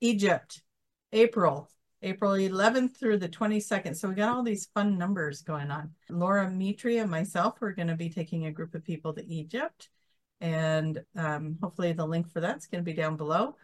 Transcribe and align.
Egypt, 0.00 0.62
April, 1.12 1.68
April 2.02 2.32
11th 2.32 2.96
through 2.96 3.18
the 3.18 3.28
22nd. 3.28 3.96
So 3.96 4.08
we 4.08 4.14
got 4.14 4.34
all 4.34 4.42
these 4.42 4.70
fun 4.74 4.96
numbers 4.96 5.42
going 5.42 5.70
on. 5.70 5.90
Laura 6.08 6.50
Mitri 6.50 6.98
and 6.98 7.10
myself, 7.10 7.58
we're 7.60 7.72
going 7.72 7.88
to 7.88 7.96
be 7.96 8.08
taking 8.08 8.46
a 8.46 8.52
group 8.52 8.74
of 8.74 8.84
people 8.84 9.12
to 9.14 9.26
Egypt. 9.26 9.90
And 10.40 11.02
um, 11.16 11.58
hopefully 11.62 11.92
the 11.92 12.06
link 12.06 12.30
for 12.30 12.40
that's 12.40 12.66
going 12.66 12.82
to 12.82 12.90
be 12.90 12.96
down 12.96 13.16
below. 13.16 13.56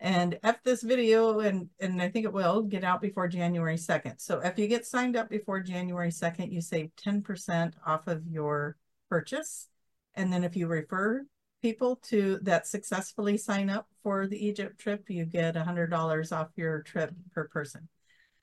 And 0.00 0.38
if 0.42 0.62
this 0.62 0.82
video, 0.82 1.40
and, 1.40 1.70
and 1.80 2.02
I 2.02 2.10
think 2.10 2.26
it 2.26 2.32
will, 2.32 2.62
get 2.62 2.84
out 2.84 3.00
before 3.00 3.28
January 3.28 3.76
2nd. 3.76 4.20
So 4.20 4.40
if 4.40 4.58
you 4.58 4.66
get 4.66 4.84
signed 4.84 5.16
up 5.16 5.30
before 5.30 5.60
January 5.60 6.10
2nd, 6.10 6.52
you 6.52 6.60
save 6.60 6.90
10% 6.96 7.72
off 7.86 8.06
of 8.08 8.26
your 8.26 8.76
purchase. 9.08 9.68
And 10.14 10.32
then 10.32 10.44
if 10.44 10.56
you 10.56 10.66
refer 10.66 11.24
people 11.66 11.96
to 11.96 12.38
that 12.42 12.64
successfully 12.64 13.36
sign 13.36 13.68
up 13.68 13.88
for 14.04 14.28
the 14.28 14.46
Egypt 14.46 14.78
trip, 14.78 15.10
you 15.10 15.24
get 15.24 15.56
$100 15.56 16.30
off 16.32 16.46
your 16.54 16.82
trip 16.82 17.10
per 17.34 17.48
person. 17.48 17.88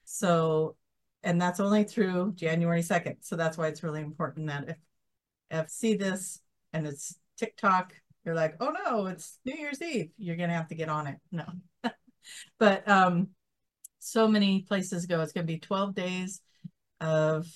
So, 0.04 0.76
and 1.23 1.41
that's 1.41 1.62
only 1.62 1.86
through 1.86 2.34
January 2.36 2.82
2nd. 2.82 3.20
So 3.22 3.38
that's 3.38 3.58
why 3.58 3.68
it's 3.68 3.82
really 3.82 4.02
important 4.02 4.48
that 4.48 4.68
if, 4.68 4.77
if 5.52 5.70
see 5.70 5.96
this 5.96 6.41
and 6.73 6.86
it's 6.86 7.16
TikTok, 7.38 7.94
you're 8.26 8.36
like, 8.36 8.58
oh 8.59 8.73
no, 8.86 9.05
it's 9.05 9.40
New 9.46 9.55
Year's 9.55 9.82
Eve. 9.82 10.10
You're 10.18 10.35
going 10.35 10.49
to 10.49 10.55
have 10.55 10.68
to 10.68 10.76
get 10.76 10.90
on 10.90 11.08
it. 11.08 11.16
No. 11.32 11.46
but 12.60 12.85
um, 12.90 13.30
so 13.99 14.27
many 14.27 14.63
places 14.63 15.05
go. 15.05 15.21
It's 15.21 15.32
going 15.32 15.48
to 15.48 15.54
be 15.54 15.60
12 15.60 15.96
days 15.96 16.41
of 16.99 17.48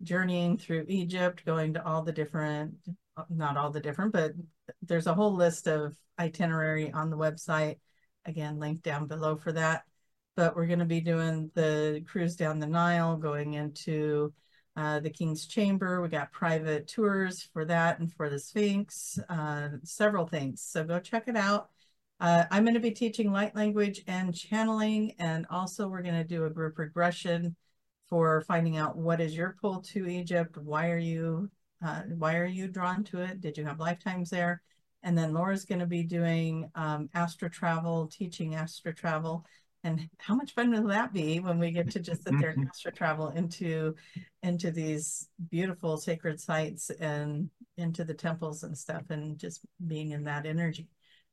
journeying 0.00 0.58
through 0.58 0.84
Egypt, 0.86 1.44
going 1.44 1.74
to 1.74 1.84
all 1.84 2.02
the 2.02 2.12
different, 2.12 2.74
not 3.28 3.56
all 3.56 3.72
the 3.72 3.80
different, 3.80 4.12
but 4.12 4.34
there's 4.82 5.06
a 5.06 5.14
whole 5.14 5.34
list 5.34 5.66
of 5.66 5.96
itinerary 6.18 6.92
on 6.92 7.10
the 7.10 7.16
website. 7.16 7.78
Again, 8.24 8.58
link 8.58 8.82
down 8.82 9.06
below 9.06 9.36
for 9.36 9.52
that. 9.52 9.84
But 10.36 10.54
we're 10.54 10.66
going 10.66 10.78
to 10.78 10.84
be 10.84 11.00
doing 11.00 11.50
the 11.54 12.04
cruise 12.06 12.36
down 12.36 12.58
the 12.58 12.66
Nile, 12.66 13.16
going 13.16 13.54
into 13.54 14.32
uh, 14.76 15.00
the 15.00 15.10
King's 15.10 15.46
Chamber. 15.46 16.00
We 16.00 16.08
got 16.08 16.30
private 16.30 16.86
tours 16.86 17.42
for 17.52 17.64
that 17.64 17.98
and 17.98 18.12
for 18.12 18.30
the 18.30 18.38
Sphinx, 18.38 19.18
uh, 19.28 19.70
several 19.82 20.26
things. 20.26 20.62
So 20.62 20.84
go 20.84 21.00
check 21.00 21.26
it 21.26 21.36
out. 21.36 21.70
Uh, 22.20 22.44
I'm 22.50 22.64
going 22.64 22.74
to 22.74 22.80
be 22.80 22.92
teaching 22.92 23.32
light 23.32 23.54
language 23.54 24.02
and 24.06 24.34
channeling, 24.34 25.14
and 25.18 25.46
also 25.50 25.88
we're 25.88 26.02
going 26.02 26.14
to 26.14 26.24
do 26.24 26.44
a 26.44 26.50
group 26.50 26.78
regression 26.78 27.56
for 28.08 28.40
finding 28.42 28.76
out 28.76 28.96
what 28.96 29.20
is 29.20 29.36
your 29.36 29.56
pull 29.60 29.80
to 29.82 30.06
Egypt. 30.06 30.56
Why 30.56 30.90
are 30.90 30.98
you 30.98 31.50
uh, 31.84 32.02
why 32.16 32.36
are 32.36 32.46
you 32.46 32.68
drawn 32.68 33.04
to 33.04 33.22
it? 33.22 33.40
Did 33.40 33.56
you 33.56 33.64
have 33.64 33.80
lifetimes 33.80 34.30
there? 34.30 34.62
And 35.02 35.16
then 35.16 35.32
Laura's 35.32 35.64
going 35.64 35.78
to 35.78 35.86
be 35.86 36.02
doing 36.02 36.70
um, 36.74 37.08
astro 37.14 37.48
travel, 37.48 38.08
teaching 38.08 38.54
astro 38.56 38.92
travel. 38.92 39.44
And 39.84 40.08
how 40.18 40.34
much 40.34 40.54
fun 40.54 40.70
will 40.70 40.88
that 40.88 41.12
be 41.12 41.38
when 41.38 41.58
we 41.60 41.70
get 41.70 41.90
to 41.92 42.00
just 42.00 42.24
sit 42.24 42.34
there 42.40 42.50
and 42.50 42.66
astro 42.68 42.90
travel 42.90 43.28
into 43.28 43.94
into 44.42 44.72
these 44.72 45.28
beautiful 45.50 45.96
sacred 45.96 46.40
sites 46.40 46.90
and 46.90 47.48
into 47.76 48.04
the 48.04 48.14
temples 48.14 48.64
and 48.64 48.76
stuff 48.76 49.04
and 49.10 49.38
just 49.38 49.60
being 49.86 50.10
in 50.10 50.24
that 50.24 50.46
energy. 50.46 50.88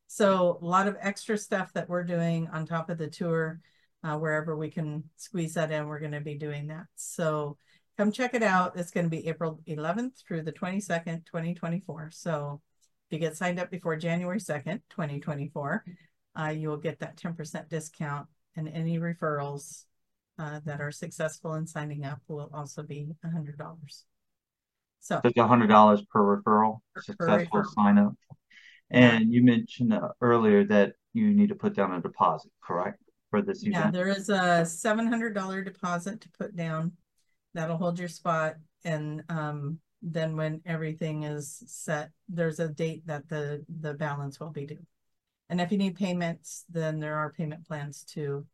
So 0.07 0.59
a 0.61 0.66
lot 0.66 0.88
of 0.88 0.97
extra 1.01 1.38
stuff 1.38 1.73
that 1.73 1.89
we're 1.89 2.03
doing 2.03 2.47
on 2.49 2.67
top 2.67 2.91
of 2.91 2.99
the 2.99 3.07
tour, 3.09 3.59
uh, 4.03 4.17
wherever 4.17 4.55
we 4.55 4.69
can 4.69 5.03
squeeze 5.17 5.55
that 5.55 5.71
in, 5.71 5.88
we're 5.88 5.99
going 5.99 6.11
to 6.11 6.21
be 6.21 6.35
doing 6.35 6.67
that. 6.67 6.85
So 6.95 7.57
come 7.97 8.11
check 8.11 8.33
it 8.33 8.43
out. 8.43 8.77
It's 8.77 8.91
going 8.91 9.05
to 9.05 9.09
be 9.09 9.27
April 9.27 9.61
11th 9.67 10.23
through 10.27 10.43
the 10.43 10.51
22nd, 10.51 11.25
2024. 11.25 12.09
So 12.11 12.61
if 13.09 13.13
you 13.13 13.19
get 13.19 13.38
signed 13.38 13.59
up 13.59 13.71
before 13.71 13.95
January 13.95 14.39
2nd, 14.39 14.81
2024, 14.89 15.85
uh, 16.39 16.47
you 16.47 16.69
will 16.69 16.77
get 16.77 16.99
that 16.99 17.17
10% 17.17 17.69
discount 17.69 18.27
and 18.55 18.67
any 18.67 18.99
referrals 18.99 19.85
uh, 20.38 20.59
that 20.66 20.81
are 20.81 20.91
successful 20.91 21.53
in 21.53 21.66
signing 21.66 22.05
up 22.05 22.19
will 22.27 22.49
also 22.53 22.83
be 22.83 23.07
$100. 23.25 24.03
So 24.99 25.21
it's 25.23 25.38
$100 25.38 26.09
per 26.09 26.41
referral, 26.41 26.79
per, 26.94 27.01
successful 27.01 27.61
referral. 27.61 27.73
sign 27.73 27.97
up. 27.97 28.13
And 28.89 29.31
you 29.34 29.44
mentioned 29.44 29.94
uh, 29.94 30.09
earlier 30.22 30.63
that 30.66 30.94
you 31.13 31.31
need 31.31 31.50
to 31.50 31.55
put 31.55 31.75
down 31.75 31.94
a 31.94 32.01
deposit, 32.01 32.51
correct? 32.61 33.01
For 33.29 33.41
this 33.41 33.63
event? 33.63 33.85
Yeah, 33.85 33.91
there 33.91 34.09
is 34.09 34.29
a 34.29 34.63
$700 34.63 35.66
deposit 35.66 36.22
to 36.22 36.29
put 36.38 36.55
down 36.55 36.91
that'll 37.55 37.77
hold 37.77 37.97
your 37.97 38.07
spot. 38.07 38.55
And 38.83 39.23
um, 39.29 39.79
then 40.03 40.38
when 40.38 40.61
everything 40.66 41.23
is 41.23 41.63
set, 41.66 42.11
there's 42.29 42.59
a 42.59 42.67
date 42.67 43.07
that 43.07 43.27
the, 43.27 43.66
the 43.79 43.95
balance 43.95 44.39
will 44.39 44.51
be 44.51 44.67
due. 44.67 44.85
And 45.49 45.59
if 45.59 45.71
you 45.71 45.77
need 45.77 45.95
payments, 45.95 46.66
then 46.69 46.99
there 46.99 47.16
are 47.16 47.31
payment 47.31 47.67
plans 47.67 48.03
to 48.13 48.45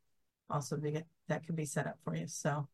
also 0.50 0.78
be 0.78 1.02
that 1.28 1.46
could 1.46 1.56
be 1.56 1.66
set 1.66 1.88
up 1.88 1.98
for 2.04 2.16
you. 2.16 2.28
So, 2.28 2.68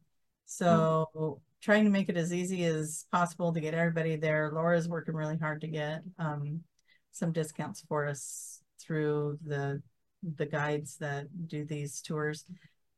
so 0.46 1.08
mm-hmm. 1.16 1.34
trying 1.62 1.84
to 1.86 1.92
make 1.92 2.10
it 2.10 2.18
as 2.18 2.34
easy 2.34 2.66
as 2.66 3.06
possible 3.12 3.54
to 3.54 3.60
get 3.60 3.74
everybody 3.74 4.16
there. 4.16 4.52
Laura's 4.52 4.90
working 4.90 5.14
really 5.14 5.38
hard 5.38 5.62
to 5.62 5.68
get 5.68 6.02
um, 6.18 6.62
some 7.12 7.32
discounts 7.32 7.84
for 7.88 8.08
us 8.08 8.62
through 8.80 9.38
the 9.46 9.82
the 10.36 10.46
guides 10.46 10.98
that 10.98 11.28
do 11.48 11.64
these 11.64 12.02
tours 12.02 12.46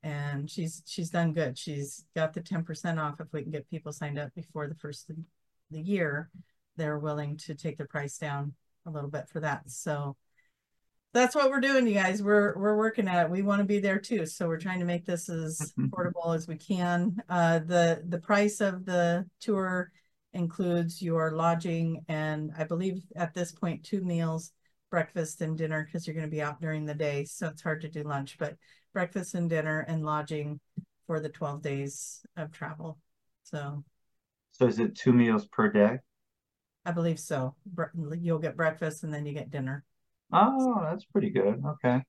and 0.03 0.49
she's 0.49 0.81
she's 0.85 1.09
done 1.09 1.33
good. 1.33 1.57
She's 1.57 2.05
got 2.15 2.33
the 2.33 2.41
10% 2.41 2.99
off 2.99 3.19
if 3.19 3.27
we 3.33 3.41
can 3.43 3.51
get 3.51 3.69
people 3.69 3.91
signed 3.91 4.19
up 4.19 4.33
before 4.33 4.67
the 4.67 4.75
first 4.75 5.09
of 5.09 5.17
the 5.71 5.81
year. 5.81 6.29
They're 6.77 6.99
willing 6.99 7.37
to 7.45 7.55
take 7.55 7.77
the 7.77 7.85
price 7.85 8.17
down 8.17 8.53
a 8.85 8.91
little 8.91 9.09
bit 9.09 9.27
for 9.27 9.41
that. 9.41 9.69
So 9.69 10.15
that's 11.13 11.35
what 11.35 11.49
we're 11.49 11.59
doing, 11.59 11.87
you 11.87 11.93
guys. 11.93 12.21
We're 12.21 12.57
we're 12.57 12.77
working 12.77 13.07
at 13.07 13.25
it. 13.25 13.31
We 13.31 13.41
want 13.41 13.59
to 13.59 13.65
be 13.65 13.79
there 13.79 13.99
too. 13.99 14.25
So 14.25 14.47
we're 14.47 14.59
trying 14.59 14.79
to 14.79 14.85
make 14.85 15.05
this 15.05 15.27
as 15.27 15.73
affordable 15.79 16.35
as 16.35 16.47
we 16.47 16.55
can. 16.55 17.17
Uh, 17.27 17.59
the 17.59 18.03
the 18.07 18.19
price 18.19 18.61
of 18.61 18.85
the 18.85 19.25
tour 19.39 19.91
includes 20.33 21.01
your 21.01 21.31
lodging 21.31 22.05
and 22.07 22.51
I 22.55 22.63
believe 22.63 23.01
at 23.15 23.33
this 23.33 23.51
point 23.51 23.83
two 23.83 24.01
meals, 24.01 24.51
breakfast 24.91 25.41
and 25.41 25.57
dinner 25.57 25.83
because 25.83 26.05
you're 26.05 26.15
going 26.15 26.27
to 26.27 26.31
be 26.31 26.41
out 26.41 26.61
during 26.61 26.85
the 26.85 26.93
day, 26.93 27.25
so 27.25 27.47
it's 27.47 27.63
hard 27.63 27.81
to 27.81 27.89
do 27.89 28.03
lunch. 28.03 28.37
But 28.37 28.55
breakfast 28.93 29.35
and 29.35 29.49
dinner 29.49 29.85
and 29.87 30.05
lodging 30.05 30.59
for 31.07 31.19
the 31.19 31.29
12 31.29 31.61
days 31.61 32.21
of 32.37 32.51
travel. 32.51 32.99
So, 33.43 33.83
so 34.51 34.67
is 34.67 34.79
it 34.79 34.95
two 34.95 35.13
meals 35.13 35.47
per 35.47 35.71
day? 35.71 35.99
I 36.85 36.91
believe 36.91 37.19
so. 37.19 37.55
You'll 38.19 38.39
get 38.39 38.55
breakfast 38.55 39.03
and 39.03 39.13
then 39.13 39.25
you 39.25 39.33
get 39.33 39.51
dinner. 39.51 39.83
Oh, 40.31 40.81
that's 40.83 41.05
pretty 41.05 41.29
good. 41.29 41.61
Okay. 41.65 42.01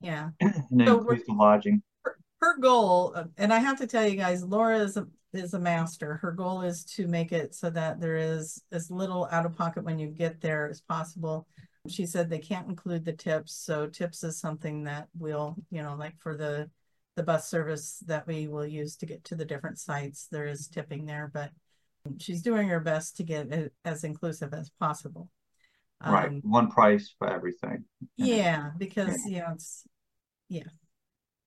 Yeah. 0.00 0.30
and 0.40 0.64
then 0.70 0.86
so 0.86 0.98
includes 0.98 1.26
the 1.26 1.34
lodging. 1.34 1.82
Her, 2.02 2.16
her, 2.40 2.58
goal, 2.58 3.16
and 3.38 3.52
I 3.52 3.58
have 3.58 3.78
to 3.78 3.86
tell 3.86 4.06
you 4.06 4.16
guys, 4.16 4.42
Laura 4.42 4.78
is 4.80 4.96
a, 4.96 5.06
is 5.32 5.54
a 5.54 5.58
master. 5.58 6.16
Her 6.16 6.32
goal 6.32 6.62
is 6.62 6.84
to 6.96 7.06
make 7.06 7.32
it 7.32 7.54
so 7.54 7.70
that 7.70 8.00
there 8.00 8.16
is 8.16 8.62
as 8.72 8.90
little 8.90 9.28
out 9.30 9.46
of 9.46 9.56
pocket 9.56 9.84
when 9.84 9.98
you 9.98 10.08
get 10.08 10.40
there 10.40 10.68
as 10.68 10.80
possible 10.80 11.46
she 11.88 12.06
said 12.06 12.30
they 12.30 12.38
can't 12.38 12.68
include 12.68 13.04
the 13.04 13.12
tips. 13.12 13.54
So 13.54 13.86
tips 13.86 14.22
is 14.22 14.38
something 14.38 14.84
that 14.84 15.08
we'll, 15.18 15.56
you 15.70 15.82
know, 15.82 15.96
like 15.96 16.18
for 16.18 16.36
the 16.36 16.70
the 17.14 17.22
bus 17.22 17.48
service 17.48 18.02
that 18.06 18.26
we 18.26 18.48
will 18.48 18.66
use 18.66 18.96
to 18.96 19.06
get 19.06 19.22
to 19.24 19.34
the 19.34 19.44
different 19.44 19.78
sites, 19.78 20.28
there 20.30 20.46
is 20.46 20.66
tipping 20.66 21.04
there, 21.04 21.30
but 21.32 21.50
she's 22.18 22.40
doing 22.40 22.68
her 22.68 22.80
best 22.80 23.18
to 23.18 23.22
get 23.22 23.52
it 23.52 23.72
as 23.84 24.02
inclusive 24.02 24.54
as 24.54 24.70
possible. 24.80 25.28
Right. 26.04 26.28
Um, 26.28 26.40
One 26.42 26.68
price 26.68 27.14
for 27.18 27.30
everything. 27.30 27.84
Yeah, 28.16 28.70
because 28.78 29.18
yeah. 29.26 29.34
you 29.34 29.38
know 29.40 29.52
it's 29.54 29.84
yeah. 30.48 30.62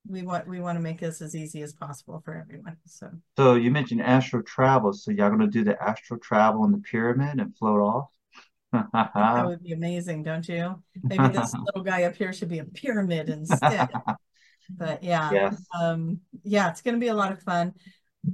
We 0.07 0.22
want 0.22 0.47
we 0.47 0.59
want 0.59 0.78
to 0.78 0.84
make 0.84 1.00
this 1.00 1.22
as 1.22 1.35
easy 1.35 1.63
as 1.63 1.74
possible 1.74 2.22
for 2.24 2.35
everyone. 2.35 2.78
So 2.85 3.09
So 3.38 3.56
you 3.56 3.72
mentioned 3.72 4.01
astro 4.01 4.44
travel. 4.44 4.94
So 4.94 5.12
y'all 5.12 5.31
gonna 5.31 5.47
do 5.47 5.63
the 5.63 5.81
astro 5.81 6.18
travel 6.18 6.63
in 6.66 6.72
the 6.72 6.78
pyramid 6.78 7.40
and 7.40 7.56
float 7.57 7.81
off? 7.81 8.09
That 8.71 9.43
would 9.45 9.63
be 9.63 9.73
amazing, 9.73 10.23
don't 10.23 10.47
you? 10.47 10.81
Maybe 11.03 11.27
this 11.29 11.53
little 11.65 11.83
guy 11.83 12.03
up 12.03 12.15
here 12.15 12.33
should 12.33 12.49
be 12.49 12.59
a 12.59 12.65
pyramid 12.65 13.29
instead. 13.29 13.89
but 14.69 15.03
yeah, 15.03 15.31
yes. 15.31 15.65
um, 15.79 16.19
yeah, 16.44 16.69
it's 16.69 16.81
going 16.81 16.95
to 16.95 17.00
be 17.00 17.07
a 17.07 17.15
lot 17.15 17.31
of 17.31 17.41
fun. 17.41 17.73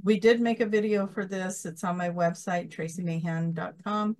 We 0.02 0.18
did 0.18 0.40
make 0.40 0.60
a 0.60 0.66
video 0.66 1.06
for 1.06 1.26
this. 1.26 1.66
It's 1.66 1.84
on 1.84 1.96
my 1.96 2.08
website, 2.08 2.74
traciemahan.com. 2.74 4.16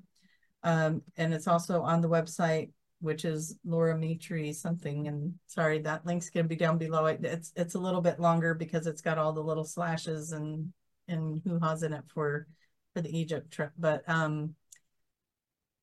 Um, 0.63 1.03
and 1.17 1.35
it's 1.35 1.49
also 1.49 1.83
on 1.83 2.01
the 2.01 2.09
website, 2.09 2.71
which 3.01 3.25
is 3.25 3.57
Laura 3.65 3.97
Mitri 3.97 4.53
something. 4.53 5.09
And 5.09 5.35
sorry, 5.47 5.81
that 5.81 6.07
link's 6.07 6.31
going 6.31 6.45
to 6.45 6.49
be 6.49 6.57
down 6.57 6.79
below. 6.79 7.07
It's 7.07 7.53
it's 7.57 7.75
a 7.75 7.81
little 7.81 8.01
bit 8.01 8.21
longer 8.21 8.55
because 8.55 8.87
it's 8.87 9.03
got 9.03 9.19
all 9.19 9.33
the 9.33 9.43
little 9.43 9.65
slashes 9.65 10.33
and 10.33 10.73
and 11.09 11.41
hoo-ha's 11.45 11.83
in 11.83 11.93
it 11.93 12.05
for 12.15 12.47
for 12.95 13.01
the 13.01 13.19
Egypt 13.19 13.51
trip. 13.51 13.73
But 13.79 14.09
um, 14.09 14.55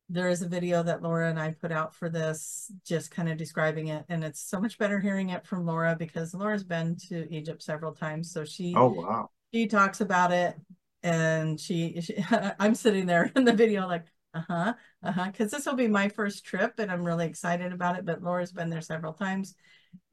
there 0.09 0.29
is 0.29 0.41
a 0.41 0.47
video 0.47 0.81
that 0.81 1.03
Laura 1.03 1.29
and 1.29 1.39
I 1.39 1.51
put 1.51 1.71
out 1.71 1.94
for 1.94 2.09
this, 2.09 2.71
just 2.85 3.11
kind 3.11 3.29
of 3.29 3.38
describing 3.38 3.88
it. 3.88 4.06
And 4.09 4.23
it's 4.23 4.41
so 4.41 4.59
much 4.59 4.79
better 4.79 5.00
hearing 5.00 5.29
it 5.29 5.45
from 5.45 5.65
Laura 5.65 5.95
because 5.97 6.33
Laura's 6.33 6.63
been 6.63 6.97
to 7.09 7.31
Egypt 7.33 7.61
several 7.61 7.94
times. 7.94 8.31
So 8.31 8.44
she, 8.44 8.73
oh, 8.75 8.88
wow. 8.89 9.29
She 9.53 9.67
talks 9.67 10.01
about 10.01 10.31
it 10.31 10.56
and 11.03 11.59
she, 11.59 12.01
she 12.01 12.15
I'm 12.59 12.75
sitting 12.75 13.06
there 13.06 13.31
in 13.35 13.45
the 13.45 13.53
video 13.53 13.88
like, 13.88 14.06
uh-huh, 14.33 14.73
uh-huh. 15.03 15.31
Cause 15.38 15.51
this 15.51 15.65
will 15.65 15.75
be 15.75 15.88
my 15.88 16.09
first 16.09 16.44
trip 16.44 16.73
and 16.79 16.91
I'm 16.91 17.03
really 17.03 17.27
excited 17.27 17.71
about 17.71 17.97
it. 17.97 18.06
But 18.06 18.23
Laura's 18.23 18.51
been 18.51 18.69
there 18.69 18.81
several 18.81 19.13
times 19.13 19.56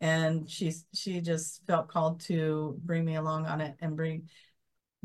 and 0.00 0.48
she's 0.48 0.84
she 0.94 1.20
just 1.20 1.66
felt 1.66 1.88
called 1.88 2.20
to 2.20 2.78
bring 2.84 3.04
me 3.04 3.16
along 3.16 3.46
on 3.46 3.60
it 3.60 3.76
and 3.80 3.96
bring 3.96 4.28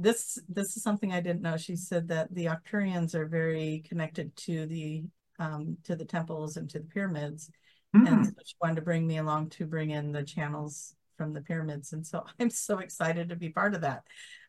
this 0.01 0.39
this 0.50 0.75
is 0.75 0.83
something 0.83 1.12
I 1.12 1.21
didn't 1.21 1.42
know. 1.42 1.57
She 1.57 1.75
said 1.75 2.07
that 2.09 2.33
the 2.33 2.45
Arcturians 2.45 3.15
are 3.15 3.25
very 3.25 3.83
connected 3.88 4.36
to 4.38 4.65
the 4.65 5.03
um, 5.39 5.77
to 5.83 5.95
the 5.95 6.06
temples 6.06 6.57
and 6.57 6.69
to 6.69 6.80
the 6.80 6.86
pyramids, 6.86 7.50
mm. 7.95 8.07
and 8.07 8.25
so 8.25 8.33
she 8.45 8.56
wanted 8.62 8.75
to 8.75 8.81
bring 8.81 9.07
me 9.07 9.18
along 9.18 9.50
to 9.51 9.65
bring 9.65 9.92
in 9.92 10.12
the 10.12 10.24
channels 10.24 10.95
from 11.18 11.33
the 11.33 11.42
pyramids, 11.42 11.94
and 11.94 12.06
so 12.06 12.25
I'm 12.39 12.50
so 12.50 12.80
excited 12.80 13.30
to 13.30 13.36
be 13.36 13.50
part 13.50 13.75
of 13.75 13.81
that. 13.81 14.03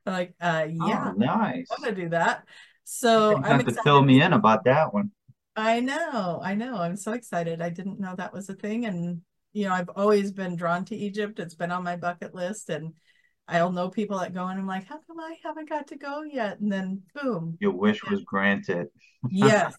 I'm 0.07 0.13
like, 0.13 0.35
uh, 0.41 0.67
yeah, 0.69 1.13
oh, 1.13 1.13
nice. 1.17 1.69
I 1.71 1.81
want 1.81 1.97
to 1.97 2.03
do 2.03 2.09
that. 2.11 2.45
So 2.85 3.37
you 3.37 3.43
have 3.43 3.65
to 3.65 3.83
fill 3.83 4.03
me 4.03 4.23
in 4.23 4.33
about 4.33 4.65
that 4.65 4.93
one. 4.93 5.13
I 5.55 5.81
know, 5.81 6.41
I 6.43 6.55
know. 6.55 6.77
I'm 6.77 6.97
so 6.97 7.13
excited. 7.13 7.61
I 7.61 7.69
didn't 7.69 8.01
know 8.01 8.15
that 8.17 8.33
was 8.33 8.49
a 8.49 8.55
thing, 8.55 8.87
and 8.87 9.21
you 9.53 9.69
know, 9.69 9.75
I've 9.75 9.91
always 9.91 10.33
been 10.33 10.57
drawn 10.57 10.85
to 10.87 10.97
Egypt. 10.97 11.39
It's 11.39 11.55
been 11.55 11.71
on 11.71 11.85
my 11.85 11.97
bucket 11.97 12.35
list, 12.35 12.71
and 12.71 12.95
I'll 13.49 13.73
know 13.73 13.89
people 13.89 14.19
that 14.19 14.35
go 14.35 14.47
and 14.47 14.59
I'm 14.59 14.67
like, 14.67 14.87
how 14.87 14.99
come 15.07 15.21
I 15.21 15.37
haven't 15.45 15.69
got 15.69 15.89
to 15.89 15.97
go 15.97 16.23
yet? 16.23 16.61
And 16.61 16.71
then 16.71 17.03
boom. 17.15 17.59
Your 17.61 17.73
wish 17.73 18.03
was 18.05 18.23
granted. 18.23 18.89
yes. 19.31 19.75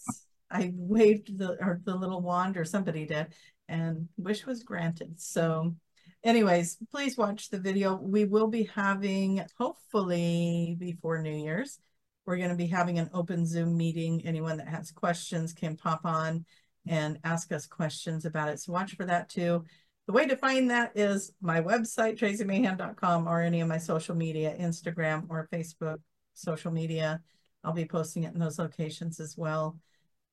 I 0.51 0.71
waved 0.75 1.37
the 1.37 1.57
or 1.59 1.81
the 1.83 1.95
little 1.95 2.21
wand 2.21 2.57
or 2.57 2.65
somebody 2.65 3.05
did 3.05 3.33
and 3.67 4.07
wish 4.17 4.45
was 4.45 4.63
granted. 4.63 5.19
So 5.19 5.75
anyways, 6.23 6.77
please 6.91 7.17
watch 7.17 7.49
the 7.49 7.59
video. 7.59 7.95
We 7.95 8.25
will 8.25 8.47
be 8.47 8.69
having 8.75 9.43
hopefully 9.57 10.75
before 10.79 11.21
New 11.21 11.35
Year's, 11.35 11.79
we're 12.25 12.37
going 12.37 12.49
to 12.49 12.55
be 12.55 12.67
having 12.67 12.99
an 12.99 13.09
open 13.13 13.45
Zoom 13.45 13.75
meeting. 13.75 14.21
Anyone 14.25 14.57
that 14.57 14.67
has 14.67 14.91
questions 14.91 15.53
can 15.53 15.75
pop 15.75 16.01
on 16.05 16.45
and 16.87 17.19
ask 17.23 17.51
us 17.51 17.65
questions 17.65 18.25
about 18.25 18.49
it. 18.49 18.59
So 18.59 18.73
watch 18.73 18.95
for 18.95 19.05
that 19.05 19.29
too. 19.29 19.65
The 20.07 20.13
way 20.13 20.27
to 20.27 20.35
find 20.35 20.69
that 20.69 20.91
is 20.95 21.31
my 21.41 21.61
website, 21.61 22.19
traciemahan.com, 22.19 23.27
or 23.27 23.41
any 23.41 23.61
of 23.61 23.69
my 23.69 23.77
social 23.77 24.15
media, 24.15 24.55
Instagram 24.59 25.25
or 25.29 25.47
Facebook 25.51 25.97
social 26.33 26.71
media. 26.71 27.21
I'll 27.63 27.73
be 27.73 27.85
posting 27.85 28.23
it 28.23 28.33
in 28.33 28.39
those 28.39 28.59
locations 28.59 29.19
as 29.19 29.37
well. 29.37 29.77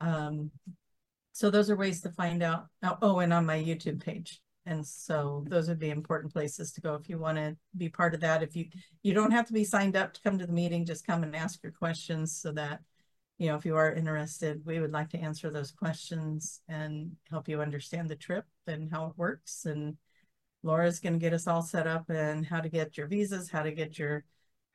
Um, 0.01 0.51
so 1.33 1.51
those 1.51 1.71
are 1.71 1.77
ways 1.77 2.01
to 2.03 2.11
find 2.11 2.43
out. 2.43 2.67
Oh, 3.01 3.21
and 3.21 3.33
on 3.33 3.47
my 3.47 3.59
YouTube 3.59 4.05
page. 4.05 4.41
And 4.67 4.87
so 4.87 5.45
those 5.49 5.69
would 5.69 5.79
be 5.79 5.91
important 5.91 6.33
places 6.33 6.73
to 6.73 6.81
go 6.81 6.95
if 6.95 7.09
you 7.09 7.19
want 7.19 7.39
to 7.39 7.57
be 7.77 7.89
part 7.89 8.15
of 8.15 8.21
that. 8.21 8.43
If 8.43 8.55
you 8.55 8.67
you 9.03 9.15
don't 9.15 9.31
have 9.31 9.47
to 9.47 9.53
be 9.53 9.65
signed 9.65 9.97
up 9.97 10.13
to 10.13 10.21
come 10.23 10.39
to 10.39 10.47
the 10.47 10.53
meeting, 10.53 10.85
just 10.85 11.07
come 11.07 11.23
and 11.23 11.35
ask 11.35 11.63
your 11.63 11.73
questions 11.73 12.37
so 12.37 12.53
that 12.53 12.81
you 13.41 13.47
know, 13.47 13.57
if 13.57 13.65
you 13.65 13.75
are 13.75 13.91
interested, 13.91 14.61
we 14.67 14.81
would 14.81 14.93
like 14.93 15.09
to 15.09 15.19
answer 15.19 15.51
those 15.51 15.73
questions 15.73 16.61
and 16.69 17.17
help 17.31 17.49
you 17.49 17.63
understand 17.63 18.11
the 18.11 18.15
trip 18.15 18.45
and 18.67 18.93
how 18.93 19.07
it 19.07 19.15
works. 19.17 19.65
And 19.65 19.97
Laura's 20.63 21.01
going 21.01 21.15
to 21.15 21.19
get 21.19 21.33
us 21.33 21.47
all 21.47 21.63
set 21.63 21.87
up 21.87 22.11
and 22.11 22.45
how 22.45 22.61
to 22.61 22.69
get 22.69 22.99
your 22.99 23.07
visas, 23.07 23.51
how 23.51 23.63
to 23.63 23.73
get 23.73 23.99
your 23.99 24.25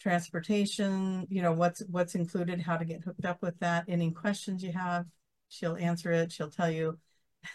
transportation, 0.02 1.28
you 1.30 1.44
know, 1.44 1.54
what's 1.54 1.84
what's 1.92 2.16
included, 2.16 2.60
how 2.60 2.76
to 2.76 2.86
get 2.86 3.04
hooked 3.04 3.24
up 3.24 3.40
with 3.44 3.60
that. 3.60 3.86
Any 3.88 4.10
questions 4.10 4.64
you 4.64 4.72
have, 4.72 5.06
she'll 5.48 5.78
answer 5.78 6.12
it. 6.12 6.32
She'll 6.32 6.50
tell 6.50 6.72
you. 6.72 6.98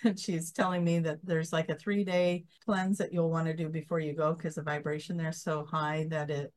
She's 0.17 0.53
telling 0.53 0.85
me 0.85 1.01
that 1.01 1.19
there's 1.25 1.53
like 1.53 1.71
a 1.71 1.75
three 1.75 2.05
day 2.05 2.45
cleanse 2.65 2.99
that 2.99 3.13
you'll 3.13 3.31
want 3.31 3.49
to 3.49 3.57
do 3.57 3.69
before 3.69 3.99
you 3.99 4.13
go 4.13 4.33
because 4.33 4.55
the 4.55 4.63
vibration 4.63 5.17
there's 5.17 5.43
so 5.43 5.65
high 5.65 6.07
that 6.11 6.31
it 6.31 6.55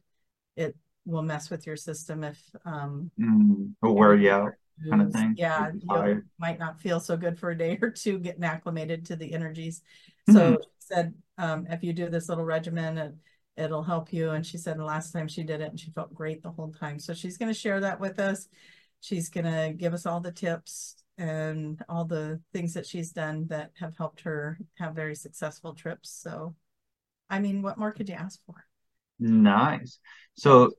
it 0.56 0.76
will 1.06 1.22
mess 1.22 1.50
with 1.50 1.68
your 1.68 1.76
system 1.76 2.24
if 2.24 2.40
um 2.66 3.12
mm, 3.20 3.72
will 3.82 3.96
wear 3.96 4.16
you 4.16 4.32
out 4.32 4.54
kind 4.90 5.02
of 5.02 5.12
thing. 5.12 5.36
Yeah, 5.38 5.72
you 5.74 6.24
might 6.40 6.60
not 6.60 6.80
feel 6.82 7.00
so 7.00 7.18
good 7.18 7.38
for 7.38 7.52
a 7.52 7.58
day 7.58 7.78
or 7.82 7.90
two 7.90 8.20
getting 8.20 8.44
acclimated 8.44 9.06
to 9.08 9.16
the 9.16 9.34
energies. 9.34 9.82
Mm-hmm. 10.28 10.38
So 10.38 10.58
she 10.62 10.70
said 10.80 11.14
um, 11.38 11.68
if 11.70 11.84
you 11.84 11.94
do 11.94 12.10
this 12.10 12.30
little 12.30 12.46
regimen, 12.46 12.98
it, 12.98 13.16
it'll 13.58 13.84
help 13.84 14.12
you. 14.12 14.32
And 14.32 14.46
she 14.46 14.58
said 14.58 14.78
the 14.78 14.84
last 14.84 15.12
time 15.12 15.28
she 15.28 15.44
did 15.44 15.62
it, 15.62 15.70
and 15.70 15.80
she 15.80 15.92
felt 15.92 16.14
great 16.14 16.44
the 16.44 16.52
whole 16.52 16.72
time. 16.72 17.00
So 17.00 17.14
she's 17.14 17.38
going 17.38 17.54
to 17.54 17.60
share 17.60 17.80
that 17.82 18.00
with 18.00 18.20
us. 18.20 18.48
She's 19.02 19.30
going 19.30 19.46
to 19.46 19.74
give 19.76 19.94
us 19.94 20.06
all 20.06 20.20
the 20.20 20.32
tips 20.32 20.96
and 21.18 21.84
all 21.88 22.06
the 22.06 22.40
things 22.54 22.74
that 22.74 22.88
she's 22.88 23.12
done 23.12 23.48
that 23.48 23.72
have 23.80 23.96
helped 23.98 24.22
her 24.22 24.58
have 24.80 24.96
very 24.96 25.16
successful 25.16 25.74
trips. 25.74 26.10
So, 26.10 26.56
I 27.30 27.40
mean, 27.40 27.62
what 27.62 27.78
more 27.78 27.92
could 27.92 28.10
you 28.10 28.16
ask 28.16 28.40
for? 28.46 28.66
Nice. 29.20 30.00
So 30.36 30.72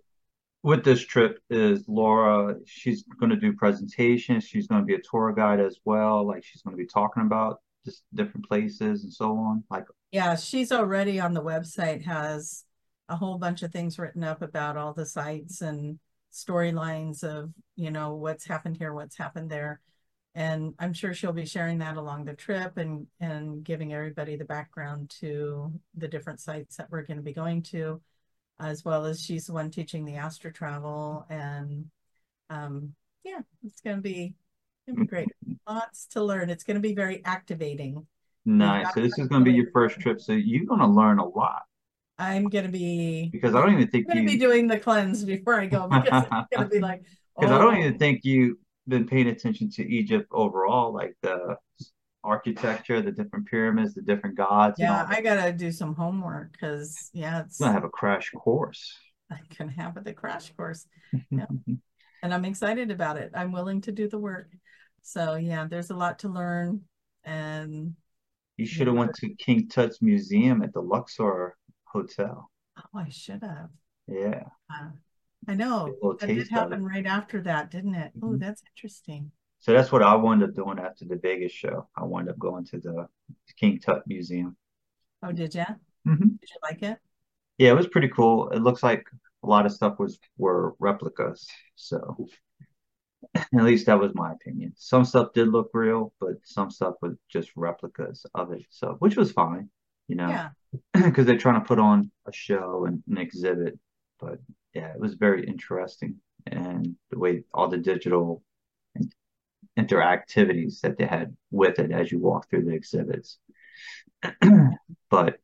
with 0.65 0.83
this 0.83 1.03
trip 1.03 1.41
is 1.51 1.85
Laura. 1.89 2.57
She's 2.65 3.05
going 3.21 3.29
to 3.29 3.37
do 3.37 3.53
presentations. 3.53 4.45
She's 4.45 4.67
going 4.67 4.81
to 4.81 4.87
be 4.87 4.95
a 4.95 5.01
tour 5.09 5.31
guide 5.33 5.61
as 5.61 5.79
well. 5.85 6.27
Like 6.27 6.43
she's 6.43 6.63
going 6.63 6.75
to 6.75 6.83
be 6.83 6.87
talking 6.87 7.23
about 7.23 7.61
just 7.85 8.03
different 8.15 8.49
places 8.49 9.05
and 9.05 9.13
so 9.13 9.37
on. 9.37 9.63
Like 9.71 9.85
yeah, 10.11 10.35
she's 10.37 10.73
already 10.73 11.21
on 11.21 11.35
the 11.35 11.43
website 11.43 12.03
has 12.07 12.65
a 13.11 13.17
whole 13.17 13.37
bunch 13.37 13.63
of 13.63 13.73
things 13.73 13.99
written 13.99 14.25
up 14.25 14.41
about 14.41 14.79
all 14.79 14.95
the 14.95 15.05
sites 15.05 15.61
and 15.61 15.99
storylines 16.33 17.23
of 17.23 17.51
you 17.77 17.91
know 17.91 18.15
what's 18.15 18.47
happened 18.47 18.79
here, 18.79 18.95
what's 18.95 19.19
happened 19.19 19.51
there. 19.51 19.81
And 20.35 20.75
I'm 20.79 20.95
sure 20.95 21.13
she'll 21.13 21.35
be 21.35 21.45
sharing 21.45 21.79
that 21.79 21.99
along 21.99 22.25
the 22.25 22.33
trip 22.33 22.79
and 22.79 23.07
and 23.21 23.63
giving 23.63 23.93
everybody 23.93 24.37
the 24.37 24.47
background 24.47 25.11
to 25.21 25.79
the 25.95 26.09
different 26.09 26.41
sites 26.41 26.77
that 26.77 26.91
we're 26.91 27.03
going 27.03 27.19
to 27.19 27.23
be 27.23 27.35
going 27.35 27.63
to 27.65 28.01
as 28.61 28.85
well 28.85 29.05
as 29.05 29.21
she's 29.21 29.47
the 29.47 29.53
one 29.53 29.71
teaching 29.71 30.05
the 30.05 30.17
astro 30.17 30.51
travel 30.51 31.27
and 31.29 31.87
um 32.51 32.95
yeah 33.25 33.41
it's 33.65 33.81
gonna 33.81 34.01
be 34.01 34.35
gonna 34.87 35.01
be 35.01 35.07
great. 35.07 35.29
Lots 35.67 36.07
to 36.09 36.23
learn. 36.23 36.51
It's 36.51 36.65
gonna 36.65 36.81
be 36.81 36.95
very 36.95 37.25
activating. 37.25 38.07
Nice. 38.47 38.93
so 38.95 39.01
this 39.01 39.19
is 39.19 39.29
gonna 39.29 39.45
be 39.45 39.53
your 39.53 39.71
first 39.73 39.99
trip 40.01 40.21
so 40.21 40.33
you're 40.33 40.67
gonna 40.67 40.91
learn 40.91 41.19
a 41.19 41.27
lot. 41.27 41.63
I'm 42.19 42.45
gonna 42.45 42.69
be 42.69 43.31
because 43.33 43.57
i 43.57 43.61
don't 43.61 43.73
even 43.73 43.89
think 43.89 44.07
i'm 44.09 44.19
gonna 44.19 44.31
you... 44.31 44.39
be 44.39 44.39
doing 44.39 44.69
the 44.69 44.79
cleanse 44.79 45.25
before 45.25 45.61
i 45.61 45.67
go 45.67 45.89
because 46.03 46.25
it's 46.31 46.47
gonna 46.55 46.69
be 46.69 46.79
like 46.79 47.03
because 47.37 47.51
oh. 47.51 47.57
i 47.57 47.59
don't 47.59 47.77
even 47.79 47.99
think 47.99 48.21
you've 48.25 48.57
been 48.87 49.05
paying 49.05 49.27
attention 49.27 49.69
to 49.69 49.83
egypt 49.93 50.29
overall 50.31 50.95
like 50.95 51.17
the 51.23 51.57
architecture, 52.25 53.01
the 53.01 53.13
different 53.13 53.47
pyramids, 53.47 53.95
the 53.95 54.03
different 54.03 54.37
gods. 54.37 54.77
Yeah, 54.79 55.07
I 55.09 55.21
gotta 55.21 55.53
do 55.53 55.71
some 55.71 55.95
homework 55.95 56.53
because 56.53 57.11
yeah, 57.13 57.41
it's 57.41 57.59
gonna 57.59 57.73
have 57.73 57.85
a 57.85 57.89
crash 57.89 58.31
course. 58.31 58.93
I 59.31 59.39
can 59.51 59.69
have 59.69 60.03
the 60.03 60.13
crash 60.13 60.53
course. 60.57 60.87
Yeah. 61.31 61.47
and 62.23 62.35
I'm 62.35 62.45
excited 62.45 62.91
about 62.91 63.17
it. 63.19 63.31
I'm 63.35 63.53
willing 63.53 63.81
to 63.83 63.93
do 63.93 64.09
the 64.09 64.19
work. 64.19 64.51
So 65.03 65.37
yeah, 65.37 65.67
there's 65.69 65.91
a 65.91 65.97
lot 65.97 66.21
to 66.21 66.29
learn. 66.29 66.81
And 67.25 67.95
you 68.57 68.67
should 68.67 68.87
have 68.87 68.97
went 68.97 69.15
to 69.17 69.35
King 69.35 69.69
Tut's 69.69 70.03
museum 70.03 70.63
at 70.63 70.73
the 70.73 70.81
Luxor 70.81 71.57
Hotel. 71.85 72.51
Oh, 72.79 72.99
I 72.99 73.09
should 73.09 73.43
have. 73.43 73.71
Yeah. 74.09 74.45
Uh, 74.71 74.91
I 75.49 75.55
know. 75.55 75.95
That 76.21 76.27
did 76.27 76.49
happen 76.49 76.85
right 76.85 77.07
after 77.07 77.41
that, 77.43 77.71
didn't 77.71 77.95
it? 77.95 78.13
Mm-hmm. 78.17 78.27
Oh, 78.27 78.37
that's 78.37 78.63
interesting. 78.77 79.31
So 79.65 79.73
that's 79.73 79.91
what 79.91 80.03
I 80.03 80.15
wound 80.15 80.43
up 80.43 80.55
doing 80.55 80.79
after 80.79 81.07
the 81.07 81.17
Vegas 81.17 81.51
show. 81.51 81.89
I 81.97 82.05
wound 82.05 82.29
up 82.29 82.39
going 82.39 82.67
to 82.67 82.79
the 82.79 83.09
King 83.57 83.79
Tut 83.79 84.07
Museum. 84.07 84.59
Oh, 85.23 85.33
did 85.33 85.55
you? 85.55 85.65
Mm-hmm. 86.07 86.29
Did 86.39 86.51
you 86.51 86.57
like 86.63 86.83
it? 86.83 86.99
Yeah, 87.57 87.71
it 87.71 87.75
was 87.75 87.87
pretty 87.87 88.09
cool. 88.09 88.51
It 88.51 88.59
looks 88.59 88.83
like 88.83 89.07
a 89.43 89.47
lot 89.47 89.65
of 89.65 89.73
stuff 89.73 89.99
was 89.99 90.19
were 90.37 90.75
replicas. 90.79 91.49
So 91.77 92.29
at 93.35 93.47
least 93.55 93.87
that 93.87 93.99
was 93.99 94.15
my 94.15 94.33
opinion. 94.33 94.75
Some 94.77 95.07
stuff 95.07 95.33
did 95.33 95.49
look 95.49 95.71
real, 95.73 96.13
but 96.21 96.35
some 96.45 96.71
stuff 96.71 96.97
was 97.01 97.17
just 97.31 97.51
replicas 97.57 98.27
of 98.35 98.53
it. 98.53 98.67
So 98.69 98.97
which 98.99 99.17
was 99.17 99.33
fine, 99.33 99.71
you 100.09 100.17
know, 100.17 100.29
yeah, 100.29 100.49
because 100.93 101.25
they're 101.25 101.39
trying 101.39 101.63
to 101.63 101.67
put 101.67 101.79
on 101.79 102.11
a 102.27 102.33
show 102.35 102.85
and 102.85 103.03
an 103.09 103.17
exhibit. 103.17 103.79
But 104.21 104.41
yeah, 104.75 104.93
it 104.93 105.01
was 105.01 105.15
very 105.15 105.47
interesting, 105.47 106.17
and 106.47 106.97
the 107.11 107.19
way 107.19 107.45
all 107.55 107.69
the 107.69 107.79
digital 107.79 108.43
interactivities 109.79 110.81
that 110.81 110.99
they 110.99 111.07
had 111.07 111.37
with 111.51 111.79
it 111.79 111.91
as 111.91 112.11
you 112.11 112.19
walk 112.19 112.49
through 112.49 112.65
the 112.65 112.75
exhibits. 112.75 113.39
but 115.11 115.39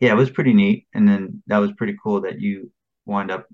yeah, 0.00 0.12
it 0.12 0.16
was 0.16 0.30
pretty 0.30 0.52
neat. 0.52 0.86
And 0.94 1.08
then 1.08 1.42
that 1.46 1.58
was 1.58 1.72
pretty 1.72 1.96
cool 2.02 2.22
that 2.22 2.40
you 2.40 2.70
wind 3.04 3.30
up 3.30 3.46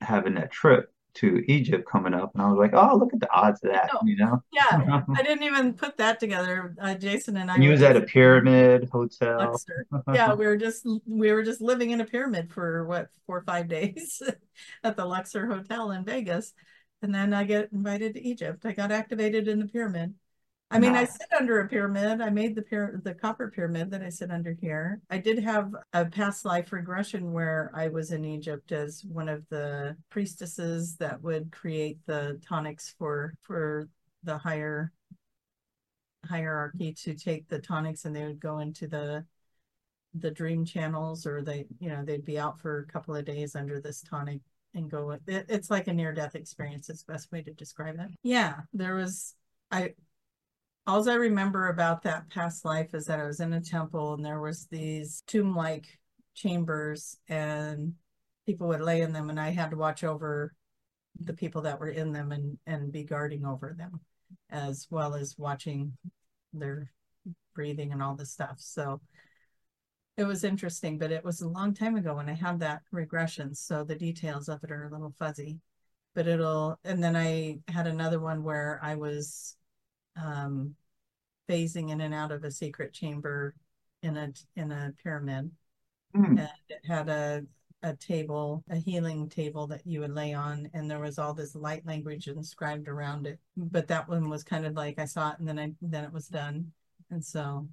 having 0.00 0.34
that 0.34 0.50
trip 0.50 0.90
to 1.14 1.44
Egypt 1.50 1.88
coming 1.90 2.12
up, 2.12 2.32
and 2.34 2.42
I 2.42 2.48
was 2.48 2.58
like, 2.58 2.72
"Oh, 2.74 2.96
look 2.96 3.14
at 3.14 3.20
the 3.20 3.32
odds 3.32 3.62
of 3.62 3.70
that!" 3.70 3.88
You 4.04 4.16
know? 4.16 4.42
Yeah, 4.52 5.02
I 5.16 5.22
didn't 5.22 5.44
even 5.44 5.74
put 5.74 5.96
that 5.98 6.18
together. 6.18 6.74
Uh, 6.80 6.94
Jason 6.94 7.36
and 7.36 7.50
I. 7.50 7.54
And 7.54 7.64
you 7.64 7.70
was 7.70 7.82
at 7.82 7.96
a 7.96 8.00
pyramid 8.00 8.88
hotel. 8.90 9.38
Luxor. 9.38 9.86
Yeah, 10.12 10.34
we 10.34 10.46
were 10.46 10.56
just 10.56 10.86
we 11.06 11.32
were 11.32 11.42
just 11.42 11.60
living 11.60 11.90
in 11.90 12.00
a 12.00 12.04
pyramid 12.04 12.52
for 12.52 12.84
what 12.84 13.08
four 13.26 13.38
or 13.38 13.42
five 13.42 13.68
days 13.68 14.22
at 14.82 14.96
the 14.96 15.04
Luxor 15.04 15.46
Hotel 15.46 15.92
in 15.92 16.04
Vegas, 16.04 16.52
and 17.04 17.14
then 17.14 17.34
I 17.34 17.44
get 17.44 17.70
invited 17.70 18.14
to 18.14 18.22
Egypt. 18.26 18.64
I 18.64 18.72
got 18.72 18.90
activated 18.90 19.46
in 19.46 19.58
the 19.58 19.66
pyramid. 19.66 20.14
I 20.70 20.78
mean, 20.78 20.96
I 20.96 21.04
sit 21.04 21.28
under 21.38 21.60
a 21.60 21.68
pyramid. 21.68 22.20
I 22.20 22.30
made 22.30 22.56
the 22.56 22.62
pyramid, 22.62 23.04
the 23.04 23.14
copper 23.14 23.48
pyramid 23.48 23.90
that 23.90 24.02
I 24.02 24.08
sit 24.08 24.30
under 24.30 24.56
here. 24.60 25.02
I 25.10 25.18
did 25.18 25.38
have 25.38 25.72
a 25.92 26.06
past 26.06 26.44
life 26.44 26.72
regression 26.72 27.32
where 27.32 27.70
I 27.74 27.88
was 27.88 28.10
in 28.10 28.24
Egypt 28.24 28.72
as 28.72 29.04
one 29.06 29.28
of 29.28 29.46
the 29.50 29.96
priestesses 30.10 30.96
that 30.96 31.22
would 31.22 31.52
create 31.52 31.98
the 32.06 32.40
tonics 32.48 32.94
for 32.98 33.34
for 33.42 33.88
the 34.24 34.38
higher 34.38 34.90
hierarchy 36.24 36.94
to 36.94 37.14
take 37.14 37.46
the 37.48 37.60
tonics 37.60 38.06
and 38.06 38.16
they 38.16 38.24
would 38.24 38.40
go 38.40 38.58
into 38.58 38.88
the 38.88 39.24
the 40.14 40.30
dream 40.30 40.64
channels 40.64 41.26
or 41.26 41.42
they 41.42 41.66
you 41.78 41.90
know 41.90 42.02
they'd 42.02 42.24
be 42.24 42.38
out 42.38 42.58
for 42.58 42.78
a 42.78 42.92
couple 42.92 43.14
of 43.14 43.26
days 43.26 43.54
under 43.54 43.80
this 43.80 44.00
tonic 44.00 44.40
and 44.74 44.90
go 44.90 45.06
with 45.06 45.20
it, 45.28 45.46
it's 45.48 45.70
like 45.70 45.88
a 45.88 45.92
near 45.92 46.12
death 46.12 46.34
experience 46.34 46.88
it's 46.88 47.02
the 47.02 47.12
best 47.12 47.30
way 47.32 47.42
to 47.42 47.52
describe 47.52 47.96
it. 47.98 48.08
Yeah 48.22 48.56
there 48.72 48.94
was 48.94 49.34
i 49.70 49.94
all 50.86 51.08
i 51.08 51.14
remember 51.14 51.68
about 51.68 52.02
that 52.02 52.28
past 52.30 52.64
life 52.64 52.94
is 52.94 53.06
that 53.06 53.20
i 53.20 53.24
was 53.24 53.40
in 53.40 53.52
a 53.52 53.60
temple 53.60 54.14
and 54.14 54.24
there 54.24 54.40
was 54.40 54.66
these 54.66 55.22
tomb 55.26 55.54
like 55.54 55.86
chambers 56.34 57.16
and 57.28 57.94
people 58.46 58.68
would 58.68 58.80
lay 58.80 59.00
in 59.00 59.12
them 59.12 59.30
and 59.30 59.40
i 59.40 59.50
had 59.50 59.70
to 59.70 59.76
watch 59.76 60.04
over 60.04 60.52
the 61.20 61.32
people 61.32 61.62
that 61.62 61.78
were 61.78 61.88
in 61.88 62.12
them 62.12 62.32
and 62.32 62.58
and 62.66 62.92
be 62.92 63.04
guarding 63.04 63.46
over 63.46 63.74
them 63.78 64.00
as 64.50 64.86
well 64.90 65.14
as 65.14 65.36
watching 65.38 65.92
their 66.52 66.90
breathing 67.54 67.92
and 67.92 68.02
all 68.02 68.14
this 68.14 68.32
stuff. 68.32 68.56
So 68.58 69.00
it 70.16 70.24
was 70.24 70.44
interesting, 70.44 70.98
but 70.98 71.10
it 71.10 71.24
was 71.24 71.40
a 71.40 71.48
long 71.48 71.74
time 71.74 71.96
ago 71.96 72.14
when 72.14 72.28
I 72.28 72.34
had 72.34 72.60
that 72.60 72.82
regression. 72.92 73.54
So 73.54 73.82
the 73.82 73.96
details 73.96 74.48
of 74.48 74.62
it 74.62 74.70
are 74.70 74.84
a 74.84 74.90
little 74.90 75.14
fuzzy, 75.18 75.58
but 76.14 76.28
it'll, 76.28 76.78
and 76.84 77.02
then 77.02 77.16
I 77.16 77.58
had 77.68 77.86
another 77.86 78.20
one 78.20 78.44
where 78.44 78.78
I 78.82 78.94
was 78.94 79.56
um, 80.16 80.74
phasing 81.48 81.90
in 81.90 82.00
and 82.00 82.14
out 82.14 82.30
of 82.30 82.44
a 82.44 82.50
secret 82.50 82.92
chamber 82.92 83.54
in 84.02 84.16
a, 84.16 84.32
in 84.54 84.70
a 84.70 84.92
pyramid. 85.02 85.50
Mm. 86.16 86.38
And 86.38 86.50
it 86.68 86.80
had 86.86 87.08
a, 87.08 87.42
a 87.82 87.96
table, 87.96 88.62
a 88.70 88.76
healing 88.76 89.28
table 89.28 89.66
that 89.66 89.84
you 89.84 90.00
would 90.00 90.14
lay 90.14 90.32
on, 90.32 90.70
and 90.74 90.88
there 90.88 91.00
was 91.00 91.18
all 91.18 91.34
this 91.34 91.56
light 91.56 91.84
language 91.84 92.28
inscribed 92.28 92.86
around 92.86 93.26
it. 93.26 93.40
But 93.56 93.88
that 93.88 94.08
one 94.08 94.30
was 94.30 94.44
kind 94.44 94.64
of 94.64 94.74
like 94.74 95.00
I 95.00 95.06
saw 95.06 95.32
it 95.32 95.40
and 95.40 95.48
then 95.48 95.58
I 95.58 95.72
then 95.82 96.04
it 96.04 96.12
was 96.12 96.28
done. 96.28 96.72
And 97.10 97.22
so 97.22 97.68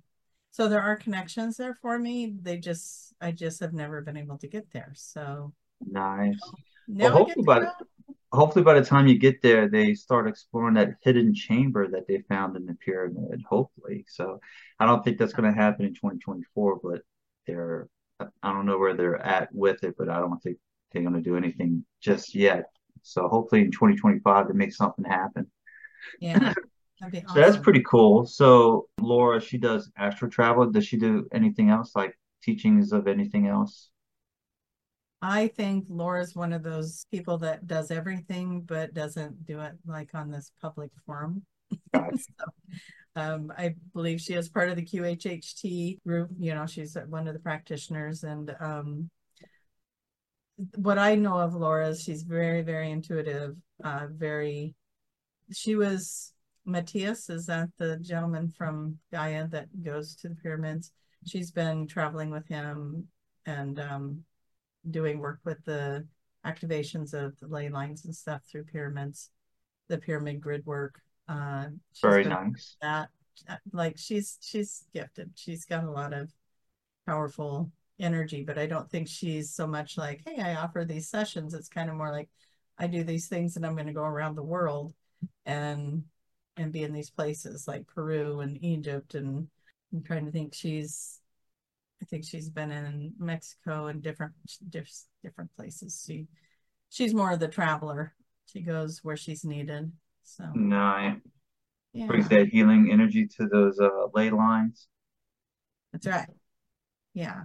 so 0.51 0.67
there 0.67 0.81
are 0.81 0.97
connections 0.97 1.57
there 1.57 1.73
for 1.81 1.97
me. 1.97 2.33
They 2.41 2.57
just, 2.57 3.13
I 3.21 3.31
just 3.31 3.61
have 3.61 3.73
never 3.73 4.01
been 4.01 4.17
able 4.17 4.37
to 4.39 4.47
get 4.47 4.69
there. 4.71 4.91
So 4.95 5.53
nice. 5.79 6.37
Well, 6.87 7.11
hopefully 7.11 7.45
by, 7.45 7.59
the, 7.61 7.71
hopefully 8.33 8.63
by 8.63 8.77
the 8.77 8.85
time 8.85 9.07
you 9.07 9.17
get 9.17 9.41
there, 9.41 9.69
they 9.69 9.93
start 9.93 10.27
exploring 10.27 10.73
that 10.75 10.95
hidden 11.03 11.33
chamber 11.33 11.87
that 11.87 12.05
they 12.07 12.23
found 12.27 12.57
in 12.57 12.65
the 12.65 12.75
pyramid. 12.75 13.41
Hopefully. 13.47 14.05
So 14.09 14.41
I 14.77 14.85
don't 14.85 15.03
think 15.03 15.17
that's 15.17 15.33
going 15.33 15.51
to 15.51 15.57
happen 15.57 15.85
in 15.85 15.93
2024, 15.93 16.81
but 16.83 17.01
they're, 17.47 17.87
I 18.19 18.51
don't 18.51 18.65
know 18.65 18.77
where 18.77 18.93
they're 18.93 19.21
at 19.21 19.49
with 19.53 19.83
it, 19.83 19.95
but 19.97 20.09
I 20.09 20.19
don't 20.19 20.37
think 20.43 20.57
they're 20.91 21.01
going 21.01 21.15
to 21.15 21.21
do 21.21 21.37
anything 21.37 21.85
just 22.01 22.35
yet. 22.35 22.65
So 23.03 23.29
hopefully 23.29 23.61
in 23.61 23.71
2025, 23.71 24.47
they 24.47 24.53
make 24.53 24.73
something 24.73 25.05
happen. 25.05 25.49
Yeah. 26.19 26.53
Awesome. 27.01 27.23
So 27.27 27.33
that's 27.33 27.57
pretty 27.57 27.83
cool. 27.83 28.25
So 28.25 28.87
Laura, 28.99 29.41
she 29.41 29.57
does 29.57 29.91
astral 29.97 30.29
travel. 30.29 30.69
Does 30.69 30.85
she 30.85 30.97
do 30.97 31.27
anything 31.31 31.69
else, 31.69 31.95
like 31.95 32.17
teachings 32.43 32.91
of 32.91 33.07
anything 33.07 33.47
else? 33.47 33.89
I 35.21 35.47
think 35.47 35.85
Laura's 35.87 36.35
one 36.35 36.51
of 36.51 36.63
those 36.63 37.05
people 37.11 37.37
that 37.39 37.67
does 37.67 37.91
everything 37.91 38.61
but 38.61 38.93
doesn't 38.93 39.45
do 39.45 39.59
it 39.61 39.73
like 39.85 40.15
on 40.15 40.31
this 40.31 40.51
public 40.61 40.91
forum. 41.05 41.43
so, 41.95 42.45
um, 43.15 43.53
I 43.55 43.75
believe 43.93 44.19
she 44.19 44.33
is 44.33 44.49
part 44.49 44.69
of 44.69 44.75
the 44.75 44.85
QHHT 44.85 46.01
group. 46.03 46.29
You 46.39 46.55
know, 46.55 46.65
she's 46.65 46.97
one 47.07 47.27
of 47.27 47.33
the 47.33 47.39
practitioners. 47.39 48.23
And 48.23 48.55
um, 48.59 49.09
what 50.75 50.97
I 50.97 51.15
know 51.15 51.37
of 51.37 51.53
Laura 51.53 51.89
is 51.89 52.01
she's 52.01 52.23
very, 52.23 52.63
very 52.63 52.89
intuitive, 52.89 53.55
uh, 53.83 54.07
very, 54.09 54.73
she 55.51 55.75
was 55.75 56.33
Matthias, 56.65 57.29
is 57.29 57.47
that 57.47 57.69
the 57.77 57.97
gentleman 57.97 58.49
from 58.49 58.97
Gaia 59.11 59.47
that 59.47 59.67
goes 59.83 60.15
to 60.17 60.29
the 60.29 60.35
pyramids? 60.35 60.91
She's 61.25 61.51
been 61.51 61.87
traveling 61.87 62.29
with 62.29 62.47
him 62.47 63.07
and 63.45 63.79
um, 63.79 64.23
doing 64.89 65.19
work 65.19 65.39
with 65.43 65.63
the 65.65 66.07
activations 66.45 67.13
of 67.13 67.37
the 67.39 67.47
ley 67.47 67.69
lines 67.69 68.05
and 68.05 68.15
stuff 68.15 68.41
through 68.49 68.63
pyramids, 68.65 69.31
the 69.87 69.97
pyramid 69.97 70.41
grid 70.41 70.65
work. 70.65 71.01
Uh, 71.27 71.67
Very 72.01 72.25
nice. 72.25 72.75
That 72.81 73.09
like 73.71 73.97
she's 73.97 74.37
she's 74.41 74.85
gifted. 74.93 75.31
She's 75.35 75.65
got 75.65 75.83
a 75.83 75.91
lot 75.91 76.13
of 76.13 76.31
powerful 77.05 77.71
energy, 77.99 78.43
but 78.43 78.57
I 78.57 78.65
don't 78.65 78.89
think 78.89 79.07
she's 79.07 79.53
so 79.53 79.67
much 79.67 79.97
like, 79.97 80.21
hey, 80.25 80.41
I 80.41 80.55
offer 80.55 80.85
these 80.85 81.09
sessions. 81.09 81.53
It's 81.53 81.69
kind 81.69 81.89
of 81.89 81.95
more 81.95 82.11
like 82.11 82.29
I 82.77 82.87
do 82.87 83.03
these 83.03 83.27
things 83.27 83.55
and 83.55 83.65
I'm 83.65 83.75
going 83.75 83.87
to 83.87 83.93
go 83.93 84.03
around 84.03 84.35
the 84.35 84.43
world 84.43 84.93
and 85.45 86.03
and 86.57 86.71
be 86.71 86.83
in 86.83 86.93
these 86.93 87.09
places 87.09 87.67
like 87.67 87.87
Peru 87.87 88.41
and 88.41 88.63
Egypt 88.63 89.15
and 89.15 89.47
I'm 89.93 90.03
trying 90.03 90.25
to 90.25 90.31
think 90.31 90.53
she's 90.53 91.19
I 92.01 92.05
think 92.05 92.25
she's 92.25 92.49
been 92.49 92.71
in 92.71 93.13
Mexico 93.19 93.87
and 93.87 94.01
different 94.01 94.33
different 94.71 95.55
places. 95.55 96.03
She 96.05 96.27
she's 96.89 97.13
more 97.13 97.31
of 97.31 97.39
the 97.39 97.47
traveler. 97.47 98.15
She 98.51 98.61
goes 98.61 98.99
where 99.03 99.17
she's 99.17 99.45
needed. 99.45 99.91
So 100.23 100.45
no, 100.55 101.17
yeah. 101.93 102.07
brings 102.07 102.27
that 102.29 102.47
healing 102.47 102.89
energy 102.91 103.27
to 103.37 103.47
those 103.47 103.79
uh, 103.79 104.07
ley 104.13 104.29
lines. 104.29 104.87
That's 105.91 106.07
right. 106.07 106.29
Yeah. 107.13 107.43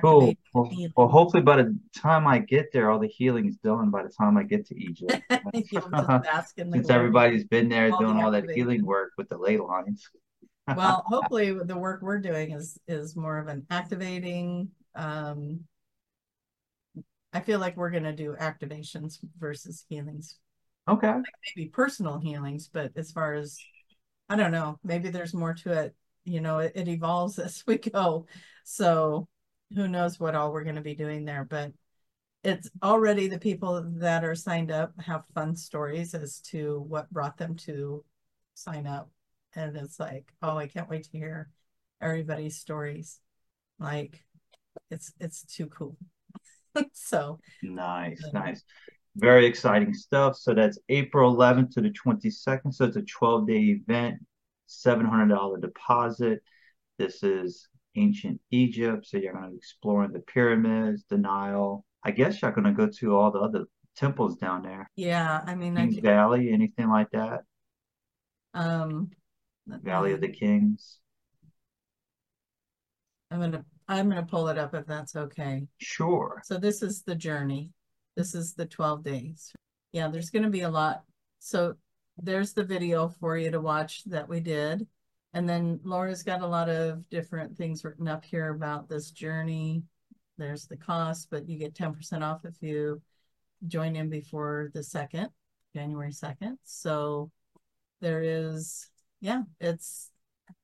Cool. 0.00 0.34
Well, 0.54 0.70
well, 0.96 1.08
hopefully 1.08 1.42
by 1.42 1.56
the 1.56 1.78
time 1.94 2.26
I 2.26 2.38
get 2.38 2.72
there, 2.72 2.90
all 2.90 2.98
the 2.98 3.06
healing's 3.06 3.56
done 3.56 3.90
by 3.90 4.02
the 4.02 4.08
time 4.08 4.36
I 4.36 4.42
get 4.42 4.66
to 4.66 4.76
Egypt. 4.76 5.22
Since 6.56 6.90
everybody's 6.90 7.44
been 7.44 7.68
there 7.68 7.92
all 7.92 8.00
doing 8.00 8.22
all 8.22 8.30
that 8.30 8.50
healing 8.50 8.84
work 8.84 9.12
with 9.18 9.28
the 9.28 9.36
ley 9.36 9.58
lines. 9.58 10.08
well, 10.76 11.04
hopefully 11.06 11.52
the 11.52 11.76
work 11.76 12.00
we're 12.00 12.18
doing 12.18 12.52
is 12.52 12.78
is 12.88 13.14
more 13.14 13.38
of 13.38 13.48
an 13.48 13.66
activating. 13.68 14.70
Um, 14.94 15.60
I 17.32 17.40
feel 17.40 17.58
like 17.58 17.76
we're 17.76 17.90
going 17.90 18.04
to 18.04 18.12
do 18.12 18.36
activations 18.40 19.18
versus 19.38 19.84
healings. 19.88 20.38
Okay. 20.88 21.08
Like 21.08 21.24
maybe 21.56 21.68
personal 21.68 22.18
healings, 22.18 22.68
but 22.72 22.92
as 22.96 23.12
far 23.12 23.34
as 23.34 23.58
I 24.30 24.36
don't 24.36 24.52
know, 24.52 24.78
maybe 24.82 25.10
there's 25.10 25.34
more 25.34 25.52
to 25.54 25.72
it. 25.72 25.94
You 26.24 26.40
know, 26.40 26.60
it, 26.60 26.72
it 26.74 26.88
evolves 26.88 27.38
as 27.38 27.62
we 27.66 27.76
go. 27.76 28.26
So 28.64 29.28
who 29.74 29.88
knows 29.88 30.20
what 30.20 30.34
all 30.34 30.52
we're 30.52 30.64
going 30.64 30.76
to 30.76 30.80
be 30.80 30.94
doing 30.94 31.24
there, 31.24 31.44
but 31.44 31.72
it's 32.42 32.70
already 32.82 33.26
the 33.26 33.38
people 33.38 33.82
that 33.96 34.22
are 34.22 34.34
signed 34.34 34.70
up 34.70 34.92
have 35.00 35.24
fun 35.34 35.56
stories 35.56 36.14
as 36.14 36.40
to 36.40 36.84
what 36.88 37.10
brought 37.10 37.38
them 37.38 37.56
to 37.56 38.04
sign 38.54 38.86
up. 38.86 39.10
And 39.54 39.76
it's 39.76 39.98
like, 39.98 40.32
oh, 40.42 40.56
I 40.56 40.66
can't 40.66 40.90
wait 40.90 41.04
to 41.04 41.18
hear 41.18 41.48
everybody's 42.00 42.58
stories. 42.58 43.20
Like 43.78 44.22
it's 44.90 45.12
it's 45.20 45.44
too 45.44 45.66
cool. 45.66 45.96
so 46.92 47.38
nice, 47.62 48.22
um, 48.24 48.30
nice. 48.34 48.62
Very 49.16 49.46
exciting 49.46 49.94
stuff. 49.94 50.36
So 50.36 50.54
that's 50.54 50.78
April 50.88 51.34
11th 51.36 51.70
to 51.74 51.80
the 51.80 51.90
22nd. 51.90 52.74
So 52.74 52.84
it's 52.86 52.96
a 52.96 53.02
12 53.02 53.46
day 53.46 53.80
event, 53.88 54.16
$700 54.68 55.60
deposit. 55.60 56.42
This 56.98 57.22
is 57.22 57.68
ancient 57.96 58.40
Egypt. 58.50 59.06
So 59.06 59.18
you're 59.18 59.32
going 59.32 59.50
to 59.50 59.56
explore 59.56 60.08
the 60.08 60.20
pyramids, 60.20 61.04
the 61.08 61.18
Nile. 61.18 61.84
I 62.04 62.10
guess 62.10 62.42
you're 62.42 62.52
going 62.52 62.64
to 62.64 62.72
go 62.72 62.88
to 63.00 63.16
all 63.16 63.30
the 63.30 63.40
other 63.40 63.64
temples 63.96 64.36
down 64.36 64.62
there. 64.62 64.90
Yeah, 64.96 65.40
I 65.46 65.54
mean, 65.54 65.76
Kings 65.76 65.98
I 65.98 66.00
Valley, 66.00 66.50
anything 66.50 66.90
like 66.90 67.10
that. 67.12 67.40
Um, 68.52 69.10
Valley 69.66 70.12
of 70.12 70.20
the 70.20 70.28
Kings. 70.28 70.98
I'm 73.30 73.40
gonna 73.40 73.64
I'm 73.88 74.08
gonna 74.08 74.26
pull 74.26 74.48
it 74.48 74.58
up 74.58 74.74
if 74.74 74.86
that's 74.86 75.16
okay. 75.16 75.66
Sure. 75.78 76.40
So 76.44 76.58
this 76.58 76.82
is 76.82 77.02
the 77.02 77.14
journey. 77.14 77.70
This 78.16 78.34
is 78.34 78.54
the 78.54 78.66
12 78.66 79.02
days. 79.02 79.52
Yeah, 79.92 80.08
there's 80.08 80.30
gonna 80.30 80.50
be 80.50 80.60
a 80.60 80.70
lot. 80.70 81.02
So 81.40 81.74
there's 82.16 82.52
the 82.52 82.64
video 82.64 83.08
for 83.08 83.36
you 83.36 83.50
to 83.50 83.60
watch 83.60 84.04
that 84.04 84.28
we 84.28 84.40
did. 84.40 84.86
And 85.34 85.48
then 85.48 85.80
Laura's 85.82 86.22
got 86.22 86.42
a 86.42 86.46
lot 86.46 86.68
of 86.68 87.08
different 87.10 87.56
things 87.56 87.84
written 87.84 88.06
up 88.06 88.24
here 88.24 88.50
about 88.50 88.88
this 88.88 89.10
journey. 89.10 89.82
There's 90.38 90.66
the 90.66 90.76
cost, 90.76 91.28
but 91.30 91.48
you 91.48 91.58
get 91.58 91.74
10% 91.74 92.22
off 92.22 92.44
if 92.44 92.54
you 92.62 93.02
join 93.66 93.96
in 93.96 94.08
before 94.08 94.70
the 94.74 94.80
2nd, 94.80 95.28
January 95.74 96.12
2nd. 96.12 96.56
So 96.62 97.32
there 98.00 98.22
is, 98.22 98.88
yeah, 99.20 99.42
it's 99.60 100.10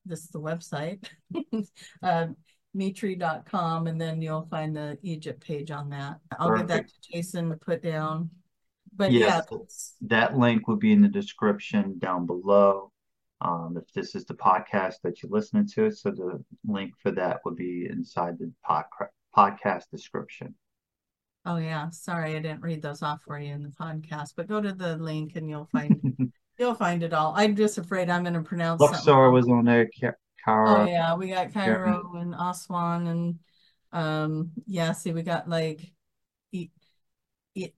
this 0.06 0.20
is 0.20 0.28
the 0.28 0.40
website, 0.40 1.04
uh, 2.02 2.26
mitri.com, 2.72 3.86
and 3.88 4.00
then 4.00 4.22
you'll 4.22 4.46
find 4.50 4.76
the 4.76 4.98
Egypt 5.02 5.40
page 5.42 5.70
on 5.70 5.90
that. 5.90 6.18
I'll 6.38 6.48
Perfect. 6.48 6.68
give 6.68 6.76
that 6.76 6.88
to 6.88 7.12
Jason 7.12 7.48
to 7.50 7.56
put 7.56 7.82
down. 7.82 8.30
But 8.94 9.12
yes, 9.12 9.46
yeah, 9.50 9.58
that 10.08 10.38
link 10.38 10.68
will 10.68 10.76
be 10.76 10.92
in 10.92 11.00
the 11.00 11.08
description 11.08 11.98
down 11.98 12.26
below. 12.26 12.92
Um, 13.42 13.78
if 13.80 13.92
this 13.94 14.14
is 14.14 14.24
the 14.26 14.34
podcast 14.34 14.96
that 15.02 15.22
you're 15.22 15.32
listening 15.32 15.66
to, 15.74 15.90
so 15.90 16.10
the 16.10 16.42
link 16.66 16.92
for 17.02 17.10
that 17.12 17.40
would 17.44 17.56
be 17.56 17.86
inside 17.90 18.38
the 18.38 18.52
pod- 18.62 18.84
podcast 19.36 19.84
description. 19.90 20.54
Oh 21.46 21.56
yeah, 21.56 21.88
sorry 21.90 22.36
I 22.36 22.40
didn't 22.40 22.60
read 22.60 22.82
those 22.82 23.02
off 23.02 23.22
for 23.22 23.38
you 23.38 23.54
in 23.54 23.62
the 23.62 23.70
podcast, 23.70 24.34
but 24.36 24.46
go 24.46 24.60
to 24.60 24.72
the 24.72 24.96
link 24.96 25.36
and 25.36 25.48
you'll 25.48 25.68
find 25.72 26.32
you'll 26.58 26.74
find 26.74 27.02
it 27.02 27.14
all. 27.14 27.32
I'm 27.34 27.56
just 27.56 27.78
afraid 27.78 28.10
I'm 28.10 28.22
going 28.22 28.34
to 28.34 28.42
pronounce. 28.42 28.82
It. 28.82 28.84
Luxor 28.84 29.30
was 29.30 29.48
on 29.48 29.64
there. 29.64 29.88
Cairo. 30.44 30.82
Oh 30.82 30.84
yeah, 30.84 31.14
we 31.14 31.28
got 31.28 31.52
Cairo 31.52 32.12
and 32.16 32.34
Aswan 32.34 33.06
and 33.06 33.38
um 33.92 34.52
yeah, 34.66 34.92
see 34.92 35.12
we 35.12 35.22
got 35.22 35.48
like 35.48 35.80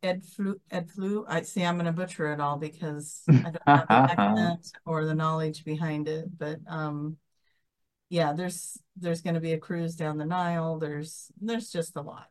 Ed 0.02 0.24
flu 0.24 0.60
Ed 0.70 0.90
flu. 0.90 1.24
I 1.26 1.42
see 1.42 1.64
I'm 1.64 1.76
gonna 1.76 1.92
butcher 1.92 2.32
it 2.32 2.40
all 2.40 2.58
because 2.58 3.22
I 3.28 3.32
don't 3.32 3.62
have 3.66 3.88
the 3.88 3.94
accent 4.10 4.72
or 4.84 5.04
the 5.04 5.14
knowledge 5.14 5.64
behind 5.64 6.08
it. 6.08 6.26
But 6.36 6.60
um 6.68 7.16
yeah, 8.10 8.34
there's 8.34 8.78
there's 8.96 9.22
gonna 9.22 9.40
be 9.40 9.54
a 9.54 9.58
cruise 9.58 9.96
down 9.96 10.18
the 10.18 10.26
Nile. 10.26 10.78
There's 10.78 11.32
there's 11.40 11.70
just 11.70 11.96
a 11.96 12.02
lot. 12.02 12.28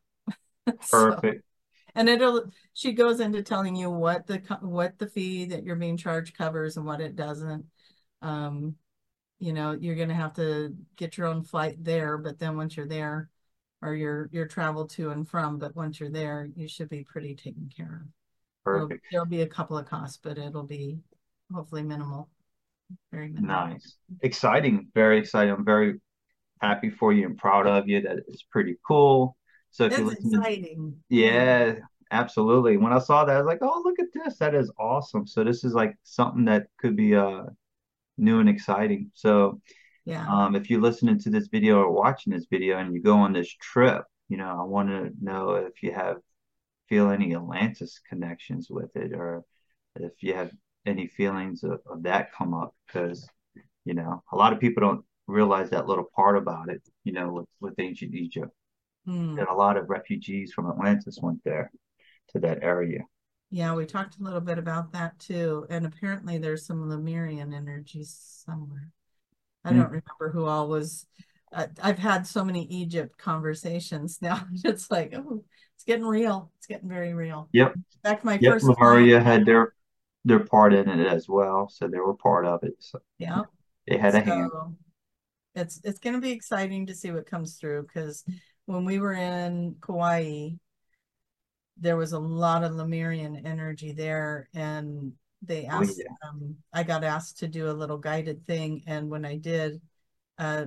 Perfect. 0.92 1.44
So, 1.44 1.90
and 1.96 2.08
it'll 2.08 2.52
she 2.74 2.92
goes 2.94 3.20
into 3.20 3.42
telling 3.42 3.76
you 3.76 3.90
what 3.90 4.28
the 4.28 4.38
what 4.62 5.00
the 5.00 5.08
fee 5.08 5.46
that 5.46 5.64
you're 5.64 5.76
being 5.76 5.98
charged 5.98 6.38
covers 6.38 6.78
and 6.78 6.86
what 6.86 7.02
it 7.02 7.16
doesn't. 7.16 7.66
Um, 8.22 8.76
you 9.40 9.54
know, 9.54 9.72
you're 9.72 9.96
gonna 9.96 10.14
have 10.14 10.34
to 10.36 10.76
get 10.96 11.18
your 11.18 11.26
own 11.26 11.42
flight 11.42 11.84
there, 11.84 12.20
but 12.20 12.38
then 12.38 12.58
once 12.58 12.78
you're 12.78 12.88
there, 12.88 13.31
or 13.82 13.96
your 13.96 14.30
your 14.32 14.48
travel 14.48 14.88
to 14.88 15.10
and 15.10 15.28
from, 15.28 15.58
but 15.58 15.76
once 15.76 16.00
you're 16.00 16.12
there, 16.12 16.50
you 16.56 16.68
should 16.68 16.90
be 16.90 17.04
pretty 17.04 17.36
taken 17.36 17.70
care 17.76 18.04
of. 18.04 18.08
Perfect. 18.64 19.04
There'll, 19.12 19.26
there'll 19.26 19.30
be 19.30 19.42
a 19.42 19.48
couple 19.48 19.78
of 19.78 19.86
costs, 19.88 20.20
but 20.22 20.38
it'll 20.38 20.64
be 20.64 21.00
hopefully 21.54 21.84
minimal. 21.84 22.30
Very 23.12 23.30
minimal. 23.30 23.68
Nice. 23.68 23.96
Exciting. 24.22 24.88
Very 24.94 25.18
exciting. 25.18 25.54
I'm 25.54 25.66
very 25.66 26.00
happy 26.62 26.90
for 26.90 27.12
you 27.12 27.26
and 27.26 27.38
proud 27.38 27.66
of 27.66 27.88
you. 27.88 28.02
That 28.02 28.20
it's 28.28 28.44
pretty 28.44 28.78
cool. 28.88 29.36
So 29.72 29.86
if 29.86 29.94
it's 29.98 30.24
you 30.24 30.40
exciting. 30.40 30.96
Yeah, 31.10 31.76
absolutely. 32.12 32.78
When 32.78 32.94
I 32.94 33.00
saw 33.00 33.26
that, 33.26 33.36
I 33.36 33.38
was 33.40 33.48
like, 33.48 33.60
oh, 33.62 33.82
look 33.84 34.00
at 34.00 34.08
this. 34.14 34.38
That 34.38 34.54
is 34.54 34.72
awesome. 34.78 35.26
So 35.26 35.44
this 35.44 35.64
is 35.64 35.74
like 35.74 35.96
something 36.04 36.46
that 36.46 36.68
could 36.78 36.96
be 36.96 37.16
uh 37.16 37.44
new 38.18 38.40
and 38.40 38.50
exciting. 38.50 39.10
So 39.16 39.60
yeah. 40.06 40.26
Um, 40.28 40.56
if 40.56 40.70
you're 40.70 40.82
listening 40.82 41.20
to 41.20 41.30
this 41.30 41.48
video 41.48 41.78
or 41.78 41.92
watching 41.92 42.34
this 42.34 42.48
video 42.50 42.78
and 42.78 42.94
you 42.94 43.02
go 43.02 43.18
on 43.18 43.34
this 43.34 43.50
trip, 43.50 44.04
you 44.30 44.38
know, 44.38 44.58
I 44.60 44.64
want 44.64 44.90
to 44.90 45.12
know 45.22 45.52
if 45.52 45.84
you 45.84 45.94
have 45.94 46.18
feel 46.90 47.10
any 47.10 47.34
Atlantis 47.34 48.02
connections 48.10 48.68
with 48.70 48.94
it 48.96 49.14
or 49.14 49.44
if 49.96 50.12
you 50.22 50.34
have 50.34 50.52
any 50.86 51.08
feelings 51.08 51.64
of, 51.64 51.80
of 51.90 52.04
that 52.04 52.34
come 52.34 52.54
up 52.54 52.76
because 52.86 53.28
you 53.86 53.94
know 53.94 54.24
a 54.32 54.36
lot 54.36 54.54
of 54.54 54.60
people 54.60 54.82
don't 54.82 55.06
realize 55.28 55.70
that 55.70 55.88
little 55.88 56.08
part 56.16 56.38
about 56.38 56.70
it 56.70 56.82
you 57.04 57.14
know 57.14 57.32
with, 57.32 57.46
with 57.60 57.74
ancient 57.80 58.14
egypt 58.14 58.52
mm. 59.08 59.38
and 59.40 59.48
a 59.48 59.54
lot 59.54 59.78
of 59.78 59.90
refugees 59.90 60.52
from 60.52 60.70
atlantis 60.70 61.20
went 61.22 61.40
there 61.44 61.72
to 62.30 62.40
that 62.40 62.64
area 62.64 63.00
yeah 63.50 63.74
we 63.74 63.86
talked 63.86 64.20
a 64.20 64.24
little 64.24 64.42
bit 64.42 64.58
about 64.58 64.92
that 64.92 65.18
too 65.20 65.66
and 65.70 65.86
apparently 65.86 66.38
there's 66.38 66.66
some 66.66 66.90
lemurian 66.90 67.54
energy 67.54 68.04
somewhere 68.04 68.90
I 69.64 69.70
don't 69.70 69.86
remember 69.86 70.32
who 70.34 70.46
all 70.46 70.68
was. 70.68 71.06
Uh, 71.54 71.68
I've 71.82 72.00
had 72.00 72.26
so 72.26 72.44
many 72.44 72.66
Egypt 72.66 73.18
conversations 73.18 74.20
now. 74.22 74.46
It's 74.64 74.90
like, 74.90 75.14
oh, 75.16 75.44
it's 75.76 75.84
getting 75.84 76.06
real. 76.06 76.52
It's 76.58 76.68
getting 76.68 76.90
very 76.90 77.14
real. 77.14 77.50
Yep. 77.54 77.74
Back 78.04 78.24
my 78.24 78.38
yep. 78.42 78.54
first. 78.54 78.66
Lemuria 78.66 79.18
time. 79.18 79.26
had 79.26 79.46
their 79.46 79.74
their 80.24 80.40
part 80.40 80.74
in 80.74 80.88
it 80.88 81.08
as 81.08 81.28
well, 81.28 81.68
so 81.70 81.88
they 81.88 81.98
were 81.98 82.16
part 82.16 82.46
of 82.46 82.64
it. 82.64 82.76
So 82.80 83.00
yeah, 83.18 83.42
they 83.88 83.98
had 83.98 84.14
so, 84.14 84.20
a 84.20 84.22
hand. 84.22 84.52
It's 85.56 85.82
it's 85.84 86.00
going 86.00 86.16
to 86.16 86.22
be 86.22 86.32
exciting 86.32 86.88
to 86.88 86.96
see 86.96 87.12
what 87.12 87.30
comes 87.30 87.56
through 87.56 87.84
because 87.84 88.24
when 88.66 88.86
we 88.86 89.00
were 89.00 89.14
in 89.14 89.76
Kauai, 89.82 90.52
there 91.78 91.98
was 91.98 92.14
a 92.14 92.20
lot 92.20 92.64
of 92.64 92.76
Lemurian 92.76 93.46
energy 93.46 93.92
there, 93.92 94.48
and 94.54 95.14
they 95.42 95.66
oh, 95.66 95.82
asked 95.82 96.02
oh, 96.02 96.04
yeah. 96.06 96.30
um, 96.30 96.56
i 96.74 96.84
got 96.84 97.04
asked 97.04 97.40
to 97.40 97.48
do 97.48 97.70
a 97.70 97.74
little 97.74 97.98
guided 97.98 98.46
thing 98.46 98.84
and 98.88 99.10
when 99.10 99.26
i 99.26 99.36
did 99.36 99.82
uh, 100.38 100.66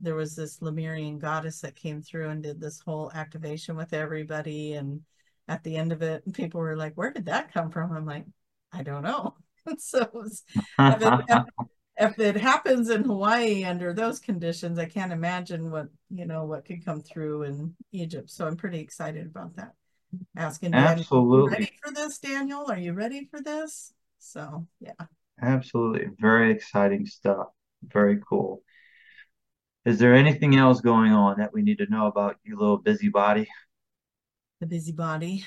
there 0.00 0.14
was 0.14 0.36
this 0.36 0.60
lemurian 0.60 1.18
goddess 1.18 1.60
that 1.60 1.76
came 1.76 2.02
through 2.02 2.28
and 2.28 2.42
did 2.42 2.60
this 2.60 2.80
whole 2.80 3.10
activation 3.14 3.76
with 3.76 3.92
everybody 3.92 4.74
and 4.74 5.00
at 5.48 5.62
the 5.64 5.76
end 5.76 5.92
of 5.92 6.02
it 6.02 6.22
people 6.32 6.60
were 6.60 6.76
like 6.76 6.94
where 6.94 7.10
did 7.10 7.26
that 7.26 7.52
come 7.52 7.70
from? 7.70 7.92
I'm 7.92 8.06
like 8.06 8.26
i 8.72 8.82
don't 8.82 9.02
know. 9.02 9.34
So 9.78 10.06
was, 10.12 10.42
if, 10.78 11.02
it, 11.02 11.44
if 11.96 12.18
it 12.18 12.36
happens 12.36 12.90
in 12.90 13.02
hawaii 13.02 13.64
under 13.64 13.94
those 13.94 14.18
conditions 14.20 14.78
i 14.78 14.84
can't 14.84 15.10
imagine 15.10 15.70
what 15.70 15.86
you 16.10 16.26
know 16.26 16.44
what 16.44 16.66
could 16.66 16.84
come 16.84 17.00
through 17.00 17.44
in 17.44 17.74
egypt. 17.90 18.28
So 18.28 18.46
i'm 18.46 18.56
pretty 18.56 18.80
excited 18.80 19.24
about 19.24 19.56
that. 19.56 19.72
Asking 20.36 20.74
absolutely 20.74 21.50
ready 21.50 21.72
for 21.82 21.94
this 21.94 22.18
daniel? 22.18 22.66
Are 22.70 22.78
you 22.78 22.92
ready 22.92 23.24
for 23.24 23.40
this 23.40 23.94
so 24.24 24.66
yeah. 24.80 24.92
Absolutely. 25.40 26.06
Very 26.18 26.52
exciting 26.52 27.06
stuff. 27.06 27.48
Very 27.82 28.20
cool. 28.28 28.62
Is 29.84 29.98
there 29.98 30.14
anything 30.14 30.56
else 30.56 30.80
going 30.80 31.12
on 31.12 31.38
that 31.38 31.52
we 31.52 31.62
need 31.62 31.78
to 31.78 31.90
know 31.90 32.06
about 32.06 32.36
you 32.44 32.56
little 32.56 32.78
busybody? 32.78 33.46
The 34.60 34.66
busybody. 34.66 35.44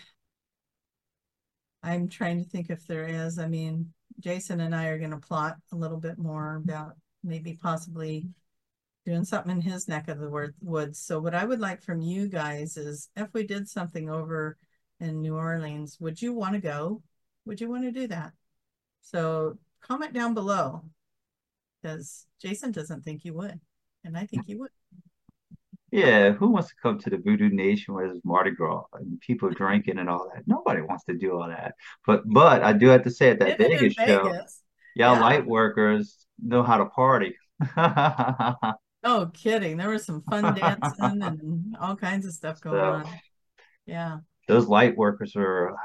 I'm 1.81 2.07
trying 2.07 2.43
to 2.43 2.49
think 2.49 2.69
if 2.69 2.85
there 2.85 3.05
is. 3.05 3.39
I 3.39 3.47
mean, 3.47 3.93
Jason 4.19 4.59
and 4.59 4.75
I 4.75 4.87
are 4.87 4.99
going 4.99 5.11
to 5.11 5.17
plot 5.17 5.55
a 5.71 5.75
little 5.75 5.97
bit 5.97 6.17
more 6.17 6.55
about 6.55 6.93
maybe 7.23 7.57
possibly 7.61 8.27
doing 9.05 9.23
something 9.23 9.51
in 9.51 9.61
his 9.61 9.87
neck 9.87 10.07
of 10.09 10.19
the 10.19 10.51
woods. 10.61 10.99
So 10.99 11.19
what 11.19 11.33
I 11.33 11.45
would 11.45 11.59
like 11.59 11.81
from 11.81 12.01
you 12.01 12.27
guys 12.27 12.77
is 12.77 13.09
if 13.15 13.33
we 13.33 13.47
did 13.47 13.69
something 13.69 14.09
over 14.09 14.57
in 14.99 15.21
New 15.21 15.35
Orleans, 15.35 15.97
would 15.99 16.21
you 16.21 16.33
want 16.33 16.53
to 16.53 16.59
go? 16.59 17.01
Would 17.45 17.61
you 17.61 17.69
want 17.69 17.83
to 17.83 17.91
do 17.91 18.07
that? 18.07 18.33
So 19.11 19.57
comment 19.81 20.11
down 20.11 20.33
below 20.33 20.83
because 21.81 22.25
Jason 22.41 22.73
doesn't 22.73 23.03
think 23.03 23.23
you 23.23 23.33
would, 23.35 23.57
and 24.03 24.17
I 24.17 24.25
think 24.25 24.43
you 24.47 24.59
would. 24.59 24.69
Yeah, 25.91 26.31
who 26.31 26.49
wants 26.49 26.67
to 26.67 26.75
come 26.81 26.99
to 26.99 27.09
the 27.09 27.17
Voodoo 27.17 27.47
Nation 27.49 27.93
where 27.93 28.07
there's 28.07 28.19
Mardi 28.25 28.51
Gras 28.51 28.83
and 28.93 29.17
people 29.21 29.49
drinking 29.49 29.99
and 29.99 30.09
all 30.09 30.29
that? 30.33 30.43
Nobody 30.45 30.81
wants 30.81 31.05
to 31.05 31.13
do 31.13 31.39
all 31.39 31.47
that. 31.47 31.75
But 32.05 32.23
but 32.25 32.63
I 32.63 32.73
do 32.73 32.87
have 32.87 33.03
to 33.03 33.09
say 33.09 33.29
at 33.29 33.39
that 33.39 33.57
Vegas, 33.57 33.93
show, 33.93 34.23
y'all 34.93 35.15
yeah. 35.15 35.19
light 35.21 35.45
workers 35.45 36.27
know 36.43 36.61
how 36.61 36.77
to 36.77 36.87
party. 36.87 37.33
oh, 37.77 39.31
kidding! 39.33 39.77
There 39.77 39.89
was 39.89 40.05
some 40.05 40.21
fun 40.23 40.53
dancing 40.59 41.23
and 41.23 41.77
all 41.79 41.95
kinds 41.95 42.25
of 42.25 42.33
stuff 42.33 42.59
going 42.59 42.75
so, 42.75 43.09
on. 43.09 43.19
Yeah 43.85 44.17
those 44.47 44.67
light 44.67 44.95
workers 44.95 45.33
are 45.35 45.75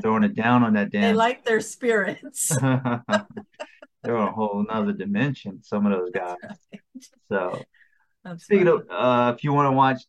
throwing 0.00 0.24
it 0.24 0.34
down 0.34 0.62
on 0.62 0.74
that 0.74 0.90
damn. 0.90 1.02
They 1.02 1.12
like 1.14 1.44
their 1.44 1.60
spirits. 1.60 2.48
They're 4.02 4.16
on 4.16 4.28
a 4.28 4.32
whole 4.32 4.64
nother 4.68 4.92
dimension. 4.92 5.62
Some 5.62 5.86
of 5.86 5.92
those 5.92 6.10
guys. 6.10 6.36
Right. 6.42 6.82
So, 7.28 7.62
That's 8.24 8.44
speaking 8.44 8.66
funny. 8.66 8.82
of, 8.90 8.90
uh, 8.90 9.32
if 9.36 9.44
you 9.44 9.52
want 9.52 9.66
to 9.66 9.72
watch, 9.72 10.02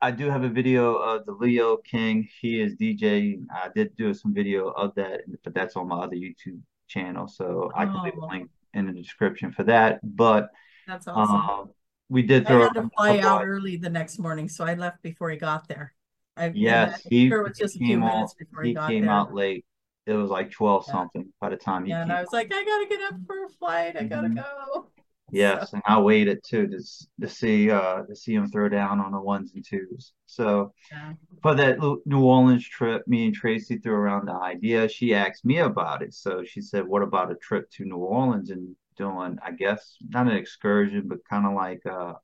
I 0.00 0.10
do 0.10 0.30
have 0.30 0.42
a 0.42 0.48
video 0.48 0.94
of 0.94 1.26
the 1.26 1.32
Leo 1.32 1.76
King. 1.76 2.28
He 2.40 2.60
is 2.60 2.74
DJ. 2.76 3.42
I 3.50 3.68
did 3.74 3.94
do 3.96 4.14
some 4.14 4.32
video 4.32 4.68
of 4.68 4.94
that, 4.94 5.22
but 5.44 5.54
that's 5.54 5.76
on 5.76 5.88
my 5.88 5.98
other 6.00 6.16
YouTube 6.16 6.60
channel. 6.88 7.28
So 7.28 7.70
I 7.74 7.84
can 7.84 8.02
leave 8.02 8.14
a 8.14 8.20
oh. 8.22 8.28
link 8.28 8.50
in 8.72 8.86
the 8.86 8.92
description 8.92 9.52
for 9.52 9.64
that. 9.64 10.00
But 10.02 10.50
that's 10.86 11.06
awesome. 11.06 11.36
Um, 11.36 11.70
we 12.08 12.22
did 12.22 12.46
throw. 12.46 12.60
I 12.60 12.64
had 12.64 12.74
to 12.74 12.90
fly 12.96 13.18
out 13.18 13.44
early 13.44 13.76
the 13.76 13.90
next 13.90 14.18
morning, 14.18 14.48
so 14.48 14.64
I 14.64 14.74
left 14.74 15.02
before 15.02 15.30
he 15.30 15.36
got 15.36 15.66
there. 15.68 15.92
I, 16.36 16.52
yes, 16.54 17.02
he, 17.08 17.28
sure 17.28 17.48
just 17.48 17.78
came 17.78 18.02
out. 18.02 18.30
He, 18.62 18.68
he 18.68 18.74
came 18.74 19.08
out 19.08 19.34
late. 19.34 19.64
It 20.06 20.12
was 20.12 20.30
like 20.30 20.50
twelve 20.50 20.84
yeah. 20.86 20.92
something 20.92 21.32
by 21.40 21.50
the 21.50 21.56
time 21.56 21.84
he. 21.84 21.90
Yeah, 21.90 22.02
and 22.02 22.12
I 22.12 22.20
was 22.20 22.32
like, 22.32 22.52
I 22.52 22.64
gotta 22.64 22.86
get 22.88 23.00
up 23.02 23.20
for 23.26 23.44
a 23.44 23.48
flight. 23.48 23.96
I 23.96 24.04
gotta 24.04 24.28
mm-hmm. 24.28 24.36
go. 24.36 24.88
Yes, 25.32 25.70
so. 25.70 25.76
and 25.76 25.82
I 25.86 25.98
waited 25.98 26.44
too 26.44 26.68
to 26.68 26.78
to 27.20 27.28
see 27.28 27.70
uh 27.70 28.02
to 28.02 28.14
see 28.14 28.34
him 28.34 28.48
throw 28.48 28.68
down 28.68 29.00
on 29.00 29.10
the 29.10 29.20
ones 29.20 29.52
and 29.54 29.64
twos. 29.64 30.12
So 30.26 30.72
yeah. 30.92 31.14
for 31.42 31.54
that 31.54 31.78
New 32.04 32.24
Orleans 32.24 32.66
trip, 32.68 33.06
me 33.08 33.26
and 33.26 33.34
Tracie 33.34 33.78
threw 33.78 33.94
around 33.94 34.28
the 34.28 34.34
idea. 34.34 34.88
She 34.88 35.14
asked 35.14 35.44
me 35.44 35.58
about 35.58 36.02
it, 36.02 36.14
so 36.14 36.44
she 36.44 36.60
said, 36.60 36.86
"What 36.86 37.02
about 37.02 37.32
a 37.32 37.36
trip 37.36 37.68
to 37.72 37.84
New 37.84 37.96
Orleans 37.96 38.50
and 38.50 38.76
doing, 38.96 39.38
I 39.42 39.50
guess, 39.50 39.96
not 40.08 40.28
an 40.28 40.36
excursion, 40.36 41.04
but 41.06 41.18
kind 41.28 41.46
of 41.46 41.54
like 41.54 41.82
a, 41.86 42.14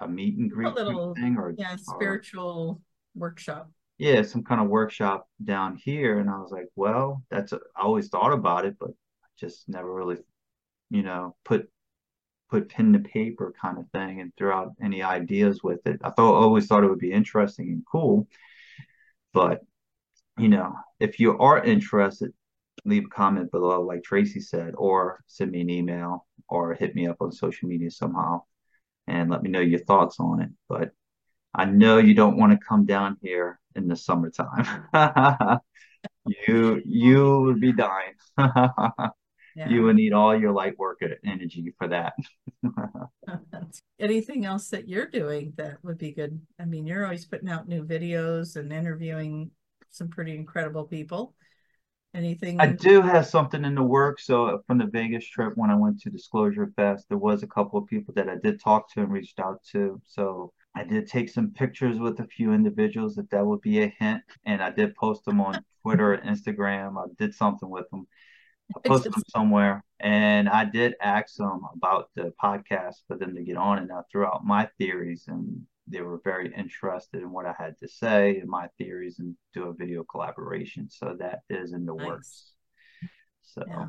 a 0.00 0.08
meet 0.08 0.38
and 0.38 0.50
greet 0.50 0.74
little, 0.74 1.14
thing, 1.14 1.36
or 1.36 1.54
yeah, 1.58 1.74
spiritual." 1.76 2.80
Workshop. 3.14 3.70
Yeah, 3.98 4.22
some 4.22 4.42
kind 4.42 4.60
of 4.60 4.68
workshop 4.68 5.28
down 5.42 5.76
here. 5.76 6.18
And 6.18 6.28
I 6.28 6.38
was 6.38 6.50
like, 6.50 6.66
well, 6.74 7.22
that's, 7.30 7.52
a, 7.52 7.60
I 7.76 7.82
always 7.82 8.08
thought 8.08 8.32
about 8.32 8.64
it, 8.64 8.76
but 8.78 8.90
just 9.38 9.68
never 9.68 9.92
really, 9.92 10.16
you 10.90 11.02
know, 11.02 11.36
put, 11.44 11.70
put 12.50 12.68
pen 12.68 12.92
to 12.92 12.98
paper 12.98 13.52
kind 13.60 13.78
of 13.78 13.88
thing 13.90 14.20
and 14.20 14.32
throw 14.36 14.56
out 14.56 14.72
any 14.82 15.02
ideas 15.02 15.60
with 15.62 15.86
it. 15.86 16.00
I 16.02 16.10
thought, 16.10 16.34
always 16.34 16.66
thought 16.66 16.84
it 16.84 16.90
would 16.90 16.98
be 16.98 17.12
interesting 17.12 17.68
and 17.68 17.82
cool. 17.90 18.28
But, 19.32 19.60
you 20.38 20.48
know, 20.48 20.74
if 20.98 21.20
you 21.20 21.38
are 21.38 21.62
interested, 21.64 22.32
leave 22.84 23.04
a 23.06 23.08
comment 23.08 23.50
below, 23.50 23.82
like 23.82 24.02
Tracie 24.02 24.40
said, 24.40 24.74
or 24.76 25.22
send 25.26 25.52
me 25.52 25.60
an 25.60 25.70
email 25.70 26.26
or 26.48 26.74
hit 26.74 26.94
me 26.94 27.06
up 27.06 27.16
on 27.20 27.32
social 27.32 27.68
media 27.68 27.90
somehow 27.90 28.42
and 29.06 29.30
let 29.30 29.42
me 29.42 29.50
know 29.50 29.60
your 29.60 29.80
thoughts 29.80 30.16
on 30.18 30.40
it. 30.40 30.50
But 30.68 30.90
I 31.54 31.64
know 31.66 31.98
you 31.98 32.14
don't 32.14 32.36
want 32.36 32.52
to 32.52 32.66
come 32.66 32.84
down 32.84 33.16
here 33.22 33.60
in 33.76 33.88
the 33.88 33.96
summertime. 33.96 34.88
you 36.26 36.82
you 36.84 37.40
would 37.42 37.60
be 37.60 37.72
dying. 37.72 38.14
yeah. 39.56 39.68
you 39.68 39.82
would 39.82 39.96
need 39.96 40.12
all 40.12 40.38
your 40.38 40.52
light 40.52 40.78
work 40.78 41.00
energy 41.24 41.72
for 41.78 41.88
that. 41.88 42.14
Anything 44.00 44.44
else 44.44 44.68
that 44.70 44.88
you're 44.88 45.06
doing 45.06 45.52
that 45.56 45.78
would 45.82 45.98
be 45.98 46.12
good? 46.12 46.40
I 46.58 46.64
mean, 46.64 46.86
you're 46.86 47.04
always 47.04 47.26
putting 47.26 47.48
out 47.48 47.68
new 47.68 47.84
videos 47.84 48.56
and 48.56 48.72
interviewing 48.72 49.50
some 49.90 50.08
pretty 50.08 50.34
incredible 50.34 50.84
people. 50.84 51.34
Anything? 52.14 52.60
I 52.60 52.66
do 52.68 53.02
have 53.02 53.26
something 53.26 53.64
in 53.64 53.74
the 53.74 53.82
works. 53.82 54.26
So 54.26 54.46
uh, 54.46 54.58
from 54.66 54.78
the 54.78 54.86
Vegas 54.86 55.26
trip, 55.26 55.52
when 55.56 55.70
I 55.70 55.74
went 55.74 56.00
to 56.02 56.10
Disclosure 56.10 56.72
Fest, 56.76 57.06
there 57.08 57.18
was 57.18 57.42
a 57.42 57.48
couple 57.48 57.78
of 57.78 57.88
people 57.88 58.14
that 58.14 58.28
I 58.28 58.36
did 58.36 58.60
talk 58.60 58.92
to 58.92 59.00
and 59.00 59.12
reached 59.12 59.40
out 59.40 59.60
to. 59.72 60.00
So 60.06 60.52
I 60.74 60.82
did 60.82 61.06
take 61.06 61.28
some 61.28 61.52
pictures 61.52 61.98
with 61.98 62.18
a 62.20 62.26
few 62.26 62.52
individuals 62.52 63.14
that 63.14 63.30
that 63.30 63.46
would 63.46 63.60
be 63.60 63.82
a 63.82 63.94
hint, 63.98 64.22
and 64.44 64.62
I 64.62 64.70
did 64.70 64.96
post 64.96 65.24
them 65.24 65.40
on 65.40 65.64
Twitter 65.82 66.14
and 66.14 66.36
Instagram. 66.36 66.98
I 66.98 67.06
did 67.18 67.34
something 67.34 67.70
with 67.70 67.88
them. 67.90 68.06
I 68.74 68.88
posted 68.88 69.12
them 69.12 69.22
somewhere, 69.28 69.84
and 70.00 70.48
I 70.48 70.64
did 70.64 70.94
ask 71.00 71.36
them 71.36 71.60
about 71.74 72.10
the 72.16 72.32
podcast 72.42 72.96
for 73.06 73.16
them 73.16 73.36
to 73.36 73.44
get 73.44 73.56
on, 73.56 73.78
and 73.78 73.92
I 73.92 74.00
threw 74.10 74.26
out 74.26 74.44
my 74.44 74.68
theories, 74.78 75.26
and 75.28 75.62
they 75.86 76.00
were 76.00 76.20
very 76.24 76.52
interested 76.52 77.22
in 77.22 77.30
what 77.30 77.46
I 77.46 77.54
had 77.56 77.78
to 77.80 77.88
say 77.88 78.38
and 78.38 78.48
my 78.48 78.68
theories, 78.78 79.18
and 79.20 79.36
do 79.52 79.68
a 79.68 79.74
video 79.74 80.02
collaboration. 80.02 80.88
So 80.90 81.16
that 81.20 81.40
is 81.50 81.72
in 81.72 81.84
the 81.86 81.94
nice. 81.94 82.06
works. 82.06 82.52
So. 83.42 83.64
Yeah. 83.68 83.88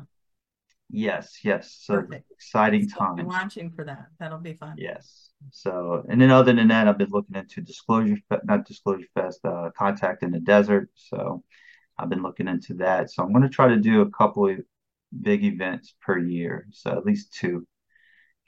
Yes, 0.88 1.40
yes. 1.42 1.78
So 1.82 2.02
Perfect. 2.02 2.30
exciting 2.30 2.88
time. 2.88 3.26
Watching 3.26 3.70
for 3.70 3.84
that. 3.84 4.06
That'll 4.20 4.38
be 4.38 4.54
fun. 4.54 4.74
Yes. 4.78 5.30
So, 5.50 6.04
and 6.08 6.20
then 6.20 6.30
other 6.30 6.52
than 6.52 6.68
that, 6.68 6.88
I've 6.88 6.98
been 6.98 7.10
looking 7.10 7.36
into 7.36 7.60
Disclosure, 7.60 8.16
not 8.44 8.66
Disclosure 8.66 9.06
Fest, 9.14 9.40
uh, 9.44 9.70
Contact 9.76 10.22
in 10.22 10.30
the 10.30 10.40
Desert. 10.40 10.88
So, 10.94 11.42
I've 11.98 12.08
been 12.08 12.22
looking 12.22 12.48
into 12.48 12.74
that. 12.74 13.10
So, 13.10 13.22
I'm 13.22 13.32
going 13.32 13.42
to 13.42 13.48
try 13.48 13.68
to 13.68 13.76
do 13.76 14.02
a 14.02 14.10
couple 14.10 14.48
of 14.48 14.60
big 15.22 15.44
events 15.44 15.94
per 16.00 16.18
year. 16.18 16.66
So, 16.70 16.92
at 16.92 17.04
least 17.04 17.34
two, 17.34 17.66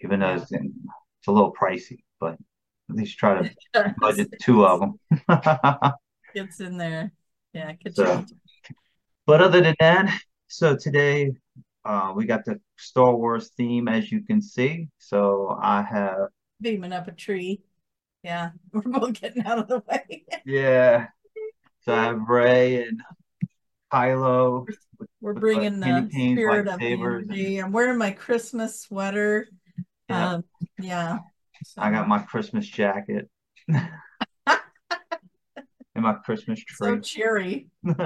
even 0.01 0.21
though 0.21 0.35
it's, 0.35 0.53
in, 0.53 0.73
it's 1.21 1.29
a 1.29 1.33
little 1.33 1.53
pricey, 1.53 2.05
but 2.21 2.39
at 2.89 2.97
least 2.97 3.19
try 3.19 3.43
to 3.43 3.95
budget 4.01 4.33
two 4.41 4.65
of 4.65 4.81
them. 4.81 4.99
Gets 6.35 6.61
in 6.61 6.79
there. 6.79 7.13
Yeah. 7.53 7.73
So, 7.93 8.25
but 9.27 9.41
other 9.41 9.61
than 9.61 9.75
that, 9.81 10.21
so 10.47 10.77
today 10.77 11.33
uh, 11.89 12.13
we 12.15 12.27
got 12.27 12.45
the 12.45 12.61
Star 12.77 13.17
Wars 13.17 13.51
theme, 13.57 13.89
as 13.89 14.13
you 14.13 14.23
can 14.23 14.43
see. 14.43 14.89
So 14.99 15.59
I 15.61 15.83
have 15.83 16.29
beaming 16.61 16.93
up 16.93 17.09
a 17.09 17.13
tree. 17.13 17.63
Yeah, 18.23 18.51
we're 18.73 18.83
both 18.83 19.15
getting 19.15 19.47
out 19.47 19.59
of 19.59 19.69
the 19.69 19.83
way. 19.89 20.25
yeah. 20.45 21.07
So 21.81 21.95
I 21.95 22.05
have 22.05 22.29
Rey 22.29 22.85
and 22.85 23.01
Kylo. 23.91 24.67
We're 25.23 25.33
bringing 25.33 25.81
the 25.81 26.11
spirit 26.11 26.69
of 26.69 26.79
the 26.79 26.93
energy. 26.93 27.57
I'm 27.57 27.73
wearing 27.73 27.97
my 27.97 28.11
Christmas 28.11 28.83
sweater. 28.83 29.49
Yeah. 30.11 30.35
Um, 30.35 30.45
yeah. 30.79 31.21
So. 31.65 31.81
I 31.81 31.91
got 31.91 32.07
my 32.07 32.19
Christmas 32.19 32.67
jacket. 32.67 33.31
and 33.69 33.89
my 35.97 36.13
Christmas 36.15 36.63
tree. 36.63 36.87
So 36.87 36.99
cheery. 36.99 37.69
Love 37.85 37.97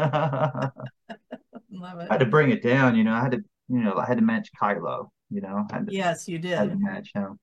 it. 2.01 2.11
I 2.11 2.15
had 2.15 2.21
to 2.21 2.27
bring 2.27 2.51
it 2.51 2.63
down, 2.63 2.95
you 2.95 3.03
know. 3.03 3.15
I 3.15 3.23
had 3.23 3.33
to 3.33 3.43
you 3.73 3.79
know, 3.79 3.97
I 3.97 4.07
had 4.07 4.19
to 4.19 4.25
match 4.25 4.51
Kylo, 4.61 5.09
you 5.31 5.41
know. 5.41 5.67
To, 5.71 5.87
yes, 5.89 6.29
you 6.29 6.39
did. 6.39 6.55
I 6.55 6.61
had 6.61 6.71
to 6.71 6.79
match 6.79 7.11
him. 7.15 7.39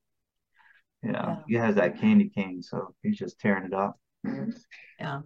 You 1.02 1.14
know, 1.14 1.38
yeah. 1.40 1.44
he 1.48 1.56
has 1.56 1.76
that 1.76 2.00
candy 2.00 2.30
cane, 2.30 2.62
so 2.62 2.94
he's 3.02 3.18
just 3.18 3.40
tearing 3.40 3.66
it 3.66 3.74
up. 3.74 4.00
Yeah. 5.00 5.22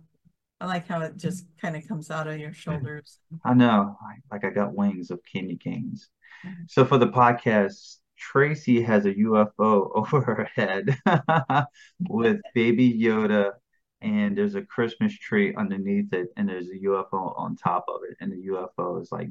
I 0.62 0.66
like 0.66 0.88
how 0.88 1.02
it 1.02 1.18
just 1.18 1.46
kind 1.62 1.76
of 1.76 1.86
comes 1.88 2.10
out 2.10 2.28
of 2.28 2.39
your 2.39 2.54
shoulders. 2.54 3.20
I 3.44 3.54
know. 3.54 3.98
Like 4.32 4.46
I 4.46 4.50
got 4.50 4.76
wings 4.76 5.12
of 5.12 5.20
candy 5.30 5.58
canes. 5.58 6.10
Mm-hmm. 6.46 6.63
So 6.70 6.86
for 6.86 6.98
the 6.98 7.08
podcast, 7.08 7.98
Tracie 8.18 8.82
has 8.82 9.06
a 9.06 9.13
UFO 9.13 9.89
over 9.96 10.22
her 10.22 10.50
head 10.56 10.98
with 12.00 12.39
baby 12.56 12.98
Yoda 12.98 13.54
and 14.02 14.38
there's 14.38 14.56
a 14.56 14.62
Christmas 14.62 15.18
tree 15.18 15.54
underneath 15.56 16.13
it 16.13 16.28
and 16.38 16.48
there's 16.48 16.68
a 16.68 16.86
UFO 16.86 17.38
on 17.38 17.56
top 17.56 17.86
of 17.89 18.02
it 18.10 18.16
and 18.22 18.32
the 18.32 18.48
UFO 18.48 19.02
is 19.02 19.12
like 19.12 19.30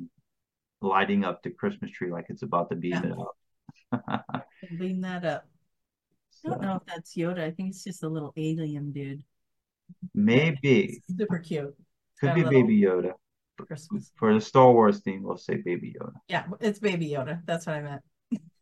lighting 0.83 1.25
up 1.25 1.42
the 1.42 1.51
Christmas 1.51 1.90
tree 1.90 2.11
like 2.11 2.27
it's 2.29 2.42
about 2.42 2.71
to 2.71 2.77
beam 2.77 2.92
yeah. 2.92 3.03
it 3.05 4.03
up. 4.33 4.47
beam 4.79 5.01
that 5.03 5.25
up. 5.25 5.47
I 6.45 6.49
don't 6.49 6.62
know 6.62 6.77
if 6.77 6.83
that's 6.87 7.16
Yoda. 7.16 7.40
I 7.40 7.51
think 7.51 7.71
it's 7.71 7.85
just 7.85 8.03
a 8.03 8.09
little 8.09 8.33
alien 8.37 8.92
dude. 8.92 9.23
Maybe. 10.14 11.01
It's 11.07 11.16
super 11.16 11.38
cute. 11.38 11.75
Could 12.21 12.35
be 12.35 12.42
Baby 12.42 12.81
Yoda. 12.81 13.12
Christmas. 13.66 14.11
For 14.16 14.35
the 14.35 14.40
Star 14.40 14.73
Wars 14.73 15.01
theme, 15.01 15.23
we'll 15.23 15.37
say 15.37 15.57
Baby 15.57 15.95
Yoda. 16.01 16.14
Yeah, 16.29 16.47
it's 16.61 16.79
Baby 16.79 17.11
Yoda. 17.11 17.40
That's 17.45 17.66
what 17.66 17.77
I 17.77 17.83
meant. 17.83 18.03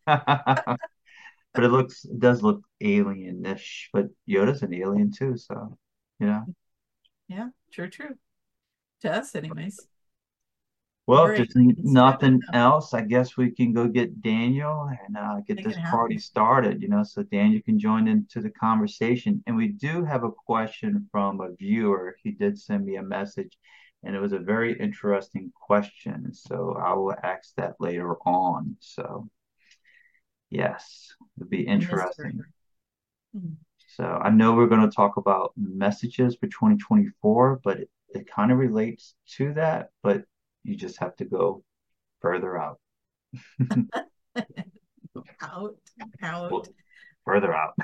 but 1.55 1.65
it 1.65 1.69
looks, 1.69 2.05
it 2.05 2.19
does 2.19 2.43
look 2.43 2.63
alien-ish. 2.81 3.91
But 3.93 4.09
Yoda's 4.29 4.63
an 4.63 4.75
alien 4.75 5.13
too, 5.13 5.37
so 5.37 5.79
you 6.19 6.27
know. 6.27 6.45
Yeah, 7.29 7.49
true, 7.73 7.89
true. 7.89 8.17
To 9.03 9.13
us, 9.13 9.35
anyways. 9.35 9.79
Well, 11.11 11.27
if 11.27 11.39
there's 11.39 11.77
nothing 11.83 12.41
else, 12.53 12.95
I 12.95 13.01
guess 13.01 13.37
we 13.37 13.51
can 13.51 13.73
go 13.73 13.89
get 13.89 14.23
Daniel 14.23 14.89
and 14.89 15.17
uh, 15.17 15.41
get 15.41 15.65
this 15.65 15.77
party 15.91 16.19
started, 16.19 16.81
you 16.81 16.87
know, 16.87 17.03
so 17.03 17.25
Daniel 17.25 17.61
can 17.63 17.81
join 17.81 18.07
into 18.07 18.41
the 18.41 18.51
conversation. 18.51 19.43
And 19.49 19.57
we 19.57 19.67
do 19.73 20.05
have 20.05 20.23
a 20.23 20.31
question 20.31 21.09
from 21.11 21.41
a 21.41 21.51
viewer. 21.57 22.15
He 22.23 22.31
did 22.31 22.61
send 22.61 22.87
me 22.87 22.95
a 22.95 23.03
message, 23.03 23.59
and 24.05 24.15
it 24.15 24.21
was 24.21 24.33
a 24.33 24.39
very 24.39 24.79
interesting 24.79 25.51
question. 25.53 26.33
So 26.33 26.79
I 26.81 26.93
will 26.93 27.17
ask 27.25 27.57
that 27.57 27.75
later 27.81 28.15
on. 28.25 28.77
So, 28.79 29.29
yes, 30.49 31.13
it'll 31.37 31.49
be 31.49 31.67
interesting. 31.67 32.41
Mm-hmm. 33.37 33.55
So 33.97 34.05
I 34.05 34.31
know 34.31 34.55
we're 34.55 34.69
going 34.69 34.89
to 34.89 34.95
talk 34.95 35.17
about 35.17 35.55
messages 35.57 36.37
for 36.37 36.47
2024, 36.47 37.63
but 37.65 37.81
it, 37.81 37.91
it 38.11 38.31
kind 38.31 38.53
of 38.53 38.59
relates 38.59 39.17
to 39.39 39.55
that. 39.55 39.91
But 40.05 40.23
you 40.65 40.77
just 40.77 40.99
have 40.99 41.17
to 41.17 41.25
go 41.25 41.63
further 42.21 42.59
out. 42.59 42.79
out, 45.41 45.77
out. 46.23 46.51
Well, 46.51 46.65
further 47.25 47.55
out. 47.55 47.75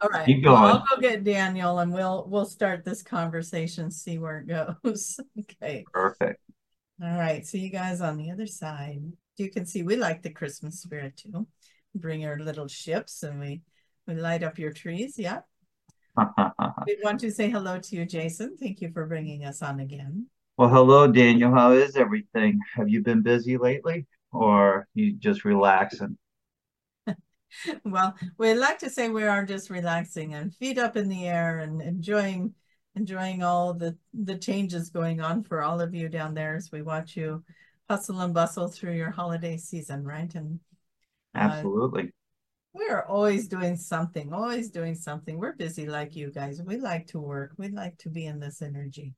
all 0.00 0.08
right. 0.10 0.26
Keep 0.26 0.44
going. 0.44 0.62
Well, 0.62 0.84
I'll 0.90 0.96
go 0.96 1.00
get 1.00 1.24
Daniel 1.24 1.78
and 1.78 1.92
we'll 1.92 2.26
we'll 2.28 2.46
start 2.46 2.84
this 2.84 3.02
conversation, 3.02 3.90
see 3.90 4.18
where 4.18 4.38
it 4.38 4.48
goes. 4.48 5.18
okay. 5.40 5.84
Perfect. 5.92 6.40
All 7.02 7.18
right. 7.18 7.46
See 7.46 7.60
you 7.60 7.70
guys 7.70 8.00
on 8.00 8.16
the 8.16 8.30
other 8.30 8.46
side. 8.46 9.00
You 9.36 9.50
can 9.50 9.66
see 9.66 9.82
we 9.82 9.96
like 9.96 10.22
the 10.22 10.30
Christmas 10.30 10.80
spirit 10.80 11.16
too. 11.16 11.46
Bring 11.94 12.24
our 12.26 12.38
little 12.38 12.68
ships 12.68 13.22
and 13.22 13.40
we 13.40 13.62
we 14.06 14.14
light 14.14 14.42
up 14.42 14.58
your 14.58 14.72
trees. 14.72 15.18
Yeah. 15.18 15.40
we 16.16 16.96
want 17.02 17.20
to 17.20 17.32
say 17.32 17.50
hello 17.50 17.78
to 17.78 17.96
you, 17.96 18.06
Jason. 18.06 18.56
Thank 18.56 18.80
you 18.80 18.92
for 18.92 19.06
bringing 19.06 19.44
us 19.44 19.62
on 19.62 19.80
again. 19.80 20.26
Well, 20.56 20.68
hello, 20.68 21.08
Daniel. 21.10 21.52
How 21.52 21.72
is 21.72 21.96
everything? 21.96 22.60
Have 22.76 22.88
you 22.88 23.02
been 23.02 23.22
busy 23.22 23.56
lately 23.56 24.06
or 24.30 24.86
you 24.94 25.12
just 25.12 25.44
relaxing? 25.44 26.16
well, 27.84 28.14
we 28.38 28.54
like 28.54 28.78
to 28.78 28.90
say 28.90 29.08
we 29.08 29.24
are 29.24 29.44
just 29.44 29.68
relaxing 29.68 30.34
and 30.34 30.54
feet 30.54 30.78
up 30.78 30.96
in 30.96 31.08
the 31.08 31.26
air 31.26 31.58
and 31.58 31.82
enjoying 31.82 32.54
enjoying 32.94 33.42
all 33.42 33.74
the 33.74 33.96
the 34.12 34.38
changes 34.38 34.90
going 34.90 35.20
on 35.20 35.42
for 35.42 35.60
all 35.60 35.80
of 35.80 35.92
you 35.92 36.08
down 36.08 36.34
there 36.34 36.54
as 36.54 36.70
we 36.70 36.82
watch 36.82 37.16
you 37.16 37.42
hustle 37.90 38.20
and 38.20 38.32
bustle 38.32 38.68
through 38.68 38.94
your 38.94 39.10
holiday 39.10 39.56
season, 39.56 40.04
right? 40.04 40.32
And 40.36 40.60
uh, 41.34 41.38
absolutely. 41.38 42.12
We're 42.72 43.02
always 43.02 43.48
doing 43.48 43.76
something, 43.76 44.32
always 44.32 44.70
doing 44.70 44.94
something. 44.94 45.36
We're 45.36 45.56
busy 45.56 45.86
like 45.86 46.14
you 46.14 46.30
guys. 46.30 46.62
We 46.62 46.76
like 46.76 47.08
to 47.08 47.18
work. 47.18 47.54
We 47.56 47.70
like 47.70 47.98
to 47.98 48.08
be 48.08 48.26
in 48.26 48.38
this 48.38 48.62
energy. 48.62 49.14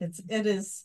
It's 0.00 0.20
it 0.28 0.46
is 0.46 0.84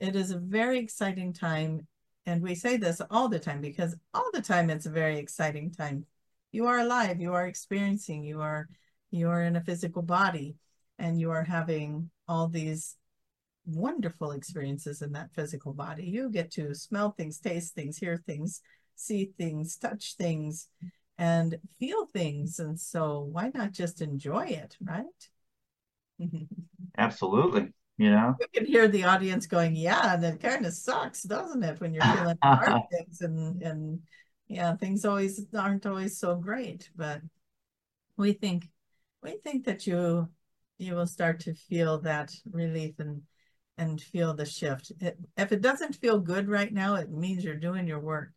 it 0.00 0.16
is 0.16 0.30
a 0.30 0.38
very 0.38 0.78
exciting 0.78 1.32
time. 1.32 1.86
And 2.26 2.42
we 2.42 2.54
say 2.54 2.76
this 2.76 3.00
all 3.10 3.28
the 3.28 3.38
time 3.38 3.60
because 3.60 3.94
all 4.12 4.30
the 4.32 4.42
time 4.42 4.70
it's 4.70 4.86
a 4.86 4.90
very 4.90 5.18
exciting 5.18 5.70
time. 5.70 6.06
You 6.52 6.66
are 6.66 6.78
alive, 6.78 7.20
you 7.20 7.34
are 7.34 7.46
experiencing, 7.46 8.24
you 8.24 8.40
are 8.40 8.68
you 9.10 9.28
are 9.28 9.42
in 9.42 9.56
a 9.56 9.64
physical 9.64 10.02
body 10.02 10.56
and 10.98 11.20
you 11.20 11.30
are 11.30 11.44
having 11.44 12.10
all 12.28 12.48
these 12.48 12.96
wonderful 13.66 14.32
experiences 14.32 15.02
in 15.02 15.12
that 15.12 15.32
physical 15.32 15.72
body. 15.72 16.04
You 16.04 16.30
get 16.30 16.50
to 16.52 16.74
smell 16.74 17.12
things, 17.12 17.38
taste 17.38 17.74
things, 17.74 17.98
hear 17.98 18.22
things, 18.26 18.60
see 18.94 19.32
things, 19.38 19.76
touch 19.76 20.16
things, 20.16 20.68
and 21.18 21.58
feel 21.78 22.06
things. 22.06 22.58
And 22.58 22.78
so 22.78 23.20
why 23.20 23.50
not 23.54 23.72
just 23.72 24.00
enjoy 24.00 24.46
it, 24.46 24.76
right? 24.80 25.04
Absolutely 26.98 27.72
you 27.96 28.10
know? 28.10 28.34
You 28.40 28.46
can 28.52 28.66
hear 28.66 28.88
the 28.88 29.04
audience 29.04 29.46
going 29.46 29.76
yeah 29.76 30.14
and 30.14 30.22
that 30.24 30.40
kind 30.40 30.66
of 30.66 30.72
sucks 30.72 31.22
doesn't 31.22 31.62
it 31.62 31.80
when 31.80 31.94
you're 31.94 32.04
feeling 32.04 32.38
hard 32.42 32.82
things 32.90 33.20
and 33.20 33.62
and 33.62 34.00
yeah 34.48 34.76
things 34.76 35.04
always 35.04 35.44
aren't 35.56 35.86
always 35.86 36.18
so 36.18 36.36
great. 36.36 36.90
But 36.96 37.20
we 38.16 38.32
think 38.32 38.68
we 39.22 39.38
think 39.42 39.64
that 39.66 39.86
you 39.86 40.28
you 40.78 40.94
will 40.94 41.06
start 41.06 41.40
to 41.40 41.54
feel 41.54 42.00
that 42.00 42.32
relief 42.50 42.98
and 42.98 43.22
and 43.76 44.00
feel 44.00 44.34
the 44.34 44.46
shift. 44.46 44.92
It, 45.00 45.18
if 45.36 45.50
it 45.50 45.60
doesn't 45.60 45.96
feel 45.96 46.18
good 46.18 46.48
right 46.48 46.72
now 46.72 46.94
it 46.94 47.10
means 47.10 47.44
you're 47.44 47.56
doing 47.56 47.86
your 47.86 48.00
work. 48.00 48.30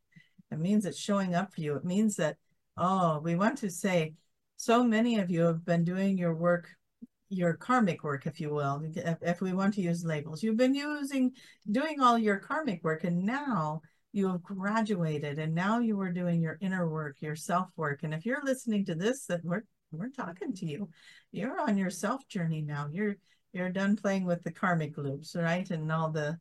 It 0.51 0.59
means 0.59 0.85
it's 0.85 0.99
showing 0.99 1.35
up 1.35 1.53
for 1.53 1.61
you. 1.61 1.75
It 1.75 1.85
means 1.85 2.15
that, 2.15 2.37
oh, 2.77 3.19
we 3.19 3.35
want 3.35 3.57
to 3.59 3.69
say, 3.69 4.13
so 4.55 4.83
many 4.83 5.19
of 5.19 5.29
you 5.29 5.41
have 5.43 5.65
been 5.65 5.83
doing 5.83 6.17
your 6.17 6.33
work, 6.33 6.69
your 7.29 7.53
karmic 7.53 8.03
work, 8.03 8.25
if 8.25 8.39
you 8.39 8.53
will, 8.53 8.81
if, 9.21 9.41
we 9.41 9.53
want 9.53 9.73
to 9.73 9.81
use 9.81 10.05
labels. 10.05 10.41
You've 10.41 10.57
been 10.57 10.75
using, 10.75 11.33
doing 11.69 11.99
all 12.01 12.17
your 12.17 12.37
karmic 12.37 12.83
work, 12.83 13.03
and 13.03 13.23
now 13.23 13.81
you 14.13 14.27
have 14.29 14.41
graduated, 14.41 15.37
and 15.37 15.53
now 15.53 15.79
you 15.79 15.99
are 15.99 16.11
doing 16.11 16.41
your 16.41 16.57
inner 16.61 16.89
work, 16.89 17.17
your 17.21 17.35
self 17.35 17.67
work. 17.75 18.03
And 18.03 18.13
if 18.13 18.25
you're 18.25 18.43
listening 18.43 18.85
to 18.85 18.95
this, 18.95 19.25
that 19.25 19.43
we're 19.43 19.63
we're 19.91 20.09
talking 20.09 20.53
to 20.53 20.65
you. 20.65 20.89
You're 21.31 21.59
on 21.59 21.77
your 21.77 21.89
self 21.89 22.27
journey 22.27 22.61
now. 22.61 22.87
You're 22.91 23.15
you're 23.53 23.69
done 23.69 23.95
playing 23.95 24.25
with 24.25 24.43
the 24.43 24.51
karmic 24.51 24.97
loops, 24.97 25.35
right? 25.35 25.69
And 25.69 25.91
all 25.91 26.11
the 26.11 26.37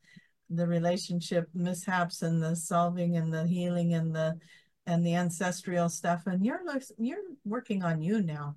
the 0.51 0.67
relationship 0.67 1.49
mishaps 1.55 2.23
and 2.23 2.43
the 2.43 2.55
solving 2.55 3.17
and 3.17 3.33
the 3.33 3.47
healing 3.47 3.95
and 3.95 4.15
the 4.15 4.39
and 4.87 5.05
the 5.05 5.15
ancestral 5.15 5.89
stuff 5.89 6.23
and 6.27 6.47
you're 6.47 6.61
you're 6.97 7.19
working 7.45 7.83
on 7.83 8.01
you 8.01 8.23
now 8.23 8.55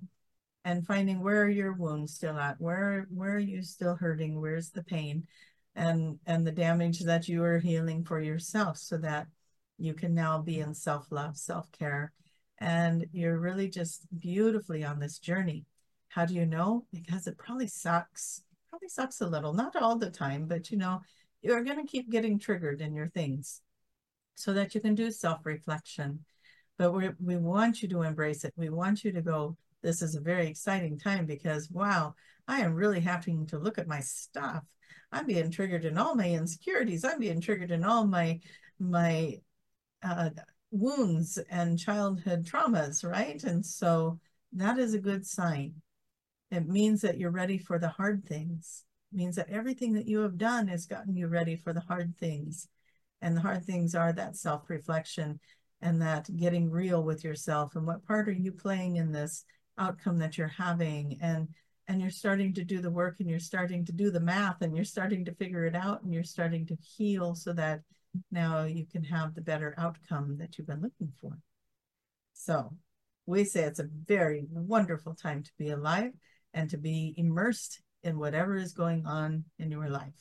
and 0.64 0.86
finding 0.86 1.20
where 1.20 1.42
are 1.42 1.48
your 1.48 1.72
wounds 1.72 2.14
still 2.14 2.38
at? 2.38 2.60
Where 2.60 3.06
where 3.10 3.34
are 3.34 3.38
you 3.38 3.62
still 3.62 3.96
hurting? 3.96 4.40
Where's 4.40 4.70
the 4.70 4.82
pain? 4.82 5.26
And 5.74 6.18
and 6.26 6.46
the 6.46 6.52
damage 6.52 7.00
that 7.00 7.28
you 7.28 7.42
are 7.44 7.58
healing 7.58 8.04
for 8.04 8.20
yourself 8.20 8.76
so 8.76 8.98
that 8.98 9.26
you 9.78 9.94
can 9.94 10.14
now 10.14 10.40
be 10.40 10.60
in 10.60 10.74
self-love 10.74 11.36
self-care. 11.36 12.12
And 12.58 13.06
you're 13.12 13.38
really 13.38 13.68
just 13.68 14.06
beautifully 14.18 14.84
on 14.84 14.98
this 14.98 15.18
journey. 15.18 15.64
How 16.08 16.26
do 16.26 16.34
you 16.34 16.44
know? 16.44 16.84
Because 16.92 17.26
it 17.26 17.38
probably 17.38 17.68
sucks 17.68 18.42
probably 18.68 18.88
sucks 18.88 19.20
a 19.20 19.26
little 19.26 19.52
not 19.52 19.74
all 19.74 19.96
the 19.98 20.08
time 20.08 20.46
but 20.46 20.70
you 20.70 20.78
know 20.78 21.00
you're 21.42 21.64
going 21.64 21.76
to 21.76 21.90
keep 21.90 22.08
getting 22.08 22.38
triggered 22.38 22.80
in 22.80 22.94
your 22.94 23.08
things 23.08 23.62
so 24.40 24.54
that 24.54 24.74
you 24.74 24.80
can 24.80 24.94
do 24.94 25.10
self-reflection. 25.10 26.20
But 26.78 26.92
we 26.92 27.10
we 27.22 27.36
want 27.36 27.82
you 27.82 27.88
to 27.90 28.02
embrace 28.02 28.44
it. 28.44 28.54
We 28.56 28.70
want 28.70 29.04
you 29.04 29.12
to 29.12 29.20
go, 29.20 29.56
this 29.82 30.02
is 30.02 30.14
a 30.14 30.20
very 30.20 30.46
exciting 30.46 30.98
time 30.98 31.26
because, 31.26 31.70
wow, 31.70 32.14
I 32.48 32.60
am 32.60 32.74
really 32.74 33.00
having 33.00 33.46
to 33.48 33.58
look 33.58 33.78
at 33.78 33.88
my 33.88 34.00
stuff. 34.00 34.64
I'm 35.12 35.26
being 35.26 35.50
triggered 35.50 35.84
in 35.84 35.98
all 35.98 36.14
my 36.14 36.30
insecurities. 36.30 37.04
I'm 37.04 37.18
being 37.18 37.40
triggered 37.40 37.70
in 37.70 37.84
all 37.84 38.06
my, 38.06 38.40
my 38.78 39.40
uh, 40.02 40.30
wounds 40.70 41.38
and 41.50 41.78
childhood 41.78 42.46
traumas, 42.46 43.04
right? 43.04 43.42
And 43.44 43.64
so 43.64 44.18
that 44.52 44.78
is 44.78 44.94
a 44.94 44.98
good 45.00 45.26
sign. 45.26 45.74
It 46.50 46.68
means 46.68 47.00
that 47.02 47.18
you're 47.18 47.30
ready 47.30 47.58
for 47.58 47.78
the 47.78 47.88
hard 47.88 48.24
things 48.26 48.84
It 49.12 49.16
means 49.16 49.36
that 49.36 49.50
everything 49.50 49.92
that 49.94 50.06
you 50.06 50.20
have 50.20 50.36
done 50.38 50.68
has 50.68 50.86
gotten 50.86 51.16
you 51.16 51.28
ready 51.28 51.56
for 51.56 51.72
the 51.72 51.80
hard 51.80 52.16
things. 52.18 52.68
And 53.22 53.36
the 53.36 53.40
hard 53.40 53.64
things 53.64 53.94
are 53.94 54.12
that 54.12 54.36
self 54.36 54.68
reflection 54.70 55.40
and 55.82 56.02
that 56.02 56.34
getting 56.36 56.70
real 56.70 57.02
with 57.02 57.24
yourself 57.24 57.76
and 57.76 57.86
what 57.86 58.04
part 58.06 58.28
are 58.28 58.32
you 58.32 58.52
playing 58.52 58.96
in 58.96 59.12
this 59.12 59.44
outcome 59.80 60.18
that 60.18 60.38
you're 60.38 60.48
having 60.48 61.18
and 61.20 61.48
and 61.88 62.00
you're 62.00 62.10
starting 62.10 62.54
to 62.54 62.62
do 62.62 62.80
the 62.80 62.90
work 62.90 63.16
and 63.18 63.28
you're 63.28 63.40
starting 63.40 63.84
to 63.84 63.92
do 63.92 64.12
the 64.12 64.20
math 64.20 64.62
and 64.62 64.76
you're 64.76 64.84
starting 64.84 65.24
to 65.24 65.34
figure 65.34 65.66
it 65.66 65.74
out 65.74 66.02
and 66.02 66.14
you're 66.14 66.22
starting 66.22 66.64
to 66.66 66.76
heal 66.76 67.34
so 67.34 67.52
that 67.52 67.80
now 68.30 68.64
you 68.64 68.86
can 68.86 69.02
have 69.02 69.34
the 69.34 69.40
better 69.40 69.74
outcome 69.76 70.36
that 70.38 70.56
you've 70.56 70.68
been 70.68 70.82
looking 70.82 71.12
for 71.20 71.36
so 72.32 72.72
we 73.26 73.44
say 73.44 73.62
it's 73.62 73.78
a 73.78 73.88
very 74.06 74.46
wonderful 74.50 75.14
time 75.14 75.42
to 75.42 75.50
be 75.58 75.70
alive 75.70 76.12
and 76.54 76.68
to 76.70 76.76
be 76.76 77.14
immersed 77.16 77.80
in 78.02 78.18
whatever 78.18 78.56
is 78.56 78.72
going 78.72 79.06
on 79.06 79.44
in 79.58 79.70
your 79.70 79.88
life. 79.88 80.14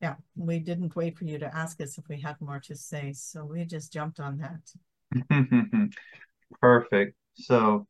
Yeah, 0.00 0.16
we 0.36 0.58
didn't 0.58 0.94
wait 0.94 1.16
for 1.16 1.24
you 1.24 1.38
to 1.38 1.56
ask 1.56 1.80
us 1.80 1.98
if 1.98 2.08
we 2.08 2.20
had 2.20 2.40
more 2.40 2.60
to 2.60 2.76
say, 2.76 3.12
so 3.14 3.44
we 3.44 3.64
just 3.64 3.92
jumped 3.92 4.20
on 4.20 4.38
that. 4.38 5.90
Perfect. 6.60 7.16
So, 7.38 7.86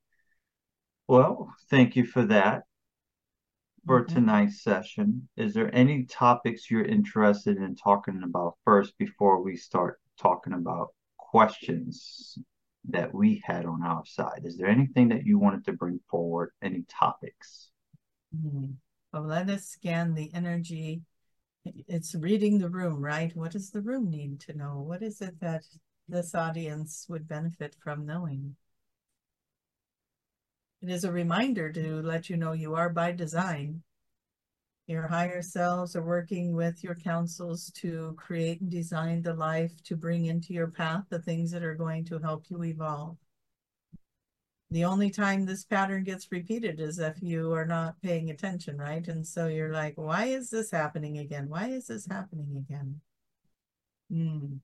well, 1.06 1.52
thank 1.70 1.96
you 1.96 2.04
for 2.04 2.24
that 2.24 2.62
for 3.86 4.04
mm-hmm. 4.04 4.14
tonight's 4.14 4.62
session. 4.62 5.28
Is 5.36 5.54
there 5.54 5.74
any 5.74 6.04
topics 6.04 6.70
you're 6.70 6.84
interested 6.84 7.56
in 7.56 7.74
talking 7.74 8.22
about 8.22 8.56
first 8.64 8.96
before 8.98 9.42
we 9.42 9.56
start 9.56 10.00
talking 10.20 10.52
about 10.52 10.88
questions 11.16 12.38
that 12.90 13.12
we 13.14 13.42
had 13.44 13.64
on 13.64 13.82
our 13.82 14.04
side? 14.04 14.42
Is 14.44 14.58
there 14.58 14.68
anything 14.68 15.08
that 15.08 15.24
you 15.24 15.38
wanted 15.38 15.64
to 15.64 15.72
bring 15.72 16.00
forward? 16.10 16.50
Any 16.62 16.84
topics? 16.88 17.70
Mm-hmm. 18.36 18.72
Well, 19.12 19.22
let 19.22 19.48
us 19.48 19.64
scan 19.64 20.14
the 20.14 20.30
energy. 20.34 21.00
It's 21.64 22.14
reading 22.14 22.58
the 22.58 22.68
room, 22.68 23.02
right? 23.02 23.34
What 23.34 23.52
does 23.52 23.70
the 23.70 23.80
room 23.80 24.10
need 24.10 24.40
to 24.40 24.56
know? 24.56 24.84
What 24.86 25.02
is 25.02 25.22
it 25.22 25.40
that 25.40 25.64
this 26.08 26.34
audience 26.34 27.06
would 27.08 27.26
benefit 27.26 27.74
from 27.82 28.04
knowing? 28.04 28.56
It 30.82 30.90
is 30.90 31.04
a 31.04 31.12
reminder 31.12 31.72
to 31.72 32.02
let 32.02 32.30
you 32.30 32.36
know 32.36 32.52
you 32.52 32.74
are 32.74 32.90
by 32.90 33.12
design. 33.12 33.82
Your 34.86 35.06
higher 35.06 35.42
selves 35.42 35.94
are 35.96 36.02
working 36.02 36.54
with 36.54 36.82
your 36.82 36.94
councils 36.94 37.70
to 37.76 38.14
create 38.16 38.60
and 38.60 38.70
design 38.70 39.22
the 39.22 39.34
life 39.34 39.82
to 39.84 39.96
bring 39.96 40.26
into 40.26 40.54
your 40.54 40.70
path 40.70 41.04
the 41.10 41.20
things 41.20 41.50
that 41.50 41.62
are 41.62 41.74
going 41.74 42.04
to 42.06 42.18
help 42.18 42.44
you 42.48 42.64
evolve 42.64 43.18
the 44.70 44.84
only 44.84 45.10
time 45.10 45.46
this 45.46 45.64
pattern 45.64 46.04
gets 46.04 46.30
repeated 46.30 46.78
is 46.78 46.98
if 46.98 47.22
you 47.22 47.52
are 47.54 47.64
not 47.64 48.00
paying 48.02 48.30
attention, 48.30 48.76
right? 48.76 49.06
And 49.08 49.26
so 49.26 49.46
you're 49.46 49.72
like, 49.72 49.94
why 49.96 50.26
is 50.26 50.50
this 50.50 50.70
happening 50.70 51.18
again? 51.18 51.48
Why 51.48 51.68
is 51.68 51.86
this 51.86 52.06
happening 52.06 52.64
again? 52.68 53.00
Hmm. 54.10 54.56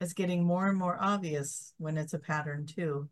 It's 0.00 0.12
getting 0.12 0.44
more 0.44 0.68
and 0.68 0.78
more 0.78 0.98
obvious 1.00 1.74
when 1.78 1.98
it's 1.98 2.14
a 2.14 2.18
pattern 2.18 2.66
too. 2.66 3.08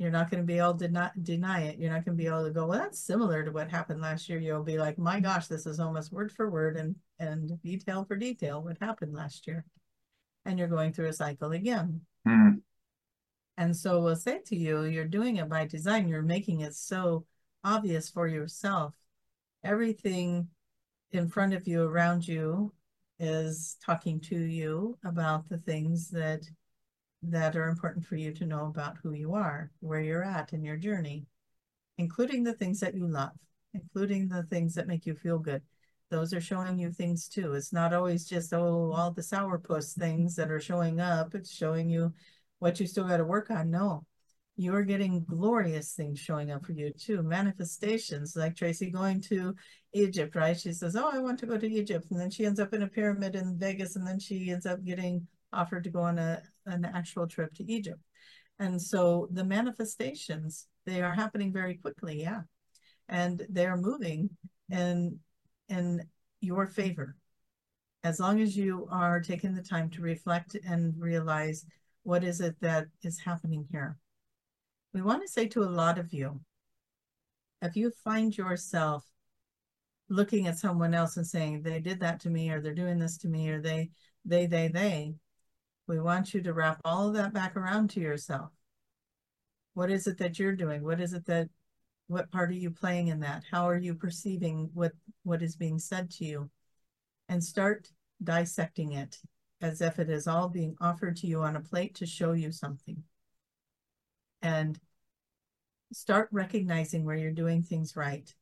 You're 0.00 0.10
not 0.10 0.30
going 0.30 0.42
to 0.42 0.46
be 0.46 0.56
able 0.56 0.78
to 0.78 0.88
not 0.88 1.24
deny 1.24 1.64
it. 1.64 1.78
You're 1.78 1.92
not 1.92 2.06
going 2.06 2.16
to 2.16 2.22
be 2.22 2.26
able 2.26 2.46
to 2.46 2.50
go, 2.50 2.64
well, 2.64 2.78
that's 2.78 2.98
similar 2.98 3.44
to 3.44 3.52
what 3.52 3.70
happened 3.70 4.00
last 4.00 4.30
year. 4.30 4.38
You'll 4.38 4.62
be 4.62 4.78
like, 4.78 4.96
my 4.96 5.20
gosh, 5.20 5.46
this 5.46 5.66
is 5.66 5.78
almost 5.78 6.10
word 6.10 6.32
for 6.32 6.48
word 6.48 6.78
and, 6.78 6.96
and 7.18 7.60
detail 7.60 8.06
for 8.06 8.16
detail 8.16 8.62
what 8.62 8.78
happened 8.80 9.12
last 9.12 9.46
year. 9.46 9.66
And 10.46 10.58
you're 10.58 10.68
going 10.68 10.94
through 10.94 11.08
a 11.08 11.12
cycle 11.12 11.52
again. 11.52 12.00
Hmm. 12.26 12.48
And 13.58 13.76
so 13.76 14.00
we'll 14.00 14.16
say 14.16 14.40
to 14.46 14.56
you, 14.56 14.84
you're 14.84 15.04
doing 15.04 15.36
it 15.36 15.50
by 15.50 15.66
design. 15.66 16.08
You're 16.08 16.22
making 16.22 16.60
it 16.60 16.74
so 16.74 17.26
obvious 17.62 18.08
for 18.08 18.26
yourself. 18.26 18.94
Everything 19.62 20.48
in 21.12 21.28
front 21.28 21.52
of 21.52 21.68
you, 21.68 21.82
around 21.82 22.26
you, 22.26 22.72
is 23.18 23.76
talking 23.84 24.18
to 24.18 24.34
you 24.34 24.96
about 25.04 25.46
the 25.50 25.58
things 25.58 26.08
that 26.08 26.40
that 27.22 27.56
are 27.56 27.68
important 27.68 28.04
for 28.04 28.16
you 28.16 28.32
to 28.32 28.46
know 28.46 28.66
about 28.66 28.96
who 29.02 29.12
you 29.12 29.34
are, 29.34 29.70
where 29.80 30.00
you're 30.00 30.24
at 30.24 30.52
in 30.52 30.64
your 30.64 30.76
journey, 30.76 31.26
including 31.98 32.42
the 32.42 32.54
things 32.54 32.80
that 32.80 32.94
you 32.94 33.06
love, 33.06 33.32
including 33.74 34.28
the 34.28 34.42
things 34.44 34.74
that 34.74 34.86
make 34.86 35.06
you 35.06 35.14
feel 35.14 35.38
good. 35.38 35.62
Those 36.10 36.32
are 36.32 36.40
showing 36.40 36.78
you 36.78 36.90
things 36.90 37.28
too. 37.28 37.52
It's 37.54 37.72
not 37.72 37.94
always 37.94 38.26
just, 38.26 38.52
oh, 38.52 38.92
all 38.92 39.12
the 39.12 39.22
sourpuss 39.22 39.96
things 39.96 40.34
that 40.36 40.50
are 40.50 40.60
showing 40.60 40.98
up. 40.98 41.34
It's 41.34 41.52
showing 41.52 41.88
you 41.88 42.12
what 42.58 42.80
you 42.80 42.86
still 42.86 43.04
got 43.04 43.18
to 43.18 43.24
work 43.24 43.50
on. 43.50 43.70
No, 43.70 44.04
you're 44.56 44.82
getting 44.82 45.24
glorious 45.24 45.92
things 45.92 46.18
showing 46.18 46.50
up 46.50 46.66
for 46.66 46.72
you 46.72 46.92
too. 46.92 47.22
Manifestations 47.22 48.36
like 48.36 48.56
Tracie 48.56 48.90
going 48.90 49.20
to 49.22 49.54
Egypt, 49.94 50.34
right? 50.34 50.58
She 50.58 50.72
says, 50.72 50.96
Oh, 50.96 51.10
I 51.10 51.18
want 51.18 51.38
to 51.40 51.46
go 51.46 51.56
to 51.56 51.70
Egypt. 51.70 52.06
And 52.10 52.20
then 52.20 52.30
she 52.30 52.44
ends 52.44 52.60
up 52.60 52.74
in 52.74 52.82
a 52.82 52.88
pyramid 52.88 53.36
in 53.36 53.56
Vegas. 53.56 53.96
And 53.96 54.06
then 54.06 54.18
she 54.18 54.50
ends 54.50 54.66
up 54.66 54.84
getting 54.84 55.26
offered 55.52 55.84
to 55.84 55.90
go 55.90 56.00
on 56.00 56.18
a, 56.18 56.42
an 56.70 56.84
actual 56.84 57.26
trip 57.26 57.52
to 57.54 57.70
Egypt. 57.70 58.00
And 58.58 58.80
so 58.80 59.28
the 59.32 59.44
manifestations, 59.44 60.66
they 60.86 61.00
are 61.02 61.14
happening 61.14 61.52
very 61.52 61.74
quickly. 61.74 62.20
Yeah. 62.20 62.42
And 63.08 63.46
they're 63.48 63.76
moving 63.76 64.30
in, 64.70 65.18
in 65.68 66.04
your 66.40 66.66
favor. 66.66 67.16
As 68.04 68.20
long 68.20 68.40
as 68.40 68.56
you 68.56 68.88
are 68.90 69.20
taking 69.20 69.54
the 69.54 69.62
time 69.62 69.90
to 69.90 70.02
reflect 70.02 70.56
and 70.66 70.94
realize 70.98 71.66
what 72.02 72.24
is 72.24 72.40
it 72.40 72.56
that 72.60 72.86
is 73.02 73.18
happening 73.18 73.66
here? 73.70 73.98
We 74.94 75.02
want 75.02 75.22
to 75.22 75.28
say 75.28 75.46
to 75.48 75.62
a 75.62 75.64
lot 75.64 75.98
of 75.98 76.12
you, 76.12 76.40
if 77.62 77.76
you 77.76 77.92
find 78.02 78.36
yourself 78.36 79.04
looking 80.08 80.46
at 80.46 80.58
someone 80.58 80.94
else 80.94 81.16
and 81.16 81.26
saying, 81.26 81.62
they 81.62 81.78
did 81.78 82.00
that 82.00 82.20
to 82.20 82.30
me, 82.30 82.50
or 82.50 82.60
they're 82.60 82.74
doing 82.74 82.98
this 82.98 83.18
to 83.18 83.28
me, 83.28 83.48
or 83.50 83.60
they, 83.60 83.90
they, 84.24 84.46
they, 84.46 84.68
they, 84.68 85.14
we 85.90 85.98
want 85.98 86.32
you 86.32 86.40
to 86.40 86.52
wrap 86.52 86.80
all 86.84 87.08
of 87.08 87.14
that 87.14 87.34
back 87.34 87.56
around 87.56 87.90
to 87.90 88.00
yourself. 88.00 88.52
What 89.74 89.90
is 89.90 90.06
it 90.06 90.18
that 90.18 90.38
you're 90.38 90.54
doing? 90.54 90.84
What 90.84 91.00
is 91.00 91.14
it 91.14 91.26
that, 91.26 91.48
what 92.06 92.30
part 92.30 92.50
are 92.50 92.52
you 92.52 92.70
playing 92.70 93.08
in 93.08 93.18
that? 93.20 93.42
How 93.50 93.68
are 93.68 93.76
you 93.76 93.96
perceiving 93.96 94.70
what, 94.72 94.92
what 95.24 95.42
is 95.42 95.56
being 95.56 95.80
said 95.80 96.08
to 96.12 96.24
you? 96.24 96.48
And 97.28 97.42
start 97.42 97.88
dissecting 98.22 98.92
it 98.92 99.18
as 99.60 99.80
if 99.80 99.98
it 99.98 100.08
is 100.08 100.28
all 100.28 100.48
being 100.48 100.76
offered 100.80 101.16
to 101.16 101.26
you 101.26 101.42
on 101.42 101.56
a 101.56 101.60
plate 101.60 101.96
to 101.96 102.06
show 102.06 102.34
you 102.34 102.52
something. 102.52 103.02
And 104.42 104.78
start 105.92 106.28
recognizing 106.30 107.04
where 107.04 107.16
you're 107.16 107.32
doing 107.32 107.64
things 107.64 107.96
right. 107.96 108.32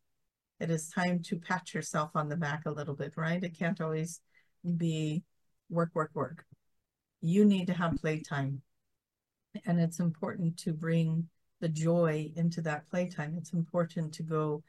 It 0.61 0.71
is 0.71 0.91
time 0.91 1.23
to 1.25 1.39
pat 1.39 1.73
yourself 1.73 2.11
on 2.15 2.29
the 2.29 2.37
back 2.37 2.67
a 2.67 2.71
little 2.71 2.95
bit, 2.95 3.15
right? 3.17 3.43
It 3.43 3.59
can't 3.59 3.81
always 3.81 4.21
be 4.77 5.23
work, 5.71 5.93
work, 5.95 6.11
work. 6.13 6.45
You 7.21 7.45
need 7.45 7.67
to 7.67 7.75
have 7.75 7.97
playtime. 8.01 8.63
And 9.67 9.81
it's 9.81 10.01
important 10.01 10.57
to 10.59 10.73
bring 10.73 11.29
the 11.61 11.69
joy 11.69 12.31
into 12.37 12.61
that 12.63 12.89
playtime. 12.89 13.35
It's 13.37 13.53
important 13.53 14.13
to 14.15 14.23
go 14.23 14.63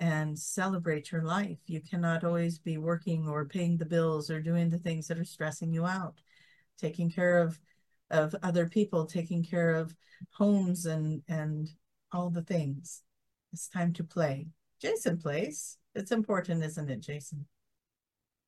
and 0.00 0.38
celebrate 0.38 1.12
your 1.12 1.22
life. 1.22 1.58
You 1.66 1.80
cannot 1.80 2.24
always 2.24 2.58
be 2.58 2.78
working 2.78 3.28
or 3.28 3.44
paying 3.44 3.76
the 3.76 3.86
bills 3.86 4.30
or 4.30 4.40
doing 4.40 4.68
the 4.68 4.78
things 4.78 5.06
that 5.08 5.18
are 5.18 5.24
stressing 5.24 5.72
you 5.72 5.86
out. 5.86 6.20
Taking 6.78 7.10
care 7.10 7.38
of 7.38 7.58
of 8.10 8.34
other 8.42 8.68
people, 8.68 9.06
taking 9.06 9.42
care 9.42 9.74
of 9.74 9.94
homes 10.30 10.86
and 10.86 11.22
and 11.28 11.68
all 12.12 12.30
the 12.30 12.42
things. 12.42 13.02
It's 13.52 13.68
time 13.68 13.92
to 13.94 14.04
play. 14.04 14.48
Jason 14.80 15.18
plays. 15.18 15.78
It's 15.94 16.10
important, 16.10 16.64
isn't 16.64 16.90
it, 16.90 17.00
Jason? 17.00 17.46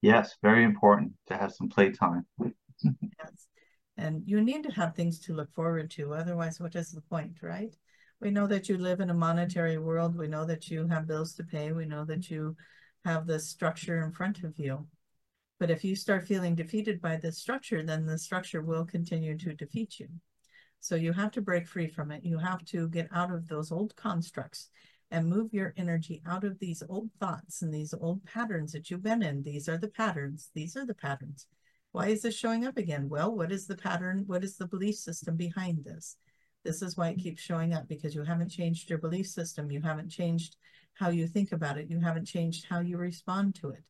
Yes, 0.03 0.37
very 0.43 0.65
important 0.65 1.13
to 1.29 1.37
have 1.37 1.53
some 1.53 1.69
playtime. 1.69 2.27
Yes. 2.83 3.47
And 3.97 4.23
you 4.27 4.41
need 4.41 4.63
to 4.65 4.73
have 4.73 4.95
things 4.95 5.21
to 5.21 5.35
look 5.35 5.53
forward 5.55 5.91
to. 5.93 6.13
Otherwise, 6.15 6.61
what 6.61 6.75
is 6.75 6.91
the 6.91 7.01
point, 7.01 7.39
right? 7.43 7.75
We 8.21 8.31
know 8.31 8.47
that 8.47 8.69
you 8.69 8.79
live 8.79 9.01
in 9.01 9.11
a 9.11 9.15
monetary 9.15 9.79
world. 9.79 10.17
We 10.17 10.29
know 10.29 10.45
that 10.47 10.69
you 10.69 10.87
have 10.89 11.07
bills 11.07 11.35
to 11.35 11.45
pay. 11.45 11.73
We 11.73 11.87
know 11.87 12.05
that 12.05 12.31
you 12.31 12.57
have 13.05 13.27
the 13.27 13.39
structure 13.39 14.03
in 14.03 14.13
front 14.13 14.43
of 14.43 14.59
you. 14.59 14.87
But 15.59 15.71
if 15.71 15.85
you 15.85 15.97
start 15.97 16.27
feeling 16.27 16.55
defeated 16.55 17.01
by 17.01 17.17
this 17.17 17.39
structure, 17.39 17.83
then 17.83 18.05
the 18.05 18.19
structure 18.19 18.63
will 18.63 18.85
continue 18.85 19.39
to 19.39 19.55
defeat 19.55 19.99
you. 19.99 20.09
So 20.81 20.95
you 20.95 21.13
have 21.13 21.31
to 21.33 21.41
break 21.41 21.67
free 21.67 21.89
from 21.89 22.11
it. 22.11 22.25
You 22.25 22.39
have 22.39 22.65
to 22.67 22.89
get 22.89 23.09
out 23.13 23.33
of 23.33 23.49
those 23.49 23.73
old 23.73 23.97
constructs 23.97 24.69
and 25.11 25.27
move 25.27 25.55
your 25.55 25.73
energy 25.77 26.23
out 26.27 26.45
of 26.45 26.59
these 26.59 26.83
old 26.89 27.11
thoughts 27.19 27.63
and 27.63 27.73
these 27.73 27.95
old 27.95 28.25
patterns 28.25 28.73
that 28.73 28.91
you've 28.91 29.03
been 29.03 29.23
in. 29.23 29.43
These 29.43 29.69
are 29.69 29.79
the 29.79 29.89
patterns. 29.89 30.51
These 30.55 30.77
are 30.77 30.85
the 30.85 30.95
patterns. 30.95 31.47
Why 31.97 32.09
is 32.09 32.21
this 32.21 32.37
showing 32.37 32.67
up 32.67 32.77
again? 32.77 33.09
Well, 33.09 33.35
what 33.35 33.51
is 33.51 33.67
the 33.67 33.75
pattern? 33.75 34.25
What 34.27 34.45
is 34.45 34.59
the 34.59 34.67
belief 34.67 34.97
system 34.97 35.35
behind 35.35 35.83
this? 35.83 36.19
This 36.63 36.83
is 36.83 36.95
why 36.95 37.09
it 37.09 37.19
keeps 37.19 37.41
showing 37.41 37.73
up 37.73 37.89
because 37.89 38.15
you 38.15 38.23
haven't 38.23 38.51
changed 38.51 38.91
your 38.91 38.99
belief 38.99 39.27
system. 39.29 39.71
You 39.71 39.81
haven't 39.81 40.11
changed 40.11 40.57
how 40.93 41.09
you 41.09 41.27
think 41.27 41.53
about 41.53 41.79
it. 41.79 41.89
You 41.89 41.99
haven't 41.99 42.27
changed 42.27 42.67
how 42.69 42.81
you 42.81 42.99
respond 42.99 43.55
to 43.55 43.71
it. 43.71 43.83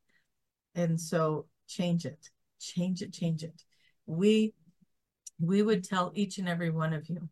And 0.77 1.01
so 1.01 1.47
change 1.67 2.07
it, 2.07 2.31
change 2.61 3.03
it, 3.03 3.13
change 3.13 3.43
it. 3.43 3.65
We 4.07 4.55
we 5.41 5.63
would 5.63 5.83
tell 5.83 6.13
each 6.15 6.39
and 6.39 6.49
every 6.49 6.71
one 6.71 6.93
of 6.93 7.09
you 7.09 7.29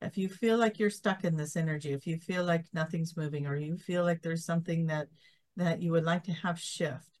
if 0.00 0.16
you 0.16 0.30
feel 0.30 0.56
like 0.56 0.78
you're 0.78 0.88
stuck 0.88 1.24
in 1.24 1.36
this 1.36 1.56
energy, 1.56 1.92
if 1.92 2.06
you 2.06 2.16
feel 2.16 2.44
like 2.44 2.64
nothing's 2.72 3.18
moving, 3.18 3.46
or 3.46 3.54
you 3.54 3.76
feel 3.76 4.02
like 4.02 4.22
there's 4.22 4.46
something 4.46 4.86
that 4.86 5.08
that 5.58 5.82
you 5.82 5.92
would 5.92 6.04
like 6.04 6.24
to 6.24 6.32
have 6.32 6.58
shift 6.58 7.18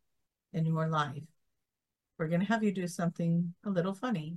in 0.54 0.64
your 0.64 0.88
life, 0.88 1.24
we're 2.20 2.28
going 2.28 2.40
to 2.40 2.46
have 2.46 2.62
you 2.62 2.70
do 2.70 2.86
something 2.86 3.52
a 3.64 3.70
little 3.70 3.94
funny. 3.94 4.36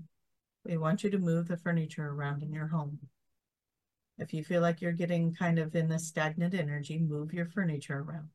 We 0.66 0.78
want 0.78 1.04
you 1.04 1.12
to 1.12 1.20
move 1.20 1.48
the 1.48 1.58
furniture 1.58 2.08
around 2.08 2.42
in 2.42 2.52
your 2.52 2.68
home. 2.68 2.98
If 4.18 4.34
you 4.34 4.44
feel 4.44 4.62
like 4.62 4.82
you're 4.82 4.92
getting 4.92 5.36
kind 5.36 5.60
of 5.60 5.76
in 5.76 5.92
a 5.92 6.00
stagnant 6.00 6.56
energy, 6.56 6.98
move 6.98 7.34
your 7.34 7.46
furniture 7.46 8.00
around. 8.00 8.30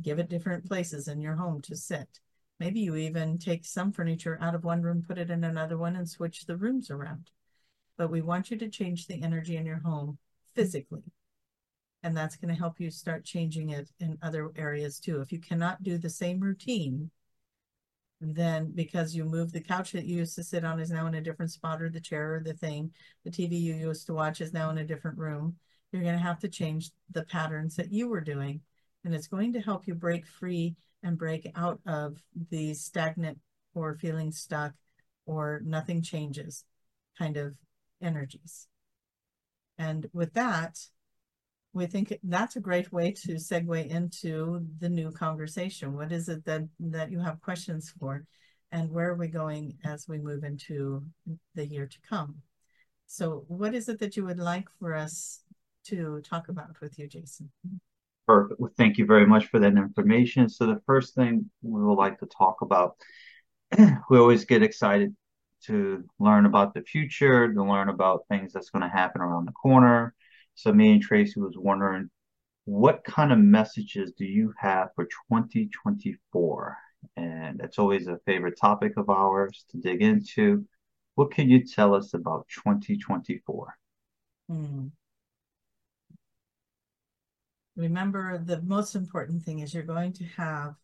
Give 0.00 0.18
it 0.18 0.30
different 0.30 0.66
places 0.66 1.08
in 1.08 1.20
your 1.20 1.34
home 1.34 1.60
to 1.62 1.76
sit. 1.76 2.20
Maybe 2.58 2.80
you 2.80 2.96
even 2.96 3.36
take 3.36 3.66
some 3.66 3.92
furniture 3.92 4.38
out 4.40 4.54
of 4.54 4.64
one 4.64 4.80
room, 4.80 5.04
put 5.06 5.18
it 5.18 5.30
in 5.30 5.44
another 5.44 5.76
one, 5.76 5.96
and 5.96 6.08
switch 6.08 6.46
the 6.46 6.56
rooms 6.56 6.90
around 6.90 7.30
but 7.96 8.10
we 8.10 8.20
want 8.20 8.50
you 8.50 8.56
to 8.58 8.68
change 8.68 9.06
the 9.06 9.22
energy 9.22 9.56
in 9.56 9.66
your 9.66 9.80
home 9.84 10.18
physically. 10.54 11.02
And 12.02 12.16
that's 12.16 12.36
going 12.36 12.52
to 12.52 12.58
help 12.58 12.80
you 12.80 12.90
start 12.90 13.24
changing 13.24 13.70
it 13.70 13.90
in 13.98 14.18
other 14.20 14.50
areas 14.56 14.98
too. 14.98 15.20
If 15.20 15.32
you 15.32 15.40
cannot 15.40 15.82
do 15.82 15.96
the 15.96 16.10
same 16.10 16.40
routine, 16.40 17.10
then 18.20 18.72
because 18.74 19.14
you 19.14 19.24
move 19.24 19.52
the 19.52 19.60
couch 19.60 19.92
that 19.92 20.06
you 20.06 20.18
used 20.18 20.34
to 20.36 20.44
sit 20.44 20.64
on 20.64 20.80
is 20.80 20.90
now 20.90 21.06
in 21.06 21.14
a 21.14 21.20
different 21.20 21.52
spot 21.52 21.82
or 21.82 21.88
the 21.88 22.00
chair 22.00 22.36
or 22.36 22.40
the 22.40 22.54
thing, 22.54 22.90
the 23.24 23.30
TV 23.30 23.60
you 23.60 23.74
used 23.74 24.06
to 24.06 24.14
watch 24.14 24.40
is 24.40 24.52
now 24.52 24.70
in 24.70 24.78
a 24.78 24.84
different 24.84 25.18
room. 25.18 25.56
You're 25.92 26.02
going 26.02 26.16
to 26.16 26.22
have 26.22 26.40
to 26.40 26.48
change 26.48 26.90
the 27.10 27.24
patterns 27.24 27.76
that 27.76 27.92
you 27.92 28.08
were 28.08 28.20
doing. 28.20 28.60
And 29.04 29.14
it's 29.14 29.26
going 29.26 29.52
to 29.52 29.60
help 29.60 29.86
you 29.86 29.94
break 29.94 30.26
free 30.26 30.74
and 31.02 31.18
break 31.18 31.50
out 31.54 31.80
of 31.86 32.16
the 32.50 32.74
stagnant 32.74 33.38
or 33.74 33.94
feeling 33.94 34.32
stuck 34.32 34.72
or 35.26 35.60
nothing 35.64 36.02
changes 36.02 36.64
kind 37.18 37.36
of 37.36 37.56
energies. 38.02 38.66
And 39.78 40.06
with 40.12 40.34
that, 40.34 40.78
we 41.74 41.86
think 41.86 42.16
that's 42.22 42.54
a 42.56 42.60
great 42.60 42.92
way 42.92 43.10
to 43.10 43.34
segue 43.34 43.88
into 43.88 44.64
the 44.78 44.88
new 44.88 45.10
conversation. 45.10 45.94
What 45.94 46.12
is 46.12 46.28
it 46.28 46.44
that, 46.44 46.62
that 46.78 47.10
you 47.10 47.18
have 47.18 47.42
questions 47.42 47.92
for? 47.98 48.24
And 48.70 48.90
where 48.90 49.10
are 49.10 49.16
we 49.16 49.28
going 49.28 49.76
as 49.84 50.08
we 50.08 50.18
move 50.18 50.44
into 50.44 51.04
the 51.54 51.66
year 51.66 51.86
to 51.86 51.98
come? 52.08 52.36
So, 53.06 53.44
what 53.48 53.74
is 53.74 53.88
it 53.88 53.98
that 54.00 54.16
you 54.16 54.24
would 54.24 54.38
like 54.38 54.68
for 54.78 54.94
us 54.94 55.40
to 55.86 56.20
talk 56.22 56.48
about 56.48 56.80
with 56.80 56.98
you, 56.98 57.06
Jason? 57.06 57.50
Perfect. 58.26 58.58
Well, 58.58 58.72
thank 58.76 58.96
you 58.96 59.04
very 59.04 59.26
much 59.26 59.46
for 59.46 59.60
that 59.60 59.76
information. 59.76 60.48
So, 60.48 60.66
the 60.66 60.80
first 60.86 61.14
thing 61.14 61.50
we 61.62 61.82
would 61.82 61.98
like 61.98 62.18
to 62.20 62.26
talk 62.26 62.62
about, 62.62 62.96
we 63.78 64.18
always 64.18 64.44
get 64.44 64.62
excited 64.62 65.14
to 65.66 66.04
learn 66.18 66.46
about 66.46 66.74
the 66.74 66.82
future, 66.82 67.52
to 67.52 67.62
learn 67.62 67.88
about 67.88 68.24
things 68.28 68.52
that's 68.52 68.70
going 68.70 68.82
to 68.82 68.88
happen 68.88 69.20
around 69.20 69.46
the 69.46 69.52
corner. 69.52 70.14
So 70.54 70.72
me 70.72 70.92
and 70.92 71.02
Tracie 71.02 71.40
was 71.40 71.56
wondering, 71.56 72.10
what 72.64 73.04
kind 73.04 73.32
of 73.32 73.38
messages 73.38 74.12
do 74.16 74.24
you 74.24 74.54
have 74.58 74.88
for 74.94 75.04
2024? 75.04 76.76
And 77.16 77.58
that's 77.58 77.78
always 77.78 78.06
a 78.06 78.18
favorite 78.24 78.58
topic 78.58 78.96
of 78.96 79.10
ours 79.10 79.64
to 79.70 79.76
dig 79.78 80.00
into. 80.00 80.64
What 81.16 81.30
can 81.30 81.48
you 81.48 81.64
tell 81.64 81.94
us 81.94 82.14
about 82.14 82.46
2024? 82.48 83.74
Hmm. 84.48 84.86
Remember, 87.76 88.38
the 88.38 88.62
most 88.62 88.94
important 88.94 89.42
thing 89.42 89.58
is 89.58 89.74
you're 89.74 89.82
going 89.82 90.12
to 90.14 90.24
have 90.24 90.74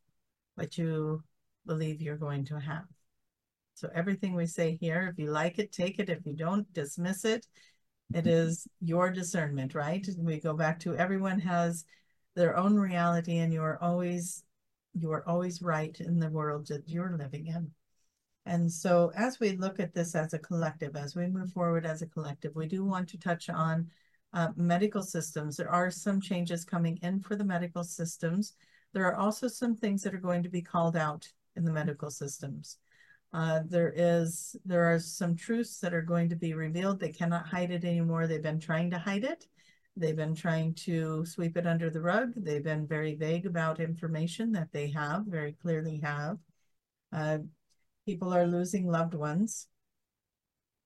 what 0.56 0.76
you 0.76 1.22
believe 1.66 2.02
you're 2.02 2.16
going 2.16 2.44
to 2.46 2.58
have. 2.58 2.84
So 3.74 3.88
everything 3.94 4.34
we 4.34 4.46
say 4.46 4.76
here, 4.76 5.08
if 5.10 5.18
you 5.18 5.30
like 5.30 5.58
it, 5.58 5.72
take 5.72 5.98
it. 5.98 6.10
If 6.10 6.26
you 6.26 6.34
don't, 6.34 6.70
dismiss 6.74 7.24
it. 7.24 7.46
It 8.12 8.26
is 8.26 8.66
your 8.80 9.10
discernment, 9.10 9.74
right? 9.74 10.06
We 10.18 10.40
go 10.40 10.54
back 10.54 10.80
to 10.80 10.96
everyone 10.96 11.38
has 11.40 11.84
their 12.34 12.56
own 12.56 12.76
reality 12.76 13.38
and 13.38 13.52
you 13.52 13.62
are 13.62 13.80
always 13.82 14.44
you 14.94 15.12
are 15.12 15.26
always 15.28 15.62
right 15.62 15.98
in 16.00 16.18
the 16.18 16.28
world 16.28 16.66
that 16.66 16.88
you're 16.88 17.16
living 17.16 17.46
in. 17.46 17.70
And 18.46 18.70
so 18.72 19.12
as 19.14 19.38
we 19.38 19.52
look 19.52 19.78
at 19.78 19.94
this 19.94 20.16
as 20.16 20.34
a 20.34 20.38
collective, 20.38 20.96
as 20.96 21.14
we 21.14 21.28
move 21.28 21.52
forward 21.52 21.86
as 21.86 22.02
a 22.02 22.06
collective, 22.06 22.56
we 22.56 22.66
do 22.66 22.84
want 22.84 23.08
to 23.10 23.18
touch 23.18 23.48
on 23.48 23.88
uh, 24.32 24.48
medical 24.56 25.02
systems. 25.02 25.56
There 25.56 25.70
are 25.70 25.90
some 25.90 26.20
changes 26.20 26.64
coming 26.64 26.98
in 27.02 27.20
for 27.20 27.36
the 27.36 27.44
medical 27.44 27.84
systems. 27.84 28.54
There 28.92 29.04
are 29.06 29.16
also 29.16 29.46
some 29.46 29.76
things 29.76 30.02
that 30.02 30.14
are 30.14 30.18
going 30.18 30.42
to 30.42 30.48
be 30.48 30.62
called 30.62 30.96
out 30.96 31.30
in 31.54 31.64
the 31.64 31.72
medical 31.72 32.10
systems. 32.10 32.78
Uh, 33.32 33.60
there 33.68 33.92
is 33.94 34.56
there 34.64 34.92
are 34.92 34.98
some 34.98 35.36
truths 35.36 35.78
that 35.78 35.94
are 35.94 36.02
going 36.02 36.28
to 36.28 36.36
be 36.36 36.52
revealed. 36.54 36.98
They 36.98 37.12
cannot 37.12 37.46
hide 37.46 37.70
it 37.70 37.84
anymore. 37.84 38.26
They've 38.26 38.42
been 38.42 38.58
trying 38.58 38.90
to 38.90 38.98
hide 38.98 39.24
it. 39.24 39.46
They've 39.96 40.16
been 40.16 40.34
trying 40.34 40.74
to 40.86 41.24
sweep 41.26 41.56
it 41.56 41.66
under 41.66 41.90
the 41.90 42.00
rug. 42.00 42.32
They've 42.36 42.62
been 42.62 42.86
very 42.86 43.14
vague 43.14 43.46
about 43.46 43.80
information 43.80 44.52
that 44.52 44.72
they 44.72 44.90
have, 44.90 45.26
very 45.26 45.52
clearly 45.52 46.00
have. 46.02 46.38
Uh, 47.12 47.38
people 48.06 48.32
are 48.34 48.46
losing 48.46 48.86
loved 48.86 49.14
ones, 49.14 49.68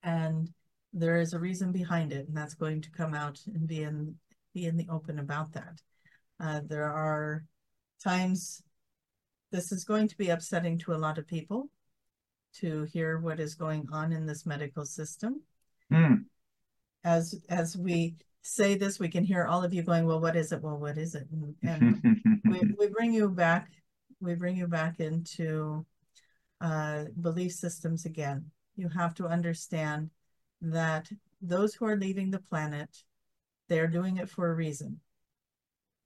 and 0.03 0.49
there 0.93 1.17
is 1.17 1.33
a 1.33 1.39
reason 1.39 1.71
behind 1.71 2.13
it, 2.13 2.27
and 2.27 2.37
that's 2.37 2.53
going 2.53 2.81
to 2.81 2.91
come 2.91 3.13
out 3.15 3.39
and 3.47 3.67
be 3.67 3.83
in 3.83 4.15
be 4.53 4.65
in 4.65 4.77
the 4.77 4.87
open 4.89 5.19
about 5.19 5.51
that. 5.53 5.81
Uh, 6.39 6.61
there 6.65 6.85
are 6.85 7.43
times 8.03 8.61
this 9.51 9.71
is 9.71 9.83
going 9.83 10.07
to 10.07 10.17
be 10.17 10.29
upsetting 10.29 10.77
to 10.77 10.93
a 10.93 10.97
lot 10.97 11.17
of 11.17 11.27
people 11.27 11.69
to 12.61 12.83
hear 12.83 13.19
what 13.19 13.39
is 13.39 13.55
going 13.55 13.87
on 13.91 14.11
in 14.11 14.25
this 14.25 14.45
medical 14.45 14.85
system. 14.85 15.41
Mm. 15.91 16.25
As 17.03 17.35
as 17.49 17.77
we 17.77 18.15
say 18.41 18.75
this, 18.75 18.99
we 18.99 19.09
can 19.09 19.23
hear 19.23 19.45
all 19.45 19.63
of 19.63 19.73
you 19.73 19.83
going, 19.83 20.05
"Well, 20.05 20.21
what 20.21 20.35
is 20.35 20.51
it? 20.51 20.61
Well, 20.61 20.77
what 20.77 20.97
is 20.97 21.15
it?" 21.15 21.27
And, 21.31 21.55
and 21.63 22.41
we, 22.45 22.61
we 22.79 22.87
bring 22.87 23.13
you 23.13 23.29
back. 23.29 23.69
We 24.21 24.35
bring 24.35 24.55
you 24.57 24.67
back 24.67 24.99
into 24.99 25.85
uh, 26.61 27.05
belief 27.21 27.51
systems 27.51 28.05
again. 28.05 28.51
You 28.75 28.89
have 28.89 29.13
to 29.15 29.27
understand 29.27 30.09
that 30.61 31.09
those 31.41 31.75
who 31.75 31.85
are 31.85 31.97
leaving 31.97 32.31
the 32.31 32.39
planet, 32.39 33.03
they 33.67 33.79
are 33.79 33.87
doing 33.87 34.17
it 34.17 34.29
for 34.29 34.49
a 34.49 34.55
reason. 34.55 34.99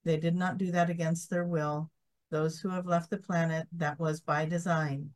They 0.04 0.16
did 0.16 0.34
not 0.34 0.58
do 0.58 0.70
that 0.72 0.90
against 0.90 1.30
their 1.30 1.44
will. 1.44 1.90
Those 2.30 2.58
who 2.58 2.70
have 2.70 2.86
left 2.86 3.10
the 3.10 3.18
planet, 3.18 3.66
that 3.72 3.98
was 3.98 4.20
by 4.20 4.44
design 4.44 5.10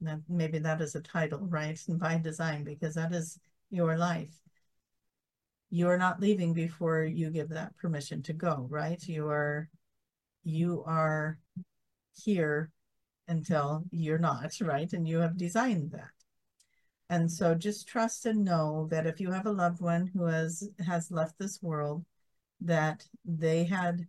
that 0.00 0.20
maybe 0.28 0.58
that 0.58 0.80
is 0.80 0.94
a 0.94 1.00
title, 1.00 1.40
right? 1.40 1.78
And 1.88 1.98
by 1.98 2.18
design, 2.18 2.64
because 2.64 2.94
that 2.94 3.12
is 3.12 3.38
your 3.70 3.96
life. 3.96 4.34
You 5.70 5.88
are 5.88 5.98
not 5.98 6.20
leaving 6.20 6.54
before 6.54 7.04
you 7.04 7.30
give 7.30 7.50
that 7.50 7.76
permission 7.76 8.22
to 8.22 8.32
go, 8.32 8.66
right? 8.70 9.02
You 9.06 9.28
are 9.28 9.68
you 10.44 10.82
are 10.86 11.38
here 12.14 12.70
until 13.26 13.84
you're 13.90 14.18
not, 14.18 14.52
right? 14.60 14.90
And 14.92 15.06
you 15.06 15.18
have 15.18 15.36
designed 15.36 15.90
that. 15.92 16.10
And 17.10 17.30
so 17.30 17.54
just 17.54 17.88
trust 17.88 18.26
and 18.26 18.44
know 18.44 18.86
that 18.90 19.06
if 19.06 19.20
you 19.20 19.30
have 19.30 19.46
a 19.46 19.52
loved 19.52 19.80
one 19.80 20.06
who 20.06 20.24
has 20.24 20.68
has 20.86 21.10
left 21.10 21.38
this 21.38 21.62
world, 21.62 22.04
that 22.60 23.06
they 23.24 23.64
had 23.64 24.06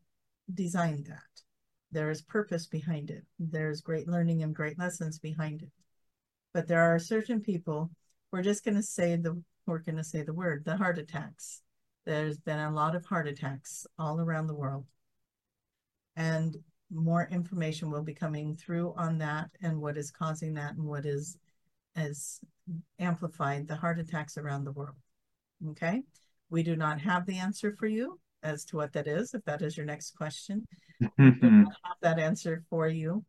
designed 0.53 1.05
that. 1.05 1.48
There 1.91 2.09
is 2.09 2.21
purpose 2.21 2.67
behind 2.67 3.09
it. 3.09 3.23
There's 3.39 3.81
great 3.81 4.07
learning 4.07 4.43
and 4.43 4.55
great 4.55 4.77
lessons 4.77 5.19
behind 5.19 5.63
it. 5.63 5.71
But 6.53 6.67
there 6.67 6.93
are 6.93 6.99
certain 6.99 7.41
people, 7.41 7.89
we're 8.31 8.43
just 8.43 8.63
going 8.63 8.75
to 8.75 8.83
say 8.83 9.15
the 9.15 9.41
we're 9.65 9.79
going 9.79 9.97
to 9.97 10.03
say 10.03 10.23
the 10.23 10.33
word, 10.33 10.65
the 10.65 10.77
heart 10.77 10.97
attacks. 10.97 11.61
There's 12.05 12.39
been 12.39 12.57
a 12.57 12.71
lot 12.71 12.95
of 12.95 13.05
heart 13.05 13.27
attacks 13.27 13.85
all 13.99 14.19
around 14.19 14.47
the 14.47 14.55
world. 14.55 14.85
And 16.15 16.57
more 16.91 17.27
information 17.31 17.91
will 17.91 18.01
be 18.01 18.15
coming 18.15 18.55
through 18.55 18.95
on 18.97 19.19
that 19.19 19.51
and 19.61 19.79
what 19.79 19.95
is 19.95 20.09
causing 20.09 20.55
that 20.55 20.73
and 20.73 20.83
what 20.83 21.05
is 21.05 21.37
has 21.95 22.39
amplified 22.97 23.67
the 23.67 23.75
heart 23.75 23.99
attacks 23.99 24.37
around 24.37 24.63
the 24.63 24.71
world. 24.71 24.95
Okay. 25.69 26.01
We 26.49 26.63
do 26.63 26.75
not 26.75 27.01
have 27.01 27.25
the 27.25 27.37
answer 27.37 27.75
for 27.77 27.85
you 27.85 28.19
as 28.43 28.65
to 28.65 28.77
what 28.77 28.93
that 28.93 29.07
is, 29.07 29.33
if 29.33 29.43
that 29.45 29.61
is 29.61 29.75
your 29.75 29.85
next 29.85 30.15
question. 30.15 30.65
we 30.99 31.07
don't 31.17 31.41
mm-hmm. 31.41 31.63
have 31.83 31.97
that 32.01 32.19
answer 32.19 32.63
for 32.69 32.87
you, 32.87 33.23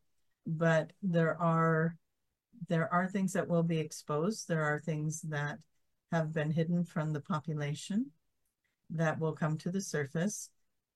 but 0.47 0.93
there 1.03 1.41
are 1.41 1.97
there 2.69 2.93
are 2.93 3.09
things 3.09 3.33
that 3.33 3.49
will 3.49 3.63
be 3.63 3.79
exposed. 3.79 4.47
There 4.47 4.63
are 4.63 4.79
things 4.79 5.23
that 5.23 5.59
have 6.13 6.33
been 6.33 6.51
hidden 6.51 6.85
from 6.85 7.13
the 7.13 7.21
population 7.21 8.11
that 8.91 9.19
will 9.19 9.33
come 9.33 9.57
to 9.59 9.71
the 9.71 9.81
surface. 9.81 10.51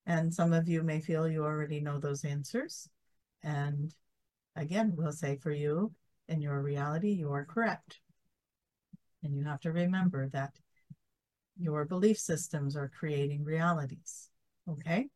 And 0.07 0.35
some 0.35 0.53
of 0.53 0.69
you 0.69 0.83
may 0.83 1.01
feel 1.01 1.29
you 1.29 1.45
already 1.45 1.81
know 1.81 1.99
those 1.99 2.25
answers. 2.25 2.89
And 3.43 3.95
again, 4.57 4.93
we'll 4.95 5.12
say 5.12 5.37
for 5.37 5.53
you, 5.53 5.93
in 6.29 6.41
your 6.41 6.61
reality, 6.61 7.11
you 7.11 7.33
are 7.33 7.45
correct. 7.45 8.01
And 9.23 9.35
you 9.35 9.45
have 9.45 9.61
to 9.61 9.73
remember 9.73 10.29
that 10.29 10.59
your 11.59 11.85
belief 11.85 12.19
systems 12.19 12.77
are 12.77 12.91
creating 12.99 13.45
realities. 13.45 14.31
Okay? 14.69 15.09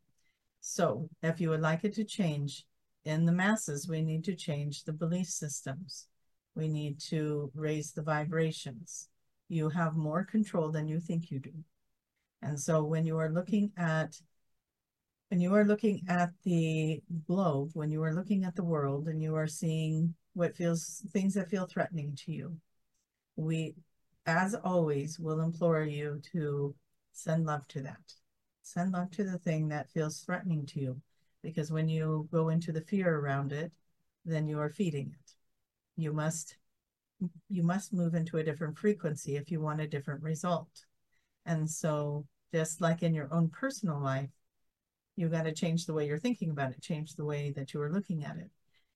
So 0.61 1.09
if 1.23 1.41
you 1.41 1.51
would 1.51 1.61
like 1.61 1.85
it 1.85 1.95
to 1.95 2.05
change 2.05 2.65
in 3.05 3.25
the 3.25 3.33
masses, 3.33 3.89
we 3.89 4.03
need 4.03 4.25
to 4.25 4.35
change 4.35 4.85
the 4.85 4.93
belief 4.93 5.29
systems. 5.29 6.09
We 6.55 6.69
need 6.69 7.01
to 7.09 7.51
raise 7.55 7.93
the 7.93 8.03
vibrations. 8.03 9.09
You 9.49 9.71
have 9.71 9.97
more 9.97 10.25
control 10.25 10.71
than 10.71 10.89
you 10.89 11.01
think 11.01 11.31
you 11.31 11.39
do. 11.39 11.53
And 12.43 12.59
so 12.59 12.85
when 12.85 13.05
you 13.07 13.19
are 13.19 13.31
looking 13.31 13.73
at 13.77 14.21
when 15.31 15.41
you 15.41 15.55
are 15.55 15.65
looking 15.65 16.03
at 16.09 16.31
the 16.45 17.03
globe, 17.27 17.71
when 17.75 17.91
you 17.91 18.03
are 18.03 18.15
looking 18.15 18.45
at 18.45 18.57
the 18.57 18.65
world 18.65 19.09
and 19.09 19.23
you 19.23 19.35
are 19.35 19.47
seeing 19.47 20.15
what 20.33 20.57
feels 20.57 21.03
things 21.13 21.35
that 21.35 21.51
feel 21.51 21.67
threatening 21.67 22.17
to 22.25 22.33
you, 22.33 22.57
we 23.37 23.75
as 24.29 24.55
always, 24.55 25.19
will 25.19 25.41
implore 25.41 25.83
you 25.83 26.21
to 26.33 26.75
send 27.13 27.47
love 27.47 27.67
to 27.69 27.81
that. 27.81 28.13
Send 28.63 28.93
love 28.93 29.11
to 29.13 29.25
the 29.25 29.39
thing 29.39 29.69
that 29.69 29.89
feels 29.89 30.21
threatening 30.21 30.67
to 30.67 30.81
you. 30.81 31.01
Because 31.43 31.73
when 31.73 31.89
you 31.89 32.29
go 32.31 32.51
into 32.51 32.71
the 32.71 32.83
fear 32.83 33.19
around 33.19 33.53
it, 33.53 33.73
then 34.27 34.47
you 34.47 34.59
are 34.61 34.69
feeding 34.69 35.15
it. 35.19 35.33
You 35.97 36.13
must 36.13 36.57
you 37.49 37.63
must 37.63 37.93
move 37.93 38.15
into 38.15 38.37
a 38.37 38.45
different 38.45 38.79
frequency 38.79 39.37
if 39.37 39.51
you 39.51 39.61
want 39.61 39.81
a 39.81 39.89
different 39.89 40.23
result. 40.23 40.85
And 41.47 41.69
so 41.69 42.27
just 42.53 42.81
like 42.81 43.03
in 43.03 43.15
your 43.15 43.33
own 43.33 43.49
personal 43.49 43.99
life, 43.99 44.31
you 45.17 45.29
got 45.29 45.45
to 45.45 45.53
change 45.53 45.87
the 45.87 45.95
way 45.95 46.07
you're 46.07 46.19
thinking 46.19 46.51
about 46.51 46.71
it, 46.71 46.81
change 46.81 47.15
the 47.15 47.25
way 47.25 47.51
that 47.53 47.75
you 47.75 47.81
are 47.81 47.91
looking 47.91 48.25
at 48.25 48.37
it, 48.37 48.51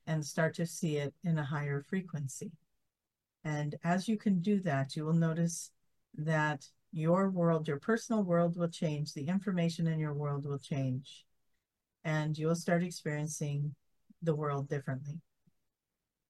and 0.06 0.24
start 0.24 0.54
to 0.56 0.66
see 0.66 0.98
it 0.98 1.12
in 1.24 1.38
a 1.38 1.44
higher 1.44 1.82
frequency. 1.82 2.52
And 3.44 3.74
as 3.82 4.08
you 4.08 4.16
can 4.16 4.40
do 4.40 4.60
that, 4.60 4.94
you 4.94 5.04
will 5.04 5.14
notice 5.14 5.70
that 6.16 6.64
your 6.92 7.30
world, 7.30 7.66
your 7.66 7.80
personal 7.80 8.22
world 8.22 8.56
will 8.56 8.68
change. 8.68 9.14
The 9.14 9.28
information 9.28 9.86
in 9.86 9.98
your 9.98 10.14
world 10.14 10.46
will 10.46 10.58
change. 10.58 11.24
And 12.04 12.36
you'll 12.36 12.54
start 12.54 12.82
experiencing 12.82 13.74
the 14.22 14.34
world 14.34 14.68
differently. 14.68 15.20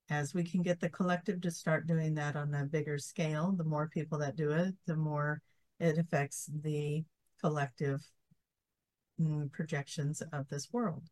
As 0.08 0.34
we 0.34 0.44
can 0.44 0.62
get 0.62 0.80
the 0.80 0.90
collective 0.90 1.40
to 1.42 1.50
start 1.50 1.86
doing 1.86 2.14
that 2.14 2.36
on 2.36 2.54
a 2.54 2.64
bigger 2.64 2.98
scale, 2.98 3.52
the 3.52 3.64
more 3.64 3.88
people 3.88 4.18
that 4.18 4.36
do 4.36 4.50
it, 4.50 4.74
the 4.86 4.96
more 4.96 5.40
it 5.80 5.98
affects 5.98 6.50
the 6.62 7.04
collective 7.40 8.00
mm, 9.20 9.50
projections 9.52 10.22
of 10.32 10.48
this 10.48 10.72
world. 10.72 11.02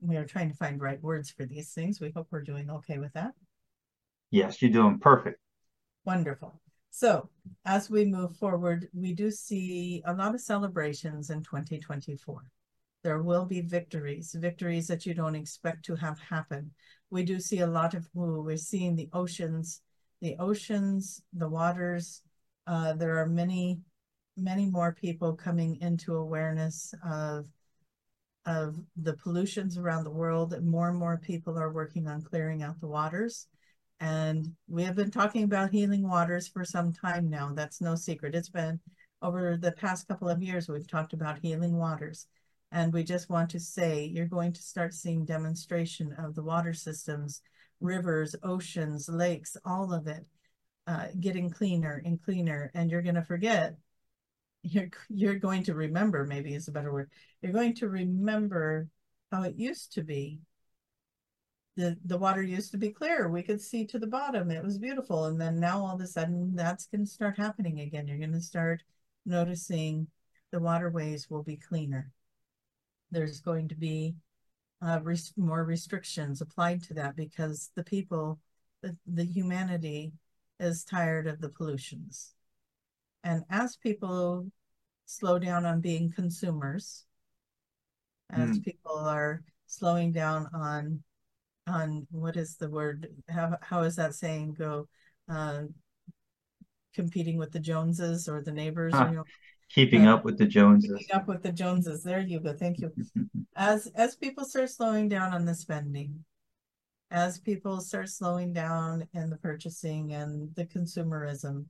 We 0.00 0.16
are 0.16 0.26
trying 0.26 0.50
to 0.50 0.56
find 0.56 0.80
right 0.80 1.02
words 1.02 1.30
for 1.30 1.46
these 1.46 1.72
things. 1.72 2.00
We 2.00 2.10
hope 2.10 2.28
we're 2.30 2.42
doing 2.42 2.70
okay 2.70 2.98
with 2.98 3.12
that. 3.14 3.32
Yes, 4.34 4.60
you're 4.60 4.72
doing 4.72 4.98
perfect. 4.98 5.38
Wonderful. 6.04 6.60
So 6.90 7.30
as 7.64 7.88
we 7.88 8.04
move 8.04 8.36
forward, 8.36 8.88
we 8.92 9.12
do 9.12 9.30
see 9.30 10.02
a 10.06 10.12
lot 10.12 10.34
of 10.34 10.40
celebrations 10.40 11.30
in 11.30 11.44
2024. 11.44 12.42
There 13.04 13.22
will 13.22 13.44
be 13.44 13.60
victories, 13.60 14.34
victories 14.36 14.88
that 14.88 15.06
you 15.06 15.14
don't 15.14 15.36
expect 15.36 15.84
to 15.84 15.94
have 15.94 16.18
happen. 16.18 16.72
We 17.10 17.22
do 17.22 17.38
see 17.38 17.60
a 17.60 17.66
lot 17.68 17.94
of, 17.94 18.08
ooh, 18.16 18.42
we're 18.42 18.56
seeing 18.56 18.96
the 18.96 19.08
oceans, 19.12 19.82
the 20.20 20.34
oceans, 20.40 21.22
the 21.32 21.48
waters. 21.48 22.22
Uh, 22.66 22.94
there 22.94 23.18
are 23.18 23.28
many, 23.28 23.82
many 24.36 24.66
more 24.66 24.96
people 25.00 25.36
coming 25.36 25.78
into 25.80 26.16
awareness 26.16 26.92
of 27.08 27.46
of 28.46 28.74
the 28.96 29.14
pollutions 29.14 29.78
around 29.78 30.04
the 30.04 30.10
world. 30.10 30.60
More 30.62 30.88
and 30.88 30.98
more 30.98 31.18
people 31.18 31.56
are 31.56 31.72
working 31.72 32.08
on 32.08 32.20
clearing 32.20 32.62
out 32.62 32.78
the 32.80 32.88
waters. 32.88 33.46
And 34.04 34.54
we 34.68 34.82
have 34.82 34.96
been 34.96 35.10
talking 35.10 35.44
about 35.44 35.70
healing 35.70 36.06
waters 36.06 36.46
for 36.46 36.62
some 36.62 36.92
time 36.92 37.30
now. 37.30 37.54
That's 37.54 37.80
no 37.80 37.94
secret. 37.94 38.34
It's 38.34 38.50
been 38.50 38.78
over 39.22 39.56
the 39.56 39.72
past 39.72 40.06
couple 40.06 40.28
of 40.28 40.42
years, 40.42 40.68
we've 40.68 40.86
talked 40.86 41.14
about 41.14 41.38
healing 41.38 41.78
waters. 41.78 42.26
And 42.70 42.92
we 42.92 43.02
just 43.02 43.30
want 43.30 43.48
to 43.50 43.58
say 43.58 44.04
you're 44.04 44.26
going 44.26 44.52
to 44.52 44.62
start 44.62 44.92
seeing 44.92 45.24
demonstration 45.24 46.14
of 46.18 46.34
the 46.34 46.42
water 46.42 46.74
systems, 46.74 47.40
rivers, 47.80 48.36
oceans, 48.42 49.08
lakes, 49.08 49.56
all 49.64 49.94
of 49.94 50.06
it 50.06 50.26
uh, 50.86 51.06
getting 51.18 51.48
cleaner 51.48 52.02
and 52.04 52.22
cleaner. 52.22 52.70
And 52.74 52.90
you're 52.90 53.00
going 53.00 53.14
to 53.14 53.22
forget, 53.22 53.78
you're, 54.62 54.90
you're 55.08 55.36
going 55.36 55.62
to 55.62 55.74
remember, 55.74 56.26
maybe 56.26 56.52
is 56.52 56.68
a 56.68 56.72
better 56.72 56.92
word. 56.92 57.08
You're 57.40 57.52
going 57.52 57.76
to 57.76 57.88
remember 57.88 58.86
how 59.32 59.44
it 59.44 59.56
used 59.56 59.94
to 59.94 60.02
be 60.02 60.40
the 61.76 61.96
the 62.04 62.18
water 62.18 62.42
used 62.42 62.70
to 62.72 62.78
be 62.78 62.90
clear. 62.90 63.28
We 63.28 63.42
could 63.42 63.60
see 63.60 63.84
to 63.86 63.98
the 63.98 64.06
bottom. 64.06 64.50
It 64.50 64.62
was 64.62 64.78
beautiful. 64.78 65.26
And 65.26 65.40
then 65.40 65.58
now 65.58 65.84
all 65.84 65.94
of 65.94 66.00
a 66.00 66.06
sudden 66.06 66.54
that's 66.54 66.86
going 66.86 67.04
to 67.04 67.10
start 67.10 67.36
happening 67.36 67.80
again. 67.80 68.06
You're 68.06 68.18
going 68.18 68.32
to 68.32 68.40
start 68.40 68.82
noticing 69.26 70.06
the 70.52 70.60
waterways 70.60 71.28
will 71.28 71.42
be 71.42 71.56
cleaner. 71.56 72.12
There's 73.10 73.40
going 73.40 73.68
to 73.68 73.74
be 73.74 74.14
uh, 74.80 75.00
res 75.02 75.32
more 75.36 75.64
restrictions 75.64 76.40
applied 76.40 76.82
to 76.84 76.94
that 76.94 77.16
because 77.16 77.70
the 77.74 77.84
people 77.84 78.38
the, 78.82 78.96
the 79.06 79.24
humanity 79.24 80.12
is 80.60 80.84
tired 80.84 81.26
of 81.26 81.40
the 81.40 81.48
pollutions. 81.48 82.34
And 83.24 83.42
as 83.50 83.76
people 83.76 84.46
slow 85.06 85.38
down 85.38 85.64
on 85.64 85.80
being 85.80 86.12
consumers 86.12 87.04
as 88.30 88.58
mm. 88.58 88.64
people 88.64 88.96
are 88.96 89.42
slowing 89.66 90.12
down 90.12 90.48
on 90.54 91.02
on 91.66 92.06
what 92.10 92.36
is 92.36 92.56
the 92.56 92.68
word? 92.68 93.08
How 93.28 93.56
how 93.62 93.82
is 93.82 93.96
that 93.96 94.14
saying 94.14 94.56
go? 94.58 94.88
Uh, 95.28 95.62
competing 96.94 97.38
with 97.38 97.52
the 97.52 97.58
Joneses 97.58 98.28
or 98.28 98.42
the 98.42 98.52
neighbors, 98.52 98.92
ah, 98.94 99.08
you 99.08 99.16
know, 99.16 99.24
keeping 99.68 100.06
uh, 100.06 100.14
up 100.14 100.24
with 100.24 100.38
the 100.38 100.46
Joneses. 100.46 100.94
Keeping 100.98 101.16
up 101.16 101.26
with 101.26 101.42
the 101.42 101.52
Joneses. 101.52 102.02
There 102.02 102.20
you 102.20 102.40
go. 102.40 102.52
Thank 102.52 102.80
you. 102.80 102.92
as 103.56 103.86
as 103.94 104.16
people 104.16 104.44
start 104.44 104.70
slowing 104.70 105.08
down 105.08 105.32
on 105.32 105.44
the 105.44 105.54
spending, 105.54 106.24
as 107.10 107.38
people 107.38 107.80
start 107.80 108.08
slowing 108.08 108.52
down 108.52 109.08
in 109.14 109.30
the 109.30 109.36
purchasing 109.36 110.12
and 110.12 110.54
the 110.54 110.66
consumerism, 110.66 111.66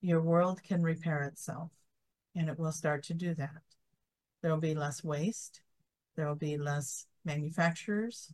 your 0.00 0.20
world 0.20 0.62
can 0.62 0.82
repair 0.82 1.22
itself, 1.22 1.70
and 2.34 2.48
it 2.48 2.58
will 2.58 2.72
start 2.72 3.04
to 3.04 3.14
do 3.14 3.34
that. 3.34 3.62
There 4.42 4.50
will 4.50 4.60
be 4.60 4.74
less 4.74 5.02
waste. 5.02 5.60
There 6.16 6.26
will 6.26 6.34
be 6.34 6.58
less 6.58 7.06
manufacturers 7.24 8.32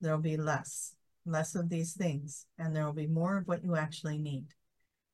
there'll 0.00 0.18
be 0.18 0.36
less, 0.36 0.94
less 1.24 1.54
of 1.54 1.68
these 1.68 1.94
things, 1.94 2.46
and 2.58 2.74
there 2.74 2.84
will 2.84 2.92
be 2.92 3.06
more 3.06 3.38
of 3.38 3.48
what 3.48 3.64
you 3.64 3.76
actually 3.76 4.18
need, 4.18 4.46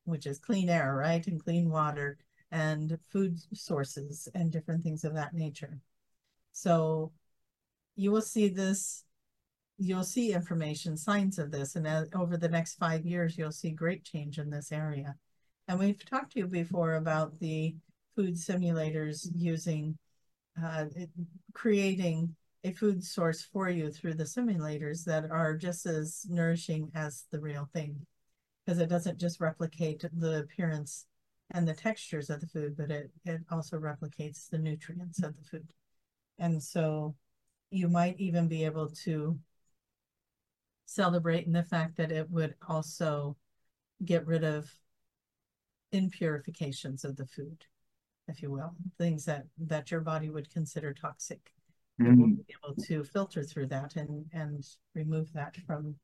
which 0.05 0.27
is 0.27 0.39
clean 0.39 0.69
air, 0.69 0.95
right? 0.95 1.27
And 1.27 1.43
clean 1.43 1.71
water 1.71 2.19
and 2.51 2.99
food 3.11 3.39
sources 3.55 4.29
and 4.35 4.51
different 4.51 4.83
things 4.83 5.05
of 5.05 5.15
that 5.15 5.35
nature. 5.35 5.79
So 6.53 7.13
you 7.97 8.11
will 8.11 8.23
see 8.23 8.49
this, 8.49 9.05
you'll 9.79 10.05
see 10.05 10.33
information, 10.33 10.97
signs 10.97 11.39
of 11.39 11.51
this, 11.51 11.77
and 11.77 11.87
as, 11.87 12.09
over 12.15 12.37
the 12.37 12.49
next 12.49 12.75
five 12.75 13.07
years, 13.07 13.39
you'll 13.39 13.53
see 13.53 13.71
great 13.71 14.05
change 14.05 14.39
in 14.39 14.51
this 14.51 14.71
area. 14.71 15.15
And 15.69 15.79
we've 15.79 16.05
talked 16.05 16.33
to 16.33 16.41
you 16.41 16.47
before 16.47 16.97
about 16.97 17.39
the 17.39 17.75
food 18.15 18.35
simulators 18.35 19.29
using, 19.35 19.97
uh, 20.63 20.87
creating 21.55 22.35
a 22.65 22.73
food 22.73 23.05
source 23.05 23.43
for 23.43 23.69
you 23.69 23.91
through 23.91 24.15
the 24.15 24.25
simulators 24.25 25.05
that 25.05 25.31
are 25.31 25.57
just 25.57 25.87
as 25.87 26.27
nourishing 26.29 26.91
as 26.95 27.25
the 27.31 27.41
real 27.41 27.69
thing. 27.73 28.07
because 28.67 28.81
it 28.81 28.89
doesn't 28.89 29.21
just 29.21 29.41
replicate 29.41 30.05
the 30.15 30.41
appearance 30.41 31.07
and 31.53 31.69
the 31.69 31.75
textures 31.75 32.31
of 32.31 32.41
the 32.41 32.47
food, 32.49 32.77
but 32.77 32.91
it, 32.91 33.11
it 33.25 33.43
also 33.51 33.79
replicates 33.79 34.49
the 34.51 34.59
nutrients 34.59 35.23
of 35.23 35.37
the 35.37 35.45
food. 35.45 35.73
And 36.39 36.63
so 36.63 37.17
you 37.71 37.89
might 37.89 38.21
even 38.21 38.49
be 38.49 38.65
able 38.65 38.89
to 39.05 39.39
celebrate 40.87 41.45
in 41.47 41.53
the 41.53 41.63
fact 41.65 41.97
that 41.97 42.13
it 42.13 42.31
would 42.31 42.55
also 42.69 43.37
get 44.05 44.27
rid 44.27 44.45
of 44.45 44.71
impurifications 45.93 47.05
of 47.05 47.17
the 47.17 47.27
food, 47.27 47.67
if 48.29 48.43
you 48.43 48.51
will, 48.51 48.75
things 48.99 49.25
that 49.27 49.47
that 49.59 49.91
your 49.91 50.01
body 50.01 50.31
would 50.31 50.51
consider 50.51 50.95
toxic. 50.95 51.53
Mm. 52.01 52.19
will 52.19 52.27
be 52.29 52.55
able 52.65 52.75
to 52.85 53.05
filter 53.05 53.43
through 53.43 53.67
that 53.69 53.97
and 53.97 54.25
and 54.33 54.65
remove 54.95 55.33
that 55.35 55.57
from 55.67 55.95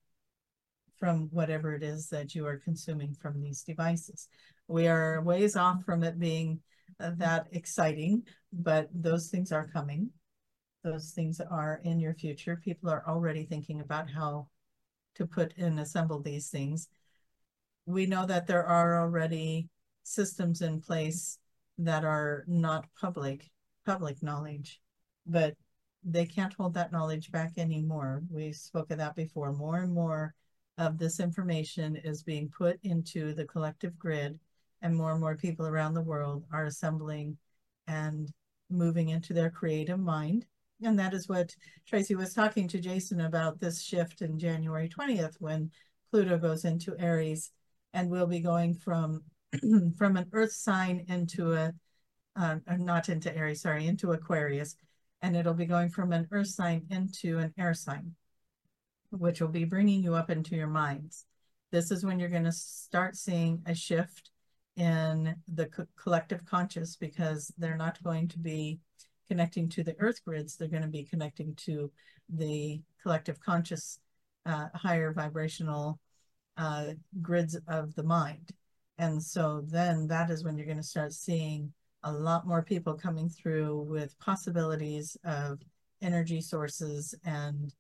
from 0.99 1.29
whatever 1.31 1.75
it 1.75 1.83
is 1.83 2.09
that 2.09 2.35
you 2.35 2.47
are 2.47 2.59
consuming 2.59 3.15
from 3.15 3.41
these 3.41 3.63
devices. 3.63 4.29
We 4.67 4.89
are 4.89 5.23
ways 5.23 5.57
off 5.57 5.85
from 5.85 6.03
it 6.03 6.19
being 6.19 6.61
uh, 7.01 7.13
that 7.19 7.47
exciting, 7.53 8.25
but 8.53 8.89
those 8.93 9.29
things 9.29 9.53
are 9.53 9.69
coming. 9.69 10.11
Those 10.83 11.13
things 11.13 11.41
are 11.41 11.81
in 11.85 12.01
your 12.01 12.15
future. 12.15 12.61
People 12.63 12.91
are 12.91 13.05
already 13.07 13.45
thinking 13.45 13.81
about 13.81 14.11
how 14.11 14.49
to 15.15 15.27
put 15.27 15.57
and 15.57 15.79
assemble 15.79 16.21
these 16.21 16.49
things. 16.49 16.89
We 17.87 18.07
know 18.07 18.27
that 18.27 18.47
there 18.47 18.67
are 18.67 19.01
already 19.01 19.69
systems 20.03 20.63
in 20.63 20.81
place 20.81 21.39
that 21.79 22.05
are 22.05 22.45
not 22.49 22.87
public 23.01 23.51
public 23.87 24.23
knowledge, 24.23 24.81
but 25.27 25.55
they 26.11 26.27
can't 26.27 26.55
hold 26.55 26.75
that 26.75 26.93
knowledge 26.93 27.31
back 27.31 27.53
anymore. 27.59 28.23
We 28.31 28.53
spoke 28.53 28.91
of 28.91 28.99
that 28.99 29.15
before. 29.15 29.53
More 29.53 29.77
and 29.83 29.93
more 29.93 30.35
of 30.79 30.99
this 30.99 31.21
information 31.21 31.97
is 31.97 32.23
being 32.23 32.49
put 32.49 32.79
into 32.83 33.35
the 33.35 33.45
collective 33.45 33.99
grid, 33.99 34.39
and 34.81 34.97
more 34.97 35.13
and 35.13 35.21
more 35.21 35.37
people 35.37 35.67
around 35.67 35.95
the 35.95 36.03
world 36.03 36.45
are 36.53 36.67
assembling 36.67 37.37
and 37.87 38.33
moving 38.71 39.09
into 39.09 39.33
their 39.33 39.51
creative 39.51 39.99
mind. 39.99 40.47
And 40.83 40.99
that 40.99 41.15
is 41.15 41.29
what 41.29 41.55
Tracie 41.87 42.15
was 42.15 42.33
talking 42.33 42.69
to 42.69 42.79
Jason 42.79 43.23
about 43.23 43.59
this 43.59 43.83
shift 43.83 44.23
in 44.23 44.39
January 44.39 44.89
20th 44.89 45.35
when 45.41 45.71
Pluto 46.11 46.39
goes 46.39 46.65
into 46.65 46.97
Aries 46.99 47.51
and 47.93 48.09
we'll 48.09 48.27
be 48.27 48.41
going 48.41 48.75
from 48.75 49.23
from 49.97 50.17
an 50.17 50.29
earth 50.33 50.53
sign 50.53 51.05
into 51.09 51.55
a 51.55 51.73
uh, 52.37 52.57
not 52.79 53.09
into 53.09 53.35
Aries, 53.37 53.63
sorry, 53.63 53.87
into 53.87 54.13
Aquarius, 54.13 54.77
and 55.23 55.37
it'll 55.37 55.55
be 55.55 55.67
going 55.67 55.89
from 55.89 56.13
an 56.13 56.29
earth 56.31 56.49
sign 56.49 56.87
into 56.91 57.39
an 57.39 57.53
air 57.59 57.75
sign 57.75 58.15
which 59.11 59.41
will 59.41 59.49
be 59.49 59.65
bringing 59.65 60.03
you 60.03 60.15
up 60.15 60.31
into 60.31 60.55
your 60.55 60.67
minds. 60.67 61.25
This 61.71 61.91
is 61.91 62.05
when 62.05 62.19
you're 62.19 62.29
going 62.29 62.45
to 62.45 62.53
start 62.53 63.17
seeing 63.17 63.63
a 63.67 63.75
shift 63.75 64.31
in 64.77 65.35
the 65.53 65.67
co 65.67 65.87
collective 65.97 66.45
conscious 66.45 66.97
because 66.97 67.53
they're 67.59 67.77
not 67.77 68.03
going 68.03 68.29
to 68.29 68.39
be 68.39 68.79
connecting 69.27 69.69
to 69.71 69.83
the 69.83 69.97
earth 69.99 70.25
grids. 70.25 70.57
They're 70.57 70.69
going 70.69 70.83
to 70.83 70.89
be 70.89 71.05
connecting 71.05 71.55
to 71.67 71.91
the 72.29 72.81
collective 73.03 73.41
conscious 73.41 73.99
uh, 74.47 74.69
higher 74.75 75.13
vibrational 75.13 75.99
uh, 76.57 76.93
grids 77.21 77.59
of 77.67 77.95
the 77.95 78.03
mind. 78.03 78.51
And 78.99 79.23
so 79.23 79.63
then 79.67 80.09
that 80.09 80.31
is 80.31 80.45
when 80.45 80.57
you're 80.57 80.67
going 80.67 80.79
to 80.79 80.83
start 80.83 81.13
seeing 81.13 81.73
a 82.05 82.13
lot 82.13 82.47
more 82.47 82.63
people 82.63 82.95
coming 82.95 83.29
through 83.29 83.83
with 83.83 84.19
possibilities 84.19 85.17
of 85.25 85.61
energy 86.01 86.41
sources 86.41 87.15
and 87.25 87.75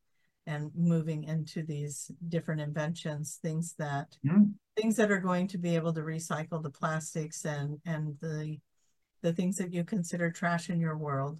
and 0.46 0.70
moving 0.74 1.24
into 1.24 1.62
these 1.62 2.10
different 2.28 2.62
inventions, 2.62 3.38
things 3.42 3.74
that 3.78 4.16
mm. 4.26 4.50
things 4.76 4.96
that 4.96 5.10
are 5.10 5.20
going 5.20 5.46
to 5.46 5.58
be 5.58 5.76
able 5.76 5.92
to 5.92 6.00
recycle 6.00 6.62
the 6.62 6.70
plastics 6.70 7.44
and 7.44 7.78
and 7.84 8.16
the 8.20 8.56
the 9.20 9.32
things 9.32 9.56
that 9.56 9.72
you 9.72 9.84
consider 9.84 10.30
trash 10.30 10.70
in 10.70 10.80
your 10.80 10.96
world. 10.96 11.38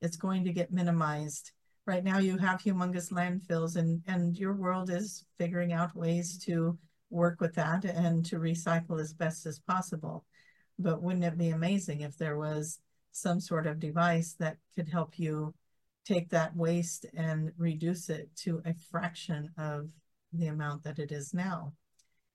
It's 0.00 0.16
going 0.16 0.44
to 0.44 0.52
get 0.52 0.72
minimized. 0.72 1.52
Right 1.86 2.02
now 2.02 2.18
you 2.18 2.38
have 2.38 2.62
humongous 2.62 3.12
landfills 3.12 3.76
and 3.76 4.02
and 4.06 4.36
your 4.36 4.54
world 4.54 4.90
is 4.90 5.26
figuring 5.38 5.72
out 5.72 5.94
ways 5.94 6.38
to 6.46 6.78
work 7.10 7.40
with 7.40 7.54
that 7.54 7.84
and 7.84 8.24
to 8.26 8.36
recycle 8.36 9.00
as 9.00 9.12
best 9.12 9.46
as 9.46 9.58
possible. 9.60 10.24
But 10.78 11.02
wouldn't 11.02 11.24
it 11.24 11.38
be 11.38 11.50
amazing 11.50 12.00
if 12.00 12.16
there 12.16 12.36
was 12.36 12.78
some 13.12 13.40
sort 13.40 13.66
of 13.66 13.80
device 13.80 14.34
that 14.38 14.58
could 14.74 14.88
help 14.88 15.18
you 15.18 15.54
take 16.04 16.28
that 16.30 16.54
waste 16.54 17.06
and 17.14 17.52
reduce 17.56 18.10
it 18.10 18.28
to 18.36 18.62
a 18.64 18.74
fraction 18.74 19.50
of 19.58 19.88
the 20.32 20.46
amount 20.46 20.84
that 20.84 20.98
it 20.98 21.10
is 21.10 21.34
now. 21.34 21.72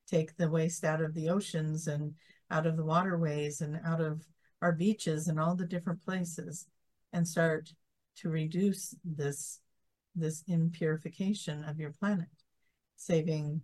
Take 0.08 0.36
the 0.36 0.50
waste 0.50 0.84
out 0.84 1.02
of 1.02 1.14
the 1.14 1.30
oceans 1.30 1.88
and 1.88 2.16
out 2.50 2.66
of 2.66 2.76
the 2.76 2.84
waterways 2.84 3.62
and 3.62 3.80
out 3.86 4.02
of 4.02 4.28
our 4.62 4.72
beaches 4.72 5.28
and 5.28 5.40
all 5.40 5.56
the 5.56 5.66
different 5.66 6.04
places 6.04 6.68
and 7.14 7.28
start 7.28 7.74
to 8.18 8.30
reduce 8.30 8.96
this 9.04 9.60
this 10.14 10.44
impurification 10.50 11.68
of 11.70 11.80
your 11.80 11.92
planet 11.92 12.28
saving 12.98 13.62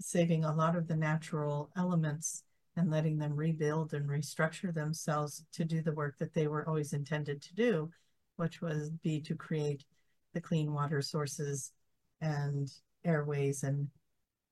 saving 0.00 0.44
a 0.44 0.54
lot 0.54 0.76
of 0.76 0.86
the 0.86 0.94
natural 0.94 1.68
elements 1.76 2.44
and 2.76 2.90
letting 2.90 3.18
them 3.18 3.36
rebuild 3.36 3.94
and 3.94 4.08
restructure 4.08 4.74
themselves 4.74 5.44
to 5.52 5.64
do 5.64 5.80
the 5.82 5.92
work 5.92 6.16
that 6.18 6.34
they 6.34 6.48
were 6.48 6.68
always 6.68 6.92
intended 6.92 7.40
to 7.42 7.54
do 7.54 7.90
which 8.36 8.60
was 8.60 8.90
be 8.90 9.20
to 9.20 9.34
create 9.34 9.84
the 10.32 10.40
clean 10.40 10.72
water 10.72 11.00
sources 11.00 11.72
and 12.20 12.70
airways 13.04 13.62
and 13.62 13.88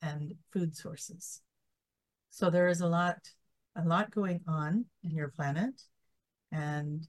and 0.00 0.34
food 0.52 0.76
sources. 0.76 1.42
So 2.30 2.50
there 2.50 2.68
is 2.68 2.80
a 2.80 2.88
lot 2.88 3.18
a 3.76 3.84
lot 3.84 4.10
going 4.10 4.40
on 4.46 4.84
in 5.02 5.10
your 5.12 5.28
planet 5.28 5.82
and 6.50 7.06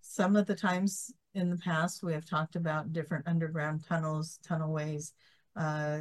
some 0.00 0.36
of 0.36 0.46
the 0.46 0.54
times 0.54 1.12
in 1.34 1.48
the 1.48 1.56
past 1.56 2.02
we 2.02 2.12
have 2.12 2.26
talked 2.26 2.56
about 2.56 2.92
different 2.92 3.26
underground 3.26 3.84
tunnels, 3.88 4.38
tunnelways, 4.46 5.12
uh, 5.56 6.00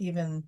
even 0.00 0.42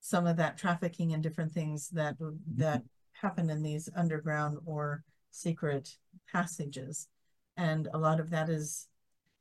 some 0.00 0.26
of 0.26 0.36
that 0.38 0.56
trafficking 0.56 1.12
and 1.12 1.22
different 1.22 1.52
things 1.52 1.88
that 1.90 2.18
mm-hmm. 2.18 2.36
that 2.56 2.82
happen 3.12 3.50
in 3.50 3.62
these 3.62 3.88
underground 3.94 4.58
or 4.64 5.04
secret 5.30 5.96
passages. 6.32 7.08
And 7.56 7.88
a 7.92 7.98
lot 7.98 8.20
of 8.20 8.30
that 8.30 8.48
is 8.48 8.88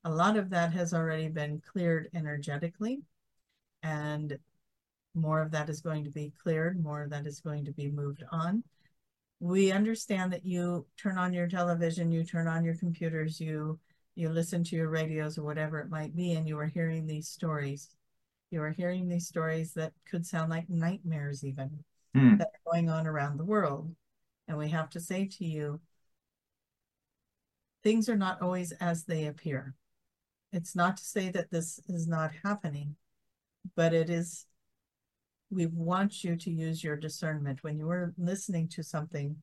a 0.03 0.09
lot 0.09 0.37
of 0.37 0.49
that 0.49 0.73
has 0.73 0.93
already 0.93 1.27
been 1.29 1.61
cleared 1.61 2.09
energetically 2.13 3.01
and 3.83 4.37
more 5.15 5.41
of 5.41 5.51
that 5.51 5.69
is 5.69 5.81
going 5.81 6.03
to 6.03 6.09
be 6.09 6.31
cleared 6.41 6.81
more 6.81 7.03
of 7.03 7.09
that 7.09 7.25
is 7.25 7.41
going 7.41 7.65
to 7.65 7.71
be 7.71 7.89
moved 7.89 8.23
on. 8.31 8.63
We 9.41 9.71
understand 9.71 10.31
that 10.33 10.45
you 10.45 10.85
turn 10.97 11.17
on 11.17 11.33
your 11.33 11.47
television 11.47 12.11
you 12.11 12.23
turn 12.23 12.47
on 12.47 12.63
your 12.63 12.75
computers 12.75 13.39
you 13.39 13.79
you 14.15 14.29
listen 14.29 14.63
to 14.65 14.75
your 14.75 14.89
radios 14.89 15.37
or 15.37 15.43
whatever 15.43 15.79
it 15.79 15.89
might 15.89 16.15
be 16.15 16.33
and 16.33 16.47
you 16.47 16.57
are 16.59 16.67
hearing 16.67 17.05
these 17.05 17.27
stories 17.27 17.89
you 18.51 18.61
are 18.61 18.71
hearing 18.71 19.07
these 19.07 19.27
stories 19.27 19.73
that 19.73 19.93
could 20.09 20.25
sound 20.25 20.49
like 20.49 20.69
nightmares 20.69 21.43
even 21.43 21.83
mm. 22.15 22.37
that 22.37 22.47
are 22.47 22.71
going 22.71 22.89
on 22.89 23.07
around 23.07 23.37
the 23.37 23.45
world 23.45 23.93
and 24.47 24.57
we 24.57 24.69
have 24.69 24.89
to 24.89 24.99
say 24.99 25.25
to 25.25 25.45
you 25.45 25.79
things 27.83 28.09
are 28.09 28.15
not 28.15 28.41
always 28.41 28.71
as 28.73 29.05
they 29.05 29.25
appear. 29.25 29.75
It's 30.51 30.75
not 30.75 30.97
to 30.97 31.03
say 31.03 31.29
that 31.29 31.51
this 31.51 31.79
is 31.87 32.07
not 32.07 32.31
happening, 32.43 32.95
but 33.75 33.93
it 33.93 34.09
is, 34.09 34.45
we 35.49 35.67
want 35.67 36.23
you 36.23 36.35
to 36.35 36.51
use 36.51 36.83
your 36.83 36.95
discernment 36.95 37.63
when 37.63 37.77
you 37.77 37.89
are 37.89 38.13
listening 38.17 38.67
to 38.69 38.83
something 38.83 39.37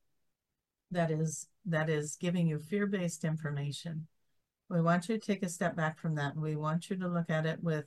that 0.91 1.11
is 1.11 1.49
that 1.65 1.91
is 1.91 2.17
giving 2.21 2.47
you 2.47 2.61
fear-based 2.61 3.25
information. 3.25 4.07
We 4.69 4.81
want 4.81 5.09
you 5.09 5.19
to 5.19 5.27
take 5.27 5.43
a 5.43 5.49
step 5.49 5.75
back 5.75 5.99
from 5.99 6.15
that 6.15 6.35
and 6.35 6.43
we 6.43 6.55
want 6.55 6.91
you 6.91 6.97
to 6.97 7.09
look 7.09 7.29
at 7.29 7.45
it 7.45 7.61
with 7.61 7.87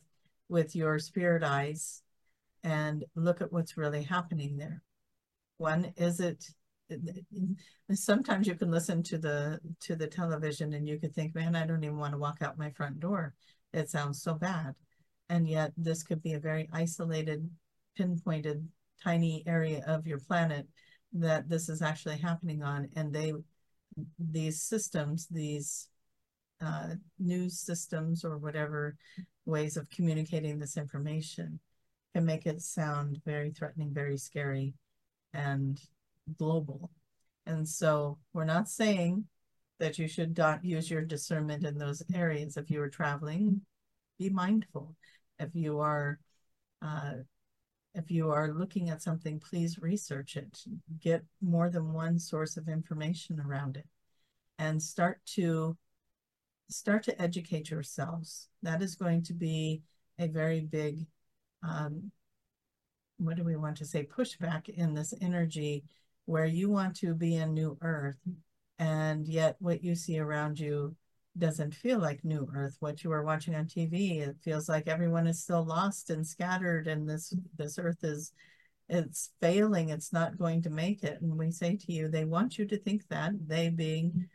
with 0.49 0.75
your 0.75 0.99
spirit 0.99 1.43
eyes 1.43 2.01
and 2.63 3.05
look 3.15 3.41
at 3.41 3.53
what's 3.53 3.77
really 3.77 4.03
happening 4.03 4.57
there. 4.57 4.81
One, 5.57 5.93
is 5.95 6.19
it 6.19 6.43
sometimes 7.93 8.47
you 8.47 8.55
can 8.55 8.71
listen 8.71 9.03
to 9.03 9.17
the 9.17 9.59
to 9.79 9.95
the 9.95 10.07
television 10.07 10.73
and 10.73 10.87
you 10.87 10.99
could 10.99 11.13
think 11.13 11.35
man 11.35 11.55
i 11.55 11.63
don't 11.65 11.83
even 11.83 11.97
want 11.97 12.13
to 12.13 12.17
walk 12.17 12.41
out 12.41 12.57
my 12.57 12.71
front 12.71 12.99
door. 12.99 13.33
It 13.73 13.89
sounds 13.89 14.21
so 14.21 14.33
bad. 14.33 14.73
And 15.29 15.47
yet 15.47 15.71
this 15.77 16.01
could 16.01 16.23
be 16.23 16.33
a 16.33 16.39
very 16.39 16.67
isolated 16.73 17.47
pinpointed 17.95 18.67
tiny 19.03 19.43
area 19.45 19.83
of 19.85 20.07
your 20.07 20.19
planet 20.19 20.67
that 21.13 21.47
this 21.47 21.69
is 21.69 21.81
actually 21.81 22.17
happening 22.17 22.63
on. 22.63 22.89
And 22.95 23.13
they 23.13 23.33
these 24.17 24.61
systems 24.61 25.27
these 25.27 25.89
uh, 26.61 26.95
news 27.19 27.59
systems 27.59 28.25
or 28.25 28.37
whatever 28.37 28.95
ways 29.49 29.77
of 29.77 29.89
communicating 29.89 30.59
this 30.59 30.77
information 30.77 31.59
can 32.13 32.25
make 32.25 32.45
it 32.45 32.61
sound 32.61 33.21
very 33.25 33.51
threatening 33.51 33.93
very 33.93 34.17
scary 34.17 34.73
and 35.33 35.79
global. 36.37 36.91
And 37.45 37.67
so 37.67 38.19
we're 38.33 38.45
not 38.45 38.69
saying 38.69 39.25
that 39.79 39.97
you 39.97 40.07
should 40.07 40.37
not 40.37 40.63
use 40.63 40.89
your 40.89 41.01
discernment 41.01 41.65
in 41.65 41.77
those 41.77 42.03
areas. 42.13 42.57
If 42.57 42.69
you 42.69 42.81
are 42.81 42.89
traveling, 42.89 43.61
be 44.17 44.29
mindful. 44.29 44.95
If 45.39 45.49
you 45.53 45.79
are 45.79 46.19
uh, 46.81 47.13
if 47.95 48.11
you 48.11 48.31
are 48.31 48.53
looking 48.53 48.89
at 48.89 49.01
something, 49.01 49.39
please 49.39 49.79
research 49.79 50.37
it. 50.37 50.59
Get 51.01 51.23
more 51.41 51.69
than 51.69 51.91
one 51.91 52.19
source 52.19 52.55
of 52.55 52.69
information 52.69 53.39
around 53.39 53.77
it 53.77 53.87
and 54.59 54.81
start 54.81 55.19
to 55.25 55.75
start 56.69 57.03
to 57.03 57.21
educate 57.21 57.69
yourselves. 57.69 58.47
That 58.63 58.81
is 58.81 58.95
going 58.95 59.23
to 59.23 59.33
be 59.33 59.81
a 60.19 60.27
very 60.27 60.61
big 60.61 61.05
um, 61.67 62.11
what 63.19 63.35
do 63.35 63.43
we 63.43 63.55
want 63.55 63.77
to 63.77 63.85
say 63.85 64.03
pushback 64.03 64.69
in 64.69 64.93
this 64.93 65.13
energy 65.21 65.83
where 66.25 66.45
you 66.45 66.69
want 66.69 66.95
to 66.95 67.13
be 67.13 67.35
in 67.35 67.53
new 67.53 67.77
earth 67.81 68.19
and 68.79 69.27
yet 69.27 69.55
what 69.59 69.83
you 69.83 69.93
see 69.93 70.19
around 70.19 70.57
you 70.57 70.95
doesn't 71.37 71.73
feel 71.73 71.99
like 71.99 72.23
new 72.23 72.49
earth 72.55 72.77
what 72.79 73.03
you 73.03 73.11
are 73.11 73.23
watching 73.23 73.55
on 73.55 73.65
tv 73.65 74.21
it 74.21 74.35
feels 74.41 74.67
like 74.67 74.87
everyone 74.87 75.27
is 75.27 75.41
still 75.41 75.63
lost 75.63 76.09
and 76.09 76.25
scattered 76.25 76.87
and 76.87 77.07
this 77.07 77.33
this 77.57 77.77
earth 77.77 78.03
is 78.03 78.31
it's 78.87 79.31
failing 79.39 79.89
it's 79.89 80.11
not 80.11 80.37
going 80.37 80.61
to 80.61 80.69
make 80.69 81.03
it 81.03 81.21
and 81.21 81.37
we 81.37 81.51
say 81.51 81.75
to 81.75 81.91
you 81.91 82.07
they 82.07 82.25
want 82.25 82.57
you 82.57 82.65
to 82.65 82.77
think 82.77 83.07
that 83.09 83.31
they 83.47 83.69
being 83.69 84.27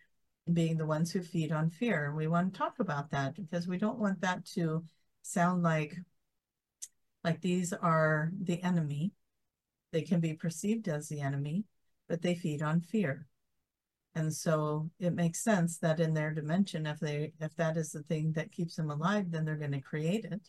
being 0.52 0.76
the 0.76 0.86
ones 0.86 1.10
who 1.10 1.22
feed 1.22 1.52
on 1.52 1.70
fear 1.70 2.14
we 2.14 2.26
want 2.26 2.52
to 2.52 2.58
talk 2.58 2.78
about 2.78 3.10
that 3.10 3.34
because 3.34 3.66
we 3.66 3.78
don't 3.78 3.98
want 3.98 4.20
that 4.20 4.44
to 4.44 4.84
sound 5.22 5.62
like 5.62 5.96
like 7.22 7.40
these 7.40 7.72
are 7.72 8.30
the 8.42 8.62
enemy 8.62 9.12
they 9.92 10.02
can 10.02 10.20
be 10.20 10.34
perceived 10.34 10.88
as 10.88 11.08
the 11.08 11.20
enemy 11.20 11.64
but 12.08 12.20
they 12.20 12.34
feed 12.34 12.60
on 12.62 12.80
fear 12.80 13.26
and 14.14 14.32
so 14.32 14.90
it 15.00 15.12
makes 15.12 15.42
sense 15.42 15.78
that 15.78 15.98
in 15.98 16.14
their 16.14 16.30
dimension, 16.32 16.86
if 16.86 17.00
they 17.00 17.32
if 17.40 17.54
that 17.56 17.76
is 17.76 17.90
the 17.90 18.02
thing 18.04 18.32
that 18.32 18.52
keeps 18.52 18.76
them 18.76 18.90
alive, 18.90 19.30
then 19.30 19.44
they're 19.44 19.56
going 19.56 19.72
to 19.72 19.80
create 19.80 20.24
it 20.24 20.48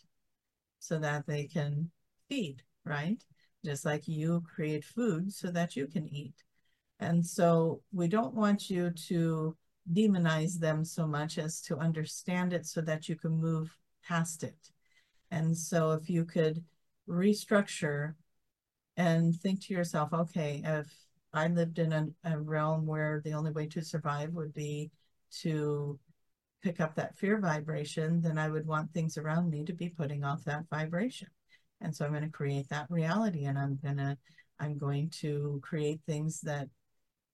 so 0.79 0.99
that 0.99 1.25
they 1.25 1.45
can 1.45 1.89
feed, 2.29 2.61
right? 2.83 3.23
Just 3.63 3.83
like 3.83 4.07
you 4.07 4.43
create 4.55 4.85
food 4.85 5.33
so 5.33 5.49
that 5.49 5.75
you 5.75 5.87
can 5.87 6.07
eat. 6.07 6.35
And 6.99 7.25
so 7.25 7.81
we 7.91 8.07
don't 8.07 8.35
want 8.35 8.69
you 8.69 8.91
to 9.07 9.57
demonize 9.91 10.59
them 10.59 10.83
so 10.83 11.07
much 11.07 11.37
as 11.37 11.61
to 11.61 11.77
understand 11.77 12.53
it 12.53 12.65
so 12.65 12.81
that 12.81 13.07
you 13.07 13.15
can 13.15 13.31
move 13.31 13.75
past 14.03 14.43
it. 14.43 14.71
And 15.31 15.57
so 15.57 15.91
if 15.91 16.09
you 16.09 16.25
could 16.25 16.63
restructure 17.07 18.15
and 18.97 19.35
think 19.35 19.65
to 19.65 19.73
yourself, 19.73 20.13
okay, 20.13 20.61
if 20.63 20.87
I 21.33 21.47
lived 21.47 21.79
in 21.79 21.93
a, 21.93 22.07
a 22.23 22.39
realm 22.39 22.85
where 22.85 23.21
the 23.23 23.33
only 23.33 23.51
way 23.51 23.67
to 23.67 23.83
survive 23.83 24.31
would 24.33 24.53
be 24.53 24.91
to 25.41 25.99
pick 26.63 26.79
up 26.79 26.95
that 26.95 27.15
fear 27.17 27.39
vibration, 27.39 28.21
then 28.21 28.37
I 28.37 28.49
would 28.49 28.65
want 28.65 28.91
things 28.91 29.17
around 29.17 29.49
me 29.49 29.65
to 29.65 29.73
be 29.73 29.89
putting 29.89 30.23
off 30.23 30.43
that 30.45 30.65
vibration. 30.69 31.27
And 31.81 31.95
so 31.95 32.05
I'm 32.05 32.11
going 32.11 32.23
to 32.23 32.29
create 32.29 32.69
that 32.69 32.89
reality 32.89 33.45
and 33.45 33.59
I'm 33.59 33.77
going 33.83 33.97
to 33.97 34.17
I'm 34.57 34.77
going 34.77 35.09
to 35.21 35.59
create 35.61 35.99
things 36.07 36.39
that 36.41 36.69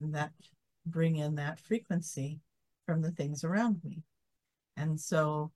that 0.02 0.32
bring 0.86 1.17
in 1.17 1.36
that 1.36 1.59
frequency 1.59 2.39
from 2.86 3.01
the 3.01 3.11
things 3.11 3.43
around 3.43 3.82
me. 3.84 4.03
And 4.77 4.99
so 4.99 5.51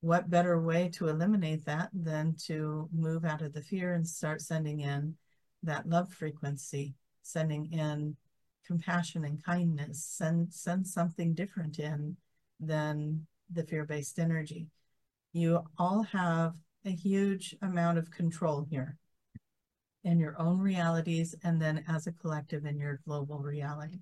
what 0.00 0.30
better 0.30 0.60
way 0.60 0.88
to 0.94 1.08
eliminate 1.08 1.64
that 1.66 1.90
than 1.92 2.34
to 2.46 2.88
move 2.92 3.24
out 3.24 3.42
of 3.42 3.52
the 3.52 3.62
fear 3.62 3.92
and 3.94 4.06
start 4.06 4.40
sending 4.40 4.80
in 4.80 5.14
that 5.62 5.88
love 5.88 6.12
frequency 6.12 6.94
sending 7.22 7.72
in 7.72 8.16
compassion 8.66 9.24
and 9.24 9.42
kindness, 9.42 10.04
send 10.04 10.52
send 10.52 10.86
something 10.86 11.34
different 11.34 11.78
in 11.78 12.16
than 12.60 13.26
the 13.50 13.64
fear-based 13.64 14.18
energy. 14.18 14.68
You 15.32 15.62
all 15.78 16.02
have 16.04 16.54
a 16.84 16.90
huge 16.90 17.56
amount 17.62 17.98
of 17.98 18.10
control 18.10 18.66
here 18.68 18.98
in 20.04 20.18
your 20.18 20.40
own 20.40 20.58
realities 20.58 21.34
and 21.44 21.60
then 21.60 21.84
as 21.88 22.06
a 22.06 22.12
collective 22.12 22.64
in 22.66 22.78
your 22.78 23.00
global 23.06 23.38
reality. 23.38 24.00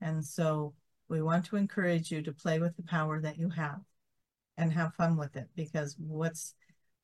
And 0.00 0.24
so 0.24 0.74
we 1.08 1.22
want 1.22 1.44
to 1.46 1.56
encourage 1.56 2.10
you 2.10 2.22
to 2.22 2.32
play 2.32 2.58
with 2.58 2.76
the 2.76 2.82
power 2.82 3.20
that 3.20 3.38
you 3.38 3.50
have 3.50 3.80
and 4.56 4.72
have 4.72 4.94
fun 4.94 5.16
with 5.16 5.36
it 5.36 5.48
because 5.56 5.96
what's 5.98 6.54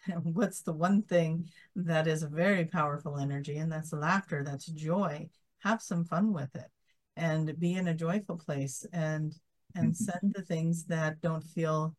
what's 0.23 0.63
the 0.63 0.73
one 0.73 1.03
thing 1.03 1.49
that 1.75 2.07
is 2.07 2.23
a 2.23 2.29
very 2.29 2.65
powerful 2.65 3.17
energy 3.17 3.57
and 3.57 3.73
that's 3.73 3.93
laughter 3.93 4.45
that's 4.45 4.67
joy 4.67 5.29
have 5.61 5.83
some 5.83 6.05
fun 6.05 6.33
with 6.33 6.55
it 6.55 6.71
and 7.17 7.59
be 7.59 7.75
in 7.75 7.89
a 7.89 7.95
joyful 7.95 8.37
place 8.37 8.87
and 8.93 9.35
and 9.75 9.93
mm-hmm. 9.93 10.05
send 10.05 10.35
the 10.35 10.43
things 10.43 10.85
that 10.85 11.21
don't 11.21 11.43
feel 11.43 11.97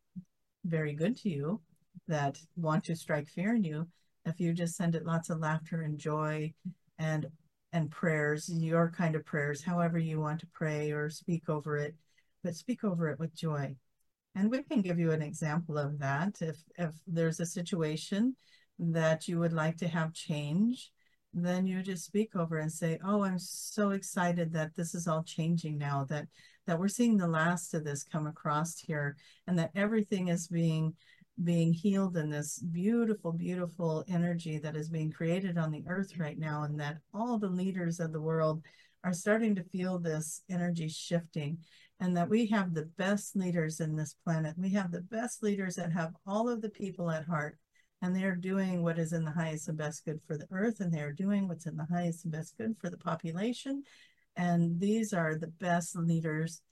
very 0.64 0.94
good 0.94 1.16
to 1.16 1.28
you 1.28 1.60
that 2.06 2.38
want 2.56 2.84
to 2.84 2.96
strike 2.96 3.28
fear 3.28 3.54
in 3.54 3.64
you 3.64 3.86
if 4.24 4.40
you 4.40 4.52
just 4.52 4.76
send 4.76 4.94
it 4.94 5.04
lots 5.04 5.28
of 5.28 5.40
laughter 5.40 5.82
and 5.82 5.98
joy 5.98 6.52
and 6.98 7.26
and 7.72 7.90
prayers 7.90 8.48
your 8.52 8.90
kind 8.90 9.14
of 9.14 9.24
prayers 9.24 9.62
however 9.62 9.98
you 9.98 10.20
want 10.20 10.40
to 10.40 10.46
pray 10.52 10.90
or 10.90 11.10
speak 11.10 11.48
over 11.48 11.76
it 11.76 11.94
but 12.42 12.54
speak 12.54 12.84
over 12.84 13.08
it 13.08 13.18
with 13.18 13.34
joy 13.34 13.74
and 14.38 14.52
we 14.52 14.62
can 14.62 14.82
give 14.82 15.00
you 15.00 15.10
an 15.10 15.20
example 15.20 15.76
of 15.78 15.98
that. 15.98 16.40
If, 16.40 16.58
if 16.76 16.94
there's 17.08 17.40
a 17.40 17.46
situation 17.46 18.36
that 18.78 19.26
you 19.26 19.40
would 19.40 19.52
like 19.52 19.76
to 19.78 19.88
have 19.88 20.12
change, 20.12 20.92
then 21.34 21.66
you 21.66 21.82
just 21.82 22.04
speak 22.04 22.36
over 22.36 22.58
and 22.58 22.70
say, 22.72 23.00
oh, 23.04 23.24
I'm 23.24 23.40
so 23.40 23.90
excited 23.90 24.52
that 24.52 24.76
this 24.76 24.94
is 24.94 25.08
all 25.08 25.24
changing 25.24 25.76
now, 25.76 26.04
that, 26.08 26.28
that 26.66 26.78
we're 26.78 26.86
seeing 26.86 27.16
the 27.16 27.26
last 27.26 27.74
of 27.74 27.84
this 27.84 28.04
come 28.04 28.28
across 28.28 28.78
here 28.78 29.16
and 29.48 29.58
that 29.58 29.72
everything 29.74 30.28
is 30.28 30.46
being 30.46 30.94
being 31.44 31.72
healed 31.72 32.16
in 32.16 32.30
this 32.30 32.58
beautiful, 32.58 33.32
beautiful 33.32 34.04
energy 34.08 34.58
that 34.58 34.76
is 34.76 34.88
being 34.88 35.10
created 35.10 35.56
on 35.56 35.70
the 35.70 35.84
earth 35.88 36.18
right 36.18 36.38
now, 36.38 36.64
and 36.64 36.78
that 36.80 36.98
all 37.14 37.38
the 37.38 37.48
leaders 37.48 38.00
of 38.00 38.12
the 38.12 38.20
world 38.20 38.62
are 39.04 39.12
starting 39.12 39.54
to 39.54 39.62
feel 39.62 39.98
this 39.98 40.42
energy 40.50 40.88
shifting 40.88 41.58
and 42.00 42.16
that 42.16 42.28
we 42.28 42.46
have 42.46 42.74
the 42.74 42.88
best 42.96 43.36
leaders 43.36 43.80
in 43.80 43.96
this 43.96 44.14
planet. 44.24 44.54
We 44.56 44.70
have 44.70 44.92
the 44.92 45.00
best 45.00 45.42
leaders 45.42 45.76
that 45.76 45.92
have 45.92 46.14
all 46.26 46.48
of 46.48 46.60
the 46.60 46.70
people 46.70 47.10
at 47.10 47.26
heart, 47.26 47.58
and 48.02 48.14
they're 48.14 48.36
doing 48.36 48.82
what 48.82 48.98
is 48.98 49.12
in 49.12 49.24
the 49.24 49.32
highest 49.32 49.68
and 49.68 49.76
best 49.76 50.04
good 50.04 50.20
for 50.26 50.36
the 50.36 50.46
earth, 50.52 50.80
and 50.80 50.92
they're 50.92 51.12
doing 51.12 51.48
what's 51.48 51.66
in 51.66 51.76
the 51.76 51.86
highest 51.90 52.24
and 52.24 52.32
best 52.32 52.56
good 52.56 52.76
for 52.80 52.88
the 52.90 52.96
population. 52.96 53.82
And 54.36 54.78
these 54.78 55.12
are 55.12 55.36
the 55.36 55.48
best 55.48 55.96
leaders 55.96 56.62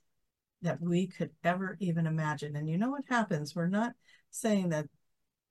that 0.61 0.81
we 0.81 1.07
could 1.07 1.31
ever 1.43 1.77
even 1.79 2.07
imagine. 2.07 2.55
And 2.55 2.69
you 2.69 2.77
know 2.77 2.89
what 2.89 3.03
happens? 3.09 3.53
We're 3.53 3.67
not 3.67 3.93
saying 4.31 4.69
that 4.69 4.87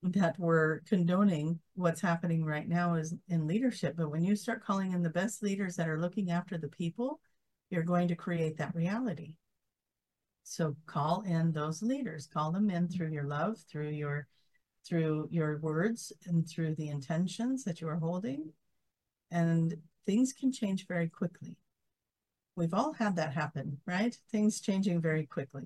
that 0.02 0.38
we're 0.38 0.80
condoning 0.80 1.58
what's 1.74 2.00
happening 2.00 2.44
right 2.44 2.68
now 2.68 2.94
is 2.94 3.14
in 3.28 3.46
leadership, 3.46 3.94
but 3.96 4.10
when 4.10 4.22
you 4.22 4.36
start 4.36 4.64
calling 4.64 4.92
in 4.92 5.02
the 5.02 5.10
best 5.10 5.42
leaders 5.42 5.76
that 5.76 5.88
are 5.88 6.00
looking 6.00 6.30
after 6.30 6.58
the 6.58 6.68
people, 6.68 7.20
you're 7.70 7.82
going 7.82 8.06
to 8.08 8.14
create 8.14 8.56
that 8.58 8.74
reality. 8.74 9.34
So 10.44 10.76
call 10.86 11.22
in 11.22 11.50
those 11.50 11.82
leaders, 11.82 12.28
call 12.32 12.52
them 12.52 12.70
in 12.70 12.88
through 12.88 13.10
your 13.10 13.24
love, 13.24 13.58
through 13.68 13.90
your 13.90 14.28
through 14.86 15.26
your 15.32 15.58
words 15.58 16.12
and 16.26 16.48
through 16.48 16.76
the 16.76 16.88
intentions 16.88 17.64
that 17.64 17.80
you 17.80 17.88
are 17.88 17.98
holding. 17.98 18.52
And 19.32 19.76
things 20.06 20.32
can 20.32 20.52
change 20.52 20.86
very 20.86 21.08
quickly. 21.08 21.56
We've 22.54 22.72
all 22.72 22.92
had 22.92 23.16
that 23.16 23.34
happen, 23.34 23.78
right? 23.84 24.16
Things 24.30 24.60
changing 24.60 25.00
very 25.00 25.26
quickly. 25.26 25.64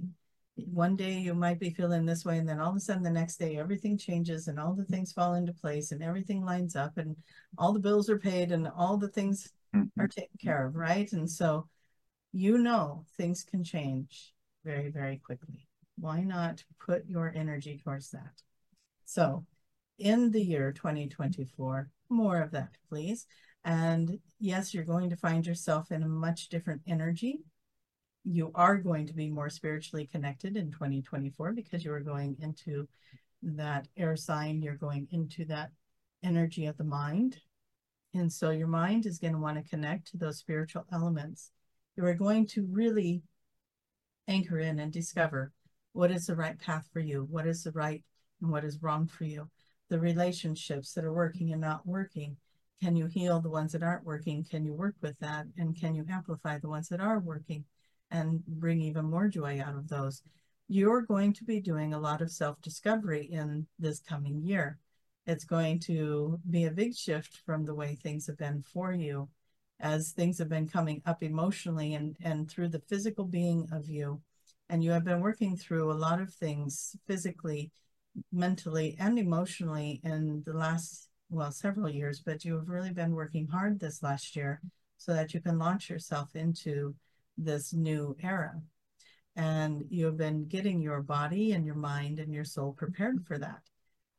One 0.69 0.97
day 0.97 1.19
you 1.19 1.35
might 1.35 1.59
be 1.59 1.71
feeling 1.71 2.05
this 2.05 2.25
way, 2.25 2.39
and 2.39 2.49
then 2.49 2.61
all 2.61 2.71
of 2.71 2.77
a 2.77 2.81
sudden 2.81 3.03
the 3.03 3.11
next 3.11 3.37
day 3.37 3.57
everything 3.57 3.97
changes 3.97 4.49
and 4.49 4.59
all 4.59 4.75
the 4.75 4.85
things 4.85 5.13
fall 5.13 5.35
into 5.35 5.53
place 5.53 5.93
and 5.93 6.03
everything 6.03 6.45
lines 6.45 6.77
up 6.77 6.99
and 6.99 7.17
all 7.59 7.73
the 7.73 7.81
bills 7.81 8.11
are 8.11 8.19
paid 8.19 8.53
and 8.53 8.69
all 8.77 8.97
the 8.97 9.09
things 9.09 9.53
mm-hmm. 9.75 10.01
are 10.01 10.09
taken 10.09 10.37
care 10.41 10.67
of, 10.67 10.77
right? 10.77 11.11
And 11.13 11.29
so 11.31 11.69
you 12.33 12.59
know 12.59 13.05
things 13.17 13.43
can 13.43 13.65
change 13.65 14.33
very, 14.65 14.91
very 14.91 15.19
quickly. 15.19 15.67
Why 15.99 16.23
not 16.23 16.65
put 16.85 17.07
your 17.07 17.33
energy 17.35 17.81
towards 17.83 18.11
that? 18.11 18.43
So 19.05 19.45
in 19.99 20.31
the 20.31 20.43
year 20.43 20.73
2024, 20.73 21.91
more 22.09 22.41
of 22.41 22.53
that, 22.53 22.71
please. 22.89 23.27
And 23.65 24.19
yes, 24.39 24.73
you're 24.73 24.85
going 24.85 25.11
to 25.11 25.17
find 25.17 25.47
yourself 25.47 25.93
in 25.93 26.03
a 26.03 26.09
much 26.09 26.49
different 26.49 26.83
energy. 26.87 27.41
You 28.25 28.53
are 28.55 28.77
going 28.77 29.07
to 29.07 29.15
be 29.15 29.31
more 29.31 29.49
spiritually 29.49 30.07
connected 30.07 30.57
in 30.57 30.71
2024 30.71 31.53
because 31.53 31.85
you 31.85 31.93
are 31.93 32.01
going 32.01 32.37
into 32.41 32.87
that 33.43 33.89
air 33.97 34.17
sign, 34.17 34.63
you're 34.63 34.75
going 34.75 35.09
into 35.11 35.45
that 35.47 35.71
energy 36.23 36.67
of 36.67 36.77
the 36.77 36.85
mind. 36.85 37.39
And 38.13 38.33
so 38.33 38.51
your 38.51 38.67
mind 38.67 39.07
is 39.07 39.19
going 39.19 39.33
to 39.33 39.39
want 39.39 39.57
to 39.57 39.71
connect 39.71 40.09
to 40.09 40.17
those 40.17 40.39
spiritual 40.39 40.85
elements. 40.93 41.53
You 41.97 42.05
are 42.05 42.15
going 42.15 42.47
to 42.49 42.67
really 42.71 43.23
anchor 44.29 44.59
in 44.59 44.79
and 44.79 44.93
discover 44.93 45.53
what 45.93 46.11
is 46.11 46.27
the 46.27 46.37
right 46.37 46.59
path 46.59 46.89
for 46.93 47.01
you, 47.01 47.27
what 47.31 47.47
is 47.47 47.65
the 47.65 47.73
right 47.73 48.03
and 48.41 48.51
what 48.51 48.65
is 48.65 48.83
wrong 48.83 49.07
for 49.07 49.25
you, 49.25 49.49
the 49.89 49.99
relationships 49.99 50.93
that 50.93 51.05
are 51.05 51.13
working 51.13 51.53
and 51.53 51.61
not 51.61 51.87
working. 51.87 52.37
Can 52.83 52.97
you 52.97 53.07
heal 53.07 53.41
the 53.41 53.51
ones 53.51 53.73
that 53.73 53.83
aren't 53.83 54.05
working? 54.05 54.45
Can 54.45 54.65
you 54.65 54.73
work 54.73 54.95
with 55.03 55.19
that? 55.21 55.47
And 55.59 55.79
can 55.79 55.95
you 55.95 56.05
amplify 56.11 56.59
the 56.59 56.69
ones 56.69 56.89
that 56.89 57.01
are 57.01 57.19
working 57.19 57.65
and 58.11 58.45
bring 58.47 58.81
even 58.81 59.05
more 59.07 59.29
joy 59.29 59.61
out 59.65 59.77
of 59.77 59.89
those? 59.89 60.23
You're 60.69 61.03
going 61.03 61.33
to 61.35 61.45
be 61.45 61.61
doing 61.61 61.95
a 61.95 61.99
lot 61.99 62.21
of 62.23 62.31
self 62.31 62.61
discovery 62.63 63.29
in 63.31 63.67
this 63.79 64.01
coming 64.01 64.43
year. 64.43 64.79
It's 65.27 65.45
going 65.45 65.81
to 65.81 66.39
be 66.49 66.65
a 66.65 66.71
big 66.71 66.95
shift 66.95 67.41
from 67.45 67.65
the 67.65 67.75
way 67.75 67.95
things 67.95 68.27
have 68.27 68.39
been 68.39 68.63
for 68.63 68.93
you 68.93 69.29
as 69.81 70.13
things 70.13 70.39
have 70.39 70.49
been 70.49 70.69
coming 70.69 71.03
up 71.07 71.23
emotionally 71.23 71.95
and, 71.95 72.17
and 72.23 72.51
through 72.51 72.69
the 72.69 72.83
physical 72.89 73.25
being 73.25 73.69
of 73.73 73.89
you. 73.89 74.21
And 74.69 74.85
you 74.85 74.91
have 74.93 75.05
been 75.05 75.21
working 75.21 75.57
through 75.57 75.91
a 75.91 75.95
lot 75.95 76.21
of 76.21 76.33
things 76.33 76.95
physically, 77.07 77.73
mentally, 78.31 78.97
and 79.01 79.19
emotionally 79.19 80.01
in 80.05 80.43
the 80.47 80.53
last, 80.53 81.09
well, 81.31 81.51
several 81.51 81.89
years, 81.89 82.23
but 82.25 82.45
you 82.45 82.55
have 82.55 82.69
really 82.69 82.93
been 82.93 83.15
working 83.15 83.47
hard 83.49 83.81
this 83.81 84.03
last 84.03 84.37
year 84.37 84.61
so 84.97 85.15
that 85.15 85.35
you 85.35 85.41
can 85.41 85.59
launch 85.59 85.89
yourself 85.89 86.37
into 86.37 86.95
this 87.43 87.73
new 87.73 88.17
era. 88.23 88.53
And 89.37 89.85
you 89.89 90.07
have 90.07 90.17
been 90.17 90.47
getting 90.47 90.81
your 90.81 91.03
body 91.03 91.53
and 91.53 91.65
your 91.65 91.77
mind 91.77 92.19
and 92.19 92.33
your 92.33 92.45
soul 92.45 92.73
prepared 92.73 93.25
for 93.27 93.39
that. 93.39 93.63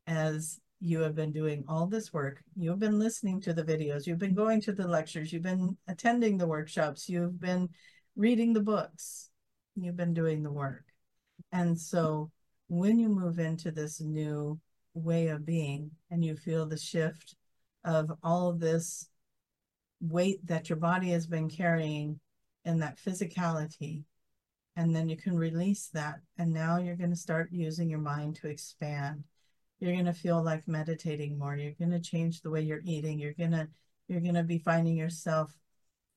As 0.07 0.59
you 0.79 0.99
have 1.01 1.15
been 1.15 1.31
doing 1.31 1.63
all 1.67 1.85
this 1.85 2.11
work, 2.11 2.41
you've 2.55 2.79
been 2.79 2.97
listening 2.97 3.39
to 3.41 3.53
the 3.53 3.63
videos, 3.63 4.07
you've 4.07 4.17
been 4.17 4.33
going 4.33 4.59
to 4.61 4.71
the 4.71 4.87
lectures, 4.87 5.31
you've 5.31 5.43
been 5.43 5.77
attending 5.87 6.37
the 6.37 6.47
workshops, 6.47 7.07
you've 7.07 7.39
been 7.39 7.69
reading 8.15 8.51
the 8.51 8.61
books, 8.61 9.29
you've 9.75 9.95
been 9.95 10.13
doing 10.13 10.41
the 10.41 10.51
work. 10.51 10.85
And 11.51 11.79
so 11.79 12.31
when 12.67 12.97
you 12.97 13.09
move 13.09 13.37
into 13.37 13.71
this 13.71 14.01
new 14.01 14.59
way 14.93 15.27
of 15.27 15.45
being 15.45 15.91
and 16.09 16.25
you 16.25 16.35
feel 16.35 16.65
the 16.65 16.77
shift 16.77 17.35
of 17.83 18.11
all 18.23 18.49
of 18.49 18.59
this 18.59 19.07
weight 19.99 20.45
that 20.47 20.69
your 20.69 20.77
body 20.77 21.11
has 21.11 21.27
been 21.27 21.49
carrying 21.49 22.19
in 22.65 22.79
that 22.79 22.97
physicality, 22.97 24.03
and 24.75 24.95
then 24.95 25.09
you 25.09 25.17
can 25.17 25.37
release 25.37 25.89
that. 25.93 26.19
And 26.37 26.53
now 26.53 26.77
you're 26.77 26.95
going 26.95 27.09
to 27.09 27.15
start 27.15 27.49
using 27.51 27.89
your 27.89 27.99
mind 27.99 28.35
to 28.37 28.47
expand. 28.47 29.23
You're 29.79 29.93
going 29.93 30.05
to 30.05 30.13
feel 30.13 30.43
like 30.43 30.67
meditating 30.67 31.37
more. 31.37 31.55
You're 31.55 31.73
going 31.73 31.91
to 31.91 31.99
change 31.99 32.41
the 32.41 32.51
way 32.51 32.61
you're 32.61 32.81
eating. 32.85 33.19
You're 33.19 33.33
going 33.33 33.51
to 33.51 33.67
you're 34.07 34.21
going 34.21 34.35
to 34.35 34.43
be 34.43 34.57
finding 34.57 34.97
yourself 34.97 35.57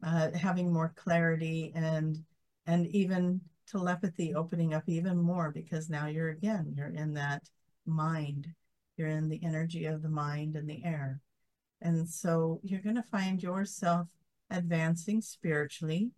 uh, 0.04 0.30
having 0.32 0.72
more 0.72 0.92
clarity 0.96 1.72
and 1.74 2.24
and 2.66 2.86
even 2.88 3.40
telepathy 3.66 4.34
opening 4.34 4.74
up 4.74 4.82
even 4.86 5.16
more 5.16 5.50
because 5.50 5.88
now 5.88 6.06
you're 6.06 6.30
again 6.30 6.74
you're 6.76 6.88
in 6.88 7.14
that 7.14 7.48
mind 7.86 8.48
you're 8.96 9.08
in 9.08 9.28
the 9.28 9.40
energy 9.42 9.86
of 9.86 10.02
the 10.02 10.08
mind 10.08 10.56
and 10.56 10.68
the 10.68 10.84
air 10.84 11.20
and 11.80 12.08
so 12.08 12.60
you're 12.62 12.80
going 12.80 12.96
to 12.96 13.02
find 13.02 13.42
yourself 13.42 14.08
advancing 14.50 15.22
spiritually 15.22 16.10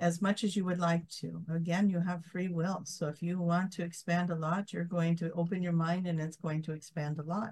as 0.00 0.22
much 0.22 0.42
as 0.42 0.56
you 0.56 0.64
would 0.64 0.78
like 0.78 1.06
to. 1.08 1.42
Again, 1.54 1.88
you 1.90 2.00
have 2.00 2.24
free 2.24 2.48
will. 2.48 2.80
So 2.84 3.06
if 3.06 3.22
you 3.22 3.38
want 3.38 3.72
to 3.74 3.84
expand 3.84 4.30
a 4.30 4.34
lot, 4.34 4.72
you're 4.72 4.84
going 4.84 5.14
to 5.16 5.30
open 5.32 5.62
your 5.62 5.74
mind 5.74 6.06
and 6.06 6.20
it's 6.20 6.36
going 6.36 6.62
to 6.62 6.72
expand 6.72 7.18
a 7.18 7.22
lot. 7.22 7.50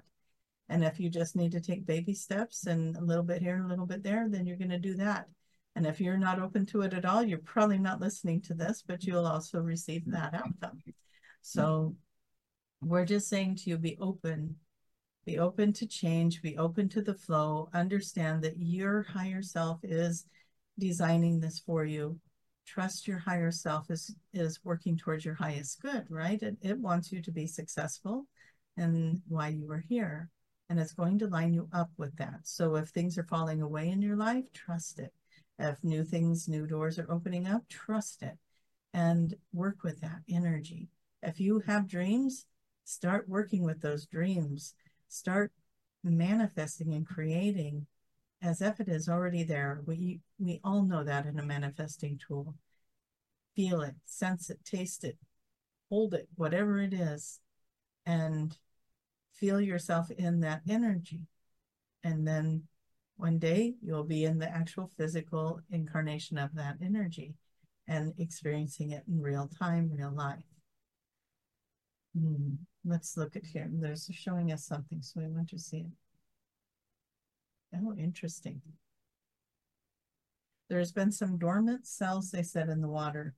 And 0.67 0.83
if 0.83 0.99
you 0.99 1.09
just 1.09 1.35
need 1.35 1.51
to 1.53 1.61
take 1.61 1.85
baby 1.85 2.13
steps 2.13 2.65
and 2.65 2.95
a 2.97 3.01
little 3.01 3.23
bit 3.23 3.41
here 3.41 3.55
and 3.55 3.65
a 3.65 3.69
little 3.69 3.85
bit 3.85 4.03
there, 4.03 4.27
then 4.27 4.45
you're 4.45 4.57
going 4.57 4.69
to 4.71 4.79
do 4.79 4.95
that. 4.95 5.27
And 5.75 5.85
if 5.85 6.01
you're 6.01 6.17
not 6.17 6.39
open 6.39 6.65
to 6.67 6.81
it 6.81 6.93
at 6.93 7.05
all, 7.05 7.23
you're 7.23 7.37
probably 7.37 7.77
not 7.77 8.01
listening 8.01 8.41
to 8.41 8.55
this, 8.55 8.83
but 8.85 9.03
you'll 9.03 9.27
also 9.27 9.59
receive 9.59 10.03
that 10.07 10.33
outcome. 10.33 10.79
So 11.41 11.95
we're 12.81 13.05
just 13.05 13.29
saying 13.29 13.57
to 13.57 13.69
you, 13.69 13.77
be 13.77 13.97
open 14.01 14.55
be 15.25 15.37
open 15.37 15.71
to 15.73 15.85
change, 15.85 16.41
be 16.41 16.57
open 16.57 16.89
to 16.89 17.03
the 17.03 17.13
flow, 17.13 17.69
understand 17.73 18.41
that 18.41 18.57
your 18.57 19.03
higher 19.03 19.43
self 19.43 19.79
is 19.83 20.25
designing 20.79 21.39
this 21.39 21.59
for 21.59 21.85
you. 21.85 22.19
Trust 22.69 23.07
your 23.07 23.17
higher 23.17 23.51
self 23.51 23.89
is 23.89 24.15
is 24.33 24.59
working 24.63 24.95
towards 24.95 25.25
your 25.25 25.33
highest 25.33 25.81
good, 25.81 26.05
right? 26.09 26.41
It, 26.41 26.57
it 26.61 26.77
wants 26.77 27.11
you 27.11 27.21
to 27.21 27.31
be 27.31 27.47
successful 27.47 28.27
and 28.77 29.21
why 29.27 29.49
you 29.49 29.69
are 29.71 29.83
here. 29.89 30.29
And 30.69 30.79
it's 30.79 30.93
going 30.93 31.17
to 31.19 31.27
line 31.27 31.51
you 31.51 31.67
up 31.73 31.89
with 31.97 32.15
that. 32.17 32.41
So 32.43 32.75
if 32.75 32.89
things 32.89 33.17
are 33.17 33.23
falling 33.23 33.63
away 33.63 33.89
in 33.89 34.03
your 34.03 34.15
life, 34.15 34.45
trust 34.53 34.99
it. 34.99 35.11
If 35.57 35.83
new 35.83 36.03
things, 36.03 36.47
new 36.47 36.67
doors 36.67 36.99
are 36.99 37.11
opening 37.11 37.47
up, 37.47 37.63
trust 37.69 38.21
it 38.21 38.37
and 38.93 39.33
work 39.51 39.83
with 39.83 39.99
that 40.01 40.21
energy. 40.29 40.89
If 41.23 41.39
you 41.39 41.63
have 41.65 41.87
dreams, 41.87 42.45
start 42.85 43.27
working 43.27 43.63
with 43.63 43.81
those 43.81 44.05
dreams 44.05 44.75
start 45.09 45.51
manifesting 46.03 46.93
and 46.93 47.05
creating 47.05 47.85
as 48.41 48.61
if 48.61 48.79
it 48.79 48.87
is 48.87 49.09
already 49.09 49.43
there. 49.43 49.81
We 49.85 50.21
we 50.37 50.59
all 50.63 50.83
know 50.83 51.03
that 51.03 51.25
in 51.25 51.39
a 51.39 51.45
manifesting 51.45 52.19
tool. 52.25 52.55
Feel 53.55 53.81
it, 53.81 53.95
sense 54.05 54.49
it, 54.49 54.63
taste 54.63 55.03
it, 55.03 55.17
hold 55.89 56.13
it, 56.13 56.29
whatever 56.35 56.79
it 56.79 56.93
is, 56.93 57.39
and 58.05 58.57
feel 59.33 59.59
yourself 59.59 60.09
in 60.11 60.39
that 60.41 60.61
energy. 60.69 61.21
And 62.03 62.25
then 62.25 62.63
one 63.17 63.39
day 63.39 63.75
you'll 63.81 64.05
be 64.05 64.23
in 64.23 64.39
the 64.39 64.49
actual 64.49 64.89
physical 64.97 65.59
incarnation 65.71 66.37
of 66.37 66.55
that 66.55 66.77
energy 66.81 67.33
and 67.87 68.13
experiencing 68.17 68.91
it 68.91 69.03
in 69.07 69.21
real 69.21 69.49
time, 69.59 69.91
real 69.91 70.13
life. 70.13 70.45
Hmm. 72.17 72.53
Let's 72.85 73.17
look 73.17 73.35
at 73.35 73.45
here. 73.45 73.67
There's 73.69 74.09
showing 74.13 74.51
us 74.53 74.65
something, 74.65 75.01
so 75.01 75.19
we 75.19 75.27
want 75.27 75.49
to 75.49 75.59
see 75.59 75.79
it. 75.79 76.08
Oh, 77.73 77.93
interesting. 77.97 78.61
There's 80.69 80.91
been 80.91 81.11
some 81.11 81.37
dormant 81.37 81.87
cells, 81.87 82.31
they 82.31 82.43
said, 82.43 82.69
in 82.69 82.81
the 82.81 82.87
water. 82.87 83.35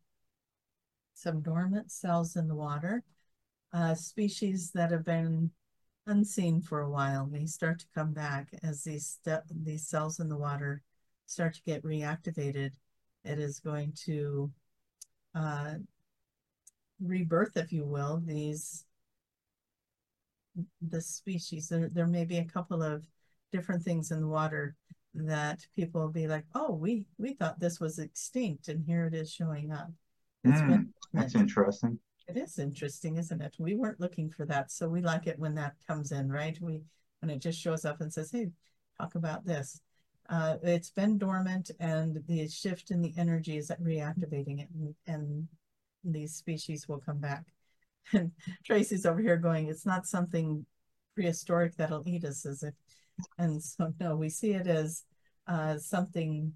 Some 1.13 1.41
dormant 1.41 1.91
cells 1.91 2.36
in 2.36 2.47
the 2.47 2.55
water. 2.55 3.03
Uh, 3.73 3.95
species 3.95 4.71
that 4.71 4.91
have 4.91 5.05
been 5.05 5.51
unseen 6.07 6.61
for 6.61 6.82
a 6.82 6.89
while 6.89 7.25
may 7.25 7.45
start 7.45 7.79
to 7.79 7.86
come 7.93 8.11
back 8.11 8.49
as 8.63 8.84
these 8.84 9.19
these 9.49 9.88
cells 9.88 10.19
in 10.19 10.27
the 10.27 10.38
water 10.38 10.82
start 11.25 11.53
to 11.53 11.61
get 11.61 11.84
reactivated. 11.84 12.71
It 13.23 13.39
is 13.39 13.59
going 13.59 13.93
to 14.05 14.51
uh, 15.36 15.75
rebirth, 16.99 17.55
if 17.55 17.71
you 17.71 17.86
will, 17.86 18.21
these 18.25 18.86
the 20.82 21.01
species. 21.01 21.69
There, 21.69 21.89
there 21.89 22.07
may 22.07 22.25
be 22.25 22.38
a 22.38 22.45
couple 22.45 22.84
of 22.84 23.05
different 23.52 23.84
things 23.84 24.12
in 24.12 24.22
the 24.22 24.28
water 24.28 24.76
that 25.14 25.66
people 25.76 26.02
will 26.02 26.12
be 26.12 26.28
like, 26.28 26.45
oh, 26.56 26.74
we 26.74 27.06
we 27.18 27.34
thought 27.34 27.60
this 27.60 27.80
was 27.80 27.99
extinct, 27.99 28.68
and 28.68 28.84
here 28.86 29.06
it 29.06 29.14
is 29.14 29.32
showing 29.32 29.72
up. 29.72 29.89
Mm, 30.45 30.88
that's 31.14 31.36
interesting. 31.36 31.99
It 32.28 32.38
is 32.38 32.60
interesting, 32.60 33.18
isn't 33.18 33.41
it? 33.41 33.56
We 33.60 33.76
weren't 33.76 33.99
looking 33.99 34.30
for 34.30 34.45
that, 34.45 34.72
so 34.72 34.88
we 34.88 35.02
like 35.02 35.28
it 35.28 35.39
when 35.39 35.56
that 35.56 35.76
comes 35.86 36.12
in, 36.12 36.32
right? 36.32 36.58
We 36.62 36.82
when 37.20 37.30
it 37.30 37.39
just 37.39 37.60
shows 37.60 37.86
up 37.86 38.02
and 38.02 38.12
says, 38.12 38.32
"Hey, 38.32 38.52
talk 38.99 39.16
about 39.16 39.45
this." 39.45 39.82
Uh, 40.30 40.56
it's 40.64 40.91
been 40.91 41.18
dormant, 41.18 41.72
and 41.80 42.24
the 42.28 42.47
shift 42.47 42.91
in 42.91 43.02
the 43.02 43.14
energy 43.18 43.58
is 43.58 43.70
reactivating 43.84 44.62
it, 44.62 44.70
and, 44.74 44.95
and 45.06 45.47
these 46.04 46.36
species 46.36 46.88
will 46.88 46.99
come 46.99 47.20
back. 47.20 47.45
And 48.14 48.32
Tracie's 48.66 49.06
over 49.06 49.22
here 49.22 49.38
going, 49.38 49.68
it's 49.68 49.86
not 49.86 50.08
something 50.08 50.66
prehistoric 51.16 51.76
that'll 51.76 52.08
eat 52.08 52.26
us, 52.26 52.45
is 52.45 52.64
it? 52.64 52.74
And 53.38 53.62
so 53.62 53.93
no, 53.99 54.16
we 54.16 54.30
see 54.30 54.51
it 54.51 54.68
as 54.68 55.03
uh, 55.47 55.78
something 55.78 56.53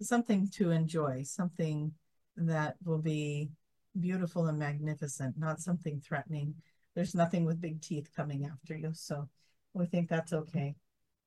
something 0.00 0.48
to 0.48 0.70
enjoy, 0.70 1.22
something 1.22 1.92
that 2.36 2.74
will 2.84 2.98
be 2.98 3.50
beautiful 3.98 4.46
and 4.46 4.58
magnificent, 4.58 5.38
not 5.38 5.60
something 5.60 6.00
threatening. 6.00 6.54
There's 6.94 7.14
nothing 7.14 7.44
with 7.44 7.60
big 7.60 7.80
teeth 7.80 8.10
coming 8.14 8.44
after 8.46 8.76
you. 8.76 8.90
So 8.94 9.28
we 9.74 9.86
think 9.86 10.08
that's 10.08 10.32
okay. 10.32 10.74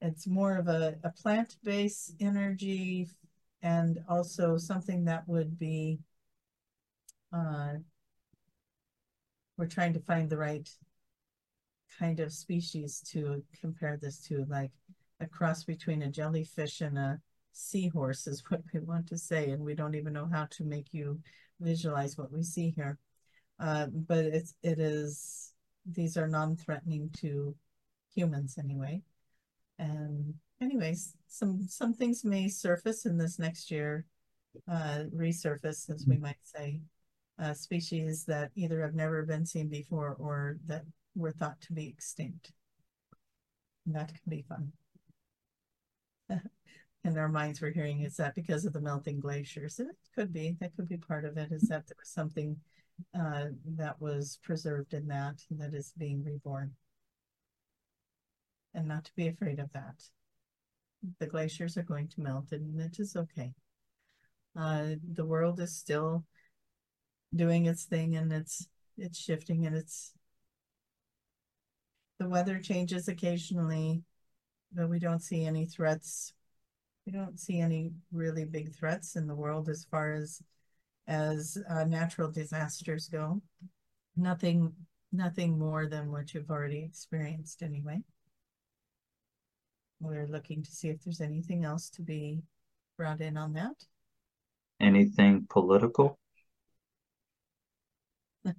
It's 0.01 0.27
more 0.27 0.57
of 0.57 0.67
a, 0.67 0.95
a 1.03 1.09
plant-based 1.09 2.15
energy 2.19 3.07
and 3.61 3.99
also 4.09 4.57
something 4.57 5.05
that 5.05 5.27
would 5.27 5.57
be 5.57 5.99
uh, 7.33 7.73
we're 9.57 9.67
trying 9.67 9.93
to 9.93 9.99
find 9.99 10.29
the 10.29 10.37
right 10.37 10.69
kind 11.99 12.19
of 12.19 12.33
species 12.33 13.01
to 13.11 13.43
compare 13.61 13.97
this 14.01 14.19
to, 14.27 14.45
like 14.49 14.71
a 15.19 15.27
cross 15.27 15.63
between 15.63 16.03
a 16.03 16.11
jellyfish 16.11 16.81
and 16.81 16.97
a 16.97 17.19
seahorse 17.53 18.27
is 18.27 18.43
what 18.49 18.61
we 18.73 18.79
want 18.81 19.07
to 19.07 19.17
say, 19.17 19.51
and 19.51 19.63
we 19.63 19.75
don't 19.75 19.95
even 19.95 20.13
know 20.13 20.29
how 20.31 20.45
to 20.51 20.63
make 20.63 20.93
you 20.93 21.19
visualize 21.59 22.17
what 22.17 22.31
we 22.31 22.43
see 22.43 22.73
here. 22.75 22.97
Uh, 23.59 23.87
but 23.87 24.25
it's 24.25 24.53
it 24.61 24.79
is 24.79 25.53
these 25.85 26.17
are 26.17 26.27
non-threatening 26.27 27.09
to 27.17 27.55
humans 28.13 28.57
anyway. 28.57 29.01
And 29.79 30.33
anyways, 30.61 31.13
some 31.27 31.65
some 31.67 31.93
things 31.93 32.25
may 32.25 32.49
surface 32.49 33.05
in 33.05 33.17
this 33.17 33.39
next 33.39 33.71
year, 33.71 34.05
uh, 34.69 35.03
resurface 35.15 35.89
as 35.89 36.05
we 36.07 36.17
might 36.17 36.43
say, 36.43 36.81
uh, 37.39 37.53
species 37.53 38.25
that 38.25 38.51
either 38.55 38.81
have 38.81 38.95
never 38.95 39.23
been 39.23 39.45
seen 39.45 39.69
before 39.69 40.15
or 40.19 40.57
that 40.65 40.83
were 41.15 41.31
thought 41.31 41.61
to 41.61 41.73
be 41.73 41.87
extinct. 41.87 42.51
And 43.85 43.95
that 43.95 44.09
can 44.09 44.29
be 44.29 44.43
fun. 44.47 44.73
and 47.03 47.17
our 47.17 47.29
minds, 47.29 47.61
we're 47.61 47.71
hearing 47.71 48.01
is 48.01 48.17
that 48.17 48.35
because 48.35 48.65
of 48.65 48.73
the 48.73 48.81
melting 48.81 49.19
glaciers? 49.19 49.79
And 49.79 49.89
it 49.89 49.97
could 50.15 50.33
be. 50.33 50.57
That 50.59 50.75
could 50.75 50.87
be 50.89 50.97
part 50.97 51.25
of 51.25 51.37
it. 51.37 51.51
Is 51.51 51.67
that 51.69 51.87
there 51.87 51.95
was 51.99 52.09
something 52.09 52.57
uh, 53.13 53.47
that 53.77 53.99
was 54.01 54.39
preserved 54.43 54.93
in 54.93 55.07
that 55.07 55.41
that 55.51 55.73
is 55.73 55.93
being 55.97 56.23
reborn. 56.23 56.75
and 58.73 58.87
not 58.87 59.05
to 59.05 59.11
be 59.15 59.27
afraid 59.27 59.59
of 59.59 59.71
that. 59.73 60.03
The 61.19 61.27
glaciers 61.27 61.77
are 61.77 61.83
going 61.83 62.07
to 62.09 62.21
melt 62.21 62.51
and 62.51 62.79
it 62.81 62.99
is 62.99 63.15
okay. 63.15 63.53
Uh, 64.55 64.95
the 65.13 65.25
world 65.25 65.59
is 65.59 65.75
still 65.75 66.25
doing 67.35 67.65
its 67.65 67.83
thing 67.85 68.15
and 68.15 68.31
it's 68.31 68.67
it's 68.97 69.19
shifting 69.19 69.65
and 69.65 69.75
it's 69.75 70.13
the 72.19 72.27
weather 72.27 72.59
changes 72.59 73.07
occasionally, 73.07 74.03
but 74.73 74.89
we 74.89 74.99
don't 74.99 75.21
see 75.21 75.45
any 75.45 75.65
threats. 75.65 76.33
We 77.05 77.11
don't 77.11 77.39
see 77.39 77.59
any 77.59 77.91
really 78.11 78.45
big 78.45 78.73
threats 78.73 79.15
in 79.15 79.27
the 79.27 79.35
world 79.35 79.69
as 79.69 79.85
far 79.89 80.13
as 80.13 80.41
as 81.07 81.57
uh, 81.69 81.83
natural 81.83 82.31
disasters 82.31 83.07
go. 83.07 83.41
Nothing, 84.17 84.73
nothing 85.11 85.59
more 85.59 85.87
than 85.87 86.11
what 86.11 86.33
you've 86.33 86.49
already 86.49 86.79
experienced 86.79 87.61
anyway. 87.61 88.01
We're 89.99 90.27
looking 90.27 90.63
to 90.63 90.71
see 90.71 90.89
if 90.89 91.03
there's 91.03 91.21
anything 91.21 91.63
else 91.63 91.89
to 91.91 92.01
be 92.01 92.41
brought 92.97 93.21
in 93.21 93.37
on 93.37 93.53
that. 93.53 93.75
Anything 94.79 95.45
political? 95.49 96.19
you 98.45 98.53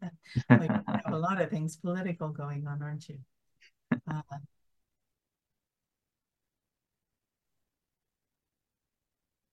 have 0.49 1.03
a 1.07 1.19
lot 1.19 1.41
of 1.41 1.51
things 1.51 1.77
political 1.77 2.29
going 2.29 2.67
on, 2.67 2.83
aren't 2.83 3.09
you? 3.09 3.19
Uh, 3.93 4.23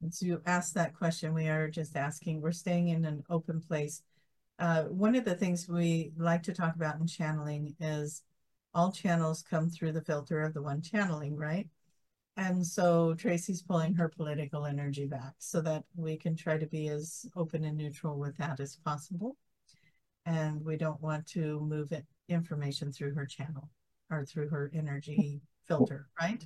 as 0.05 0.21
you 0.21 0.41
asked 0.45 0.73
that 0.73 0.95
question, 0.95 1.33
we 1.33 1.47
are 1.47 1.69
just 1.69 1.95
asking, 1.95 2.41
we're 2.41 2.51
staying 2.51 2.89
in 2.89 3.05
an 3.05 3.23
open 3.29 3.61
place. 3.61 4.01
Uh, 4.59 4.83
one 4.83 5.15
of 5.15 5.25
the 5.25 5.35
things 5.35 5.67
we 5.67 6.11
like 6.17 6.43
to 6.43 6.53
talk 6.53 6.75
about 6.75 6.99
in 6.99 7.07
channeling 7.07 7.75
is 7.79 8.23
all 8.73 8.91
channels 8.91 9.43
come 9.43 9.69
through 9.69 9.91
the 9.91 10.01
filter 10.01 10.41
of 10.41 10.53
the 10.53 10.61
one 10.61 10.81
channeling, 10.81 11.35
right? 11.35 11.67
And 12.35 12.65
so 12.65 13.13
Tracie's 13.13 13.61
pulling 13.61 13.93
her 13.95 14.09
political 14.09 14.65
energy 14.65 15.05
back 15.05 15.33
so 15.37 15.61
that 15.61 15.83
we 15.95 16.17
can 16.17 16.35
try 16.35 16.57
to 16.57 16.65
be 16.65 16.87
as 16.89 17.25
open 17.35 17.63
and 17.63 17.77
neutral 17.77 18.17
with 18.17 18.35
that 18.37 18.59
as 18.59 18.75
possible. 18.77 19.37
And 20.25 20.63
we 20.63 20.77
don't 20.77 21.01
want 21.01 21.27
to 21.27 21.59
move 21.59 21.91
it, 21.91 22.05
information 22.29 22.91
through 22.91 23.13
her 23.13 23.25
channel 23.25 23.69
or 24.13 24.25
through 24.25 24.49
her 24.49 24.71
energy 24.73 25.41
filter, 25.67 26.07
right? 26.19 26.43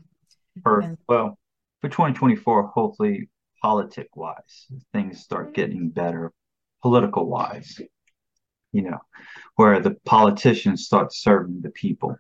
For, 0.64 0.80
and, 0.80 0.98
well, 1.08 1.38
for 1.82 1.90
2024, 1.90 2.68
hopefully 2.68 3.30
politic 3.62 4.08
wise, 4.16 4.68
things 4.94 5.20
start 5.20 5.54
getting 5.54 5.90
better 5.90 6.32
political 6.82 7.28
wise, 7.28 7.80
you 8.72 8.84
know, 8.84 9.00
where 9.56 9.80
the 9.80 9.96
politicians 10.06 10.86
start 10.86 11.14
serving 11.14 11.62
the 11.62 11.70
people. 11.70 12.18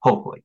Hopefully. 0.00 0.44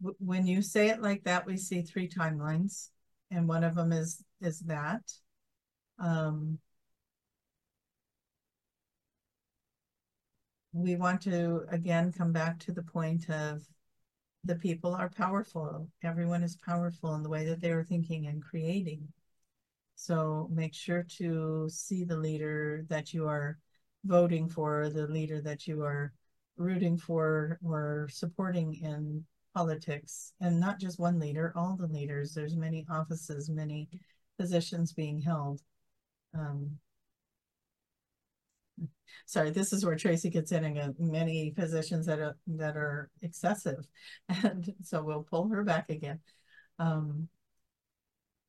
When 0.00 0.46
you 0.46 0.62
say 0.62 0.90
it 0.90 1.02
like 1.02 1.24
that, 1.24 1.46
we 1.46 1.56
see 1.56 1.82
three 1.82 2.08
timelines, 2.08 2.90
and 3.30 3.48
one 3.48 3.64
of 3.64 3.74
them 3.74 3.92
is 3.92 4.22
is 4.40 4.60
that. 4.60 5.02
Um, 5.98 6.58
we 10.72 10.96
want 10.96 11.22
to 11.22 11.64
again 11.70 12.12
come 12.12 12.32
back 12.32 12.58
to 12.60 12.72
the 12.72 12.82
point 12.82 13.28
of 13.30 13.62
the 14.44 14.56
people 14.56 14.94
are 14.94 15.10
powerful. 15.10 15.88
Everyone 16.02 16.42
is 16.42 16.56
powerful 16.56 17.14
in 17.14 17.22
the 17.22 17.28
way 17.28 17.44
that 17.46 17.60
they 17.60 17.70
are 17.70 17.84
thinking 17.84 18.26
and 18.26 18.42
creating. 18.42 19.08
So 19.94 20.48
make 20.52 20.74
sure 20.74 21.04
to 21.18 21.68
see 21.68 22.04
the 22.04 22.16
leader 22.16 22.84
that 22.88 23.12
you 23.12 23.26
are 23.26 23.58
voting 24.04 24.48
for, 24.48 24.88
the 24.88 25.08
leader 25.08 25.40
that 25.42 25.66
you 25.66 25.82
are 25.82 26.12
rooting 26.56 26.96
for 26.96 27.58
or 27.64 28.08
supporting 28.10 28.74
in 28.74 29.24
politics, 29.54 30.32
and 30.40 30.60
not 30.60 30.78
just 30.78 31.00
one 31.00 31.18
leader, 31.18 31.52
all 31.56 31.76
the 31.76 31.88
leaders. 31.88 32.32
There's 32.32 32.56
many 32.56 32.86
offices, 32.90 33.50
many 33.50 33.88
positions 34.38 34.92
being 34.92 35.20
held. 35.20 35.60
Um, 36.32 36.78
sorry, 39.26 39.50
this 39.50 39.72
is 39.72 39.84
where 39.84 39.96
Tracie 39.96 40.30
gets 40.30 40.52
in 40.52 40.64
and 40.64 40.94
many 40.98 41.50
positions 41.50 42.06
that 42.06 42.18
are 42.18 42.36
that 42.46 42.76
are 42.76 43.10
excessive, 43.22 43.86
and 44.28 44.74
so 44.82 45.02
we'll 45.02 45.22
pull 45.22 45.48
her 45.48 45.64
back 45.64 45.90
again. 45.90 46.20
Um, 46.78 47.28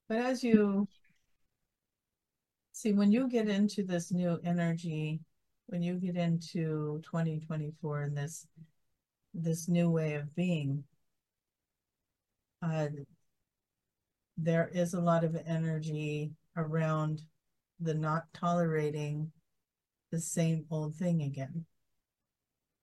but 0.08 0.18
as 0.18 0.44
you 0.44 0.88
see, 2.72 2.94
when 2.94 3.12
you 3.12 3.28
get 3.30 3.48
into 3.48 3.84
this 3.84 4.12
new 4.12 4.40
energy, 4.44 5.20
when 5.68 5.82
you 5.82 5.96
get 5.96 6.16
into 6.16 7.02
2024 7.04 8.02
and 8.04 8.18
this 8.18 8.48
this 9.34 9.68
new 9.68 9.90
way 9.90 10.16
of 10.16 10.34
being, 10.36 10.84
uh, 12.62 12.88
there 14.38 14.70
is 14.74 14.94
a 14.94 15.02
lot 15.02 15.24
of 15.24 15.38
energy 15.46 16.32
around 16.56 17.22
the 17.80 17.94
not 17.94 18.26
tolerating 18.34 19.32
the 20.12 20.20
same 20.20 20.66
old 20.70 20.96
thing 20.96 21.22
again. 21.24 21.66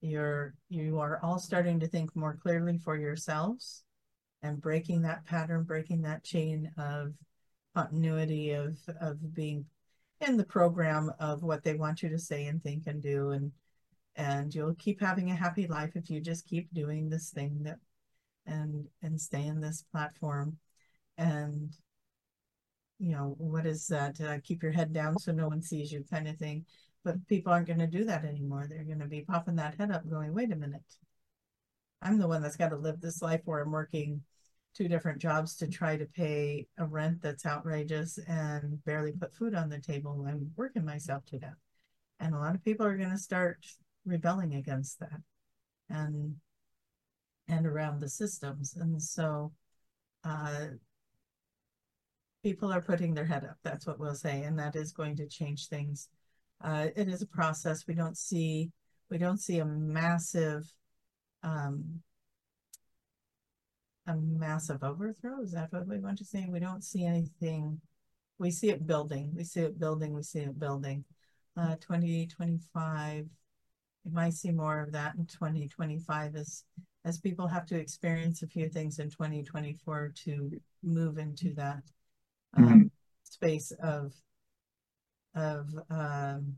You're 0.00 0.54
you 0.68 0.98
are 1.00 1.20
all 1.22 1.38
starting 1.38 1.80
to 1.80 1.88
think 1.88 2.14
more 2.14 2.36
clearly 2.40 2.78
for 2.78 2.96
yourselves 2.96 3.84
and 4.42 4.60
breaking 4.60 5.02
that 5.02 5.24
pattern, 5.24 5.64
breaking 5.64 6.02
that 6.02 6.24
chain 6.24 6.70
of 6.78 7.14
continuity 7.74 8.52
of 8.52 8.76
of 9.00 9.34
being 9.34 9.64
in 10.20 10.36
the 10.36 10.44
program 10.44 11.12
of 11.18 11.42
what 11.42 11.62
they 11.62 11.74
want 11.74 12.02
you 12.02 12.08
to 12.10 12.18
say 12.18 12.46
and 12.46 12.62
think 12.62 12.86
and 12.86 13.02
do. 13.02 13.30
And 13.30 13.52
and 14.16 14.54
you'll 14.54 14.74
keep 14.74 15.00
having 15.00 15.30
a 15.30 15.34
happy 15.36 15.66
life 15.66 15.92
if 15.94 16.08
you 16.08 16.20
just 16.20 16.46
keep 16.46 16.72
doing 16.72 17.08
this 17.08 17.30
thing 17.30 17.62
that 17.64 17.78
and 18.46 18.86
and 19.02 19.20
stay 19.20 19.44
in 19.44 19.60
this 19.60 19.84
platform. 19.90 20.58
And 21.18 21.72
you 22.98 23.12
know 23.12 23.34
what 23.38 23.66
is 23.66 23.86
that? 23.88 24.20
Uh, 24.20 24.38
keep 24.42 24.62
your 24.62 24.72
head 24.72 24.92
down 24.92 25.18
so 25.18 25.32
no 25.32 25.48
one 25.48 25.62
sees 25.62 25.90
you 25.90 26.04
kind 26.10 26.28
of 26.28 26.36
thing 26.36 26.64
but 27.06 27.24
people 27.28 27.52
aren't 27.52 27.68
going 27.68 27.78
to 27.78 27.86
do 27.86 28.04
that 28.04 28.24
anymore. 28.24 28.66
They're 28.68 28.82
going 28.82 28.98
to 28.98 29.06
be 29.06 29.20
popping 29.20 29.54
that 29.56 29.76
head 29.78 29.92
up 29.92 30.10
going, 30.10 30.34
wait 30.34 30.50
a 30.50 30.56
minute. 30.56 30.82
I'm 32.02 32.18
the 32.18 32.26
one 32.26 32.42
that's 32.42 32.56
got 32.56 32.70
to 32.70 32.76
live 32.76 33.00
this 33.00 33.22
life 33.22 33.42
where 33.44 33.62
I'm 33.62 33.70
working 33.70 34.22
two 34.74 34.88
different 34.88 35.20
jobs 35.20 35.54
to 35.58 35.68
try 35.68 35.96
to 35.96 36.04
pay 36.04 36.66
a 36.78 36.84
rent 36.84 37.22
that's 37.22 37.46
outrageous 37.46 38.18
and 38.26 38.84
barely 38.84 39.12
put 39.12 39.32
food 39.32 39.54
on 39.54 39.68
the 39.68 39.78
table. 39.78 40.26
I'm 40.28 40.50
working 40.56 40.84
myself 40.84 41.24
to 41.26 41.38
death. 41.38 41.54
And 42.18 42.34
a 42.34 42.38
lot 42.38 42.56
of 42.56 42.64
people 42.64 42.84
are 42.84 42.96
going 42.96 43.10
to 43.10 43.18
start 43.18 43.64
rebelling 44.04 44.56
against 44.56 44.98
that 44.98 45.20
and 45.88 46.34
and 47.46 47.66
around 47.66 48.00
the 48.00 48.08
systems. 48.08 48.74
And 48.74 49.00
so 49.00 49.52
uh, 50.24 50.66
people 52.42 52.72
are 52.72 52.80
putting 52.80 53.14
their 53.14 53.26
head 53.26 53.44
up. 53.44 53.58
That's 53.62 53.86
what 53.86 54.00
we'll 54.00 54.16
say. 54.16 54.42
And 54.42 54.58
that 54.58 54.74
is 54.74 54.90
going 54.90 55.14
to 55.16 55.28
change 55.28 55.68
things 55.68 56.08
uh, 56.62 56.88
it 56.96 57.08
is 57.08 57.22
a 57.22 57.26
process. 57.26 57.86
We 57.86 57.94
don't 57.94 58.16
see 58.16 58.70
we 59.10 59.18
don't 59.18 59.38
see 59.38 59.58
a 59.58 59.64
massive 59.64 60.64
um, 61.42 62.00
a 64.06 64.16
massive 64.16 64.82
overthrow. 64.82 65.42
Is 65.42 65.52
that 65.52 65.72
what 65.72 65.86
we 65.86 65.98
want 65.98 66.18
to 66.18 66.24
say? 66.24 66.46
We 66.48 66.60
don't 66.60 66.84
see 66.84 67.04
anything. 67.04 67.80
We 68.38 68.50
see 68.50 68.70
it 68.70 68.86
building. 68.86 69.32
We 69.34 69.44
see 69.44 69.60
it 69.60 69.78
building. 69.78 70.12
We 70.12 70.22
see 70.22 70.40
it 70.40 70.58
building. 70.58 71.04
Uh, 71.56 71.76
2025, 71.76 73.26
we 74.04 74.10
might 74.12 74.34
see 74.34 74.50
more 74.50 74.80
of 74.80 74.92
that 74.92 75.14
in 75.16 75.26
2025 75.26 76.36
as 76.36 76.64
as 77.04 77.18
people 77.18 77.46
have 77.46 77.64
to 77.66 77.78
experience 77.78 78.42
a 78.42 78.48
few 78.48 78.68
things 78.68 78.98
in 78.98 79.08
2024 79.08 80.12
to 80.24 80.50
move 80.82 81.18
into 81.18 81.54
that 81.54 81.82
um, 82.56 82.64
mm-hmm. 82.64 82.82
space 83.22 83.72
of 83.80 84.12
of 85.36 85.68
um, 85.90 86.56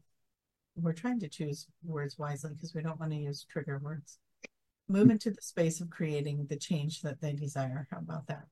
we're 0.76 0.93
trying 0.93 1.20
to 1.20 1.29
choose 1.29 1.66
words 1.85 2.18
wisely 2.18 2.53
because 2.55 2.74
we 2.74 2.83
don't 2.83 3.01
want 3.01 3.12
to 3.12 3.18
use 3.18 3.45
trigger 3.51 3.79
words. 3.83 4.18
Move 4.89 5.11
into 5.11 5.31
the 5.31 5.43
space 5.43 5.81
of 5.81 5.91
creating 5.91 6.47
the 6.49 6.57
change 6.57 7.03
that 7.03 7.20
they 7.20 7.33
desire. 7.33 7.87
How 7.91 7.99
about 7.99 8.26
that? 8.29 8.45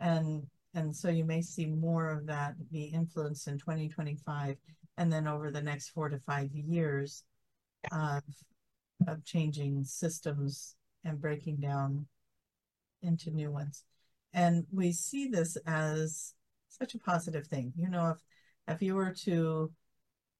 And 0.00 0.46
and 0.74 0.96
so 0.96 1.10
you 1.10 1.24
may 1.24 1.42
see 1.42 1.66
more 1.66 2.10
of 2.10 2.26
that 2.26 2.54
be 2.70 2.84
influenced 2.84 3.46
in 3.46 3.58
2025 3.58 4.56
and 4.96 5.12
then 5.12 5.26
over 5.26 5.50
the 5.50 5.60
next 5.60 5.90
four 5.90 6.08
to 6.08 6.18
five 6.20 6.50
years 6.54 7.24
of, 7.90 8.22
of 9.06 9.24
changing 9.24 9.84
systems 9.84 10.76
and 11.04 11.20
breaking 11.20 11.56
down 11.56 12.06
into 13.02 13.30
new 13.30 13.50
ones. 13.50 13.84
And 14.32 14.64
we 14.72 14.92
see 14.92 15.28
this 15.28 15.56
as 15.66 16.34
such 16.68 16.94
a 16.94 16.98
positive 16.98 17.46
thing. 17.46 17.72
You 17.76 17.90
know, 17.90 18.10
if 18.10 18.18
if 18.68 18.82
you 18.82 18.94
were 18.94 19.12
to 19.24 19.70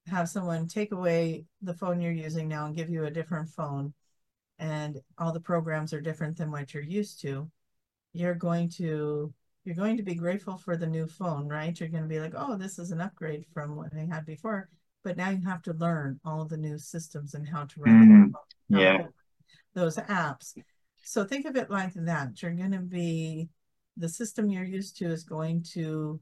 have 0.07 0.27
someone 0.29 0.67
take 0.67 0.91
away 0.91 1.45
the 1.61 1.73
phone 1.73 2.01
you're 2.01 2.11
using 2.11 2.47
now 2.47 2.65
and 2.65 2.75
give 2.75 2.89
you 2.89 3.05
a 3.05 3.11
different 3.11 3.49
phone 3.49 3.93
and 4.59 5.01
all 5.17 5.31
the 5.31 5.39
programs 5.39 5.93
are 5.93 6.01
different 6.01 6.37
than 6.37 6.51
what 6.51 6.73
you're 6.73 6.83
used 6.83 7.21
to 7.21 7.49
you're 8.13 8.35
going 8.35 8.69
to 8.69 9.33
you're 9.65 9.75
going 9.75 9.97
to 9.97 10.03
be 10.03 10.15
grateful 10.15 10.57
for 10.57 10.75
the 10.75 10.87
new 10.87 11.07
phone 11.07 11.47
right? 11.47 11.79
You're 11.79 11.89
going 11.89 12.03
to 12.03 12.09
be 12.09 12.19
like 12.19 12.33
oh 12.35 12.57
this 12.57 12.79
is 12.79 12.91
an 12.91 13.01
upgrade 13.01 13.45
from 13.53 13.75
what 13.75 13.93
i 13.95 14.07
had 14.09 14.25
before. 14.25 14.69
But 15.03 15.17
now 15.17 15.31
you 15.31 15.41
have 15.45 15.61
to 15.63 15.73
learn 15.73 16.19
all 16.23 16.45
the 16.45 16.57
new 16.57 16.77
systems 16.77 17.33
and 17.33 17.47
how 17.47 17.65
to 17.65 17.81
run 17.81 18.33
mm-hmm. 18.69 18.77
yeah. 18.79 19.07
Those 19.73 19.97
apps. 19.97 20.53
So 21.03 21.25
think 21.25 21.45
of 21.45 21.57
it 21.57 21.69
like 21.69 21.93
that. 21.95 22.41
You're 22.41 22.53
going 22.53 22.71
to 22.71 22.79
be, 22.79 23.49
the 23.97 24.07
system 24.07 24.49
you're 24.49 24.63
used 24.63 24.97
to 24.97 25.07
is 25.07 25.23
going 25.23 25.63
to 25.73 26.21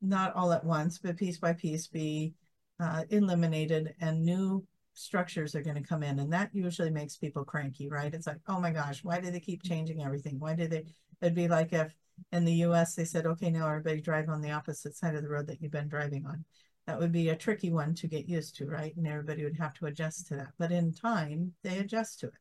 not 0.00 0.34
all 0.34 0.52
at 0.52 0.64
once, 0.64 0.98
but 0.98 1.16
piece 1.16 1.38
by 1.38 1.52
piece 1.52 1.86
be 1.86 2.34
uh, 2.80 3.04
eliminated 3.10 3.94
and 4.00 4.24
new 4.24 4.64
structures 4.94 5.54
are 5.54 5.62
going 5.62 5.80
to 5.80 5.88
come 5.88 6.02
in. 6.02 6.18
And 6.18 6.32
that 6.32 6.50
usually 6.52 6.90
makes 6.90 7.16
people 7.16 7.44
cranky, 7.44 7.88
right? 7.88 8.12
It's 8.12 8.26
like, 8.26 8.40
oh 8.48 8.60
my 8.60 8.72
gosh, 8.72 9.04
why 9.04 9.20
do 9.20 9.30
they 9.30 9.40
keep 9.40 9.62
changing 9.62 10.02
everything? 10.02 10.38
Why 10.38 10.54
do 10.54 10.66
they? 10.66 10.84
It'd 11.20 11.34
be 11.34 11.48
like 11.48 11.72
if 11.72 11.94
in 12.32 12.44
the 12.44 12.54
US 12.64 12.94
they 12.94 13.04
said, 13.04 13.26
okay, 13.26 13.50
now 13.50 13.68
everybody 13.68 14.00
drive 14.00 14.28
on 14.28 14.40
the 14.40 14.50
opposite 14.50 14.96
side 14.96 15.14
of 15.14 15.22
the 15.22 15.28
road 15.28 15.46
that 15.46 15.60
you've 15.60 15.72
been 15.72 15.88
driving 15.88 16.26
on. 16.26 16.44
That 16.86 16.98
would 16.98 17.12
be 17.12 17.28
a 17.28 17.36
tricky 17.36 17.70
one 17.70 17.94
to 17.96 18.08
get 18.08 18.28
used 18.28 18.56
to, 18.56 18.66
right? 18.66 18.96
And 18.96 19.06
everybody 19.06 19.44
would 19.44 19.58
have 19.58 19.74
to 19.74 19.86
adjust 19.86 20.26
to 20.28 20.36
that. 20.36 20.52
But 20.58 20.72
in 20.72 20.92
time, 20.92 21.52
they 21.62 21.78
adjust 21.78 22.20
to 22.20 22.28
it. 22.28 22.32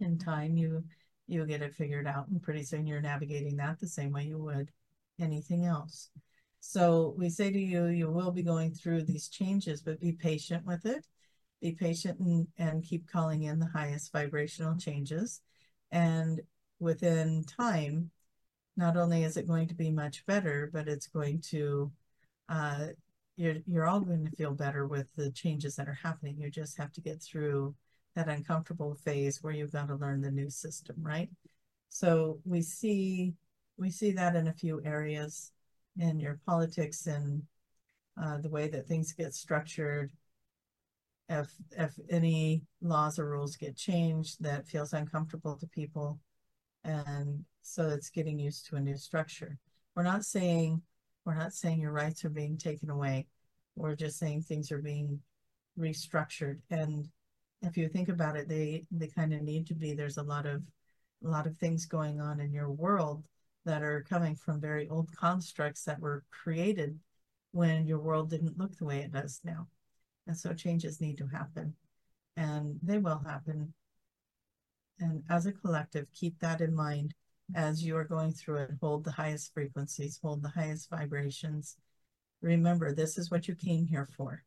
In 0.00 0.18
time, 0.18 0.56
you 0.56 0.84
you 1.28 1.44
get 1.46 1.62
it 1.62 1.74
figured 1.74 2.06
out, 2.06 2.28
and 2.28 2.42
pretty 2.42 2.62
soon 2.62 2.86
you're 2.86 3.00
navigating 3.00 3.56
that 3.56 3.80
the 3.80 3.88
same 3.88 4.12
way 4.12 4.24
you 4.24 4.38
would 4.38 4.70
anything 5.18 5.64
else. 5.64 6.10
So 6.68 7.14
we 7.16 7.30
say 7.30 7.52
to 7.52 7.58
you, 7.58 7.86
you 7.86 8.10
will 8.10 8.32
be 8.32 8.42
going 8.42 8.74
through 8.74 9.04
these 9.04 9.28
changes, 9.28 9.82
but 9.82 10.00
be 10.00 10.10
patient 10.10 10.66
with 10.66 10.84
it. 10.84 11.06
Be 11.62 11.72
patient 11.72 12.18
and, 12.18 12.48
and 12.58 12.82
keep 12.82 13.08
calling 13.08 13.44
in 13.44 13.60
the 13.60 13.68
highest 13.68 14.12
vibrational 14.12 14.76
changes. 14.76 15.42
And 15.92 16.40
within 16.80 17.44
time, 17.44 18.10
not 18.76 18.96
only 18.96 19.22
is 19.22 19.36
it 19.36 19.46
going 19.46 19.68
to 19.68 19.76
be 19.76 19.92
much 19.92 20.26
better, 20.26 20.68
but 20.72 20.88
it's 20.88 21.06
going 21.06 21.40
to, 21.52 21.92
uh, 22.48 22.88
you're, 23.36 23.58
you're 23.68 23.86
all 23.86 24.00
going 24.00 24.24
to 24.24 24.36
feel 24.36 24.52
better 24.52 24.88
with 24.88 25.06
the 25.14 25.30
changes 25.30 25.76
that 25.76 25.88
are 25.88 26.00
happening. 26.02 26.36
You 26.36 26.50
just 26.50 26.76
have 26.78 26.92
to 26.94 27.00
get 27.00 27.22
through 27.22 27.76
that 28.16 28.28
uncomfortable 28.28 28.96
phase 28.96 29.40
where 29.40 29.52
you've 29.52 29.72
got 29.72 29.86
to 29.86 29.94
learn 29.94 30.20
the 30.20 30.32
new 30.32 30.50
system, 30.50 30.96
right? 30.98 31.30
So 31.90 32.40
we 32.44 32.60
see, 32.60 33.34
we 33.78 33.88
see 33.88 34.10
that 34.12 34.34
in 34.34 34.48
a 34.48 34.52
few 34.52 34.82
areas 34.84 35.52
in 35.98 36.20
your 36.20 36.40
politics 36.46 37.06
and 37.06 37.42
uh, 38.20 38.38
the 38.38 38.48
way 38.48 38.68
that 38.68 38.86
things 38.86 39.12
get 39.12 39.34
structured. 39.34 40.10
If 41.28 41.50
if 41.72 41.98
any 42.08 42.62
laws 42.80 43.18
or 43.18 43.28
rules 43.28 43.56
get 43.56 43.76
changed, 43.76 44.42
that 44.42 44.66
feels 44.66 44.92
uncomfortable 44.92 45.56
to 45.56 45.66
people, 45.66 46.20
and 46.84 47.44
so 47.62 47.88
it's 47.88 48.10
getting 48.10 48.38
used 48.38 48.66
to 48.66 48.76
a 48.76 48.80
new 48.80 48.96
structure. 48.96 49.58
We're 49.94 50.04
not 50.04 50.24
saying 50.24 50.82
we're 51.24 51.34
not 51.34 51.52
saying 51.52 51.80
your 51.80 51.92
rights 51.92 52.24
are 52.24 52.30
being 52.30 52.56
taken 52.56 52.90
away. 52.90 53.26
We're 53.74 53.96
just 53.96 54.18
saying 54.18 54.42
things 54.42 54.70
are 54.70 54.78
being 54.78 55.20
restructured. 55.78 56.58
And 56.70 57.08
if 57.62 57.76
you 57.76 57.88
think 57.88 58.08
about 58.08 58.36
it, 58.36 58.48
they 58.48 58.84
they 58.92 59.08
kind 59.08 59.34
of 59.34 59.42
need 59.42 59.66
to 59.66 59.74
be. 59.74 59.94
There's 59.94 60.18
a 60.18 60.22
lot 60.22 60.46
of 60.46 60.62
a 61.24 61.28
lot 61.28 61.46
of 61.46 61.56
things 61.56 61.86
going 61.86 62.20
on 62.20 62.40
in 62.40 62.52
your 62.52 62.70
world 62.70 63.24
that 63.66 63.82
are 63.82 64.06
coming 64.08 64.34
from 64.34 64.60
very 64.60 64.88
old 64.88 65.10
constructs 65.14 65.84
that 65.84 66.00
were 66.00 66.24
created 66.30 66.98
when 67.52 67.86
your 67.86 67.98
world 67.98 68.30
didn't 68.30 68.58
look 68.58 68.76
the 68.76 68.84
way 68.84 69.00
it 69.00 69.12
does 69.12 69.40
now. 69.44 69.66
And 70.26 70.36
so 70.36 70.54
changes 70.54 71.00
need 71.00 71.18
to 71.18 71.26
happen 71.26 71.74
and 72.36 72.78
they 72.82 72.98
will 72.98 73.22
happen. 73.26 73.72
And 74.98 75.22
as 75.28 75.46
a 75.46 75.52
collective, 75.52 76.06
keep 76.14 76.38
that 76.40 76.60
in 76.60 76.74
mind 76.74 77.14
as 77.54 77.84
you 77.84 77.96
are 77.96 78.04
going 78.04 78.32
through 78.32 78.58
it. 78.58 78.70
Hold 78.80 79.04
the 79.04 79.12
highest 79.12 79.52
frequencies, 79.52 80.18
hold 80.22 80.42
the 80.42 80.48
highest 80.48 80.90
vibrations. 80.90 81.76
Remember, 82.42 82.94
this 82.94 83.18
is 83.18 83.30
what 83.30 83.48
you 83.48 83.54
came 83.54 83.86
here 83.86 84.08
for. 84.16 84.42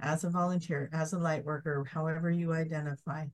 As 0.00 0.24
a 0.24 0.30
volunteer, 0.30 0.88
as 0.92 1.12
a 1.12 1.18
light 1.18 1.44
worker, 1.44 1.84
however 1.92 2.30
you 2.30 2.52
identify, 2.52 3.26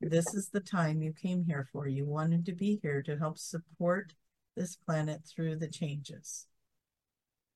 this 0.00 0.34
is 0.34 0.48
the 0.48 0.60
time 0.60 1.02
you 1.02 1.12
came 1.12 1.44
here 1.44 1.68
for. 1.72 1.86
You 1.86 2.04
wanted 2.04 2.46
to 2.46 2.52
be 2.52 2.78
here 2.82 3.02
to 3.02 3.18
help 3.18 3.38
support 3.38 4.14
this 4.56 4.76
planet 4.76 5.22
through 5.24 5.56
the 5.56 5.68
changes. 5.68 6.46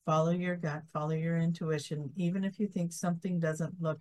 Follow 0.06 0.30
your 0.30 0.56
gut, 0.56 0.82
follow 0.92 1.14
your 1.14 1.38
intuition, 1.38 2.10
even 2.16 2.44
if 2.44 2.58
you 2.58 2.66
think 2.66 2.92
something 2.92 3.40
doesn't 3.40 3.80
look 3.80 4.00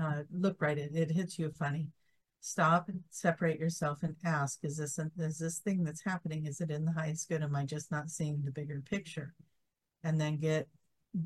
uh, 0.00 0.22
look 0.32 0.60
right, 0.60 0.78
it, 0.78 0.90
it 0.94 1.10
hits 1.10 1.38
you 1.38 1.50
funny. 1.50 1.88
Stop 2.40 2.88
and 2.88 3.00
separate 3.10 3.60
yourself 3.60 4.02
and 4.02 4.16
ask, 4.24 4.58
is 4.64 4.76
this, 4.76 4.98
is 5.18 5.38
this 5.38 5.58
thing 5.58 5.84
that's 5.84 6.02
happening, 6.02 6.46
is 6.46 6.60
it 6.60 6.70
in 6.70 6.84
the 6.84 6.92
highest 6.92 7.28
good? 7.28 7.42
Am 7.42 7.54
I 7.54 7.64
just 7.64 7.90
not 7.90 8.10
seeing 8.10 8.42
the 8.42 8.50
bigger 8.50 8.82
picture? 8.90 9.34
And 10.02 10.20
then 10.20 10.38
get 10.38 10.66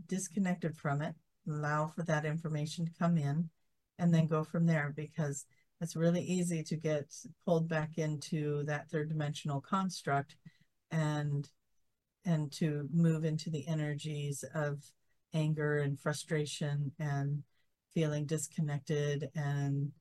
disconnected 0.08 0.76
from 0.76 1.00
it, 1.00 1.14
allow 1.48 1.86
for 1.86 2.02
that 2.02 2.26
information 2.26 2.84
to 2.84 2.92
come 2.98 3.16
in, 3.16 3.48
and 3.98 4.12
then 4.12 4.26
go 4.26 4.44
from 4.44 4.66
there 4.66 4.92
because 4.94 5.46
it's 5.80 5.96
really 5.96 6.22
easy 6.22 6.62
to 6.62 6.76
get 6.76 7.12
pulled 7.44 7.68
back 7.68 7.98
into 7.98 8.64
that 8.64 8.88
third 8.90 9.08
dimensional 9.08 9.60
construct 9.60 10.36
and 10.90 11.48
and 12.24 12.50
to 12.50 12.88
move 12.92 13.24
into 13.24 13.50
the 13.50 13.66
energies 13.68 14.44
of 14.54 14.82
anger 15.32 15.78
and 15.78 16.00
frustration 16.00 16.90
and 16.98 17.42
feeling 17.94 18.26
disconnected 18.26 19.30
and 19.34 19.92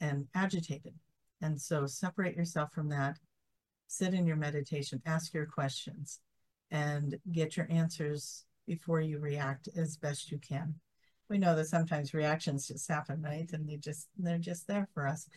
and 0.00 0.26
agitated. 0.34 0.94
And 1.40 1.60
so 1.60 1.86
separate 1.86 2.36
yourself 2.36 2.72
from 2.72 2.88
that 2.90 3.18
sit 3.88 4.14
in 4.14 4.26
your 4.26 4.36
meditation 4.36 5.00
ask 5.06 5.32
your 5.32 5.46
questions 5.46 6.20
and 6.70 7.16
get 7.32 7.56
your 7.56 7.66
answers 7.70 8.44
before 8.66 9.00
you 9.00 9.18
react 9.18 9.68
as 9.76 9.96
best 9.96 10.30
you 10.30 10.38
can 10.38 10.74
we 11.28 11.38
know 11.38 11.56
that 11.56 11.66
sometimes 11.66 12.14
reactions 12.14 12.68
just 12.68 12.88
happen, 12.88 13.22
right? 13.22 13.50
And 13.52 13.68
they 13.68 13.76
just 13.76 14.08
they're 14.18 14.38
just 14.38 14.66
there 14.66 14.88
for 14.94 15.06
us 15.06 15.28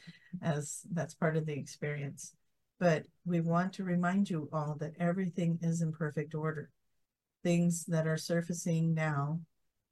as 0.41 0.81
that's 0.91 1.15
part 1.15 1.37
of 1.37 1.45
the 1.45 1.53
experience. 1.53 2.33
But 2.79 3.05
we 3.25 3.41
want 3.41 3.73
to 3.73 3.83
remind 3.83 4.29
you 4.29 4.49
all 4.53 4.75
that 4.79 4.93
everything 4.99 5.59
is 5.61 5.81
in 5.81 5.91
perfect 5.91 6.33
order. 6.33 6.69
Things 7.43 7.85
that 7.85 8.07
are 8.07 8.17
surfacing 8.17 8.93
now 8.93 9.39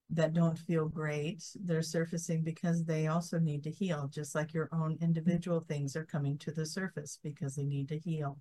that 0.10 0.34
don't 0.34 0.58
feel 0.58 0.88
great, 0.88 1.44
they're 1.56 1.82
surfacing 1.82 2.42
because 2.42 2.86
they 2.86 3.08
also 3.08 3.40
need 3.40 3.64
to 3.64 3.72
heal, 3.72 4.10
just 4.14 4.36
like 4.36 4.54
your 4.54 4.70
own 4.72 4.98
individual 5.02 5.60
things 5.60 5.98
are 5.98 6.06
coming 6.06 6.38
to 6.38 6.52
the 6.52 6.66
surface 6.66 7.20
because 7.22 7.56
they 7.56 7.66
need 7.66 7.90
to 7.90 8.00
heal. 8.00 8.38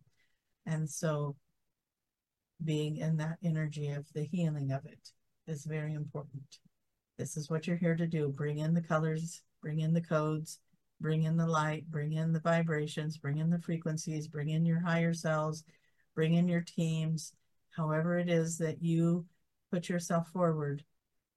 And 0.64 0.88
so 0.88 1.34
being 2.64 2.96
in 2.98 3.16
that 3.16 3.38
energy 3.42 3.88
of 3.88 4.07
the 4.12 4.24
healing 4.24 4.70
of 4.70 4.84
it 4.86 5.11
is 5.46 5.64
very 5.64 5.94
important. 5.94 6.59
This 7.18 7.36
is 7.36 7.48
what 7.48 7.66
you're 7.66 7.76
here 7.76 7.96
to 7.96 8.06
do. 8.06 8.28
Bring 8.28 8.58
in 8.58 8.74
the 8.74 8.82
colors, 8.82 9.42
bring 9.62 9.80
in 9.80 9.92
the 9.94 10.00
codes, 10.00 10.58
bring 11.00 11.22
in 11.24 11.36
the 11.36 11.46
light, 11.46 11.90
bring 11.90 12.12
in 12.12 12.32
the 12.32 12.40
vibrations, 12.40 13.16
bring 13.16 13.38
in 13.38 13.50
the 13.50 13.58
frequencies, 13.58 14.28
bring 14.28 14.50
in 14.50 14.64
your 14.66 14.80
higher 14.80 15.14
selves, 15.14 15.64
bring 16.14 16.34
in 16.34 16.48
your 16.48 16.60
teams, 16.60 17.32
however 17.76 18.18
it 18.18 18.28
is 18.28 18.58
that 18.58 18.82
you 18.82 19.26
put 19.70 19.88
yourself 19.88 20.28
forward 20.28 20.84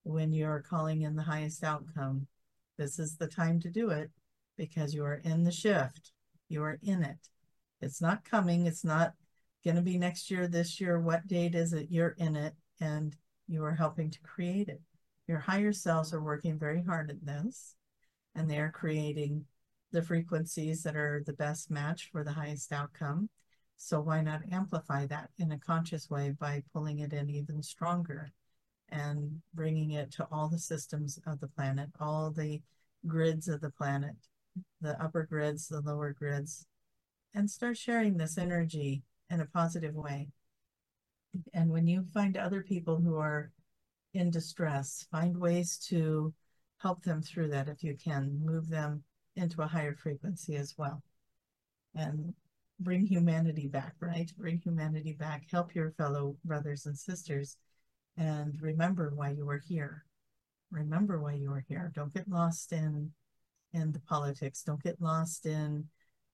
when 0.04 0.34
you're 0.34 0.64
calling 0.68 1.02
in 1.02 1.16
the 1.16 1.24
highest 1.24 1.64
outcome. 1.64 2.28
This 2.78 3.00
is 3.00 3.18
the 3.18 3.28
time 3.28 3.60
to 3.62 3.70
do 3.70 3.90
it 3.90 4.10
because 4.58 4.94
you 4.94 5.04
are 5.04 5.22
in 5.24 5.44
the 5.44 5.52
shift. 5.52 6.12
You 6.48 6.64
are 6.64 6.80
in 6.82 7.04
it. 7.04 7.18
It's 7.82 8.02
not 8.02 8.26
coming. 8.26 8.66
It's 8.66 8.84
not 8.84 9.14
going 9.64 9.76
to 9.76 9.82
be 9.82 9.98
next 9.98 10.32
year, 10.32 10.48
this 10.48 10.80
year. 10.80 11.00
What 11.00 11.28
date 11.28 11.56
is 11.56 11.74
it? 11.74 11.88
You're 11.90 12.16
in 12.18 12.36
it 12.36 12.54
and 12.80 13.16
you 13.48 13.64
are 13.64 13.76
helping 13.76 14.10
to 14.12 14.20
create 14.22 14.70
it. 14.70 14.82
Your 15.30 15.38
higher 15.38 15.72
selves 15.72 16.12
are 16.12 16.24
working 16.24 16.58
very 16.58 16.82
hard 16.82 17.12
at 17.12 17.24
this, 17.24 17.76
and 18.34 18.50
they're 18.50 18.72
creating 18.72 19.46
the 19.92 20.02
frequencies 20.02 20.82
that 20.82 20.96
are 20.96 21.22
the 21.24 21.34
best 21.34 21.70
match 21.70 22.10
for 22.12 22.24
the 22.24 22.32
highest 22.32 22.74
outcome. 22.74 23.30
So 23.78 24.02
why 24.02 24.22
not 24.22 24.42
amplify 24.52 25.06
that 25.06 25.30
in 25.38 25.52
a 25.52 25.60
conscious 25.60 26.10
way 26.10 26.32
by 26.32 26.64
pulling 26.74 26.98
it 26.98 27.14
in 27.14 27.30
even 27.30 27.62
stronger 27.62 28.32
and 28.90 29.44
bringing 29.54 29.92
it 29.92 30.12
to 30.14 30.28
all 30.32 30.50
the 30.50 30.58
systems 30.58 31.20
of 31.28 31.40
the 31.40 31.48
planet, 31.48 31.90
all 32.00 32.32
the 32.32 32.64
grids 33.06 33.48
of 33.48 33.62
the 33.62 33.70
planet, 33.70 34.16
the 34.82 35.00
upper 35.00 35.28
grids, 35.30 35.68
the 35.68 35.82
lower 35.82 36.12
grids, 36.12 36.66
and 37.36 37.52
start 37.52 37.78
sharing 37.78 38.18
this 38.18 38.40
energy 38.40 39.04
in 39.30 39.42
a 39.42 39.46
positive 39.46 39.94
way. 39.94 40.30
And 41.54 41.70
when 41.70 41.86
you 41.86 42.08
find 42.16 42.36
other 42.36 42.64
people 42.64 42.98
who 42.98 43.18
are 43.18 43.52
in 44.14 44.30
distress. 44.30 45.06
Find 45.12 45.38
ways 45.38 45.78
to 45.90 46.34
help 46.80 47.04
them 47.04 47.22
through 47.22 47.50
that 47.50 47.68
if 47.68 47.84
you 47.84 47.96
can, 47.96 48.40
move 48.44 48.70
them 48.70 49.04
into 49.36 49.62
a 49.62 49.68
higher 49.68 49.96
frequency 49.96 50.56
as 50.56 50.76
well. 50.78 51.02
And 51.96 52.34
bring 52.80 53.06
humanity 53.06 53.68
back, 53.68 53.96
right? 54.00 54.32
Bring 54.38 54.60
humanity 54.60 55.14
back. 55.14 55.44
Help 55.52 55.76
your 55.76 55.92
fellow 55.92 56.38
brothers 56.46 56.86
and 56.86 56.98
sisters 56.98 57.58
and 58.20 58.62
remember 58.62 59.12
why 59.16 59.30
you 59.30 59.48
are 59.50 59.62
here. 59.66 60.06
Remember 60.72 61.20
why 61.20 61.34
you 61.34 61.52
are 61.52 61.64
here. 61.68 61.92
Don't 61.96 62.14
get 62.14 62.28
lost 62.30 62.74
in 62.74 63.12
in 63.74 63.92
the 63.92 64.00
politics. 64.02 64.64
Don't 64.64 64.84
get 64.84 65.02
lost 65.02 65.46
in 65.46 65.86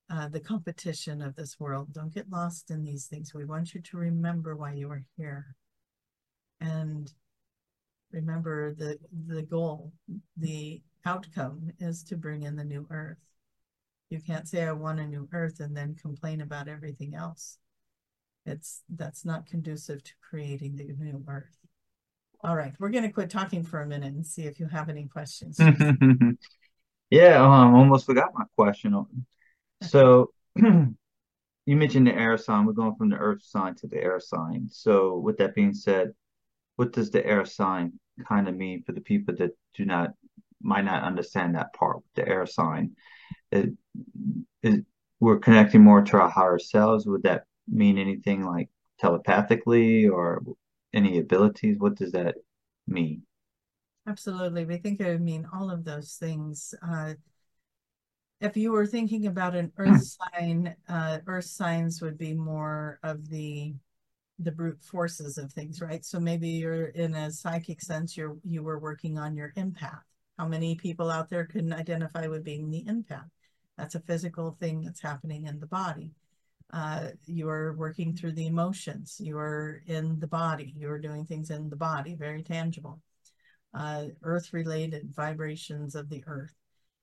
uh, 0.10 0.28
the 0.30 0.40
competition 0.40 1.22
of 1.22 1.36
this 1.36 1.60
world. 1.60 1.94
Don't 1.94 2.14
get 2.14 2.30
lost 2.30 2.72
in 2.72 2.84
these 2.84 3.08
things. 3.08 3.34
We 3.34 3.46
want 3.46 3.74
you 3.74 3.82
to 3.82 3.98
remember 3.98 4.56
why 4.56 4.74
you 4.74 4.90
are 4.90 5.04
here. 5.18 5.56
And 6.62 7.12
remember 8.12 8.74
the 8.74 8.98
the 9.28 9.42
goal, 9.42 9.92
the 10.38 10.82
outcome 11.06 11.72
is 11.80 12.04
to 12.04 12.18
bring 12.18 12.44
in 12.44 12.56
the 12.56 12.64
new 12.64 12.88
earth. 12.90 13.18
You 14.10 14.20
can't 14.22 14.48
say 14.48 14.64
I 14.64 14.72
want 14.72 15.00
a 15.00 15.06
new 15.06 15.28
earth 15.34 15.60
and 15.60 15.76
then 15.76 15.96
complain 15.96 16.42
about 16.42 16.68
everything 16.68 17.16
else. 17.16 17.58
It's 18.46 18.84
that's 18.90 19.26
not 19.26 19.48
conducive 19.48 20.04
to 20.04 20.12
creating 20.30 20.76
the 20.76 20.94
new 21.00 21.24
earth. 21.28 21.58
All 22.44 22.56
right, 22.56 22.74
we're 22.80 22.90
going 22.90 23.04
to 23.04 23.12
quit 23.12 23.30
talking 23.30 23.64
for 23.64 23.82
a 23.82 23.88
minute 23.88 24.14
and 24.14 24.26
see 24.26 24.44
if 24.44 24.60
you 24.60 24.68
have 24.68 24.90
any 24.90 25.08
questions. 25.08 25.60
yeah, 27.10 27.44
um, 27.44 27.74
almost 27.74 28.06
forgot 28.06 28.30
my 28.36 28.46
question. 28.56 29.26
So 29.82 30.32
you 30.56 30.96
mentioned 31.66 32.06
the 32.06 32.14
air 32.14 32.38
sign. 32.38 32.66
We're 32.66 32.74
going 32.74 32.96
from 32.96 33.10
the 33.10 33.18
earth 33.18 33.42
sign 33.44 33.74
to 33.76 33.88
the 33.88 33.98
air 33.98 34.20
sign. 34.20 34.68
So 34.70 35.18
with 35.18 35.38
that 35.38 35.56
being 35.56 35.74
said, 35.74 36.14
what 36.76 36.94
does 36.94 37.12
the 37.12 37.26
air 37.26 37.46
sign 37.46 37.94
kind 38.28 38.48
of 38.48 38.56
mean 38.56 38.84
for 38.84 38.92
the 38.92 39.02
people 39.02 39.36
that 39.38 39.52
do 39.76 39.86
not 39.86 40.12
might 40.62 40.86
not 40.86 41.04
understand 41.04 41.56
that 41.56 41.74
part 41.74 41.98
with 41.98 42.14
the 42.16 42.28
air 42.28 42.46
sign? 42.46 42.96
It, 43.52 43.72
it, 44.64 44.86
we're 45.20 45.40
connecting 45.40 45.82
more 45.82 46.02
to 46.02 46.18
our 46.18 46.30
higher 46.30 46.60
selves. 46.60 47.06
Would 47.06 47.24
that 47.24 47.46
mean 47.68 47.98
anything 47.98 48.44
like 48.44 48.70
telepathically 49.00 50.08
or 50.08 50.44
any 50.94 51.20
abilities? 51.20 51.78
What 51.78 51.96
does 51.96 52.12
that 52.14 52.36
mean? 52.88 53.24
Absolutely. 54.08 54.66
We 54.66 54.78
think 54.78 55.00
it 55.00 55.08
would 55.08 55.22
mean 55.22 55.48
all 55.54 55.72
of 55.72 55.84
those 55.84 56.14
things. 56.14 56.74
Uh, 56.82 57.14
if 58.42 58.56
you 58.58 58.72
were 58.72 58.86
thinking 58.86 59.28
about 59.28 59.56
an 59.56 59.72
earth 59.78 60.18
sign, 60.34 60.76
uh, 60.88 61.20
earth 61.26 61.46
signs 61.46 62.02
would 62.02 62.18
be 62.18 62.34
more 62.34 63.00
of 63.04 63.30
the 63.30 63.74
the 64.40 64.52
brute 64.52 64.82
forces 64.84 65.38
of 65.38 65.52
things, 65.52 65.82
right? 65.82 66.04
So 66.04 66.20
maybe 66.20 66.50
you're 66.50 66.88
in 66.88 67.16
a 67.16 67.32
psychic 67.32 67.82
sense, 67.82 68.18
you're 68.18 68.38
you 68.44 68.64
were 68.64 68.80
working 68.80 69.18
on 69.18 69.36
your 69.36 69.54
empath. 69.58 70.02
How 70.38 70.48
many 70.48 70.76
people 70.76 71.10
out 71.10 71.30
there 71.30 71.46
can 71.46 71.72
identify 71.72 72.28
with 72.28 72.44
being 72.44 72.70
the 72.70 72.84
empath? 72.84 73.30
That's 73.78 73.96
a 73.96 74.02
physical 74.02 74.58
thing 74.60 74.82
that's 74.82 75.02
happening 75.02 75.46
in 75.46 75.60
the 75.60 75.68
body. 75.68 76.12
Uh, 76.74 77.10
you're 77.26 77.74
working 77.74 78.16
through 78.16 78.34
the 78.34 78.48
emotions. 78.48 79.18
You're 79.20 79.82
in 79.86 80.20
the 80.20 80.28
body. 80.28 80.74
You're 80.76 81.00
doing 81.00 81.26
things 81.26 81.50
in 81.52 81.70
the 81.70 81.76
body, 81.76 82.16
very 82.16 82.44
tangible. 82.44 83.02
Uh, 83.74 84.08
earth 84.24 84.52
related 84.52 85.14
vibrations 85.14 85.96
of 85.96 86.10
the 86.10 86.24
earth. 86.28 86.54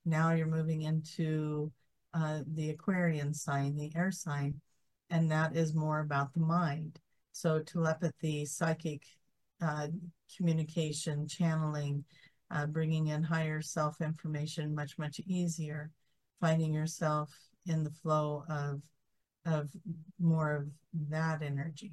Now 0.04 0.32
you're 0.32 0.46
moving 0.46 0.82
into 0.82 1.70
uh, 2.12 2.40
the 2.46 2.70
Aquarian 2.70 3.32
sign, 3.32 3.76
the 3.76 3.92
air 3.94 4.10
sign, 4.10 4.60
and 5.10 5.30
that 5.30 5.56
is 5.56 5.74
more 5.74 6.00
about 6.00 6.34
the 6.34 6.40
mind. 6.40 6.98
So 7.32 7.60
telepathy, 7.60 8.44
psychic 8.44 9.02
uh, 9.60 9.88
communication, 10.36 11.26
channeling, 11.26 12.04
uh, 12.50 12.66
bringing 12.66 13.08
in 13.08 13.22
higher 13.22 13.62
self 13.62 14.00
information 14.00 14.74
much, 14.74 14.98
much 14.98 15.20
easier, 15.26 15.90
finding 16.40 16.74
yourself 16.74 17.30
in 17.66 17.84
the 17.84 17.90
flow 17.90 18.44
of 18.48 18.82
of 19.44 19.70
more 20.20 20.54
of 20.54 20.68
that 21.10 21.42
energy. 21.42 21.92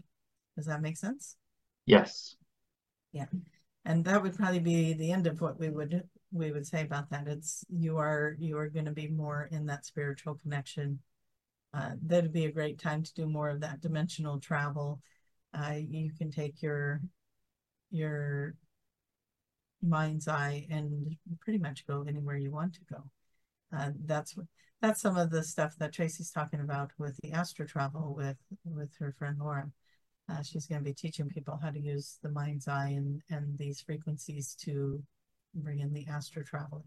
Does 0.56 0.66
that 0.66 0.82
make 0.82 0.98
sense? 0.98 1.36
Yes. 1.86 2.36
Yeah. 3.12 3.26
And 3.86 4.06
that 4.06 4.22
would 4.22 4.36
probably 4.36 4.60
be 4.60 4.94
the 4.94 5.12
end 5.12 5.26
of 5.26 5.42
what 5.42 5.60
we 5.60 5.70
would 5.70 6.04
we 6.32 6.52
would 6.52 6.68
say 6.68 6.82
about 6.82 7.10
that. 7.10 7.28
It's 7.28 7.66
you 7.70 7.98
are 7.98 8.36
you 8.40 8.58
are 8.58 8.70
going 8.70 8.86
to 8.86 8.92
be 8.92 9.08
more 9.08 9.48
in 9.52 9.66
that 9.68 9.86
spiritual 9.86 10.36
connection. 10.36 11.00
Uh, 11.74 11.92
that'd 12.04 12.34
be 12.34 12.46
a 12.46 12.52
great 12.52 12.80
time 12.80 13.04
to 13.04 13.14
do 13.14 13.28
more 13.28 13.50
of 13.50 13.62
that 13.62 13.82
dimensional 13.82 14.40
travel. 14.40 15.02
Uh, 15.54 15.76
you 15.76 16.12
can 16.18 16.32
take 16.32 16.62
your 16.62 17.02
your 17.92 18.56
mind's 19.82 20.28
eye 20.28 20.68
and 20.70 21.16
pretty 21.40 21.60
much 21.60 21.88
go 21.88 22.06
anywhere 22.08 22.38
you 22.38 22.52
want 22.52 22.74
to 22.74 22.82
go. 22.92 23.04
Uh, 23.76 23.92
that's 24.06 24.38
that's 24.82 25.02
some 25.02 25.18
of 25.18 25.30
the 25.30 25.44
stuff 25.44 25.76
that 25.78 25.94
Tracie's 25.94 26.32
talking 26.32 26.62
about 26.62 26.92
with 26.98 27.18
the 27.22 27.32
astro 27.34 27.66
travel 27.66 28.14
with 28.16 28.38
with 28.66 28.90
her 29.00 29.14
friend 29.18 29.38
Laura. 29.40 29.70
Uh, 30.30 30.44
she's 30.44 30.68
going 30.68 30.80
to 30.80 30.86
be 30.86 30.94
teaching 30.94 31.28
people 31.28 31.60
how 31.62 31.72
to 31.72 31.80
use 31.80 32.20
the 32.22 32.30
mind's 32.30 32.68
eye 32.68 32.90
and 32.90 33.22
and 33.30 33.58
these 33.58 33.82
frequencies 33.82 34.56
to 34.62 35.02
bring 35.54 35.80
in 35.80 35.94
the 35.94 36.08
astro 36.08 36.44
traveling. 36.44 36.84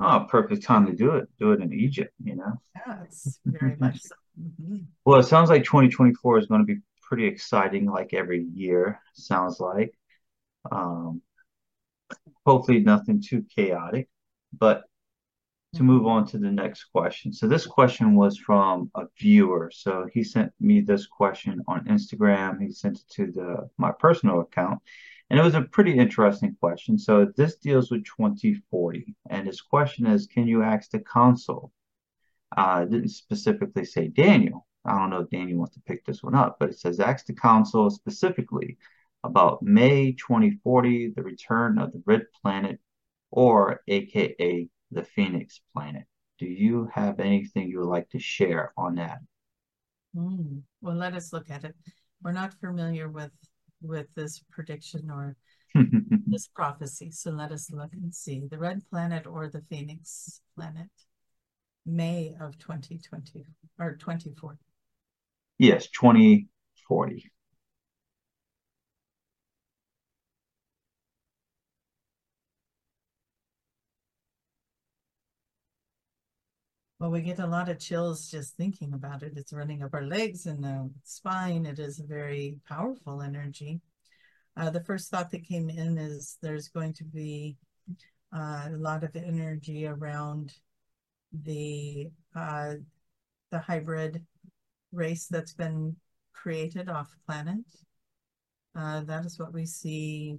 Oh, 0.00 0.26
perfect 0.28 0.62
time 0.62 0.86
to 0.86 0.92
do 0.92 1.16
it. 1.16 1.28
Do 1.40 1.52
it 1.52 1.60
in 1.60 1.72
Egypt, 1.72 2.12
you 2.22 2.36
know. 2.36 2.60
Yes, 2.86 3.40
very 3.44 3.76
much 3.76 4.02
so. 4.02 4.14
Mm-hmm. 4.38 4.76
Well, 5.04 5.18
it 5.18 5.24
sounds 5.24 5.50
like 5.50 5.64
2024 5.64 6.38
is 6.38 6.46
going 6.46 6.60
to 6.60 6.64
be 6.64 6.80
pretty 7.08 7.26
exciting, 7.26 7.86
like 7.86 8.12
every 8.12 8.44
year. 8.44 9.00
Sounds 9.14 9.60
like. 9.60 9.94
Um, 10.70 11.22
hopefully, 12.44 12.80
nothing 12.80 13.22
too 13.22 13.44
chaotic, 13.54 14.08
but 14.56 14.82
to 15.74 15.82
move 15.82 16.06
on 16.06 16.26
to 16.26 16.38
the 16.38 16.50
next 16.50 16.84
question. 16.84 17.32
So 17.32 17.46
this 17.46 17.66
question 17.66 18.14
was 18.14 18.38
from 18.38 18.90
a 18.94 19.04
viewer. 19.18 19.70
So 19.74 20.06
he 20.12 20.22
sent 20.24 20.52
me 20.60 20.80
this 20.80 21.06
question 21.06 21.62
on 21.68 21.84
Instagram. 21.86 22.60
He 22.60 22.70
sent 22.72 22.98
it 22.98 23.08
to 23.10 23.32
the 23.32 23.68
my 23.76 23.92
personal 23.92 24.40
account. 24.40 24.80
And 25.30 25.38
it 25.38 25.42
was 25.42 25.54
a 25.54 25.62
pretty 25.62 25.98
interesting 25.98 26.56
question. 26.58 26.98
So 26.98 27.30
this 27.36 27.56
deals 27.56 27.90
with 27.90 28.04
2040. 28.04 29.14
And 29.28 29.46
his 29.46 29.60
question 29.60 30.06
is, 30.06 30.26
can 30.26 30.46
you 30.46 30.62
ask 30.62 30.90
the 30.90 31.00
council? 31.00 31.70
Uh, 32.56 32.86
didn't 32.86 33.10
specifically 33.10 33.84
say 33.84 34.08
Daniel. 34.08 34.66
I 34.84 34.98
don't 34.98 35.10
know 35.10 35.20
if 35.20 35.30
Daniel 35.30 35.58
wants 35.58 35.74
to 35.74 35.80
pick 35.80 36.04
this 36.04 36.22
one 36.22 36.34
up, 36.34 36.56
but 36.58 36.70
it 36.70 36.78
says 36.78 37.00
ask 37.00 37.26
the 37.26 37.34
council 37.34 37.90
specifically 37.90 38.78
about 39.24 39.62
May 39.62 40.12
2040, 40.12 41.12
the 41.14 41.22
return 41.22 41.78
of 41.78 41.92
the 41.92 42.02
red 42.06 42.26
planet, 42.40 42.80
or 43.30 43.82
AKA 43.88 44.68
the 44.90 45.02
Phoenix 45.02 45.60
planet. 45.74 46.04
Do 46.38 46.46
you 46.46 46.88
have 46.92 47.20
anything 47.20 47.68
you 47.68 47.80
would 47.80 47.88
like 47.88 48.08
to 48.10 48.18
share 48.18 48.72
on 48.76 48.94
that? 48.94 49.18
Mm, 50.16 50.62
well, 50.80 50.94
let 50.94 51.14
us 51.14 51.32
look 51.32 51.50
at 51.50 51.64
it. 51.64 51.74
We're 52.22 52.32
not 52.32 52.54
familiar 52.60 53.08
with 53.08 53.32
with 53.80 54.06
this 54.14 54.42
prediction 54.50 55.10
or 55.10 55.36
this 56.26 56.48
prophecy, 56.48 57.10
so 57.10 57.30
let 57.30 57.52
us 57.52 57.70
look 57.70 57.92
and 57.92 58.14
see 58.14 58.46
the 58.50 58.58
red 58.58 58.82
planet 58.90 59.26
or 59.26 59.48
the 59.48 59.62
Phoenix 59.68 60.40
planet. 60.56 60.88
May 61.86 62.34
of 62.40 62.58
2020 62.58 63.46
or 63.78 63.94
2040. 63.94 64.58
Yes, 65.58 65.88
2040. 65.90 67.30
Well, 76.98 77.10
we 77.10 77.22
get 77.22 77.38
a 77.38 77.46
lot 77.46 77.68
of 77.68 77.78
chills 77.78 78.28
just 78.28 78.56
thinking 78.56 78.92
about 78.92 79.22
it. 79.22 79.34
It's 79.36 79.52
running 79.52 79.82
up 79.82 79.94
our 79.94 80.02
legs 80.04 80.46
and 80.46 80.62
the 80.64 80.90
spine. 81.04 81.64
It 81.64 81.78
is 81.78 82.00
a 82.00 82.04
very 82.04 82.58
powerful 82.68 83.22
energy. 83.22 83.80
Uh, 84.56 84.70
the 84.70 84.82
first 84.82 85.10
thought 85.10 85.30
that 85.30 85.46
came 85.46 85.70
in 85.70 85.96
is 85.98 86.38
there's 86.42 86.68
going 86.68 86.92
to 86.94 87.04
be 87.04 87.56
uh, 88.34 88.64
a 88.66 88.76
lot 88.76 89.04
of 89.04 89.14
energy 89.14 89.86
around 89.86 90.54
the 91.44 92.10
uh, 92.34 92.74
the 93.50 93.58
hybrid 93.58 94.24
race 94.92 95.26
that's 95.26 95.54
been 95.54 95.96
created 96.32 96.88
off 96.88 97.14
planet. 97.26 97.64
Uh, 98.76 99.02
that 99.02 99.24
is 99.24 99.38
what 99.38 99.52
we 99.52 99.66
see. 99.66 100.38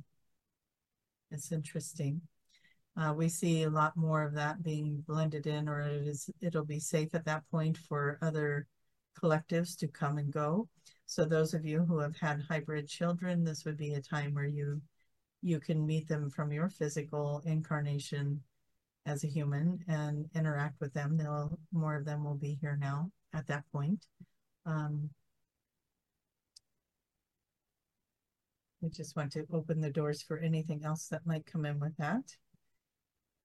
It's 1.31 1.51
interesting. 1.51 2.21
Uh, 2.97 3.13
we 3.13 3.29
see 3.29 3.63
a 3.63 3.69
lot 3.69 3.95
more 3.95 4.23
of 4.23 4.33
that 4.33 4.63
being 4.63 5.03
blended 5.07 5.47
in, 5.47 5.69
or 5.69 5.81
it 5.81 6.07
is 6.07 6.29
it'll 6.41 6.65
be 6.65 6.79
safe 6.79 7.13
at 7.13 7.25
that 7.25 7.43
point 7.51 7.77
for 7.77 8.17
other 8.21 8.67
collectives 9.21 9.77
to 9.77 9.87
come 9.87 10.17
and 10.17 10.31
go. 10.31 10.67
So 11.05 11.25
those 11.25 11.53
of 11.53 11.65
you 11.65 11.83
who 11.85 11.99
have 11.99 12.15
had 12.17 12.41
hybrid 12.41 12.87
children, 12.87 13.43
this 13.43 13.65
would 13.65 13.77
be 13.77 13.93
a 13.93 14.01
time 14.01 14.33
where 14.33 14.45
you 14.45 14.81
you 15.41 15.59
can 15.59 15.85
meet 15.85 16.07
them 16.07 16.29
from 16.29 16.51
your 16.51 16.69
physical 16.69 17.41
incarnation 17.45 18.41
as 19.05 19.23
a 19.23 19.27
human 19.27 19.79
and 19.87 20.25
interact 20.35 20.79
with 20.81 20.93
them. 20.93 21.17
They'll 21.17 21.57
more 21.71 21.95
of 21.95 22.05
them 22.05 22.23
will 22.23 22.35
be 22.35 22.57
here 22.61 22.77
now 22.79 23.11
at 23.33 23.47
that 23.47 23.63
point. 23.71 24.05
Um, 24.65 25.09
we 28.81 28.89
just 28.89 29.15
want 29.15 29.31
to 29.33 29.45
open 29.51 29.81
the 29.81 29.89
doors 29.89 30.21
for 30.21 30.37
anything 30.37 30.83
else 30.85 31.07
that 31.07 31.25
might 31.25 31.45
come 31.45 31.65
in 31.65 31.79
with 31.79 31.95
that 31.97 32.23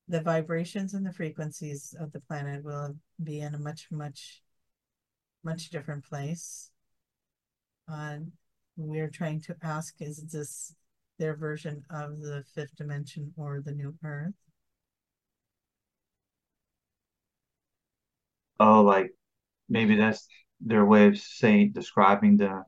the 0.09 0.21
vibrations 0.21 0.95
and 0.95 1.07
the 1.07 1.13
frequencies 1.13 1.95
of 1.99 2.13
the 2.13 2.21
planet 2.21 2.63
will 2.63 2.95
be 3.23 3.41
in 3.41 3.55
a 3.55 3.59
much, 3.59 3.89
much, 3.91 4.43
much 5.43 5.71
different 5.71 6.05
place. 6.05 6.71
Uh, 7.91 8.17
we're 8.77 9.11
trying 9.11 9.41
to 9.41 9.57
ask 9.63 9.95
is 10.01 10.19
this 10.31 10.75
their 11.19 11.37
version 11.37 11.83
of 11.91 12.21
the 12.21 12.43
fifth 12.55 12.75
dimension 12.77 13.33
or 13.37 13.63
the 13.65 13.73
new 13.73 13.95
earth? 14.05 14.35
Oh, 18.59 18.83
like 18.83 19.13
maybe 19.69 19.97
that's 19.97 20.27
their 20.65 20.85
way 20.87 21.07
of 21.07 21.19
saying 21.19 21.73
describing 21.73 22.37
the 22.37 22.65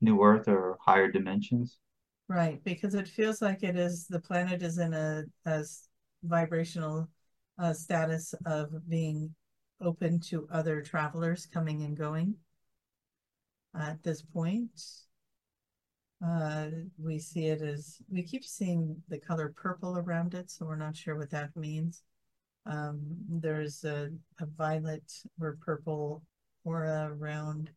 new 0.00 0.22
earth 0.22 0.48
or 0.48 0.78
higher 0.80 1.10
dimensions. 1.10 1.78
Right, 2.28 2.62
because 2.64 2.94
it 2.94 3.06
feels 3.06 3.42
like 3.42 3.62
it 3.62 3.76
is 3.76 4.06
the 4.06 4.20
planet 4.20 4.62
is 4.62 4.78
in 4.78 4.94
a, 4.94 5.24
a 5.44 5.62
vibrational 6.24 7.08
uh, 7.58 7.72
status 7.72 8.34
of 8.46 8.70
being 8.88 9.34
open 9.80 10.18
to 10.20 10.48
other 10.50 10.80
travelers 10.80 11.46
coming 11.46 11.82
and 11.82 11.96
going 11.96 12.34
at 13.78 14.02
this 14.02 14.22
point. 14.22 14.80
Uh, 16.24 16.68
we 17.02 17.18
see 17.18 17.46
it 17.46 17.60
as, 17.60 17.98
we 18.10 18.22
keep 18.22 18.44
seeing 18.44 18.96
the 19.08 19.18
color 19.18 19.52
purple 19.56 19.98
around 19.98 20.34
it, 20.34 20.50
so 20.50 20.64
we're 20.64 20.76
not 20.76 20.96
sure 20.96 21.16
what 21.18 21.30
that 21.30 21.54
means. 21.56 22.02
Um, 22.64 23.00
there's 23.28 23.82
a, 23.84 24.10
a 24.40 24.46
violet 24.56 25.02
or 25.40 25.58
purple 25.60 26.22
aura 26.64 27.12
around 27.12 27.70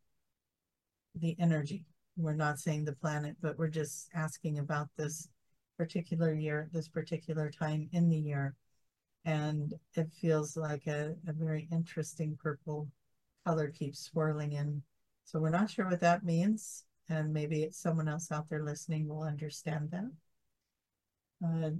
the 1.15 1.35
energy. 1.39 1.85
We're 2.17 2.33
not 2.33 2.59
saying 2.59 2.85
the 2.85 2.93
planet, 2.93 3.35
but 3.41 3.57
we're 3.57 3.67
just 3.67 4.09
asking 4.13 4.59
about 4.59 4.87
this 4.97 5.27
particular 5.77 6.33
year, 6.33 6.69
this 6.71 6.87
particular 6.87 7.51
time 7.51 7.89
in 7.91 8.09
the 8.09 8.17
year. 8.17 8.55
And 9.25 9.73
it 9.95 10.11
feels 10.13 10.55
like 10.55 10.87
a, 10.87 11.15
a 11.27 11.33
very 11.33 11.67
interesting 11.71 12.37
purple 12.41 12.87
color 13.45 13.69
keeps 13.69 13.99
swirling 13.99 14.53
in. 14.53 14.81
So 15.25 15.39
we're 15.39 15.49
not 15.49 15.69
sure 15.69 15.89
what 15.89 16.01
that 16.01 16.23
means. 16.23 16.85
And 17.09 17.33
maybe 17.33 17.69
someone 17.71 18.07
else 18.07 18.31
out 18.31 18.49
there 18.49 18.63
listening 18.63 19.07
will 19.07 19.23
understand 19.23 19.91
that. 19.91 20.11
Uh, 21.43 21.71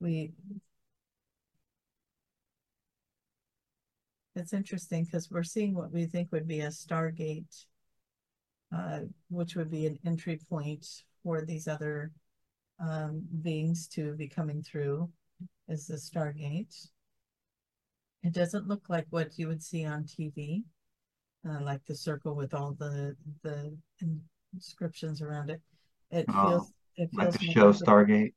we 0.00 0.32
it's 4.36 4.52
interesting 4.52 5.04
because 5.04 5.30
we're 5.30 5.42
seeing 5.42 5.74
what 5.74 5.92
we 5.92 6.06
think 6.06 6.30
would 6.30 6.46
be 6.46 6.60
a 6.60 6.68
stargate, 6.68 7.64
uh, 8.74 9.00
which 9.30 9.56
would 9.56 9.70
be 9.70 9.86
an 9.86 9.98
entry 10.04 10.38
point 10.48 10.86
for 11.22 11.42
these 11.42 11.66
other 11.66 12.12
um, 12.78 13.22
beings 13.42 13.88
to 13.88 14.14
be 14.14 14.28
coming 14.28 14.62
through, 14.62 15.10
is 15.68 15.86
the 15.86 15.96
stargate. 15.96 16.88
It 18.22 18.32
doesn't 18.32 18.68
look 18.68 18.88
like 18.88 19.06
what 19.10 19.38
you 19.38 19.48
would 19.48 19.62
see 19.62 19.84
on 19.84 20.04
TV, 20.04 20.62
uh, 21.48 21.62
like 21.62 21.84
the 21.86 21.94
circle 21.94 22.34
with 22.34 22.54
all 22.54 22.76
the 22.78 23.16
the 23.42 23.76
inscriptions 24.52 25.22
around 25.22 25.50
it. 25.50 25.60
It 26.10 26.26
oh, 26.28 26.48
feels 26.48 26.72
it 26.96 27.10
feels 27.10 27.34
like 27.34 27.40
the 27.40 27.52
show 27.52 27.72
Stargate. 27.72 28.34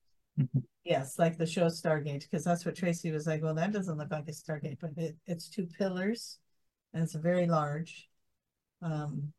Yes, 0.86 1.20
like 1.20 1.38
the 1.38 1.46
show 1.46 1.68
Stargate, 1.68 2.22
because 2.22 2.44
that's 2.44 2.66
what 2.66 2.76
Tracie 2.76 3.12
was 3.12 3.28
like. 3.28 3.44
Well, 3.44 3.54
that 3.54 3.72
doesn't 3.72 3.98
look 3.98 4.12
like 4.12 4.28
a 4.28 4.32
Stargate, 4.32 4.80
but 4.80 4.92
it, 4.98 5.16
it's 5.28 5.48
two 5.48 5.68
pillars, 5.68 6.40
and 6.94 7.04
it's 7.04 7.14
very 7.14 7.46
large, 7.46 8.10
um, 8.82 9.32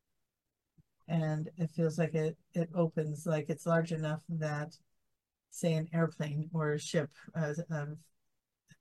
and 1.09 1.51
it 1.57 1.71
feels 1.71 1.99
like 1.99 2.15
it 2.15 2.37
it 2.55 2.69
opens 2.75 3.27
like 3.27 3.47
it's 3.49 3.67
large 3.67 3.91
enough 3.91 4.21
that, 4.29 4.77
say, 5.51 5.73
an 5.73 5.89
airplane 5.93 6.49
or 6.53 6.73
a 6.73 6.79
ship, 6.79 7.11
uh, 7.35 7.55
uh, 7.73 7.87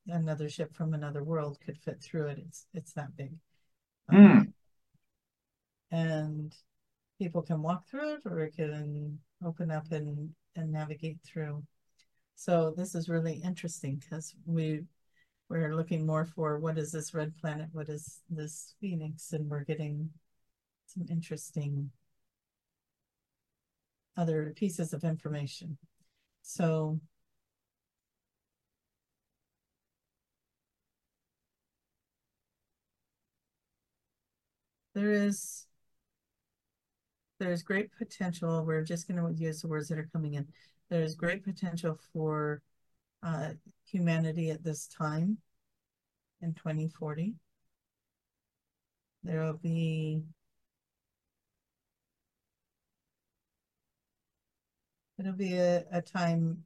another 0.08 0.48
ship 0.48 0.76
from 0.76 0.94
another 0.94 1.24
world 1.24 1.58
could 1.66 1.78
fit 1.78 2.02
through 2.04 2.28
it. 2.28 2.38
It's 2.40 2.68
it's 2.74 2.94
that 2.94 3.16
big, 3.18 3.32
um, 4.10 4.18
mm. 4.18 4.54
and 5.91 6.56
people 7.18 7.41
can 7.41 7.64
walk 7.64 7.88
through 7.88 8.16
it, 8.16 8.22
or 8.26 8.41
it 8.41 8.56
can 8.56 9.18
open 9.44 9.72
up 9.72 9.91
and 9.91 10.30
and 10.56 10.72
navigate 10.72 11.18
through. 11.26 11.64
So 12.40 12.74
this 12.78 12.95
is 12.95 13.10
really 13.10 13.41
interesting 13.44 13.98
because 13.98 14.34
we 14.45 14.86
we're 15.49 15.76
looking 15.76 16.06
more 16.06 16.24
for 16.24 16.57
what 16.57 16.78
is 16.78 16.90
this 16.90 17.14
red 17.14 17.36
planet, 17.36 17.68
what 17.74 17.90
is 17.90 18.22
this 18.30 18.76
phoenix, 18.80 19.34
and 19.34 19.49
we're 19.49 19.66
getting 19.66 20.10
some 20.88 21.06
interesting 21.10 21.91
other 24.16 24.53
pieces 24.56 24.94
of 24.94 25.03
information. 25.03 25.78
So 26.41 27.02
there 34.94 35.11
is 35.11 35.66
there's 37.40 37.64
great 37.64 37.90
potential. 37.98 38.64
We're 38.66 38.84
just 38.84 39.10
going 39.10 39.36
to 39.36 39.41
use 39.41 39.61
the 39.61 39.68
words 39.68 39.90
that 39.90 39.98
are 39.98 40.10
coming 40.14 40.36
in 40.36 40.48
there's 40.90 41.16
great 41.16 41.44
potential 41.44 41.98
for 42.14 42.61
uh, 43.24 43.49
humanity 43.86 44.49
at 44.49 44.64
this 44.64 44.88
time 44.88 45.38
in 46.41 46.53
2040. 46.53 47.36
There 49.24 49.44
will 49.44 49.60
be 49.61 50.24
it'll 55.20 55.34
be 55.34 55.56
a, 55.56 55.84
a 55.91 56.02
time 56.02 56.64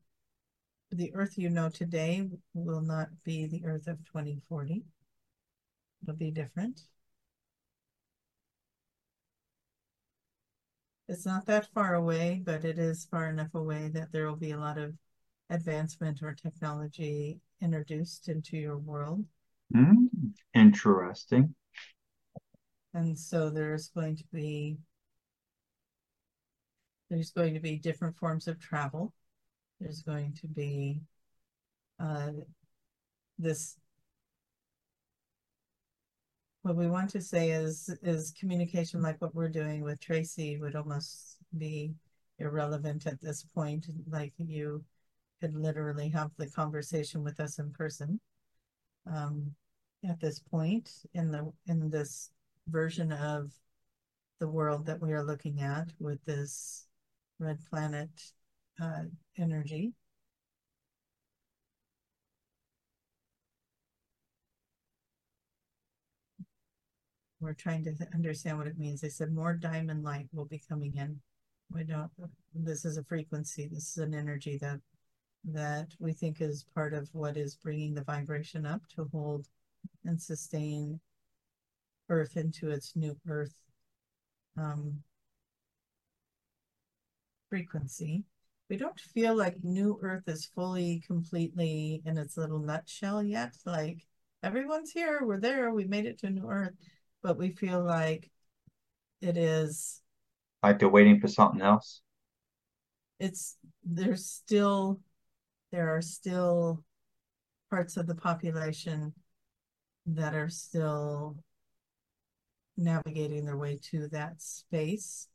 the 0.92 1.14
earth 1.16 1.38
you 1.38 1.50
know 1.50 1.70
today 1.70 2.30
will 2.54 2.82
not 2.82 3.08
be 3.24 3.48
the 3.48 3.66
earth 3.66 3.88
of 3.88 3.98
2040 4.06 4.84
it'll 6.04 6.16
be 6.16 6.30
different 6.30 6.82
It's 11.08 11.26
not 11.26 11.46
that 11.48 11.68
far 11.74 11.96
away, 11.96 12.42
but 12.46 12.64
it 12.64 12.80
is 12.80 13.06
far 13.06 13.30
enough 13.30 13.54
away 13.54 13.90
that 13.90 14.12
there 14.12 14.26
will 14.26 14.38
be 14.38 14.52
a 14.52 14.60
lot 14.60 14.78
of 14.78 14.94
advancement 15.50 16.24
or 16.24 16.34
technology 16.34 17.40
introduced 17.62 18.30
into 18.30 18.58
your 18.58 18.78
world. 18.78 19.26
Mm, 19.76 20.08
interesting. 20.54 21.56
And 22.94 23.18
so 23.18 23.50
there's 23.50 23.90
going 23.90 24.16
to 24.18 24.24
be 24.32 24.78
there's 27.10 27.32
going 27.32 27.54
to 27.54 27.60
be 27.60 27.78
different 27.78 28.18
forms 28.18 28.48
of 28.48 28.60
travel. 28.60 29.14
There's 29.80 30.02
going 30.02 30.34
to 30.42 30.48
be 30.48 31.02
uh, 32.00 32.32
this 33.38 33.78
what 36.64 36.76
we 36.78 36.88
want 36.88 37.10
to 37.12 37.22
say 37.22 37.52
is 37.52 37.90
is 38.02 38.34
communication 38.40 39.02
like 39.02 39.22
what 39.22 39.36
we're 39.36 39.50
doing 39.50 39.82
with 39.82 40.00
Tracie 40.00 40.58
would 40.58 40.76
almost 40.76 41.38
be 41.58 41.94
irrelevant 42.40 43.06
at 43.06 43.22
this 43.22 43.44
point. 43.54 43.86
Like 44.10 44.34
you 44.38 44.84
could 45.42 45.56
literally 45.56 46.10
have 46.10 46.32
the 46.38 46.50
conversation 46.50 47.24
with 47.24 47.40
us 47.40 47.60
in 47.60 47.72
person. 47.72 48.20
Um, 49.06 49.54
at 50.08 50.20
this 50.20 50.40
point 50.40 50.90
in 51.14 51.32
the 51.32 51.52
in 51.68 51.90
this 51.90 52.32
version 52.68 53.12
of 53.12 53.52
the 54.40 54.48
world 54.48 54.86
that 54.86 55.02
we 55.02 55.14
are 55.14 55.24
looking 55.24 55.62
at 55.62 55.90
with 56.00 56.24
this 56.26 56.88
red 57.40 57.60
planet 57.70 58.10
uh, 58.82 59.04
energy 59.38 59.94
we're 67.44 67.54
trying 67.54 67.84
to 67.84 67.94
understand 68.14 68.58
what 68.58 68.68
it 68.68 68.78
means. 68.78 69.02
They 69.02 69.10
said 69.10 69.34
more 69.34 69.54
diamond 69.54 70.04
light 70.04 70.28
will 70.32 70.46
be 70.46 70.62
coming 70.70 70.96
in. 70.96 71.20
We 71.72 71.84
don't, 71.84 72.10
this 72.54 72.86
is 72.86 72.98
a 72.98 73.04
frequency, 73.04 73.68
this 73.68 73.92
is 73.92 73.98
an 73.98 74.14
energy 74.14 74.58
that 74.62 74.80
that 75.46 75.88
we 76.00 76.14
think 76.14 76.40
is 76.40 76.66
part 76.74 76.94
of 76.94 77.10
what 77.12 77.36
is 77.36 77.56
bringing 77.56 77.94
the 77.94 78.04
vibration 78.04 78.66
up 78.66 78.82
to 78.96 79.10
hold 79.12 79.46
and 80.06 80.22
sustain 80.22 81.00
Earth 82.10 82.38
into 82.38 82.70
its 82.70 82.96
new 82.96 83.18
Earth 83.28 83.54
um, 84.58 85.00
frequency. 87.50 88.24
We 88.70 88.78
don't 88.78 89.00
feel 89.00 89.36
like 89.36 89.64
New 89.64 90.00
Earth 90.02 90.24
is 90.28 90.50
fully, 90.56 91.04
completely 91.06 92.02
in 92.06 92.18
its 92.18 92.38
little 92.38 92.60
nutshell 92.60 93.22
yet. 93.22 93.54
Like 93.66 94.06
everyone's 94.42 94.92
here, 94.92 95.22
we're 95.24 95.40
there, 95.40 95.72
we 95.72 95.86
made 95.86 96.06
it 96.06 96.20
to 96.20 96.30
New 96.30 96.50
Earth 96.50 96.74
but 97.24 97.38
we 97.38 97.52
feel 97.52 97.84
like 97.84 98.30
it 99.22 99.38
is 99.38 100.02
like 100.62 100.80
they're 100.80 100.90
waiting 100.90 101.20
for 101.20 101.28
something 101.28 101.62
else. 101.62 102.02
It's 103.20 103.58
there's 103.84 104.26
still 104.26 105.00
there 105.72 105.96
are 105.96 106.02
still 106.02 106.84
parts 107.70 107.98
of 107.98 108.06
the 108.06 108.16
population 108.16 109.14
that 110.06 110.36
are 110.36 110.50
still 110.50 111.38
navigating 112.78 113.46
their 113.46 113.58
way 113.58 113.80
to 113.92 114.08
that 114.10 114.42
space. 114.42 115.28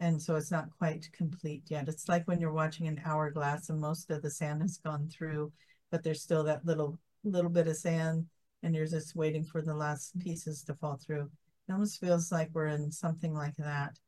And 0.00 0.20
so 0.20 0.36
it's 0.36 0.50
not 0.50 0.68
quite 0.78 1.08
complete 1.12 1.62
yet. 1.68 1.88
It's 1.88 2.08
like 2.08 2.26
when 2.26 2.40
you're 2.40 2.52
watching 2.52 2.86
an 2.86 3.00
hourglass 3.04 3.68
and 3.68 3.80
most 3.80 4.10
of 4.10 4.22
the 4.22 4.30
sand 4.30 4.62
has 4.62 4.78
gone 4.78 5.08
through, 5.08 5.52
but 5.90 6.02
there's 6.02 6.22
still 6.22 6.44
that 6.44 6.64
little 6.64 6.98
little 7.24 7.50
bit 7.50 7.66
of 7.66 7.76
sand 7.76 8.26
and 8.62 8.74
you're 8.74 8.86
just 8.86 9.16
waiting 9.16 9.44
for 9.44 9.62
the 9.62 9.74
last 9.74 10.18
pieces 10.18 10.62
to 10.64 10.74
fall 10.74 10.96
through. 10.96 11.30
It 11.68 11.72
almost 11.72 12.00
feels 12.00 12.32
like 12.32 12.50
we're 12.52 12.68
in 12.68 12.90
something 12.90 13.34
like 13.34 13.56
that, 13.56 13.98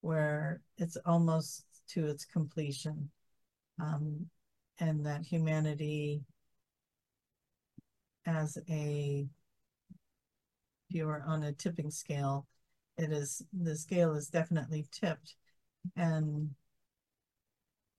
where 0.00 0.60
it's 0.78 0.96
almost 1.04 1.64
to 1.90 2.06
its 2.06 2.24
completion, 2.24 3.10
um, 3.80 4.26
and 4.78 5.04
that 5.06 5.22
humanity, 5.22 6.22
as 8.26 8.56
a, 8.68 9.26
if 10.88 10.96
you 10.96 11.08
are 11.08 11.22
on 11.26 11.42
a 11.42 11.52
tipping 11.52 11.90
scale, 11.90 12.46
it 12.96 13.12
is 13.12 13.42
the 13.52 13.76
scale 13.76 14.14
is 14.14 14.28
definitely 14.28 14.86
tipped, 14.90 15.36
and 15.96 16.50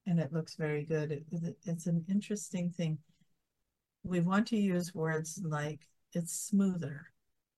and 0.06 0.18
it 0.18 0.32
looks 0.32 0.56
very 0.56 0.84
good. 0.84 1.12
It, 1.12 1.24
it, 1.30 1.56
it's 1.64 1.86
an 1.86 2.04
interesting 2.08 2.70
thing. 2.70 2.98
We 4.02 4.20
want 4.20 4.48
to 4.48 4.56
use 4.56 4.94
words 4.94 5.40
like 5.44 5.80
it's 6.14 6.32
smoother, 6.32 7.06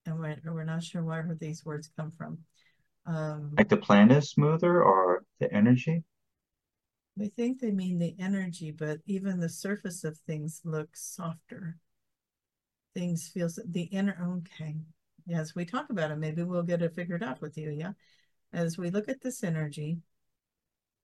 and 0.06 0.18
we're 0.18 0.36
we're 0.44 0.64
not 0.64 0.82
sure 0.82 1.02
where 1.02 1.36
these 1.40 1.64
words 1.64 1.90
come 1.96 2.10
from. 2.10 2.38
Um, 3.06 3.52
Like 3.56 3.68
the 3.68 3.76
planet 3.76 4.16
is 4.16 4.30
smoother 4.30 4.82
or 4.82 5.24
the 5.40 5.52
energy? 5.52 6.04
I 7.20 7.28
think 7.36 7.60
they 7.60 7.70
mean 7.70 7.98
the 7.98 8.16
energy, 8.18 8.70
but 8.70 8.98
even 9.06 9.38
the 9.38 9.48
surface 9.48 10.02
of 10.04 10.18
things 10.18 10.60
looks 10.64 11.00
softer. 11.00 11.76
Things 12.94 13.28
feels 13.28 13.58
the 13.64 13.82
inner 13.84 14.16
okay. 14.38 14.76
As 15.32 15.54
we 15.54 15.64
talk 15.64 15.90
about 15.90 16.10
it, 16.10 16.16
maybe 16.16 16.42
we'll 16.42 16.62
get 16.62 16.82
it 16.82 16.94
figured 16.94 17.22
out 17.22 17.40
with 17.40 17.56
you. 17.56 17.70
Yeah. 17.70 17.92
As 18.52 18.78
we 18.78 18.90
look 18.90 19.08
at 19.08 19.20
this 19.20 19.42
energy, 19.44 19.98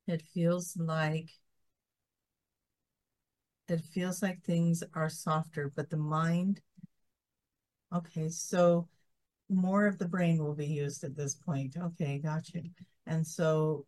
it 0.07 0.23
feels 0.35 0.77
like 0.77 1.31
it 3.69 3.81
feels 3.81 4.21
like 4.21 4.43
things 4.43 4.83
are 4.95 5.09
softer, 5.09 5.73
but 5.75 5.91
the 5.91 5.97
mind, 5.97 6.61
okay, 7.95 8.29
so 8.29 8.89
more 9.49 9.87
of 9.87 9.99
the 9.99 10.09
brain 10.09 10.43
will 10.43 10.55
be 10.55 10.67
used 10.67 11.05
at 11.05 11.17
this 11.17 11.35
point. 11.35 11.77
Okay, 11.77 12.19
gotcha. 12.19 12.61
And 13.07 13.27
so 13.27 13.87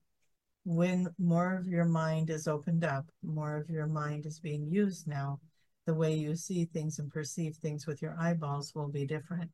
when 0.65 1.09
more 1.19 1.57
of 1.57 1.67
your 1.67 1.85
mind 1.85 2.31
is 2.31 2.49
opened 2.49 2.85
up, 2.85 3.07
more 3.23 3.57
of 3.57 3.71
your 3.71 3.87
mind 3.87 4.27
is 4.27 4.41
being 4.41 4.67
used 4.67 5.07
now, 5.07 5.41
the 5.87 5.95
way 5.95 6.15
you 6.15 6.37
see 6.37 6.65
things 6.65 6.99
and 6.99 7.11
perceive 7.11 7.57
things 7.57 7.87
with 7.87 8.03
your 8.03 8.17
eyeballs 8.19 8.75
will 8.75 8.89
be 8.89 9.07
different. 9.07 9.51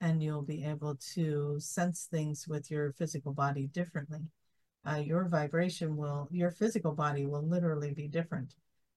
And 0.00 0.22
you'll 0.22 0.42
be 0.42 0.64
able 0.64 0.96
to 1.14 1.56
sense 1.60 2.08
things 2.10 2.48
with 2.48 2.70
your 2.70 2.92
physical 2.92 3.32
body 3.32 3.68
differently. 3.68 4.26
Uh, 4.84 4.96
your 4.96 5.28
vibration 5.28 5.96
will, 5.96 6.28
your 6.32 6.50
physical 6.50 6.92
body 6.92 7.24
will 7.24 7.46
literally 7.46 7.94
be 7.94 8.08
different 8.08 8.56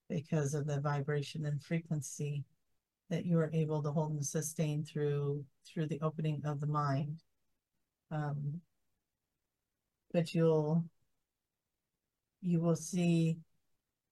because 0.09 0.55
of 0.55 0.65
the 0.65 0.80
vibration 0.80 1.45
and 1.45 1.61
frequency 1.61 2.43
that 3.10 3.26
you 3.26 3.40
are 3.40 3.52
able 3.53 3.82
to 3.84 3.91
hold 3.91 4.11
and 4.11 4.26
sustain 4.26 4.84
through 4.84 5.44
through 5.65 5.88
the 5.88 5.99
opening 6.02 6.41
of 6.45 6.60
the 6.60 6.68
mind. 6.68 7.22
Um, 8.11 8.61
but 10.11 10.34
you'll 10.34 10.86
you 12.41 12.60
will 12.60 12.76
see 12.76 13.38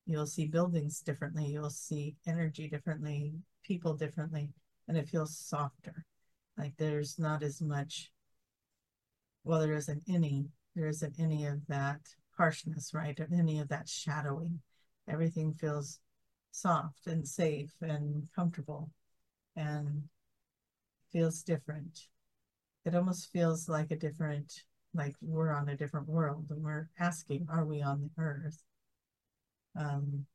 you'll 0.06 0.26
see 0.26 0.48
buildings 0.48 1.00
differently, 1.02 1.46
you'll 1.46 1.70
see 1.70 2.16
energy 2.28 2.68
differently, 2.68 3.34
people 3.64 3.94
differently, 3.94 4.50
and 4.88 4.98
it 4.98 5.08
feels 5.08 5.38
softer. 5.38 6.06
Like 6.58 6.74
there's 6.78 7.18
not 7.18 7.42
as 7.42 7.62
much 7.62 8.12
well, 9.44 9.60
there 9.60 9.76
isn't 9.76 10.04
any, 10.08 10.48
there 10.76 10.88
isn't 10.88 11.20
any 11.20 11.46
of 11.46 11.66
that 11.68 12.00
harshness, 12.38 12.94
right? 12.94 13.20
Or 13.20 13.28
any 13.34 13.60
of 13.60 13.68
that 13.70 13.90
shadowing 13.90 14.62
everything 15.08 15.54
feels 15.54 16.00
soft 16.54 17.08
and 17.08 17.28
safe 17.28 17.74
and 17.82 18.28
comfortable 18.36 18.92
and 19.56 20.04
feels 21.12 21.44
different. 21.44 22.08
It 22.86 22.96
almost 22.96 23.32
feels 23.32 23.70
like 23.70 23.92
a 23.92 23.96
different, 23.96 24.64
like 24.94 25.16
we're 25.22 25.52
on 25.52 25.70
a 25.70 25.78
different 25.78 26.08
world 26.08 26.48
and 26.50 26.64
we're 26.64 26.90
asking, 27.00 27.48
are 27.50 27.66
we 27.66 27.82
on 27.82 28.02
the 28.02 28.22
earth? 28.22 28.64
Um, 29.76 30.26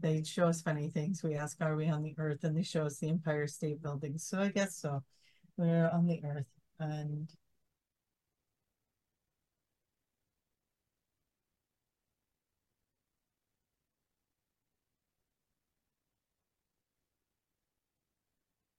they 0.00 0.22
show 0.22 0.46
us 0.46 0.62
funny 0.62 0.88
things. 0.88 1.22
We 1.22 1.34
ask, 1.34 1.56
are 1.60 1.76
we 1.76 1.88
on 1.88 2.02
the 2.02 2.14
earth? 2.18 2.44
And 2.44 2.56
they 2.56 2.62
show 2.62 2.86
us 2.86 2.98
the 2.98 3.08
Empire 3.08 3.46
State 3.46 3.82
Building. 3.82 4.18
So 4.18 4.40
I 4.40 4.48
guess 4.48 4.76
so. 4.76 5.02
We're 5.56 5.88
on 5.90 6.06
the 6.06 6.22
earth. 6.24 6.46
And 6.78 7.30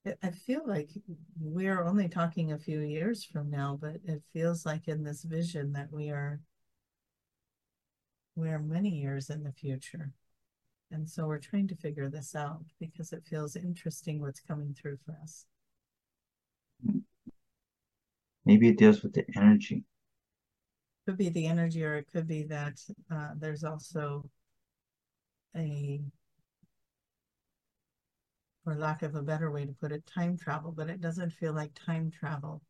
I 0.06 0.32
feel 0.32 0.62
like 0.66 0.90
we're 1.40 1.84
only 1.84 2.10
talking 2.10 2.52
a 2.52 2.58
few 2.58 2.80
years 2.80 3.24
from 3.24 3.52
now, 3.52 3.78
but 3.80 3.98
it 4.04 4.24
feels 4.34 4.66
like 4.66 4.88
in 4.88 5.04
this 5.04 5.24
vision 5.24 5.74
that 5.74 5.92
we 5.92 6.10
are 6.10 6.40
we 8.36 8.50
are 8.50 8.60
many 8.60 8.90
years 8.90 9.30
in 9.30 9.44
the 9.44 9.52
future. 9.52 10.14
And 10.90 11.08
so 11.08 11.28
we're 11.28 11.38
trying 11.38 11.68
to 11.68 11.76
figure 11.76 12.10
this 12.10 12.36
out 12.36 12.64
because 12.80 13.14
it 13.14 13.26
feels 13.30 13.56
interesting 13.56 14.20
what's 14.20 14.40
coming 14.40 14.74
through 14.74 14.98
for 15.06 15.16
us. 15.22 15.46
Maybe 18.46 18.70
it 18.70 18.78
deals 18.78 19.04
with 19.04 19.14
the 19.14 19.26
energy. 19.36 19.84
Could 21.06 21.18
be 21.18 21.30
the 21.30 21.46
energy, 21.46 21.84
or 21.84 21.96
it 21.96 22.08
could 22.12 22.28
be 22.28 22.44
that 22.44 22.80
uh, 23.12 23.30
there's 23.38 23.64
also 23.64 24.28
a 25.56 26.02
for 28.64 28.76
lack 28.76 29.02
of 29.02 29.16
a 29.16 29.22
better 29.22 29.52
way 29.52 29.66
to 29.66 29.74
put 29.74 29.92
it, 29.92 30.06
time 30.06 30.38
travel, 30.38 30.72
but 30.72 30.90
it 30.90 31.02
doesn't 31.02 31.32
feel 31.32 31.54
like 31.54 31.72
time 31.74 32.12
travel. 32.12 32.62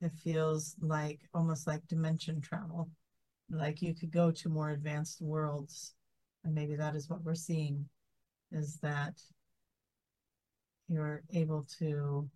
It 0.00 0.12
feels 0.24 0.76
like 0.80 1.20
almost 1.34 1.66
like 1.66 1.86
dimension 1.86 2.40
travel. 2.40 2.90
Like 3.50 3.82
you 3.82 3.94
could 3.94 4.10
go 4.10 4.30
to 4.30 4.48
more 4.48 4.70
advanced 4.70 5.20
worlds. 5.20 5.94
And 6.44 6.54
maybe 6.54 6.74
that 6.76 6.96
is 6.96 7.08
what 7.08 7.22
we're 7.22 7.34
seeing 7.34 7.86
is 8.50 8.78
that 8.78 9.20
you're 10.88 11.22
able 11.32 11.66
to 11.78 12.28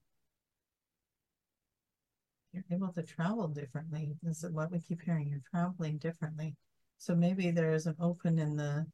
you're 2.53 2.65
able 2.71 2.93
to 2.93 3.03
travel 3.03 3.49
differently. 3.49 4.15
This 4.23 4.45
is 4.45 4.53
what 4.53 4.71
we 4.71 4.79
keep 4.79 5.03
hearing. 5.03 5.27
You're 5.29 5.41
traveling 5.51 5.99
differently. 5.99 6.55
So 6.99 7.15
maybe 7.17 7.51
there 7.51 7.73
is 7.73 7.87
an 7.87 7.97
open 7.99 8.39
in 8.39 8.57
the 8.57 8.87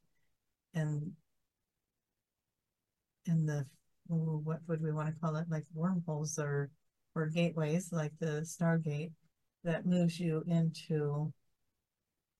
in 0.73 1.11
in 3.25 3.45
the 3.45 3.67
what 4.17 4.59
would 4.67 4.81
we 4.81 4.91
want 4.91 5.07
to 5.07 5.19
call 5.19 5.35
it, 5.35 5.47
like 5.49 5.65
wormholes 5.73 6.37
or 6.39 6.69
or 7.15 7.25
gateways, 7.27 7.91
like 7.91 8.13
the 8.19 8.41
Stargate, 8.41 9.11
that 9.63 9.85
moves 9.85 10.19
you 10.19 10.43
into. 10.47 11.31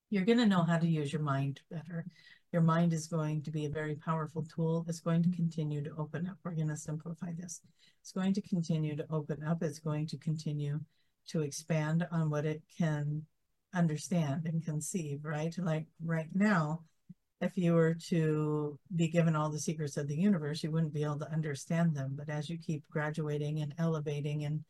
You're 0.09 0.25
going 0.25 0.37
to 0.39 0.45
know 0.45 0.63
how 0.63 0.77
to 0.77 0.87
use 0.87 1.11
your 1.13 1.21
mind 1.21 1.61
better. 1.69 2.05
Your 2.51 2.61
mind 2.61 2.91
is 2.91 3.07
going 3.07 3.43
to 3.43 3.51
be 3.51 3.65
a 3.65 3.69
very 3.69 3.95
powerful 3.95 4.43
tool. 4.43 4.85
It's 4.87 4.99
going 4.99 5.23
to 5.23 5.35
continue 5.35 5.81
to 5.83 5.91
open 5.97 6.27
up. 6.27 6.37
We're 6.43 6.51
going 6.51 6.67
to 6.67 6.75
simplify 6.75 7.31
this. 7.37 7.61
It's 8.01 8.11
going 8.11 8.33
to 8.33 8.41
continue 8.41 8.95
to 8.97 9.05
open 9.09 9.43
up. 9.43 9.63
It's 9.63 9.79
going 9.79 10.07
to 10.07 10.17
continue 10.17 10.81
to 11.29 11.41
expand 11.41 12.05
on 12.11 12.29
what 12.29 12.45
it 12.45 12.61
can 12.77 13.25
understand 13.73 14.45
and 14.45 14.65
conceive, 14.65 15.23
right? 15.23 15.55
Like 15.57 15.85
right 16.03 16.27
now, 16.33 16.81
if 17.41 17.57
you 17.57 17.73
were 17.73 17.95
to 18.09 18.77
be 18.95 19.07
given 19.07 19.35
all 19.35 19.49
the 19.49 19.59
secrets 19.59 19.97
of 19.97 20.07
the 20.07 20.15
universe, 20.15 20.63
you 20.63 20.71
wouldn't 20.71 20.93
be 20.93 21.03
able 21.03 21.19
to 21.19 21.31
understand 21.31 21.95
them. 21.95 22.13
But 22.15 22.29
as 22.29 22.49
you 22.49 22.57
keep 22.57 22.83
graduating 22.89 23.61
and 23.61 23.73
elevating 23.77 24.45
and 24.45 24.63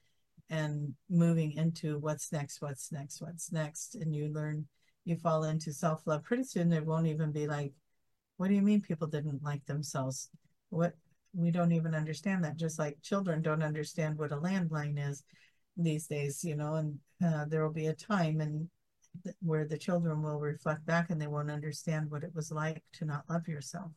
and 0.50 0.94
moving 1.10 1.54
into 1.54 1.98
what's 2.00 2.32
next, 2.32 2.62
what's 2.62 2.92
next, 2.92 3.22
what's 3.22 3.54
next, 3.54 3.96
and 3.96 4.14
you 4.14 4.28
learn, 4.34 4.68
you 5.06 5.16
fall 5.16 5.46
into 5.46 5.72
self 5.72 6.06
love. 6.06 6.24
Pretty 6.24 6.44
soon, 6.44 6.74
it 6.74 6.86
won't 6.86 7.08
even 7.08 7.32
be 7.32 7.48
like, 7.48 7.74
what 8.38 8.48
do 8.48 8.54
you 8.54 8.62
mean 8.62 8.82
people 8.82 9.08
didn't 9.08 9.44
like 9.44 9.66
themselves? 9.66 10.30
What 10.70 10.94
we 11.34 11.52
don't 11.52 11.72
even 11.72 11.94
understand 11.96 12.44
that. 12.44 12.58
Just 12.58 12.80
like 12.80 13.02
children 13.02 13.42
don't 13.42 13.64
understand 13.64 14.18
what 14.18 14.32
a 14.32 14.38
landline 14.38 14.98
is 14.98 15.24
these 15.78 16.08
days, 16.08 16.44
you 16.44 16.56
know, 16.56 16.76
and 16.76 17.00
uh, 17.26 17.46
there 17.46 17.64
will 17.64 17.74
be 17.74 17.88
a 17.88 17.94
time 17.94 18.42
and 18.42 18.68
where 19.42 19.66
the 19.66 19.78
children 19.78 20.22
will 20.22 20.40
reflect 20.40 20.86
back 20.86 21.10
and 21.10 21.22
they 21.22 21.28
won't 21.28 21.52
understand 21.52 22.10
what 22.10 22.24
it 22.24 22.34
was 22.34 22.52
like 22.52 22.84
to 22.94 23.06
not 23.06 23.24
love 23.30 23.48
yourself. 23.48 23.92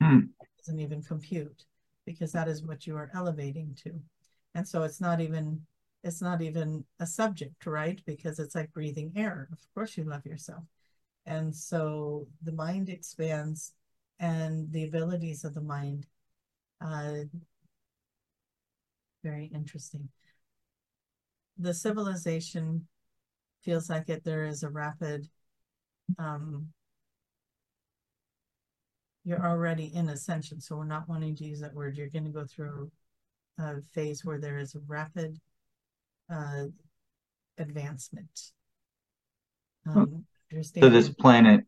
Hmm. 0.00 0.18
It 0.40 0.48
doesn't 0.58 0.80
even 0.80 1.02
compute 1.02 1.64
because 2.06 2.32
that 2.32 2.48
is 2.48 2.62
what 2.62 2.86
you 2.86 2.96
are 2.96 3.10
elevating 3.14 3.76
to. 3.84 4.00
And 4.54 4.66
so 4.66 4.82
it's 4.82 5.00
not 5.00 5.20
even 5.20 5.60
it's 6.02 6.20
not 6.20 6.42
even 6.42 6.84
a 7.00 7.06
subject, 7.06 7.64
right? 7.64 7.98
Because 8.04 8.38
it's 8.38 8.54
like 8.54 8.72
breathing 8.72 9.12
air. 9.16 9.48
Of 9.52 9.58
course 9.74 9.96
you 9.96 10.04
love 10.04 10.26
yourself. 10.26 10.64
And 11.24 11.54
so 11.54 12.26
the 12.42 12.52
mind 12.52 12.90
expands 12.90 13.72
and 14.20 14.70
the 14.70 14.84
abilities 14.84 15.44
of 15.44 15.54
the 15.54 15.62
mind 15.62 16.06
uh 16.80 17.24
very 19.22 19.50
interesting. 19.54 20.08
The 21.56 21.72
civilization 21.72 22.86
feels 23.64 23.88
like 23.90 24.08
it 24.08 24.24
there 24.24 24.44
is 24.44 24.62
a 24.62 24.68
rapid 24.70 25.28
um 26.18 26.68
you're 29.24 29.44
already 29.44 29.90
in 29.94 30.10
ascension. 30.10 30.60
So 30.60 30.76
we're 30.76 30.84
not 30.84 31.08
wanting 31.08 31.34
to 31.36 31.44
use 31.44 31.60
that 31.60 31.74
word. 31.74 31.96
You're 31.96 32.08
going 32.08 32.26
to 32.26 32.30
go 32.30 32.44
through 32.44 32.90
a 33.58 33.80
phase 33.92 34.24
where 34.24 34.38
there 34.38 34.58
is 34.58 34.74
a 34.74 34.80
rapid 34.86 35.40
uh 36.30 36.64
advancement. 37.58 38.52
Um, 39.86 40.24
so 40.74 40.88
this 40.88 41.08
planet 41.08 41.64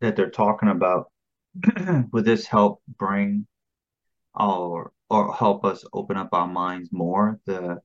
that 0.00 0.16
they're 0.16 0.30
talking 0.30 0.68
about 0.68 1.10
would 2.12 2.24
this 2.24 2.46
help 2.46 2.82
bring 2.98 3.46
or 4.34 4.92
or 5.10 5.34
help 5.34 5.64
us 5.64 5.84
open 5.92 6.16
up 6.16 6.30
our 6.32 6.46
minds 6.46 6.90
more? 6.92 7.38
The 7.46 7.80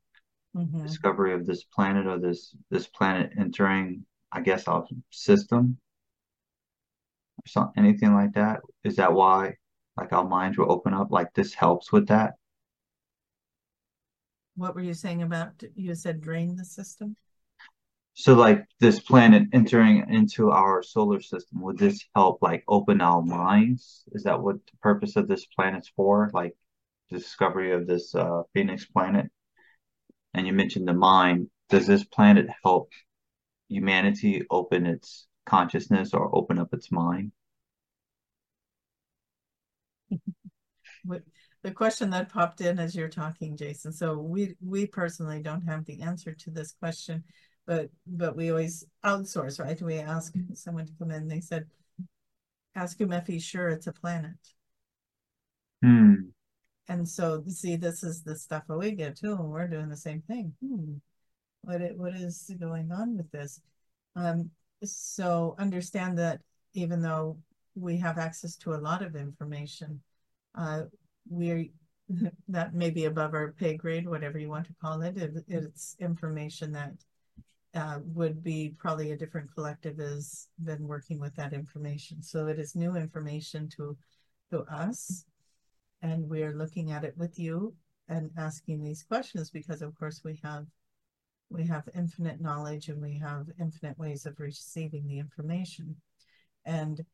mm-hmm. 0.58 0.84
discovery 0.84 1.34
of 1.34 1.46
this 1.46 1.64
planet 1.64 2.08
or 2.08 2.20
this 2.20 2.56
this 2.70 2.88
planet 2.88 3.32
entering, 3.40 4.06
I 4.32 4.42
guess, 4.42 4.68
our 4.68 4.86
system. 5.12 5.78
or 7.44 7.48
something, 7.48 7.84
anything 7.84 8.14
like 8.14 8.34
that? 8.34 8.62
Is 8.84 8.96
that 8.98 9.14
why 9.14 9.56
like 9.96 10.14
our 10.14 10.26
minds 10.28 10.58
will 10.58 10.72
open 10.72 10.94
up? 10.94 11.12
Like 11.12 11.34
this 11.34 11.54
helps 11.54 11.92
with 11.92 12.08
that? 12.08 12.34
What 14.56 14.76
were 14.76 14.82
you 14.82 14.94
saying 14.94 15.22
about 15.22 15.64
you 15.76 15.94
said 15.96 16.22
drain 16.22 16.56
the 16.56 16.66
system? 16.66 17.16
So 18.16 18.34
like 18.34 18.66
this 18.80 19.00
planet 19.00 19.44
entering 19.54 20.06
into 20.12 20.50
our 20.50 20.82
solar 20.82 21.22
system, 21.22 21.62
would 21.62 21.78
this 21.78 22.04
help 22.16 22.42
like 22.42 22.64
open 22.68 23.00
our 23.00 23.22
minds? 23.22 24.04
Is 24.14 24.24
that 24.24 24.42
what 24.42 24.56
the 24.56 24.78
purpose 24.82 25.16
of 25.16 25.28
this 25.28 25.46
planet's 25.46 25.90
for? 25.96 26.32
Like 26.34 26.56
the 27.12 27.20
discovery 27.20 27.74
of 27.74 27.86
this 27.86 28.16
uh, 28.16 28.42
Phoenix 28.54 28.86
planet? 28.86 29.28
And 30.38 30.45
you 30.45 30.53
mentioned 30.53 30.88
the 30.88 30.93
mind. 30.93 31.49
Does 31.69 31.88
this 31.88 32.03
planet 32.03 32.47
help 32.64 32.91
humanity 33.69 34.43
open 34.51 34.85
its 34.85 35.26
consciousness 35.45 36.14
or 36.14 36.34
open 36.34 36.59
up 36.59 36.73
its 36.73 36.91
mind? 36.91 37.31
the 41.64 41.72
question 41.72 42.11
that 42.11 42.30
popped 42.30 42.61
in 42.61 42.80
as 42.80 42.95
you're 42.95 43.09
talking, 43.09 43.57
Jason. 43.57 43.91
So 43.91 44.18
we 44.18 44.55
we 44.61 44.85
personally 44.85 45.41
don't 45.41 45.61
have 45.61 45.85
the 45.85 46.01
answer 46.01 46.34
to 46.34 46.51
this 46.51 46.72
question, 46.72 47.23
but 47.65 47.89
but 48.05 48.35
we 48.35 48.51
always 48.51 48.85
outsource, 49.03 49.59
right? 49.59 49.81
We 49.81 49.95
ask 49.95 50.34
someone 50.53 50.85
to 50.85 50.93
come 50.99 51.11
in. 51.11 51.27
They 51.27 51.41
said, 51.41 51.65
ask 52.76 53.01
him 53.01 53.11
if 53.11 53.26
he's 53.26 53.43
sure 53.43 53.69
it's 53.69 53.88
a 53.88 53.91
planet. 53.93 54.38
Hmm. 55.81 56.30
And 56.89 57.07
so 57.07 57.43
see, 57.47 57.76
this 57.76 58.03
is 58.03 58.23
the 58.23 58.35
stuff 58.35 58.64
that 58.68 58.77
we 58.77 58.91
get 58.91 59.18
too, 59.18 59.34
and 59.34 59.49
we're 59.49 59.68
doing 59.68 59.89
the 59.89 59.97
same 59.97 60.22
thing. 60.22 60.53
Hmm. 60.61 60.95
What 61.61 61.81
it 61.81 61.97
what 61.97 62.15
is 62.15 62.49
going 62.59 62.91
on 62.91 63.18
with 63.18 63.30
this? 63.31 63.61
Um, 64.15 64.51
so 64.84 65.55
understand 65.59 66.18
that 66.19 66.41
even 66.73 67.01
though 67.01 67.38
we 67.76 67.97
have 67.97 68.18
access 68.18 68.55
to 68.57 68.73
a 68.73 68.77
lot 68.77 69.01
of 69.01 69.15
information, 69.15 70.01
uh, 70.55 70.84
we 71.30 71.72
that 72.47 72.73
may 72.73 72.89
be 72.89 73.05
above 73.05 73.34
our 73.34 73.51
pay 73.51 73.76
grade, 73.76 74.07
whatever 74.07 74.38
you 74.38 74.49
want 74.49 74.65
to 74.68 74.76
call 74.81 75.01
it. 75.01 75.18
it 75.18 75.34
it's 75.47 75.95
information 75.99 76.72
that 76.72 76.93
uh, 77.73 77.99
would 78.05 78.43
be 78.43 78.73
probably 78.77 79.11
a 79.11 79.18
different 79.18 79.53
collective 79.53 79.97
has 79.97 80.47
been 80.64 80.88
working 80.88 81.19
with 81.19 81.35
that 81.35 81.53
information. 81.53 82.23
So 82.23 82.47
it 82.47 82.59
is 82.59 82.76
new 82.76 82.95
information 82.95 83.69
to 83.77 83.97
to 84.51 84.59
us, 84.72 85.26
and 86.02 86.30
we're 86.30 86.53
looking 86.53 86.91
at 86.91 87.03
it 87.03 87.18
with 87.18 87.40
you 87.40 87.76
and 88.07 88.32
asking 88.38 88.84
these 88.84 89.03
questions 89.03 89.49
because, 89.49 89.82
of 89.82 89.98
course, 89.98 90.22
we 90.24 90.40
have 90.44 90.65
we 91.49 91.65
have 91.65 91.88
infinite 91.95 92.41
knowledge 92.41 92.90
and 92.90 93.02
we 93.02 93.18
have 93.18 93.48
infinite 93.60 93.98
ways 93.98 94.26
of 94.26 94.40
receiving 94.40 95.07
the 95.07 95.18
information. 95.19 95.95
And 96.65 97.06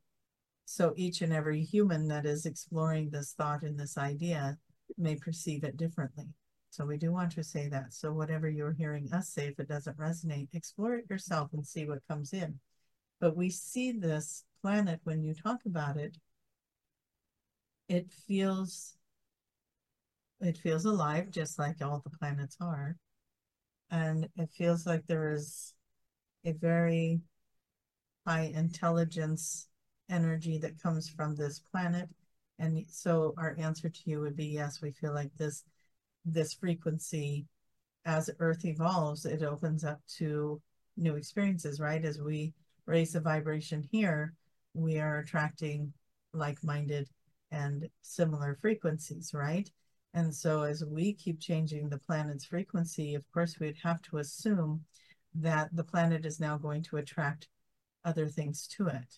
so 0.65 0.93
each 0.95 1.21
and 1.21 1.31
every 1.31 1.63
human 1.63 2.07
that 2.07 2.25
is 2.25 2.45
exploring 2.45 3.09
this 3.09 3.33
thought 3.33 3.61
and 3.61 3.79
this 3.79 3.97
idea 3.97 4.57
may 4.97 5.15
perceive 5.15 5.63
it 5.63 5.77
differently. 5.77 6.25
So 6.71 6.85
we 6.85 6.97
do 6.97 7.11
want 7.11 7.31
to 7.33 7.43
say 7.43 7.67
that. 7.69 7.93
So 7.93 8.11
whatever 8.11 8.49
you're 8.49 8.73
hearing 8.73 9.13
us 9.13 9.29
say, 9.29 9.47
if 9.47 9.59
it 9.59 9.67
doesn't 9.67 9.97
resonate, 9.97 10.47
explore 10.53 10.95
it 10.95 11.05
yourself 11.09 11.51
and 11.53 11.65
see 11.65 11.85
what 11.85 12.07
comes 12.07 12.33
in. 12.33 12.59
But 13.19 13.37
we 13.37 13.51
see 13.51 13.91
this 13.91 14.43
planet 14.61 14.99
when 15.03 15.21
you 15.21 15.35
talk 15.35 15.59
about 15.67 15.97
it, 15.97 16.17
it 17.93 18.11
feels 18.27 18.95
it 20.41 20.57
feels 20.57 20.85
alive 20.85 21.29
just 21.29 21.59
like 21.59 21.79
all 21.81 22.01
the 22.03 22.17
planets 22.17 22.57
are. 22.59 22.97
And 23.91 24.27
it 24.35 24.49
feels 24.49 24.87
like 24.87 25.05
there 25.05 25.31
is 25.31 25.75
a 26.43 26.53
very 26.53 27.21
high 28.25 28.51
intelligence 28.55 29.67
energy 30.09 30.57
that 30.57 30.81
comes 30.81 31.07
from 31.07 31.35
this 31.35 31.61
planet. 31.71 32.09
And 32.57 32.83
so 32.89 33.35
our 33.37 33.55
answer 33.59 33.89
to 33.89 34.01
you 34.05 34.21
would 34.21 34.35
be 34.35 34.47
yes 34.47 34.81
we 34.81 34.91
feel 34.91 35.13
like 35.13 35.31
this 35.37 35.63
this 36.25 36.53
frequency 36.53 37.45
as 38.05 38.29
earth 38.39 38.65
evolves 38.65 39.25
it 39.25 39.43
opens 39.43 39.83
up 39.83 39.99
to 40.17 40.59
new 40.97 41.15
experiences 41.15 41.79
right? 41.79 42.03
As 42.03 42.19
we 42.19 42.53
raise 42.87 43.13
the 43.13 43.19
vibration 43.19 43.87
here 43.91 44.33
we 44.73 44.99
are 44.99 45.19
attracting 45.19 45.93
like-minded 46.33 47.07
and 47.53 47.87
similar 48.01 48.57
frequencies 48.61 49.31
right 49.33 49.71
and 50.13 50.33
so 50.33 50.61
as 50.61 50.85
we 50.85 51.13
keep 51.13 51.39
changing 51.39 51.89
the 51.89 51.97
planet's 51.97 52.45
frequency, 52.45 53.15
of 53.15 53.23
course, 53.31 53.59
we'd 53.59 53.77
have 53.83 54.01
to 54.03 54.19
assume 54.19 54.85
that 55.35 55.75
the 55.75 55.83
planet 55.83 56.25
is 56.25 56.39
now 56.39 56.57
going 56.57 56.83
to 56.83 56.97
attract 56.97 57.47
other 58.05 58.27
things 58.27 58.67
to 58.67 58.87
it, 58.87 59.17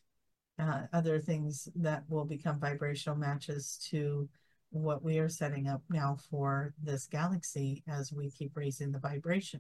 uh, 0.57 0.83
other 0.93 1.19
things 1.19 1.67
that 1.75 2.03
will 2.07 2.23
become 2.23 2.59
vibrational 2.59 3.17
matches 3.17 3.77
to 3.89 4.29
what 4.69 5.03
we 5.03 5.19
are 5.19 5.29
setting 5.29 5.67
up 5.67 5.81
now 5.89 6.17
for 6.29 6.73
this 6.81 7.07
galaxy 7.07 7.83
as 7.87 8.13
we 8.13 8.31
keep 8.31 8.55
raising 8.55 8.91
the 8.91 8.99
vibration. 8.99 9.59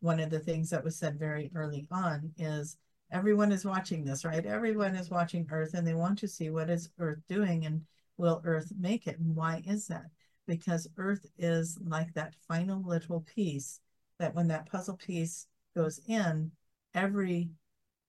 One 0.00 0.20
of 0.20 0.30
the 0.30 0.40
things 0.40 0.70
that 0.70 0.84
was 0.84 0.96
said 0.96 1.18
very 1.18 1.50
early 1.54 1.86
on 1.90 2.32
is 2.38 2.78
everyone 3.10 3.52
is 3.52 3.64
watching 3.64 4.04
this, 4.04 4.24
right? 4.24 4.44
Everyone 4.44 4.94
is 4.96 5.10
watching 5.10 5.46
Earth 5.50 5.74
and 5.74 5.86
they 5.86 5.94
want 5.94 6.18
to 6.20 6.28
see 6.28 6.50
what 6.50 6.70
is 6.70 6.90
Earth 6.98 7.20
doing 7.28 7.66
and 7.66 7.82
will 8.16 8.42
Earth 8.44 8.72
make 8.78 9.06
it? 9.06 9.18
And 9.18 9.34
why 9.34 9.62
is 9.66 9.86
that? 9.88 10.06
because 10.46 10.88
Earth 10.96 11.26
is 11.38 11.78
like 11.84 12.12
that 12.14 12.34
final 12.46 12.82
little 12.82 13.20
piece 13.34 13.80
that 14.18 14.34
when 14.34 14.48
that 14.48 14.66
puzzle 14.70 14.96
piece 14.96 15.46
goes 15.74 16.00
in, 16.06 16.50
every 16.94 17.50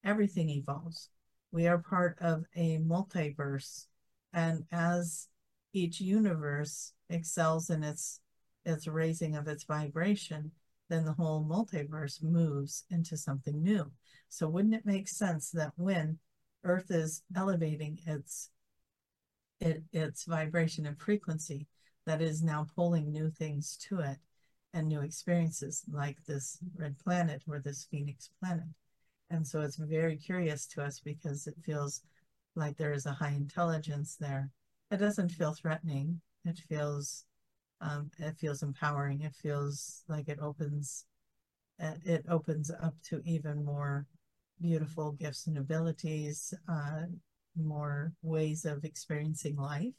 everything 0.03 0.49
evolves. 0.49 1.09
We 1.51 1.67
are 1.67 1.77
part 1.77 2.17
of 2.19 2.45
a 2.55 2.77
multiverse, 2.77 3.87
and 4.33 4.65
as 4.71 5.29
each 5.73 5.99
universe 6.01 6.93
excels 7.09 7.69
in 7.69 7.83
its 7.83 8.19
its 8.65 8.87
raising 8.87 9.35
of 9.35 9.47
its 9.47 9.63
vibration, 9.63 10.51
then 10.89 11.05
the 11.05 11.13
whole 11.13 11.43
multiverse 11.43 12.21
moves 12.21 12.83
into 12.89 13.15
something 13.15 13.63
new. 13.63 13.91
So 14.35 14.49
wouldn't 14.49 14.73
it 14.73 14.85
make 14.85 15.07
sense 15.07 15.49
that 15.51 15.71
when 15.77 16.19
Earth 16.65 16.91
is 16.91 17.23
elevating 17.33 17.99
its 18.05 18.49
it, 19.61 19.81
its 19.93 20.25
vibration 20.25 20.85
and 20.85 20.99
frequency, 20.99 21.67
that 22.05 22.21
is 22.21 22.43
now 22.43 22.67
pulling 22.75 23.13
new 23.13 23.29
things 23.29 23.77
to 23.87 24.01
it 24.01 24.17
and 24.73 24.89
new 24.89 24.99
experiences 24.99 25.83
like 25.89 26.17
this 26.25 26.57
red 26.75 26.99
planet 26.99 27.43
or 27.47 27.59
this 27.59 27.85
phoenix 27.89 28.29
planet. 28.41 28.67
And 29.29 29.47
so 29.47 29.61
it's 29.61 29.77
very 29.77 30.17
curious 30.17 30.67
to 30.67 30.83
us 30.83 30.99
because 30.99 31.47
it 31.47 31.55
feels 31.63 32.01
like 32.55 32.75
there 32.75 32.91
is 32.91 33.05
a 33.05 33.13
high 33.13 33.35
intelligence 33.37 34.17
there. 34.17 34.51
It 34.91 34.97
doesn't 34.97 35.31
feel 35.31 35.53
threatening. 35.53 36.19
It 36.43 36.59
feels 36.67 37.23
um, 37.79 38.11
it 38.19 38.37
feels 38.37 38.63
empowering. 38.63 39.21
It 39.21 39.33
feels 39.33 40.03
like 40.09 40.27
it 40.27 40.39
opens 40.41 41.05
it 41.79 42.25
opens 42.29 42.71
up 42.71 42.95
to 43.03 43.21
even 43.25 43.63
more 43.63 44.05
beautiful 44.61 45.11
gifts 45.11 45.47
and 45.47 45.57
abilities, 45.57 46.53
uh, 46.67 47.03
more 47.55 48.13
ways 48.21 48.65
of 48.65 48.83
experiencing 48.83 49.55
life. 49.55 49.93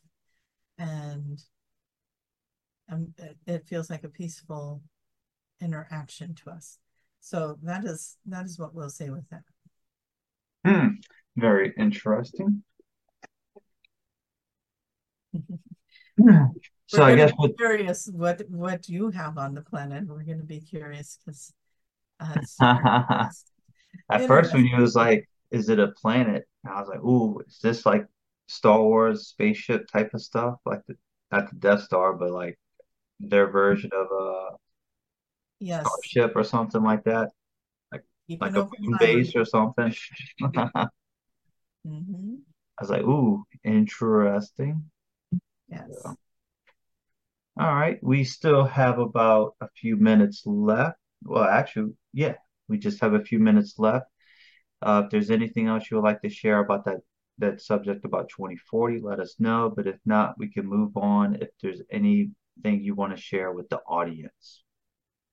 And 0.79 1.43
um, 2.91 3.15
it 3.47 3.67
feels 3.67 3.91
like 3.91 4.05
a 4.05 4.09
peaceful 4.09 4.83
interaction 5.61 6.35
to 6.35 6.51
us. 6.51 6.79
So 7.21 7.59
that 7.63 7.85
is 7.85 8.19
that 8.27 8.45
is 8.45 8.59
what 8.59 8.75
we'll 8.75 8.91
say 8.91 9.11
with 9.11 9.25
that. 9.31 9.43
Hmm. 10.65 10.89
Very 11.37 11.73
interesting. 11.77 12.63
so 16.87 17.03
I 17.03 17.17
guess 17.17 17.33
what 17.37 17.57
curious 17.57 18.09
what 18.13 18.43
what 18.49 18.89
you 18.89 19.11
have 19.11 19.39
on 19.39 19.55
the 19.55 19.63
planet. 19.63 20.07
We're 20.07 20.23
going 20.23 20.39
to 20.39 20.45
be 20.45 20.61
curious 20.61 21.19
because 21.25 21.53
uh, 22.21 23.29
at 24.11 24.27
first 24.27 24.53
when 24.55 24.65
you 24.65 24.77
was 24.77 24.95
like, 24.95 25.29
"Is 25.51 25.69
it 25.69 25.79
a 25.79 25.89
planet?" 25.89 26.49
I 26.67 26.81
was 26.81 26.89
like, 26.89 27.03
"Ooh, 27.03 27.41
is 27.47 27.59
this 27.63 27.87
like 27.87 28.07
Star 28.49 28.81
Wars 28.83 29.29
spaceship 29.29 29.89
type 29.89 30.15
of 30.15 30.23
stuff, 30.23 30.57
like 30.65 30.81
the 30.87 30.97
at 31.33 31.51
the 31.51 31.57
Death 31.57 31.83
Star, 31.83 32.15
but 32.15 32.31
like 32.31 32.59
their 33.21 33.49
version 33.49 33.91
of 33.93 34.07
a 34.11 34.49
yes. 35.61 35.87
starship 35.87 36.37
or 36.37 36.45
something 36.45 36.83
like 36.83 37.05
that, 37.05 37.31
like 37.93 38.05
like 38.41 38.57
a 38.57 38.69
moon 38.79 38.97
base 38.99 39.35
or 39.35 39.45
something. 39.45 39.95
mm-hmm. 40.43 40.85
I 42.79 42.83
was 42.83 42.91
like, 42.91 43.03
"Ooh, 43.03 43.45
interesting." 43.65 44.91
Yes. 45.69 45.89
Yeah. 46.05 46.13
All 47.59 47.75
right, 47.75 47.99
we 48.03 48.25
still 48.25 48.65
have 48.65 48.99
about 48.99 49.55
a 49.63 49.69
few 49.77 49.97
minutes 49.97 50.43
left. 50.45 50.99
Well, 51.25 51.45
actually, 51.45 51.95
yeah, 52.13 52.35
we 52.69 52.79
just 52.79 53.01
have 53.01 53.15
a 53.15 53.25
few 53.25 53.39
minutes 53.39 53.79
left. 53.79 54.07
Uh, 54.83 55.03
if 55.05 55.11
there's 55.11 55.31
anything 55.31 55.69
else 55.69 55.91
you 55.91 55.97
would 55.97 56.05
like 56.05 56.23
to 56.23 56.29
share 56.29 56.59
about 56.61 56.85
that 56.85 56.99
that 57.39 57.61
subject 57.61 58.05
about 58.05 58.31
2040, 58.31 59.01
let 59.01 59.21
us 59.21 59.35
know. 59.39 59.73
But 59.75 59.87
if 59.87 59.99
not, 60.07 60.39
we 60.39 60.49
can 60.49 60.67
move 60.67 60.97
on. 60.97 61.37
If 61.37 61.51
there's 61.61 61.83
anything 61.91 62.33
you 62.65 62.95
want 62.95 63.15
to 63.15 63.21
share 63.21 63.53
with 63.53 63.69
the 63.69 63.81
audience? 63.81 64.63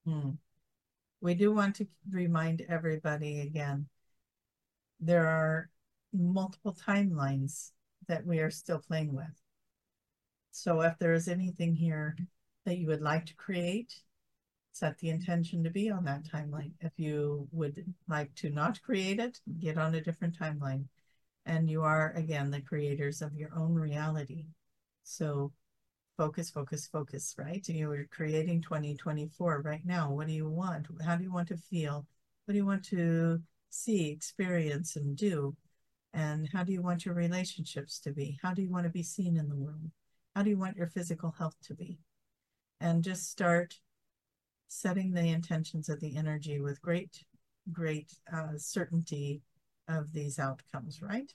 Hmm. 0.05 0.31
We 1.21 1.33
do 1.33 1.53
want 1.53 1.75
to 1.75 1.87
remind 2.11 2.65
everybody 2.67 3.39
again 3.39 3.87
there 4.99 5.27
are 5.27 5.69
multiple 6.13 6.73
timelines 6.73 7.71
that 8.07 8.25
we 8.25 8.39
are 8.39 8.51
still 8.51 8.79
playing 8.79 9.13
with. 9.13 9.41
So 10.51 10.81
if 10.81 10.97
there 10.99 11.13
is 11.13 11.27
anything 11.27 11.73
here 11.73 12.15
that 12.65 12.77
you 12.77 12.87
would 12.87 13.01
like 13.01 13.25
to 13.27 13.35
create, 13.35 13.93
set 14.73 14.97
the 14.97 15.09
intention 15.09 15.63
to 15.63 15.69
be 15.69 15.89
on 15.89 16.03
that 16.03 16.25
timeline. 16.25 16.71
If 16.81 16.91
you 16.97 17.47
would 17.51 17.85
like 18.09 18.33
to 18.35 18.49
not 18.49 18.81
create 18.81 19.19
it, 19.19 19.39
get 19.59 19.77
on 19.77 19.95
a 19.95 20.01
different 20.01 20.37
timeline. 20.37 20.85
And 21.45 21.69
you 21.69 21.83
are, 21.83 22.11
again, 22.15 22.49
the 22.49 22.61
creators 22.61 23.21
of 23.21 23.35
your 23.35 23.49
own 23.55 23.75
reality. 23.75 24.45
So 25.03 25.53
focus, 26.17 26.49
focus, 26.49 26.87
focus, 26.87 27.35
right? 27.37 27.65
You 27.67 27.91
are 27.91 28.07
creating 28.11 28.63
2024 28.63 29.61
right 29.61 29.85
now. 29.85 30.11
What 30.11 30.27
do 30.27 30.33
you 30.33 30.49
want? 30.49 30.87
How 31.05 31.15
do 31.15 31.23
you 31.23 31.31
want 31.31 31.49
to 31.49 31.57
feel? 31.57 32.07
What 32.45 32.53
do 32.53 32.57
you 32.57 32.65
want 32.65 32.83
to 32.85 33.41
see, 33.69 34.09
experience, 34.09 34.95
and 34.95 35.15
do? 35.15 35.55
And 36.13 36.49
how 36.51 36.63
do 36.63 36.71
you 36.71 36.81
want 36.81 37.05
your 37.05 37.15
relationships 37.15 37.99
to 38.01 38.11
be? 38.11 38.39
How 38.41 38.53
do 38.53 38.63
you 38.63 38.71
want 38.71 38.85
to 38.85 38.89
be 38.89 39.03
seen 39.03 39.37
in 39.37 39.49
the 39.49 39.55
world? 39.55 39.91
How 40.35 40.41
do 40.41 40.49
you 40.49 40.57
want 40.57 40.77
your 40.77 40.87
physical 40.87 41.35
health 41.37 41.55
to 41.65 41.75
be? 41.75 41.99
And 42.79 43.03
just 43.03 43.29
start 43.29 43.75
setting 44.67 45.11
the 45.11 45.29
intentions 45.29 45.89
of 45.89 45.99
the 45.99 46.15
energy 46.15 46.59
with 46.59 46.81
great, 46.81 47.23
great 47.71 48.11
uh, 48.33 48.57
certainty 48.57 49.41
of 49.87 50.11
these 50.13 50.39
outcomes, 50.39 51.01
right? 51.01 51.31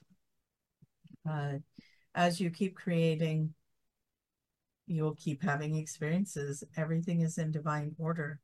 Uh, 1.28 1.54
as 2.14 2.40
you 2.40 2.50
keep 2.50 2.74
creating, 2.74 3.54
you'll 4.86 5.14
keep 5.14 5.42
having 5.42 5.76
experiences. 5.76 6.64
Everything 6.76 7.20
is 7.20 7.38
in 7.38 7.50
divine 7.50 7.94
order 7.98 8.40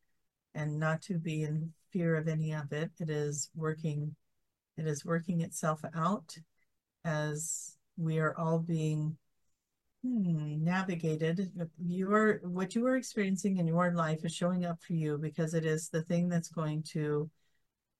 and 0.54 0.78
not 0.78 1.02
to 1.02 1.18
be 1.18 1.42
in 1.42 1.72
fear 1.90 2.16
of 2.16 2.28
any 2.28 2.52
of 2.52 2.72
it. 2.72 2.90
It 3.00 3.10
is 3.10 3.50
working, 3.56 4.14
it 4.76 4.86
is 4.86 5.04
working 5.04 5.40
itself 5.40 5.80
out 5.96 6.36
as 7.04 7.76
we 7.96 8.18
are 8.18 8.36
all 8.38 8.58
being 8.58 9.16
hmm, 10.04 10.62
navigated. 10.62 11.50
Your 11.84 12.40
what 12.44 12.74
you 12.74 12.86
are 12.86 12.96
experiencing 12.96 13.56
in 13.56 13.66
your 13.66 13.92
life 13.92 14.24
is 14.24 14.34
showing 14.34 14.64
up 14.64 14.80
for 14.82 14.92
you 14.92 15.18
because 15.18 15.54
it 15.54 15.64
is 15.64 15.88
the 15.88 16.02
thing 16.02 16.28
that's 16.28 16.48
going 16.48 16.82
to 16.92 17.30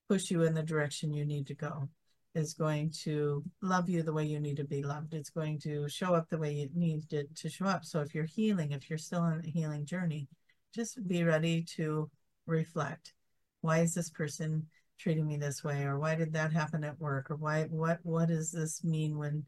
push 0.09 0.31
you 0.31 0.43
in 0.43 0.55
the 0.55 0.63
direction 0.63 1.15
you 1.15 1.25
need 1.25 1.47
to 1.47 1.55
go. 1.55 1.89
Is 2.35 2.53
going 2.53 2.93
to 3.05 3.45
love 3.63 3.89
you 3.89 4.03
the 4.03 4.13
way 4.13 4.25
you 4.25 4.41
need 4.41 4.57
to 4.57 4.65
be 4.65 4.83
loved. 4.83 5.15
It's 5.15 5.31
going 5.31 5.61
to 5.61 5.89
show 5.89 6.15
up 6.15 6.29
the 6.29 6.39
way 6.39 6.53
you 6.53 6.69
need 6.75 7.13
it 7.13 7.35
to 7.37 7.49
show 7.49 7.67
up. 7.67 7.85
So 7.85 8.01
if 8.01 8.13
you're 8.13 8.25
healing, 8.25 8.73
if 8.73 8.91
you're 8.91 8.99
still 8.99 9.21
on 9.21 9.41
a 9.45 9.49
healing 9.49 9.87
journey, 9.87 10.27
just 10.75 11.07
be 11.07 11.23
ready 11.23 11.63
to 11.77 12.11
reflect. 12.47 13.15
Why 13.61 13.79
is 13.79 13.95
this 13.95 14.11
person 14.11 14.67
treating 14.99 15.29
me 15.29 15.37
this 15.37 15.63
way? 15.63 15.85
Or 15.85 15.99
why 15.99 16.17
did 16.17 16.33
that 16.33 16.53
happen 16.53 16.83
at 16.83 16.99
work? 16.99 17.31
Or 17.31 17.37
why 17.37 17.65
what 17.71 18.01
what 18.03 18.29
does 18.29 18.51
this 18.51 18.83
mean 18.83 19.17
when, 19.17 19.45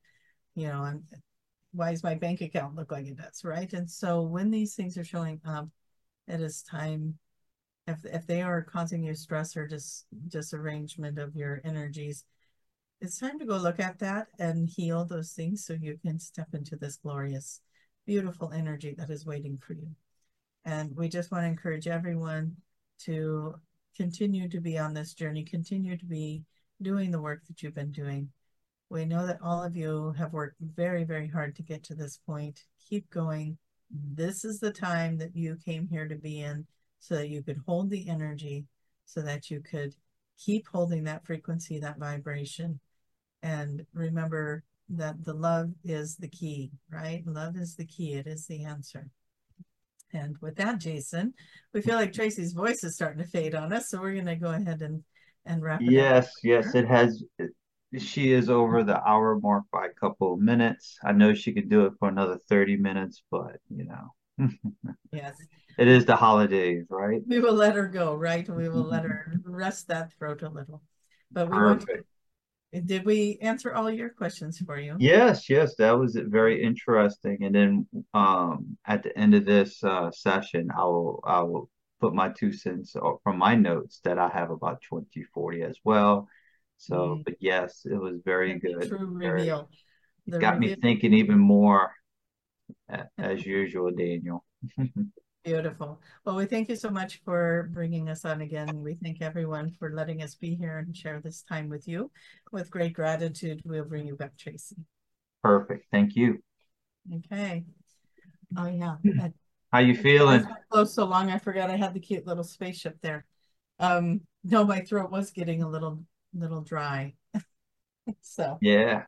you 0.54 0.68
know, 0.68 0.82
I'm 0.82 1.02
why 1.76 1.90
does 1.90 2.02
my 2.02 2.14
bank 2.14 2.40
account 2.40 2.74
look 2.74 2.90
like 2.90 3.06
it 3.06 3.16
does, 3.16 3.44
right? 3.44 3.72
And 3.72 3.88
so 3.88 4.22
when 4.22 4.50
these 4.50 4.74
things 4.74 4.96
are 4.96 5.04
showing 5.04 5.40
up, 5.46 5.68
it 6.26 6.40
is 6.40 6.62
time 6.62 7.18
if 7.86 8.04
if 8.04 8.26
they 8.26 8.42
are 8.42 8.62
causing 8.62 9.04
you 9.04 9.14
stress 9.14 9.56
or 9.56 9.66
just 9.66 10.06
disarrangement 10.28 11.18
of 11.18 11.36
your 11.36 11.60
energies, 11.64 12.24
it's 13.00 13.18
time 13.18 13.38
to 13.38 13.46
go 13.46 13.56
look 13.56 13.78
at 13.78 13.98
that 14.00 14.28
and 14.38 14.68
heal 14.68 15.04
those 15.04 15.32
things 15.32 15.64
so 15.64 15.74
you 15.74 15.98
can 16.04 16.18
step 16.18 16.48
into 16.52 16.76
this 16.76 16.96
glorious, 16.96 17.60
beautiful 18.06 18.50
energy 18.52 18.94
that 18.98 19.10
is 19.10 19.26
waiting 19.26 19.58
for 19.58 19.74
you. 19.74 19.90
And 20.64 20.96
we 20.96 21.08
just 21.08 21.30
want 21.30 21.44
to 21.44 21.48
encourage 21.48 21.86
everyone 21.86 22.56
to 23.04 23.54
continue 23.96 24.48
to 24.48 24.60
be 24.60 24.78
on 24.78 24.94
this 24.94 25.14
journey, 25.14 25.44
continue 25.44 25.96
to 25.96 26.06
be 26.06 26.42
doing 26.82 27.10
the 27.10 27.22
work 27.22 27.46
that 27.46 27.62
you've 27.62 27.74
been 27.74 27.92
doing 27.92 28.30
we 28.88 29.04
know 29.04 29.26
that 29.26 29.40
all 29.42 29.62
of 29.62 29.76
you 29.76 30.14
have 30.16 30.32
worked 30.32 30.56
very, 30.60 31.04
very 31.04 31.28
hard 31.28 31.56
to 31.56 31.62
get 31.62 31.82
to 31.84 31.94
this 31.94 32.18
point. 32.26 32.62
Keep 32.88 33.10
going. 33.10 33.58
This 33.90 34.44
is 34.44 34.60
the 34.60 34.70
time 34.70 35.18
that 35.18 35.34
you 35.34 35.56
came 35.64 35.88
here 35.88 36.06
to 36.06 36.16
be 36.16 36.40
in 36.40 36.66
so 37.00 37.16
that 37.16 37.28
you 37.28 37.42
could 37.42 37.60
hold 37.66 37.90
the 37.90 38.08
energy, 38.08 38.64
so 39.04 39.22
that 39.22 39.50
you 39.50 39.60
could 39.60 39.94
keep 40.38 40.66
holding 40.68 41.04
that 41.04 41.24
frequency, 41.24 41.78
that 41.80 41.98
vibration. 41.98 42.80
And 43.42 43.84
remember 43.92 44.64
that 44.88 45.24
the 45.24 45.34
love 45.34 45.70
is 45.84 46.16
the 46.16 46.28
key, 46.28 46.70
right? 46.90 47.22
Love 47.26 47.56
is 47.56 47.74
the 47.74 47.86
key, 47.86 48.14
it 48.14 48.26
is 48.26 48.46
the 48.46 48.64
answer. 48.64 49.08
And 50.12 50.36
with 50.40 50.56
that, 50.56 50.78
Jason, 50.78 51.34
we 51.72 51.82
feel 51.82 51.96
like 51.96 52.12
Tracie's 52.12 52.52
voice 52.52 52.84
is 52.84 52.94
starting 52.94 53.22
to 53.22 53.28
fade 53.28 53.54
on 53.54 53.72
us. 53.72 53.90
So 53.90 54.00
we're 54.00 54.14
going 54.14 54.26
to 54.26 54.36
go 54.36 54.50
ahead 54.50 54.80
and, 54.80 55.02
and 55.44 55.62
wrap 55.62 55.82
it 55.82 55.90
yes, 55.90 56.26
up. 56.26 56.32
Yes, 56.44 56.64
yes, 56.66 56.74
it 56.76 56.86
has 56.86 57.24
she 57.98 58.32
is 58.32 58.50
over 58.50 58.82
the 58.82 59.00
hour 59.02 59.38
mark 59.38 59.64
by 59.72 59.86
a 59.86 60.00
couple 60.00 60.34
of 60.34 60.40
minutes. 60.40 60.98
I 61.04 61.12
know 61.12 61.34
she 61.34 61.52
could 61.52 61.68
do 61.68 61.86
it 61.86 61.94
for 61.98 62.08
another 62.08 62.38
30 62.48 62.76
minutes, 62.76 63.22
but 63.30 63.58
you 63.74 63.84
know. 63.84 64.48
yes. 65.12 65.34
It 65.78 65.88
is 65.88 66.06
the 66.06 66.16
holidays, 66.16 66.86
right? 66.88 67.20
We 67.26 67.40
will 67.40 67.54
let 67.54 67.74
her 67.74 67.86
go, 67.86 68.14
right? 68.14 68.48
We 68.48 68.68
will 68.68 68.84
let 68.84 69.04
her 69.04 69.40
rest 69.44 69.88
that 69.88 70.12
throat 70.14 70.42
a 70.42 70.48
little. 70.48 70.82
But 71.32 71.50
we 71.50 71.56
Perfect. 71.56 71.86
won't 71.86 72.06
did 72.84 73.06
we 73.06 73.38
answer 73.40 73.72
all 73.72 73.90
your 73.90 74.10
questions 74.10 74.58
for 74.58 74.78
you? 74.78 74.96
Yes, 74.98 75.48
yes, 75.48 75.76
that 75.76 75.92
was 75.92 76.18
very 76.26 76.62
interesting. 76.62 77.38
And 77.42 77.54
then 77.54 77.86
um, 78.12 78.76
at 78.84 79.02
the 79.02 79.16
end 79.16 79.34
of 79.34 79.44
this 79.44 79.82
uh, 79.82 80.10
session, 80.10 80.68
I 80.76 80.84
will 80.84 81.22
I 81.24 81.42
will 81.42 81.70
put 82.00 82.14
my 82.14 82.28
two 82.28 82.52
cents 82.52 82.94
from 83.22 83.38
my 83.38 83.54
notes 83.54 84.00
that 84.04 84.18
I 84.18 84.28
have 84.28 84.50
about 84.50 84.82
2040 84.82 85.62
as 85.62 85.78
well. 85.84 86.28
So, 86.78 86.94
mm. 86.94 87.24
but 87.24 87.34
yes, 87.40 87.82
it 87.84 87.96
was 87.96 88.20
very 88.24 88.58
good. 88.58 88.88
True 88.88 89.06
reveal. 89.06 89.68
Very, 90.26 90.40
got 90.40 90.54
reveal. 90.54 90.76
me 90.76 90.80
thinking 90.80 91.14
even 91.14 91.38
more, 91.38 91.92
as 93.18 93.44
usual, 93.46 93.90
Daniel. 93.90 94.44
Beautiful. 95.44 96.00
Well, 96.24 96.34
we 96.34 96.46
thank 96.46 96.68
you 96.68 96.74
so 96.74 96.90
much 96.90 97.20
for 97.24 97.70
bringing 97.72 98.08
us 98.08 98.24
on 98.24 98.40
again. 98.40 98.82
We 98.82 98.94
thank 98.94 99.22
everyone 99.22 99.70
for 99.78 99.92
letting 99.92 100.20
us 100.20 100.34
be 100.34 100.56
here 100.56 100.78
and 100.78 100.96
share 100.96 101.20
this 101.20 101.42
time 101.42 101.68
with 101.68 101.86
you. 101.86 102.10
With 102.50 102.68
great 102.68 102.94
gratitude, 102.94 103.62
we'll 103.64 103.84
bring 103.84 104.08
you 104.08 104.16
back, 104.16 104.36
Tracie. 104.36 104.74
Perfect. 105.44 105.86
Thank 105.92 106.16
you. 106.16 106.42
Okay. 107.14 107.64
Oh 108.56 108.66
yeah. 108.66 108.96
How 109.72 109.78
you 109.78 109.94
feeling? 109.94 110.44
Close 110.70 110.94
so 110.94 111.04
long, 111.04 111.30
I 111.30 111.38
forgot 111.38 111.70
I 111.70 111.76
had 111.76 111.94
the 111.94 112.00
cute 112.00 112.26
little 112.26 112.42
spaceship 112.42 113.00
there. 113.00 113.24
Um, 113.78 114.22
no, 114.42 114.64
my 114.64 114.80
throat 114.80 115.12
was 115.12 115.30
getting 115.30 115.62
a 115.62 115.68
little 115.68 116.00
little 116.34 116.62
dry. 116.62 117.14
so 118.20 118.58
yeah, 118.60 119.04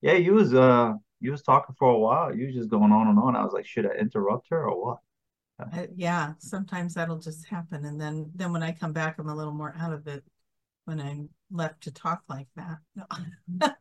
yeah. 0.00 0.14
You 0.14 0.34
was 0.34 0.54
uh, 0.54 0.94
you 1.20 1.30
was 1.30 1.42
talking 1.42 1.74
for 1.78 1.90
a 1.90 1.98
while. 1.98 2.34
You 2.34 2.46
was 2.46 2.54
just 2.54 2.70
going 2.70 2.92
on 2.92 3.08
and 3.08 3.18
on. 3.18 3.36
I 3.36 3.44
was 3.44 3.52
like, 3.52 3.66
should 3.66 3.86
I 3.86 3.94
interrupt 3.94 4.48
her 4.50 4.68
or 4.68 4.84
what? 4.84 4.98
Uh, 5.60 5.86
yeah, 5.96 6.34
sometimes 6.38 6.94
that'll 6.94 7.18
just 7.18 7.46
happen, 7.48 7.84
and 7.84 8.00
then 8.00 8.30
then 8.34 8.52
when 8.52 8.62
I 8.62 8.72
come 8.72 8.92
back, 8.92 9.16
I'm 9.18 9.28
a 9.28 9.34
little 9.34 9.52
more 9.52 9.74
out 9.78 9.92
of 9.92 10.06
it 10.06 10.24
when 10.84 11.00
I'm 11.00 11.28
left 11.50 11.82
to 11.82 11.92
talk 11.92 12.22
like 12.28 12.46
that. 12.56 12.78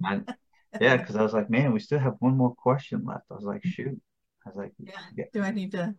I, 0.04 0.22
yeah, 0.82 0.98
because 0.98 1.16
I 1.16 1.22
was 1.22 1.34
like, 1.34 1.50
man, 1.50 1.72
we 1.72 1.80
still 1.80 2.00
have 2.00 2.16
one 2.20 2.36
more 2.36 2.54
question 2.56 3.06
left. 3.06 3.26
I 3.32 3.36
was 3.36 3.46
like, 3.46 3.64
shoot. 3.64 4.00
I 4.46 4.50
was 4.50 4.58
like, 4.58 4.74
yeah. 4.80 4.92
yeah. 5.16 5.26
Do 5.34 5.42
I 5.42 5.52
need 5.52 5.72
to? 5.72 5.96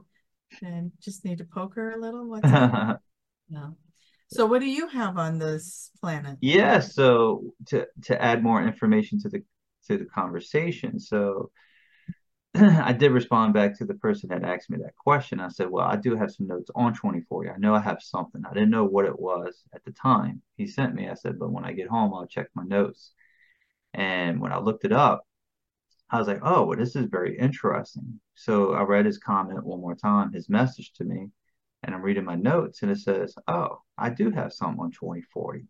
And 0.62 0.92
just 1.00 1.24
need 1.24 1.38
to 1.38 1.44
poke 1.44 1.74
her 1.76 1.92
a 1.92 1.98
little? 1.98 2.28
What's 2.28 2.48
no. 3.48 3.76
So 4.28 4.46
what 4.46 4.60
do 4.60 4.66
you 4.66 4.88
have 4.88 5.16
on 5.18 5.38
this 5.38 5.90
planet? 6.00 6.38
Yeah, 6.40 6.80
so 6.80 7.54
to 7.66 7.86
to 8.04 8.22
add 8.22 8.42
more 8.42 8.62
information 8.62 9.18
to 9.20 9.28
the 9.28 9.42
to 9.86 9.98
the 9.98 10.04
conversation. 10.04 11.00
So 11.00 11.50
I 12.54 12.92
did 12.92 13.12
respond 13.12 13.54
back 13.54 13.78
to 13.78 13.84
the 13.84 13.94
person 13.94 14.30
that 14.30 14.44
asked 14.44 14.70
me 14.70 14.78
that 14.78 14.96
question. 14.96 15.40
I 15.40 15.48
said, 15.48 15.70
"Well, 15.70 15.86
I 15.86 15.96
do 15.96 16.16
have 16.16 16.30
some 16.30 16.46
notes 16.46 16.70
on 16.74 16.94
2040. 16.94 17.50
I 17.50 17.56
know 17.58 17.74
I 17.74 17.80
have 17.80 18.02
something. 18.02 18.42
I 18.48 18.52
didn't 18.52 18.70
know 18.70 18.84
what 18.84 19.06
it 19.06 19.18
was 19.18 19.64
at 19.74 19.84
the 19.84 19.92
time 19.92 20.42
he 20.56 20.66
sent 20.66 20.94
me. 20.94 21.08
I 21.08 21.14
said, 21.14 21.38
but 21.38 21.50
when 21.50 21.64
I 21.64 21.72
get 21.72 21.88
home, 21.88 22.12
I'll 22.14 22.26
check 22.26 22.48
my 22.54 22.64
notes." 22.64 23.12
And 23.94 24.40
when 24.40 24.52
I 24.52 24.58
looked 24.58 24.84
it 24.84 24.92
up, 24.92 25.26
I 26.10 26.18
was 26.18 26.28
like, 26.28 26.40
"Oh, 26.42 26.64
well, 26.66 26.78
this 26.78 26.96
is 26.96 27.06
very 27.06 27.38
interesting." 27.38 28.20
So 28.34 28.74
I 28.74 28.82
read 28.82 29.06
his 29.06 29.18
comment 29.18 29.64
one 29.64 29.80
more 29.80 29.96
time, 29.96 30.32
his 30.32 30.48
message 30.48 30.92
to 30.94 31.04
me, 31.04 31.30
and 31.88 31.94
I'm 31.94 32.02
reading 32.02 32.26
my 32.26 32.34
notes 32.34 32.82
and 32.82 32.90
it 32.90 32.98
says, 32.98 33.34
oh, 33.48 33.80
I 33.96 34.10
do 34.10 34.30
have 34.30 34.52
something 34.52 34.78
on 34.78 34.90
2040. 34.90 35.64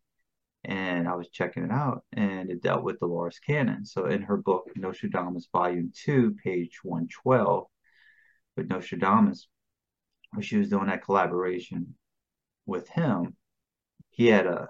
And 0.65 1.07
I 1.07 1.15
was 1.15 1.29
checking 1.29 1.63
it 1.63 1.71
out 1.71 2.03
and 2.13 2.51
it 2.51 2.61
dealt 2.61 2.83
with 2.83 2.99
Dolores 2.99 3.39
Cannon. 3.39 3.87
So 3.87 4.07
in 4.07 4.23
her 4.23 4.37
book, 4.37 4.69
Nostradamus 4.75 5.47
Volume 5.53 5.93
2, 5.95 6.35
page 6.43 6.81
112, 6.83 7.67
with 8.57 8.69
Nostradamus, 8.69 9.47
where 10.33 10.43
she 10.43 10.57
was 10.57 10.69
doing 10.69 10.87
that 10.87 11.05
collaboration 11.05 11.95
with 12.67 12.89
him, 12.89 13.37
he 14.11 14.27
had 14.27 14.47
a, 14.47 14.69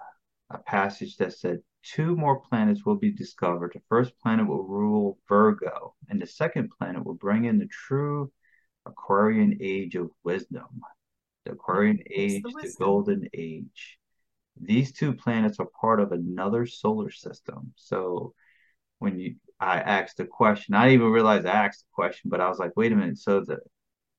a 0.50 0.58
passage 0.58 1.16
that 1.16 1.32
said, 1.32 1.60
Two 1.82 2.14
more 2.14 2.40
planets 2.40 2.84
will 2.84 2.96
be 2.96 3.10
discovered. 3.10 3.72
The 3.72 3.80
first 3.88 4.12
planet 4.20 4.46
will 4.46 4.64
rule 4.64 5.18
Virgo, 5.26 5.94
and 6.10 6.20
the 6.20 6.26
second 6.26 6.72
planet 6.78 7.06
will 7.06 7.14
bring 7.14 7.46
in 7.46 7.58
the 7.58 7.68
true 7.68 8.30
Aquarian 8.84 9.56
age 9.62 9.94
of 9.94 10.10
wisdom 10.24 10.82
the 11.48 11.54
Aquarian 11.54 11.98
age, 12.10 12.42
the, 12.42 12.68
the 12.68 12.74
Golden 12.78 13.28
Age. 13.34 13.98
these 14.60 14.92
two 14.92 15.14
planets 15.14 15.58
are 15.60 15.68
part 15.80 16.00
of 16.00 16.12
another 16.12 16.66
solar 16.66 17.10
system. 17.10 17.72
So 17.76 18.34
when 18.98 19.18
you 19.18 19.36
I 19.60 19.80
asked 19.80 20.20
a 20.20 20.26
question, 20.26 20.74
I 20.74 20.84
didn't 20.84 21.00
even 21.00 21.12
realize 21.12 21.44
I 21.44 21.50
asked 21.66 21.84
a 21.90 21.94
question, 21.94 22.30
but 22.30 22.40
I 22.40 22.48
was 22.48 22.58
like, 22.58 22.72
wait 22.76 22.92
a 22.92 22.96
minute. 22.96 23.18
So 23.18 23.40
the 23.40 23.58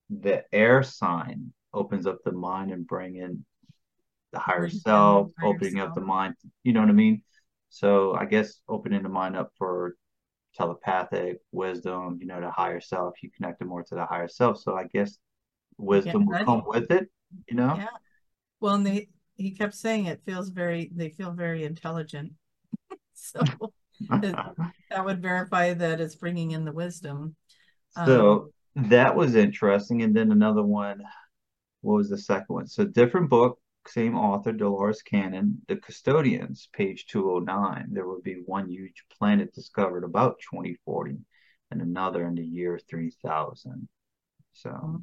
the 0.09 0.43
air 0.51 0.83
sign 0.83 1.53
opens 1.73 2.07
up 2.07 2.17
the 2.25 2.31
mind 2.31 2.71
and 2.71 2.87
bring 2.87 3.15
in 3.17 3.45
the 4.33 4.39
higher 4.39 4.69
self, 4.69 5.29
higher 5.39 5.49
opening 5.49 5.79
up 5.79 5.95
the 5.95 6.01
mind. 6.01 6.35
You 6.63 6.73
know 6.73 6.81
what 6.81 6.89
I 6.89 6.93
mean? 6.93 7.21
So 7.69 8.13
I 8.15 8.25
guess 8.25 8.61
opening 8.67 9.03
the 9.03 9.09
mind 9.09 9.37
up 9.37 9.51
for 9.57 9.95
telepathic 10.55 11.37
wisdom, 11.51 12.17
you 12.19 12.27
know, 12.27 12.41
the 12.41 12.49
higher 12.51 12.81
self, 12.81 13.13
you 13.21 13.29
connect 13.35 13.61
it 13.61 13.65
more 13.65 13.83
to 13.83 13.95
the 13.95 14.05
higher 14.05 14.27
self. 14.27 14.59
So 14.59 14.75
I 14.75 14.85
guess 14.85 15.17
wisdom 15.77 16.25
will 16.25 16.43
come 16.43 16.63
with 16.65 16.91
it, 16.91 17.09
you 17.47 17.55
know? 17.55 17.75
Yeah. 17.77 17.87
Well, 18.59 18.75
and 18.75 18.85
they 18.85 19.09
he 19.35 19.51
kept 19.51 19.75
saying 19.75 20.05
it 20.05 20.21
feels 20.25 20.49
very 20.49 20.91
they 20.93 21.09
feel 21.09 21.31
very 21.31 21.63
intelligent. 21.63 22.33
So 23.21 23.41
it, 23.99 24.35
that 24.89 25.05
would 25.05 25.21
verify 25.21 25.73
that 25.73 25.99
it's 25.99 26.15
bringing 26.15 26.51
in 26.51 26.63
the 26.63 26.71
wisdom. 26.71 27.35
Um, 27.97 28.05
So 28.05 28.51
that 28.75 29.13
was 29.13 29.35
interesting. 29.35 30.03
And 30.03 30.15
then 30.15 30.31
another 30.31 30.63
one, 30.63 31.03
what 31.81 31.95
was 31.95 32.09
the 32.09 32.17
second 32.17 32.47
one? 32.47 32.67
So 32.67 32.85
different 32.85 33.29
book, 33.29 33.59
same 33.87 34.15
author, 34.15 34.53
Dolores 34.53 35.01
Cannon, 35.01 35.61
The 35.67 35.75
Custodians, 35.75 36.69
page 36.73 37.07
209. 37.07 37.89
There 37.91 38.07
will 38.07 38.21
be 38.21 38.41
one 38.45 38.69
huge 38.69 39.03
planet 39.17 39.53
discovered 39.53 40.05
about 40.05 40.39
2040 40.49 41.17
and 41.71 41.81
another 41.81 42.25
in 42.25 42.35
the 42.35 42.45
year 42.45 42.79
3000. 42.89 43.87
So 44.53 45.01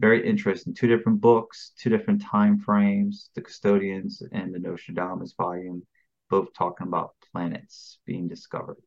very 0.00 0.26
interesting. 0.26 0.74
Two 0.74 0.88
different 0.88 1.20
books, 1.20 1.72
two 1.78 1.90
different 1.90 2.22
time 2.22 2.58
frames, 2.58 3.30
The 3.34 3.42
Custodians 3.42 4.22
and 4.32 4.54
the 4.54 4.58
Nostradamus 4.58 5.34
volume, 5.34 5.82
both 6.30 6.52
talking 6.54 6.86
about 6.86 7.14
planets 7.32 7.98
being 8.06 8.26
discovered. 8.26 8.78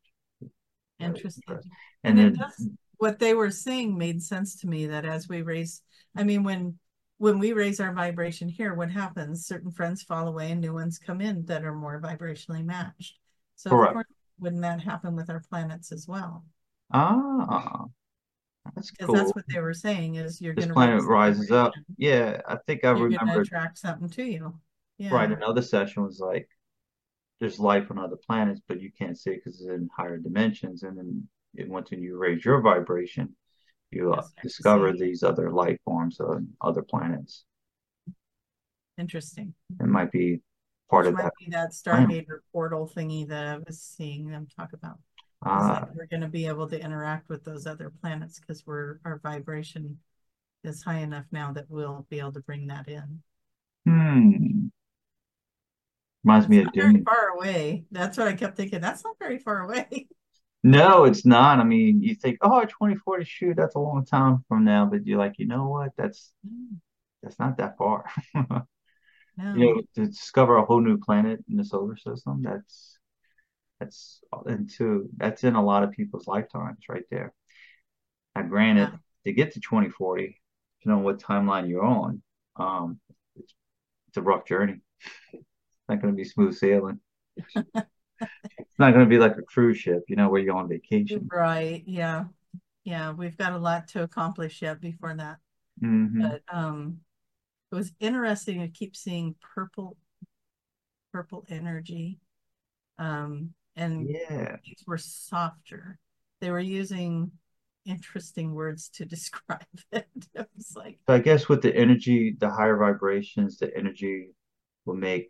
Interesting. 1.00 1.44
interesting. 1.46 1.72
And, 2.04 2.20
And 2.20 2.36
then 2.36 2.40
does 2.40 2.68
what 2.98 3.20
they 3.20 3.34
were 3.34 3.52
saying 3.52 3.98
made 3.98 4.24
sense 4.24 4.56
to 4.62 4.68
me 4.68 4.88
that 4.88 5.06
as 5.06 5.28
we 5.30 5.42
raise, 5.42 5.82
I 6.16 6.24
mean, 6.24 6.44
when 6.44 6.80
when 7.20 7.40
we 7.40 7.54
raise 7.54 7.80
our 7.80 7.94
vibration 7.94 8.50
here, 8.50 8.74
what 8.74 8.92
happens? 8.92 9.46
Certain 9.46 9.72
friends 9.72 10.04
fall 10.04 10.28
away 10.28 10.52
and 10.52 10.60
new 10.60 10.74
ones 10.74 11.00
come 11.00 11.22
in 11.22 11.46
that 11.46 11.64
are 11.64 11.74
more 11.76 12.02
vibrationally 12.02 12.66
matched. 12.66 13.18
So 13.56 13.70
correct. 13.70 13.94
course, 13.94 14.08
wouldn't 14.40 14.62
that 14.64 14.82
happen 14.82 15.16
with 15.16 15.30
our 15.30 15.42
planets 15.50 15.92
as 15.92 16.08
well? 16.08 16.44
Ah, 16.92 17.88
that's 18.76 18.92
Because 18.92 19.14
that's 19.14 19.36
what 19.36 19.46
they 19.48 19.60
were 19.60 19.74
saying 19.74 20.16
is 20.16 20.42
you're 20.42 20.54
going 20.54 20.68
to 20.70 20.74
planet 20.74 21.04
rises 21.04 21.52
up. 21.52 21.74
Yeah, 21.98 22.42
I 22.48 22.58
think 22.66 22.84
I 22.84 22.90
You're 22.96 23.08
remember 23.10 23.42
attract 23.42 23.78
something 23.80 24.10
to 24.10 24.24
you. 24.24 24.60
right. 25.12 25.32
Another 25.32 25.62
session 25.62 26.04
was 26.04 26.20
like 26.20 26.48
there's 27.40 27.60
life 27.60 27.92
on 27.92 27.98
other 27.98 28.16
planets, 28.16 28.62
but 28.68 28.80
you 28.82 28.92
can't 28.98 29.18
see 29.18 29.32
it 29.32 29.44
because 29.44 29.60
it's 29.60 29.70
in 29.70 29.90
higher 29.96 30.18
dimensions. 30.18 30.84
And 30.84 30.98
then 30.98 31.28
it, 31.56 31.68
once 31.68 31.92
you 31.92 32.18
raise 32.18 32.46
your 32.46 32.62
vibration, 32.62 33.36
you 33.92 34.14
uh, 34.14 34.24
discover 34.42 34.94
these 34.94 35.24
other 35.24 35.52
life 35.52 35.78
forms 35.84 36.20
on 36.20 36.50
other 36.62 36.82
planets. 36.82 37.44
Interesting. 38.98 39.54
It 39.80 39.88
might 39.88 40.12
be 40.12 40.42
part 40.90 41.06
Which 41.06 41.12
of 41.14 41.18
might 41.18 41.24
that 41.24 41.34
be 41.40 41.50
that 41.52 41.74
plan. 41.84 42.08
Stargazer 42.08 42.40
portal 42.52 42.92
thingy 42.96 43.28
that 43.28 43.46
I 43.46 43.58
was 43.58 43.82
seeing 43.82 44.30
them 44.30 44.48
talk 44.56 44.74
about. 44.74 45.00
Ah, 45.46 45.90
we're 45.94 46.08
going 46.08 46.22
to 46.22 46.28
be 46.28 46.48
able 46.48 46.68
to 46.70 46.80
interact 46.80 47.30
with 47.30 47.44
those 47.44 47.66
other 47.68 47.90
planets 48.02 48.40
because 48.40 48.66
we're 48.66 49.00
our 49.06 49.20
vibration 49.20 50.00
is 50.64 50.84
high 50.84 51.00
enough 51.00 51.26
now 51.32 51.54
that 51.54 51.70
we'll 51.70 52.08
be 52.10 52.20
able 52.20 52.34
to 52.34 52.42
bring 52.42 52.68
that 52.68 52.88
in. 52.88 53.24
hmm. 53.86 54.68
Reminds 56.24 56.50
It's 56.50 56.50
me 56.50 56.60
of 56.60 56.72
Dune. 56.74 57.08
far 57.08 57.30
away. 57.36 57.86
That's 57.92 58.18
what 58.18 58.28
I 58.28 58.34
kept 58.34 58.58
thinking. 58.58 58.82
That's 58.82 59.04
not 59.04 59.20
very 59.20 59.40
far 59.40 59.62
away. 59.62 60.08
No, 60.64 61.04
it's 61.04 61.26
not. 61.26 61.60
I 61.60 61.64
mean, 61.66 62.02
you 62.02 62.16
think, 62.16 62.38
oh, 62.42 62.64
2040, 62.66 63.26
shoot, 63.26 63.58
that's 63.58 63.76
a 63.76 63.80
long 63.80 64.06
time 64.06 64.46
from 64.48 64.64
now, 64.64 64.86
but 64.86 65.06
you're 65.06 65.18
like, 65.18 65.38
you 65.38 65.46
know 65.48 65.68
what? 65.68 65.92
That's 65.98 66.32
that's 67.22 67.40
not 67.40 67.58
that 67.58 67.78
far. 67.78 68.06
You 69.54 69.66
know, 69.76 69.82
to 69.96 70.08
discover 70.08 70.58
a 70.58 70.66
whole 70.66 70.82
new 70.82 70.98
planet 70.98 71.44
in 71.50 71.58
the 71.58 71.64
solar 71.64 71.96
system, 71.98 72.42
that's 72.44 72.93
that's 73.80 74.22
into 74.48 75.10
that's 75.18 75.44
in 75.44 75.56
a 75.56 75.64
lot 75.64 75.84
of 75.84 75.92
people's 75.92 76.28
lifetimes 76.28 76.80
right 76.90 77.06
there. 77.12 77.34
Now, 78.36 78.44
Yeah. 78.72 78.90
granted, 78.90 79.00
to 79.26 79.34
get 79.34 79.54
to 79.54 79.60
2040, 79.60 80.40
depending 80.82 80.98
on 81.00 81.04
what 81.04 81.20
timeline 81.20 81.70
you're 81.70 81.84
on, 81.86 82.22
um, 82.56 83.00
it's 83.36 83.54
it's 84.08 84.18
a 84.18 84.22
rough 84.22 84.46
journey. 84.46 84.82
It's 85.34 85.90
not 85.90 86.02
going 86.02 86.14
to 86.14 86.18
be 86.18 86.24
smooth 86.24 86.56
sailing. 86.56 87.00
It's 88.58 88.80
not 88.80 88.92
going 88.94 89.06
to 89.06 89.10
be 89.10 89.18
like 89.20 89.38
a 89.38 89.42
cruise 89.42 89.78
ship, 89.78 90.04
you 90.08 90.16
know, 90.16 90.30
where 90.30 90.42
you're 90.42 90.56
on 90.56 90.68
vacation. 90.70 91.32
Right. 91.32 91.84
Yeah. 91.86 92.26
Yeah. 92.84 93.12
We've 93.14 93.38
got 93.38 93.54
a 93.54 93.58
lot 93.58 93.88
to 93.90 94.04
accomplish 94.04 94.62
yet 94.62 94.82
before 94.82 95.16
that. 95.16 95.40
hmm 95.82 96.24
But 96.24 96.44
um 96.54 97.02
it 97.72 97.76
was 97.76 97.94
interesting 98.00 98.62
to 98.62 98.68
keep 98.70 98.96
seeing 98.96 99.36
purple 99.42 99.98
purple 101.12 101.46
energy. 101.50 102.20
Um 103.00 103.54
and 103.76 104.10
Yeah. 104.10 104.58
were 104.88 104.98
softer. 104.98 106.00
They 106.42 106.52
were 106.52 106.60
using 106.60 107.32
interesting 107.86 108.54
words 108.54 108.90
to 108.96 109.06
describe 109.08 109.66
it. 109.92 110.08
It 110.36 110.50
was 110.56 110.76
like, 110.76 111.00
So 111.08 111.16
I 111.16 111.20
guess 111.20 111.50
with 111.50 111.62
the 111.62 111.76
energy, 111.76 112.36
the 112.40 112.50
higher 112.50 112.78
vibrations, 112.78 113.58
the 113.58 113.76
energy 113.78 114.30
will 114.86 114.96
make 114.96 115.28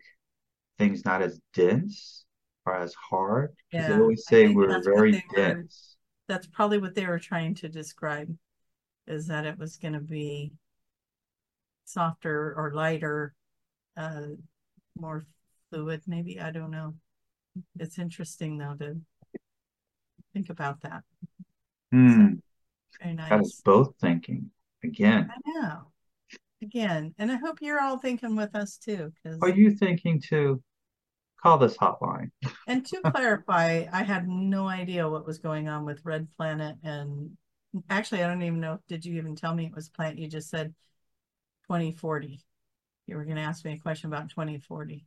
things 0.78 1.04
not 1.04 1.22
as 1.22 1.40
dense 1.54 2.26
or 2.66 2.76
as 2.76 2.94
hard 2.94 3.54
because 3.72 3.86
they 3.86 3.94
yeah, 3.94 3.98
always 3.98 4.26
say 4.26 4.48
we're 4.48 4.82
very 4.82 5.12
they 5.12 5.22
were, 5.30 5.36
dense. 5.36 5.96
that's 6.28 6.46
probably 6.46 6.78
what 6.78 6.94
they 6.94 7.06
were 7.06 7.18
trying 7.18 7.54
to 7.56 7.68
describe 7.68 8.34
is 9.06 9.26
that 9.28 9.46
it 9.46 9.58
was 9.58 9.76
going 9.76 9.94
to 9.94 10.00
be 10.00 10.52
softer 11.84 12.54
or 12.56 12.72
lighter, 12.74 13.34
uh, 13.96 14.26
more 14.98 15.26
fluid, 15.70 16.02
maybe. 16.06 16.40
I 16.40 16.50
don't 16.50 16.70
know. 16.70 16.94
It's 17.78 17.98
interesting 17.98 18.58
though 18.58 18.74
to 18.80 19.00
think 20.32 20.50
about 20.50 20.80
that. 20.82 21.02
So 22.06 22.16
Hmm. 22.16 22.34
very 23.02 23.16
Got 23.16 23.40
us 23.40 23.60
both 23.64 23.94
thinking 24.00 24.50
again. 24.82 25.30
I 25.30 25.36
know. 25.46 25.86
Again, 26.62 27.14
and 27.18 27.30
I 27.30 27.36
hope 27.36 27.58
you're 27.60 27.80
all 27.80 27.98
thinking 27.98 28.36
with 28.36 28.54
us 28.54 28.78
too, 28.78 29.12
Because 29.22 29.40
Are 29.42 29.48
you 29.50 29.70
thinking 29.70 30.20
to 30.30 30.62
call 31.42 31.58
this 31.58 31.76
hotline? 31.76 32.30
And 32.66 32.86
to 32.86 33.02
clarify, 33.12 33.84
I 33.92 34.02
had 34.02 34.28
no 34.28 34.66
idea 34.68 35.08
what 35.08 35.26
was 35.26 35.38
going 35.38 35.68
on 35.68 35.84
with 35.84 36.04
Red 36.04 36.28
Planet. 36.36 36.76
And 36.82 37.36
actually, 37.90 38.22
I 38.22 38.28
don't 38.28 38.42
even 38.42 38.60
know. 38.60 38.80
Did 38.88 39.04
you 39.04 39.16
even 39.18 39.36
tell 39.36 39.54
me 39.54 39.66
it 39.66 39.74
was 39.74 39.88
plant 39.88 40.18
You 40.18 40.28
just 40.28 40.48
said 40.48 40.74
2040. 41.66 42.40
You 43.06 43.16
were 43.16 43.24
going 43.24 43.36
to 43.36 43.42
ask 43.42 43.64
me 43.64 43.74
a 43.74 43.78
question 43.78 44.08
about 44.12 44.30
2040. 44.30 45.04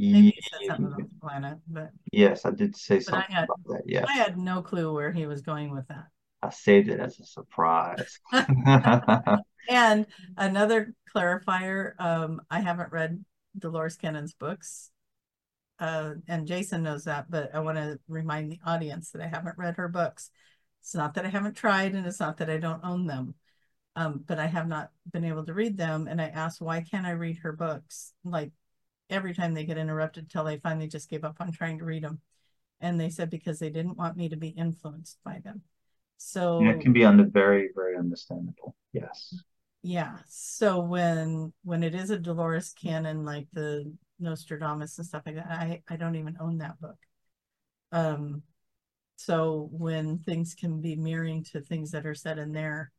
Maybe 0.00 0.26
you 0.26 0.32
said 0.42 0.60
something 0.66 0.86
about 0.86 0.98
the 0.98 1.20
planet, 1.20 1.58
but 1.68 1.90
Yes, 2.12 2.44
I 2.44 2.50
did 2.50 2.76
say 2.76 3.00
I 3.00 3.02
something 3.02 3.34
had 3.34 3.44
about 3.44 3.84
that. 3.86 4.08
I 4.08 4.12
had 4.14 4.38
no 4.38 4.62
clue 4.62 4.92
where 4.92 5.12
he 5.12 5.26
was 5.26 5.42
going 5.42 5.70
with 5.70 5.86
that. 5.88 6.06
I 6.42 6.50
saved 6.50 6.88
it 6.88 7.00
as 7.00 7.18
a 7.20 7.24
surprise. 7.24 8.18
And 9.68 10.06
another 10.36 10.94
clarifier, 11.14 11.94
um, 12.00 12.42
I 12.50 12.60
haven't 12.60 12.92
read 12.92 13.24
Dolores 13.56 13.96
Cannon's 13.96 14.34
books. 14.34 14.90
Uh, 15.78 16.14
and 16.28 16.46
Jason 16.46 16.82
knows 16.82 17.04
that, 17.04 17.30
but 17.30 17.54
I 17.54 17.60
want 17.60 17.78
to 17.78 18.00
remind 18.08 18.50
the 18.50 18.60
audience 18.66 19.12
that 19.12 19.22
I 19.22 19.28
haven't 19.28 19.58
read 19.58 19.76
her 19.76 19.88
books. 19.88 20.30
It's 20.80 20.94
not 20.94 21.14
that 21.14 21.24
I 21.24 21.28
haven't 21.28 21.54
tried, 21.56 21.94
and 21.94 22.06
it's 22.06 22.20
not 22.20 22.38
that 22.38 22.50
I 22.50 22.56
don't 22.56 22.84
own 22.84 23.06
them, 23.06 23.34
um, 23.96 24.24
but 24.26 24.38
I 24.38 24.46
have 24.46 24.66
not 24.66 24.90
been 25.10 25.24
able 25.24 25.46
to 25.46 25.54
read 25.54 25.76
them. 25.76 26.08
And 26.08 26.20
I 26.20 26.26
asked, 26.26 26.60
why 26.60 26.82
can't 26.82 27.06
I 27.06 27.12
read 27.12 27.38
her 27.38 27.52
books? 27.52 28.12
Like 28.24 28.50
every 29.10 29.34
time 29.34 29.54
they 29.54 29.64
get 29.64 29.78
interrupted, 29.78 30.30
till 30.30 30.44
they 30.44 30.58
finally 30.58 30.88
just 30.88 31.10
gave 31.10 31.24
up 31.24 31.36
on 31.40 31.52
trying 31.52 31.78
to 31.78 31.84
read 31.84 32.04
them. 32.04 32.20
And 32.80 32.98
they 32.98 33.10
said 33.10 33.28
because 33.30 33.58
they 33.58 33.70
didn't 33.70 33.98
want 33.98 34.16
me 34.16 34.28
to 34.30 34.36
be 34.36 34.48
influenced 34.48 35.18
by 35.24 35.40
them. 35.44 35.62
So 36.16 36.60
it 36.60 36.80
can 36.80 36.92
be 36.92 37.04
under 37.04 37.24
very, 37.24 37.70
very 37.74 37.96
understandable. 37.96 38.74
Yes. 38.92 39.34
yeah 39.82 40.18
so 40.28 40.78
when 40.80 41.52
when 41.64 41.82
it 41.82 41.94
is 41.94 42.10
a 42.10 42.18
dolores 42.18 42.72
cannon 42.80 43.24
like 43.24 43.46
the 43.52 43.90
nostradamus 44.18 44.98
and 44.98 45.06
stuff 45.06 45.22
like 45.24 45.36
that 45.36 45.50
i 45.50 45.82
i 45.88 45.96
don't 45.96 46.16
even 46.16 46.36
own 46.40 46.58
that 46.58 46.78
book 46.80 46.98
um 47.92 48.42
so 49.16 49.68
when 49.72 50.18
things 50.18 50.54
can 50.54 50.80
be 50.80 50.96
mirroring 50.96 51.42
to 51.44 51.60
things 51.60 51.90
that 51.90 52.04
are 52.06 52.14
said 52.14 52.38
in 52.38 52.52
there 52.52 52.90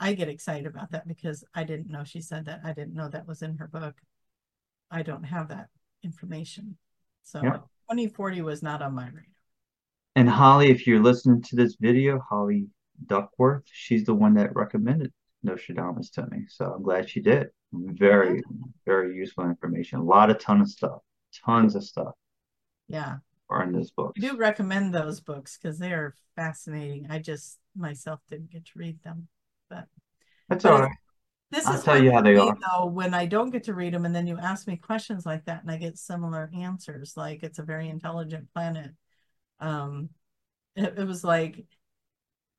i 0.00 0.14
get 0.14 0.28
excited 0.28 0.66
about 0.66 0.90
that 0.90 1.06
because 1.06 1.44
i 1.54 1.62
didn't 1.62 1.90
know 1.90 2.04
she 2.04 2.22
said 2.22 2.46
that 2.46 2.60
i 2.64 2.72
didn't 2.72 2.94
know 2.94 3.08
that 3.08 3.26
was 3.28 3.42
in 3.42 3.56
her 3.56 3.68
book 3.68 3.96
i 4.90 5.02
don't 5.02 5.24
have 5.24 5.48
that 5.48 5.68
information 6.02 6.76
so 7.22 7.42
Yeah. 7.42 7.58
2040 7.90 8.42
was 8.42 8.62
not 8.62 8.82
on 8.82 8.94
my 8.94 9.06
radar 9.06 9.24
And 10.16 10.28
Holly, 10.28 10.70
if 10.70 10.86
you're 10.86 11.02
listening 11.02 11.42
to 11.42 11.56
this 11.56 11.76
video, 11.80 12.18
Holly 12.18 12.66
Duckworth, 13.06 13.64
she's 13.70 14.04
the 14.04 14.14
one 14.14 14.34
that 14.34 14.54
recommended 14.54 15.12
Nostradamus 15.42 16.10
to 16.10 16.26
me. 16.30 16.46
So 16.48 16.72
I'm 16.74 16.82
glad 16.82 17.08
she 17.08 17.20
did. 17.20 17.48
Very, 17.72 18.42
very 18.84 19.14
useful 19.14 19.44
information. 19.44 20.00
A 20.00 20.02
lot 20.02 20.30
of 20.30 20.38
ton 20.40 20.60
of 20.60 20.68
stuff, 20.68 21.00
tons 21.44 21.76
of 21.76 21.84
stuff. 21.84 22.14
Yeah. 22.88 23.18
Are 23.50 23.62
in 23.62 23.72
this 23.72 23.90
book. 23.90 24.12
I 24.18 24.20
do 24.20 24.36
recommend 24.36 24.92
those 24.92 25.20
books 25.20 25.56
because 25.56 25.78
they 25.78 25.92
are 25.92 26.14
fascinating. 26.34 27.06
I 27.08 27.18
just 27.20 27.58
myself 27.76 28.20
didn't 28.28 28.50
get 28.50 28.64
to 28.66 28.72
read 28.74 29.02
them, 29.02 29.28
but 29.70 29.86
that's 30.48 30.64
but 30.64 30.72
all 30.72 30.80
right. 30.82 30.96
This 31.50 31.66
I'll 31.66 31.76
is 31.76 31.84
tell 31.84 32.02
you 32.02 32.12
how 32.12 32.20
they 32.20 32.34
me, 32.34 32.40
are. 32.40 32.56
Though, 32.60 32.86
when 32.86 33.14
I 33.14 33.24
don't 33.26 33.50
get 33.50 33.64
to 33.64 33.74
read 33.74 33.94
them, 33.94 34.04
and 34.04 34.14
then 34.14 34.26
you 34.26 34.38
ask 34.38 34.66
me 34.66 34.76
questions 34.76 35.24
like 35.24 35.46
that, 35.46 35.62
and 35.62 35.70
I 35.70 35.78
get 35.78 35.96
similar 35.96 36.50
answers, 36.54 37.14
like 37.16 37.42
it's 37.42 37.58
a 37.58 37.62
very 37.62 37.88
intelligent 37.88 38.52
planet. 38.52 38.90
Um, 39.58 40.10
it, 40.76 40.98
it 40.98 41.06
was 41.06 41.24
like, 41.24 41.64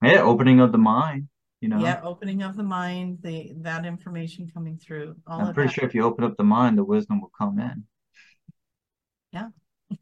yeah, 0.01 0.21
opening 0.21 0.59
of 0.59 0.71
the 0.71 0.79
mind. 0.79 1.27
You 1.61 1.69
know, 1.69 1.79
yeah, 1.79 1.99
opening 2.03 2.41
of 2.41 2.55
the 2.55 2.63
mind, 2.63 3.19
the 3.21 3.51
that 3.57 3.85
information 3.85 4.49
coming 4.51 4.77
through. 4.77 5.15
All 5.27 5.41
I'm 5.41 5.53
pretty 5.53 5.67
that. 5.67 5.73
sure 5.73 5.85
if 5.85 5.93
you 5.93 6.03
open 6.03 6.23
up 6.23 6.37
the 6.37 6.43
mind, 6.43 6.77
the 6.77 6.83
wisdom 6.83 7.21
will 7.21 7.31
come 7.37 7.59
in. 7.59 7.83
Yeah. 9.31 9.49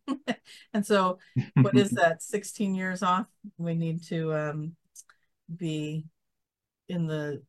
and 0.74 0.86
so, 0.86 1.20
what 1.56 1.76
is 1.76 1.90
that? 1.92 2.22
16 2.22 2.76
years 2.76 3.04
off. 3.04 3.26
We 3.58 3.76
need 3.76 4.04
to 4.06 4.34
um, 4.34 4.76
be 5.54 6.06
in 6.88 7.08
the 7.08 7.42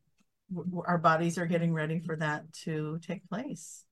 our 0.85 0.97
bodies 0.97 1.37
are 1.37 1.45
getting 1.45 1.73
ready 1.73 1.99
for 1.99 2.15
that 2.17 2.51
to 2.63 2.99
take 3.05 3.27
place. 3.29 3.83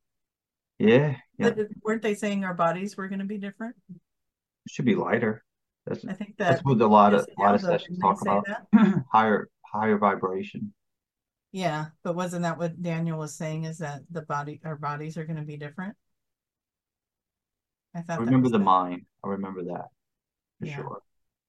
Yeah, 0.80 1.16
yeah. 1.38 1.50
But 1.50 1.60
uh, 1.60 1.64
weren't 1.84 2.02
they 2.02 2.14
saying 2.14 2.44
our 2.44 2.54
bodies 2.54 2.96
were 2.96 3.08
going 3.08 3.20
to 3.20 3.26
be 3.26 3.38
different? 3.38 3.76
It 3.90 4.72
should 4.72 4.86
be 4.86 4.96
lighter. 4.96 5.44
That's, 5.86 6.06
I 6.06 6.14
think 6.14 6.38
that 6.38 6.52
that's 6.52 6.64
what 6.64 6.80
a 6.82 6.88
lot 6.88 7.14
of 7.14 7.28
a 7.38 7.42
lot 7.42 7.56
of 7.56 7.62
sessions 7.62 8.00
talk 8.00 8.22
about. 8.22 8.46
higher 9.12 9.50
higher 9.66 9.98
vibration. 9.98 10.74
Yeah, 11.52 11.86
but 12.04 12.16
wasn't 12.16 12.44
that 12.44 12.58
what 12.58 12.82
Daniel 12.82 13.18
was 13.18 13.36
saying? 13.36 13.64
Is 13.64 13.78
that 13.78 14.02
the 14.12 14.22
body, 14.22 14.60
our 14.66 14.76
bodies 14.76 15.18
are 15.18 15.26
going 15.26 15.38
to 15.38 15.46
be 15.46 15.58
different? 15.58 15.96
I 17.96 18.02
thought. 18.02 18.20
I 18.20 18.24
remember 18.24 18.50
the 18.50 18.60
mind. 18.60 19.06
I 19.24 19.30
remember 19.30 19.64
that 19.64 19.86
for 20.60 20.66
yeah. 20.66 20.76
sure. 20.76 21.02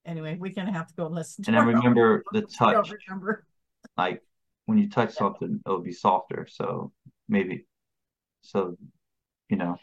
Anyway, 0.05 0.37
we're 0.39 0.53
gonna 0.53 0.71
have 0.71 0.87
to 0.87 0.93
go 0.95 1.07
listen. 1.07 1.43
and 1.47 1.57
I 1.57 1.63
remember 1.63 2.23
the 2.31 2.41
touch. 2.57 2.91
Remember. 3.07 3.45
Like 3.97 4.21
when 4.69 4.77
you 4.77 4.87
touch 4.87 5.15
something, 5.15 5.59
it'll 5.65 5.81
be 5.81 5.91
softer. 5.91 6.45
So 6.47 6.91
maybe, 7.27 7.65
so 8.41 8.77
you 9.49 9.57
know, 9.57 9.77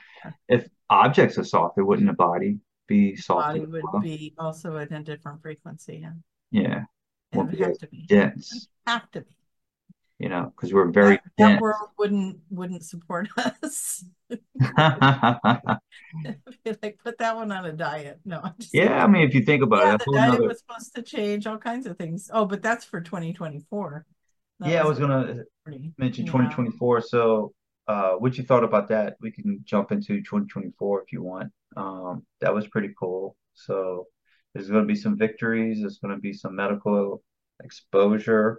if 0.48 0.68
objects 0.88 1.36
are 1.38 1.44
soft, 1.44 1.76
it 1.76 1.82
wouldn't 1.82 2.08
a 2.08 2.12
body 2.12 2.60
be 2.86 3.16
soft? 3.16 3.48
Body 3.48 3.66
would 3.66 3.82
well? 3.92 4.00
be 4.00 4.32
also 4.38 4.76
at 4.76 4.92
a 4.92 5.00
different 5.00 5.42
frequency. 5.42 6.02
Yeah. 6.02 6.12
Yeah. 6.52 6.84
It 7.32 7.38
would 7.38 7.58
have 7.58 7.78
to 7.78 7.88
be 7.88 8.06
dense. 8.06 8.68
Have 8.86 9.10
to 9.10 9.22
be. 9.22 9.36
You 10.20 10.28
know, 10.28 10.52
because 10.54 10.72
we're 10.72 10.92
very 10.92 11.16
that, 11.16 11.32
that 11.36 11.60
world 11.60 11.90
wouldn't 11.98 12.38
wouldn't 12.48 12.84
support 12.84 13.28
us. 13.36 14.04
like 14.30 14.40
put 17.04 17.18
that 17.18 17.34
one 17.34 17.50
on 17.50 17.66
a 17.66 17.72
diet. 17.72 18.20
No. 18.24 18.40
yeah, 18.72 19.02
I 19.02 19.08
mean, 19.08 19.28
if 19.28 19.34
you 19.34 19.42
think 19.42 19.64
about 19.64 19.82
yeah, 19.82 19.94
it, 19.94 20.02
the 20.06 20.12
diet 20.12 20.34
another... 20.34 20.48
was 20.48 20.60
supposed 20.60 20.94
to 20.94 21.02
change 21.02 21.48
all 21.48 21.58
kinds 21.58 21.86
of 21.86 21.98
things. 21.98 22.30
Oh, 22.32 22.44
but 22.44 22.62
that's 22.62 22.84
for 22.84 23.00
2024. 23.00 24.06
That 24.60 24.70
yeah, 24.70 24.82
I 24.82 24.86
was 24.86 24.98
gonna 24.98 25.44
pretty, 25.64 25.92
mention 25.98 26.24
yeah. 26.24 26.32
2024. 26.32 27.02
So, 27.02 27.52
uh, 27.88 28.12
what 28.12 28.38
you 28.38 28.44
thought 28.44 28.64
about 28.64 28.88
that? 28.88 29.16
We 29.20 29.30
can 29.30 29.60
jump 29.64 29.92
into 29.92 30.16
2024 30.18 31.02
if 31.02 31.12
you 31.12 31.22
want. 31.22 31.52
Um, 31.76 32.24
that 32.40 32.54
was 32.54 32.66
pretty 32.68 32.94
cool. 32.98 33.36
So, 33.54 34.06
there's 34.56 34.70
going 34.70 34.82
to 34.82 34.86
be 34.86 34.98
some 34.98 35.18
victories. 35.18 35.80
There's 35.80 35.98
going 35.98 36.14
to 36.14 36.20
be 36.20 36.32
some 36.32 36.56
medical 36.56 37.22
exposure, 37.62 38.58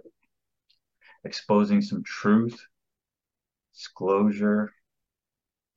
exposing 1.24 1.82
some 1.82 2.04
truth, 2.04 2.64
disclosure. 3.74 4.72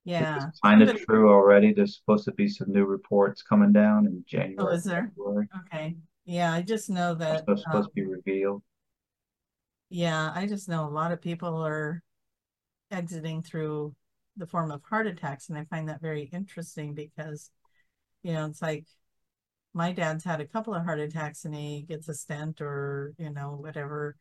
Yeah, 0.04 0.50
kind 0.64 0.84
of 0.84 0.96
true 1.06 1.32
already. 1.32 1.74
There's 1.74 1.98
supposed 1.98 2.26
to 2.26 2.34
be 2.34 2.48
some 2.48 2.72
new 2.72 2.86
reports 2.86 3.42
coming 3.42 3.72
down 3.72 4.06
in 4.06 4.24
January. 4.28 4.58
Oh, 4.60 4.68
is 4.68 4.84
there? 4.84 5.12
February. 5.16 5.48
Okay. 5.68 5.96
Yeah, 6.26 6.54
I 6.54 6.62
just 6.62 6.90
know 6.90 7.16
that 7.16 7.44
it's 7.48 7.64
supposed 7.64 7.68
um, 7.76 7.84
to 7.84 7.90
be 7.96 8.06
revealed. 8.06 8.62
Yeah, 9.94 10.32
I 10.34 10.48
just 10.48 10.70
know 10.70 10.88
a 10.88 10.90
lot 10.90 11.12
of 11.12 11.22
people 11.22 11.58
are 11.68 12.02
exiting 12.92 13.42
through 13.42 13.94
the 14.38 14.48
form 14.48 14.72
of 14.72 14.82
heart 14.84 15.06
attacks, 15.06 15.50
and 15.50 15.58
I 15.58 15.66
find 15.66 15.90
that 15.90 16.02
very 16.02 16.30
interesting 16.32 16.94
because, 16.94 17.52
you 18.24 18.32
know, 18.32 18.46
it's 18.46 18.62
like 18.62 18.86
my 19.74 19.92
dad's 19.92 20.24
had 20.24 20.40
a 20.40 20.48
couple 20.48 20.74
of 20.74 20.86
heart 20.86 21.02
attacks 21.02 21.44
and 21.44 21.54
he 21.54 21.82
gets 21.82 22.08
a 22.08 22.14
stent 22.14 22.62
or, 22.62 23.14
you 23.18 23.32
know, 23.32 23.58
whatever, 23.60 24.16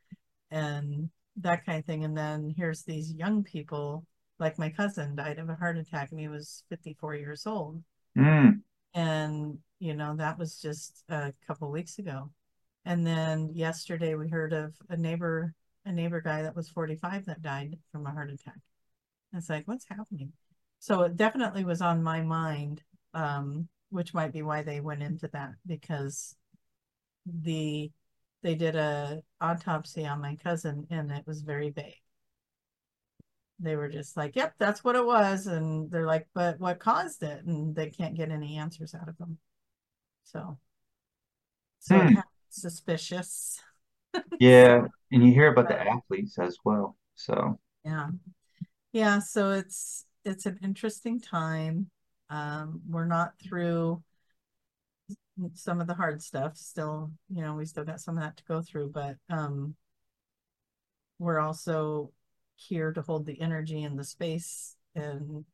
and 0.51 1.09
that 1.37 1.65
kind 1.65 1.79
of 1.79 1.85
thing. 1.85 2.03
And 2.03 2.19
then 2.19 2.53
here's 2.57 2.83
these 2.83 3.13
young 3.13 3.45
people, 3.45 4.05
like 4.41 4.59
my 4.59 4.71
cousin 4.71 5.15
died 5.15 5.39
of 5.39 5.49
a 5.51 5.55
heart 5.55 5.79
attack 5.79 6.11
and 6.11 6.19
he 6.19 6.27
was 6.27 6.65
54 6.69 7.15
years 7.15 7.47
old. 7.47 7.81
Mm. 8.19 8.63
And, 8.93 9.59
you 9.79 9.95
know, 9.95 10.17
that 10.17 10.37
was 10.37 10.61
just 10.61 11.05
a 11.09 11.33
couple 11.47 11.71
weeks 11.71 12.01
ago. 12.01 12.33
And 12.85 13.07
then 13.07 13.51
yesterday 13.55 14.17
we 14.17 14.29
heard 14.29 14.53
of 14.53 14.75
a 14.89 14.97
neighbor 14.97 15.55
a 15.85 15.93
neighbor 15.93 16.21
guy 16.21 16.43
that 16.43 16.57
was 16.57 16.69
45 16.69 17.27
that 17.27 17.43
died 17.43 17.79
from 17.91 18.07
a 18.07 18.11
heart 18.11 18.31
attack. 18.31 18.59
It's 19.33 19.49
like, 19.49 19.67
what's 19.67 19.87
happening? 19.89 20.33
So 20.79 21.03
it 21.03 21.17
definitely 21.17 21.65
was 21.65 21.83
on 21.83 22.03
my 22.03 22.23
mind, 22.23 22.83
um, 23.15 23.69
which 23.91 24.15
might 24.15 24.33
be 24.33 24.43
why 24.43 24.63
they 24.63 24.81
went 24.81 25.03
into 25.03 25.29
that 25.29 25.53
because 25.67 26.35
the 27.27 27.91
they 28.43 28.55
did 28.55 28.75
a 28.75 29.23
autopsy 29.41 30.07
on 30.07 30.23
my 30.23 30.37
cousin 30.37 30.87
and 30.91 31.11
it 31.11 31.27
was 31.27 31.43
very 31.43 31.71
vague. 31.71 32.01
They 33.59 33.77
were 33.77 33.91
just 33.91 34.17
like, 34.17 34.37
"Yep, 34.37 34.55
that's 34.59 34.83
what 34.83 34.97
it 34.97 35.05
was," 35.05 35.47
and 35.47 35.91
they're 35.91 36.07
like, 36.07 36.27
"But 36.33 36.59
what 36.59 36.79
caused 36.79 37.23
it?" 37.23 37.45
And 37.45 37.75
they 37.75 37.91
can't 37.91 38.17
get 38.17 38.31
any 38.31 38.57
answers 38.57 38.95
out 38.95 39.09
of 39.09 39.19
them. 39.19 39.37
So, 40.25 40.59
so 41.81 41.99
hmm. 41.99 42.21
suspicious. 42.49 43.61
Yeah, 44.41 44.87
and 45.13 45.25
you 45.25 45.33
hear 45.33 45.53
about 45.53 45.69
the 45.69 45.81
athletes 45.81 46.39
as 46.39 46.59
well. 46.65 46.97
So 47.15 47.59
yeah, 47.85 48.09
yeah. 48.93 49.19
So 49.21 49.51
it's 49.53 50.07
it's 50.25 50.47
an 50.47 50.59
interesting 50.63 51.21
time. 51.21 51.91
Um, 52.29 52.81
we're 52.89 53.07
not 53.07 53.33
through 53.43 54.03
some 55.55 55.81
of 55.81 55.87
the 55.87 55.95
hard 55.95 56.23
stuff. 56.23 56.57
Still, 56.57 57.11
you 57.29 57.43
know, 57.43 57.55
we 57.55 57.65
still 57.65 57.85
got 57.85 58.01
some 58.01 58.17
of 58.17 58.23
that 58.23 58.37
to 58.37 58.45
go 58.45 58.63
through, 58.63 58.91
but 58.91 59.17
um, 59.29 59.75
we're 61.19 61.41
also 61.41 62.11
here 62.57 62.93
to 62.93 63.03
hold 63.03 63.27
the 63.27 63.41
energy 63.41 63.83
and 63.83 63.99
the 63.99 64.05
space 64.05 64.77
and 64.95 65.45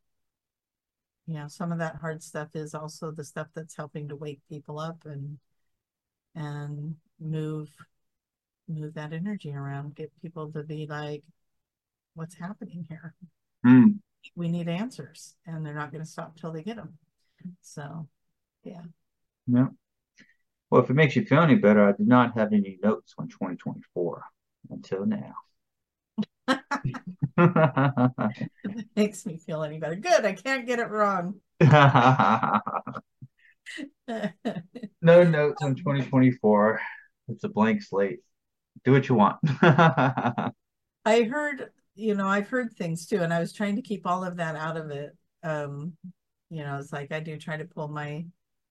you 1.27 1.35
know 1.35 1.47
some 1.49 1.73
of 1.73 1.79
that 1.79 1.97
hard 1.97 2.23
stuff 2.23 2.49
is 2.55 2.75
also 2.75 3.11
the 3.11 3.25
stuff 3.25 3.49
that's 3.55 3.77
helping 3.77 4.09
to 4.09 4.17
wake 4.17 4.41
people 4.49 4.79
up 4.79 5.05
and 5.05 5.39
and 6.35 6.97
move 7.21 7.69
move 8.69 8.95
that 8.95 9.13
energy 9.13 9.53
around, 9.55 9.95
get 9.95 10.11
people 10.23 10.51
to 10.53 10.63
be 10.63 10.87
like, 10.89 11.23
what's 12.15 12.35
happening 12.35 12.87
here? 12.89 13.15
Mm. 13.65 13.99
We 14.35 14.49
need 14.49 14.69
answers, 14.69 15.37
and 15.47 15.65
they're 15.65 15.75
not 15.75 15.93
going 15.93 16.03
to 16.03 16.11
stop 16.11 16.37
till 16.39 16.53
they 16.53 16.63
get 16.63 16.77
them. 16.77 16.99
So, 17.61 18.09
yeah. 18.65 18.83
Yeah. 19.47 19.69
Well, 20.71 20.83
if 20.83 20.91
it 20.91 20.95
makes 20.95 21.15
you 21.15 21.25
feel 21.25 21.43
any 21.43 21.55
better, 21.55 21.87
I 21.87 21.93
did 21.93 22.09
not 22.09 22.37
have 22.37 22.53
any 22.53 22.79
notes 22.83 23.15
on 23.19 23.29
2024 23.29 24.25
until 24.71 25.07
now. 25.07 25.35
it 27.39 28.89
makes 28.97 29.27
me 29.27 29.37
feel 29.37 29.63
any 29.63 29.79
better. 29.79 29.95
Good. 29.95 30.25
I 30.25 30.33
can't 30.33 30.67
get 30.67 30.81
it 30.81 30.89
wrong. 30.91 31.41
no 35.03 35.23
notes 35.23 35.63
on 35.63 35.75
2024. 35.77 36.81
It's 37.29 37.45
a 37.45 37.49
blank 37.49 37.83
slate 37.83 38.21
do 38.87 38.93
what 38.93 39.09
you 39.09 39.17
want. 39.17 39.39
I 41.05 41.23
heard, 41.25 41.71
you 41.97 42.15
know, 42.15 42.29
I've 42.29 42.49
heard 42.49 42.73
things 42.73 43.07
too, 43.07 43.19
and 43.19 43.35
I 43.35 43.41
was 43.41 43.53
trying 43.53 43.75
to 43.77 43.83
keep 43.83 44.07
all 44.07 44.25
of 44.25 44.37
that 44.37 44.55
out 44.55 44.77
of 44.77 44.91
it. 44.91 45.11
Um, 45.43 45.95
you 46.49 46.63
know, 46.63 46.79
it's 46.79 46.93
like 46.93 47.11
I 47.11 47.19
do 47.19 47.37
try 47.37 47.57
to 47.57 47.65
pull 47.65 47.89
my 47.89 48.25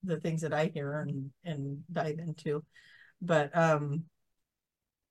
the 0.03 0.19
things 0.19 0.41
that 0.41 0.53
I 0.53 0.71
hear 0.73 1.01
and 1.01 1.31
and 1.43 1.83
dive 1.91 2.19
into, 2.19 2.63
but 3.21 3.55
um, 3.55 4.03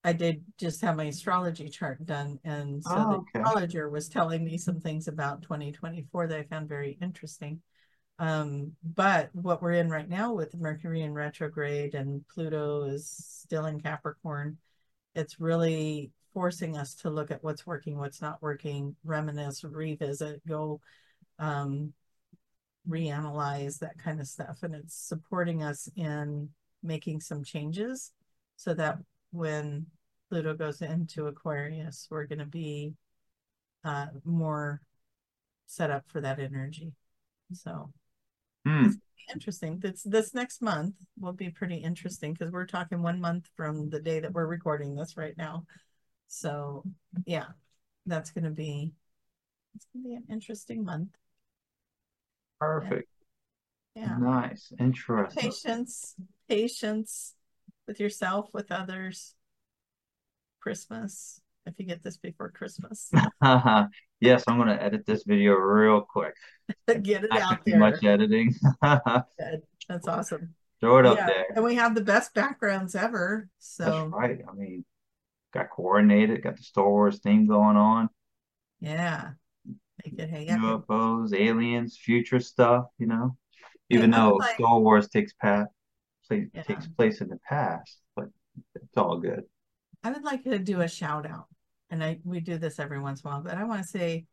I 0.03 0.15
did 0.15 0.43
just 0.59 0.81
have 0.81 0.97
my 0.97 1.05
astrology 1.05 1.69
chart 1.69 2.05
done, 2.07 2.39
and 2.43 2.83
so 2.83 2.95
oh, 2.97 3.25
the 3.35 3.41
astrologer 3.41 3.91
was 3.91 4.09
telling 4.09 4.43
me 4.43 4.57
some 4.57 4.81
things 4.81 5.07
about 5.07 5.43
2024 5.43 6.29
that 6.29 6.39
I 6.39 6.43
found 6.45 6.67
very 6.67 6.97
interesting. 7.03 7.61
Um, 8.19 8.73
but 8.83 9.29
what 9.35 9.61
we're 9.61 9.73
in 9.73 9.91
right 9.91 10.09
now 10.09 10.33
with 10.33 10.55
Mercury 10.55 11.03
in 11.03 11.13
retrograde 11.13 11.95
and 11.95 12.25
Pluto 12.29 12.85
is 12.85 13.11
still 13.11 13.67
in 13.67 13.81
Capricorn, 13.81 14.57
it's 15.15 15.41
really 15.41 16.11
forcing 16.33 16.77
us 16.77 16.95
to 16.97 17.11
look 17.11 17.31
at 17.31 17.43
what's 17.45 17.67
working, 17.67 17.97
what's 17.97 18.21
not 18.21 18.43
working, 18.43 18.97
reminisce, 19.05 19.63
revisit, 19.65 20.45
go 20.47 20.81
um, 21.39 21.93
reanalyze 22.89 23.79
that 23.79 23.99
kind 23.99 24.21
of 24.21 24.27
stuff. 24.27 24.59
And 24.63 24.75
it's 24.75 24.97
supporting 24.97 25.63
us 25.63 25.89
in 25.97 26.49
making 26.83 27.21
some 27.21 27.45
changes 27.45 28.13
so 28.57 28.75
that 28.75 28.99
when 29.31 29.87
Pluto 30.29 30.55
goes 30.55 30.83
into 30.83 31.27
Aquarius, 31.27 32.09
we're 32.11 32.27
going 32.27 32.41
to 32.41 32.47
be 32.47 32.95
uh, 33.85 34.07
more 34.25 34.81
set 35.67 35.91
up 35.91 36.05
for 36.09 36.21
that 36.21 36.41
energy. 36.41 36.93
So 37.53 37.93
Hmm. 38.67 38.87
It's 38.87 38.97
interesting. 39.33 39.79
This 39.79 40.03
this 40.03 40.35
next 40.35 40.63
month 40.63 40.95
will 41.19 41.33
be 41.33 41.51
pretty 41.51 41.77
interesting 41.77 42.33
because 42.33 42.53
we're 42.53 42.67
talking 42.67 43.03
one 43.03 43.21
month 43.21 43.49
from 43.57 43.91
the 43.91 44.01
day 44.01 44.21
that 44.21 44.33
we're 44.33 44.47
recording 44.47 44.95
this 44.95 45.17
right 45.17 45.37
now. 45.37 45.65
So 46.29 46.85
yeah, 47.27 47.47
that's 48.07 48.31
going 48.31 48.45
to 48.45 48.51
be 48.51 48.93
it's 49.75 49.87
going 49.93 50.05
to 50.05 50.09
be 50.09 50.15
an 50.15 50.25
interesting 50.31 50.85
month. 50.85 51.11
Perfect. 52.61 53.09
Yeah. 53.95 54.17
Nice. 54.19 54.73
Interesting. 54.79 55.43
Patience, 55.43 56.15
patience 56.49 57.35
with 57.87 58.01
yourself, 58.01 58.49
with 58.53 58.73
others. 58.73 59.35
Christmas, 60.61 61.41
if 61.67 61.75
you 61.79 61.85
get 61.85 62.03
this 62.03 62.17
before 62.17 62.51
Christmas, 62.51 63.11
Yes, 64.25 64.45
I'm 64.47 64.59
gonna 64.59 64.79
edit 64.81 65.05
this 65.07 65.25
video 65.25 65.55
real 65.55 66.01
quick. 66.01 66.35
get 67.03 67.25
it 67.25 67.31
out 67.31 67.31
there. 67.31 67.41
Not 67.41 67.53
out 67.53 67.67
too 67.67 67.77
much 67.77 68.05
editing. 68.05 68.55
That's 69.89 70.09
awesome. 70.09 70.55
Throw 70.81 70.99
it 70.99 71.07
up 71.07 71.19
there. 71.19 71.47
and 71.55 71.65
we 71.65 71.75
have 71.77 71.95
the 71.95 72.01
best 72.03 72.35
backgrounds 72.35 72.95
ever. 72.95 73.49
So 73.59 73.85
That's 73.85 74.13
right. 74.13 74.39
I 74.49 74.55
mean, 74.55 74.85
got 75.53 75.71
coordinated, 75.71 76.43
got 76.43 76.57
the 76.57 76.63
Star 76.63 76.89
Wars 76.89 77.21
theme 77.21 77.47
going 77.47 77.77
on, 77.77 78.09
yeah, 78.81 79.31
make 80.05 80.19
it 80.19 80.29
hang 80.29 80.51
up. 80.51 80.87
UFOs, 80.87 81.35
aliens, 81.35 81.97
future 81.97 82.41
stuff, 82.41 82.87
you 82.99 83.07
know. 83.07 83.37
Even 83.91 84.11
would 84.11 84.21
though 84.21 84.35
like, 84.35 84.57
Star 84.57 84.79
Wars 84.81 85.09
takes 85.09 85.33
pa 85.35 85.67
place 86.29 86.49
yeah, 86.53 86.63
takes 86.63 86.87
place 86.87 87.21
in 87.21 87.29
the 87.29 87.39
past, 87.49 87.99
but 88.17 88.27
it's 88.75 88.97
all 88.97 89.19
good. 89.19 89.45
I 90.03 90.11
would 90.11 90.25
like 90.25 90.45
to 90.45 90.59
do 90.59 90.81
a 90.83 90.89
shout 90.89 91.25
out, 91.27 91.47
and 91.95 92.03
I 92.03 92.19
we 92.25 92.41
do 92.41 92.59
this 92.59 92.81
every 92.81 92.99
once 92.99 93.23
in 93.23 93.29
a 93.29 93.31
while, 93.31 93.43
but 93.43 93.57
I 93.57 93.65
want 93.65 93.83
to 93.83 93.89
say 93.89 94.27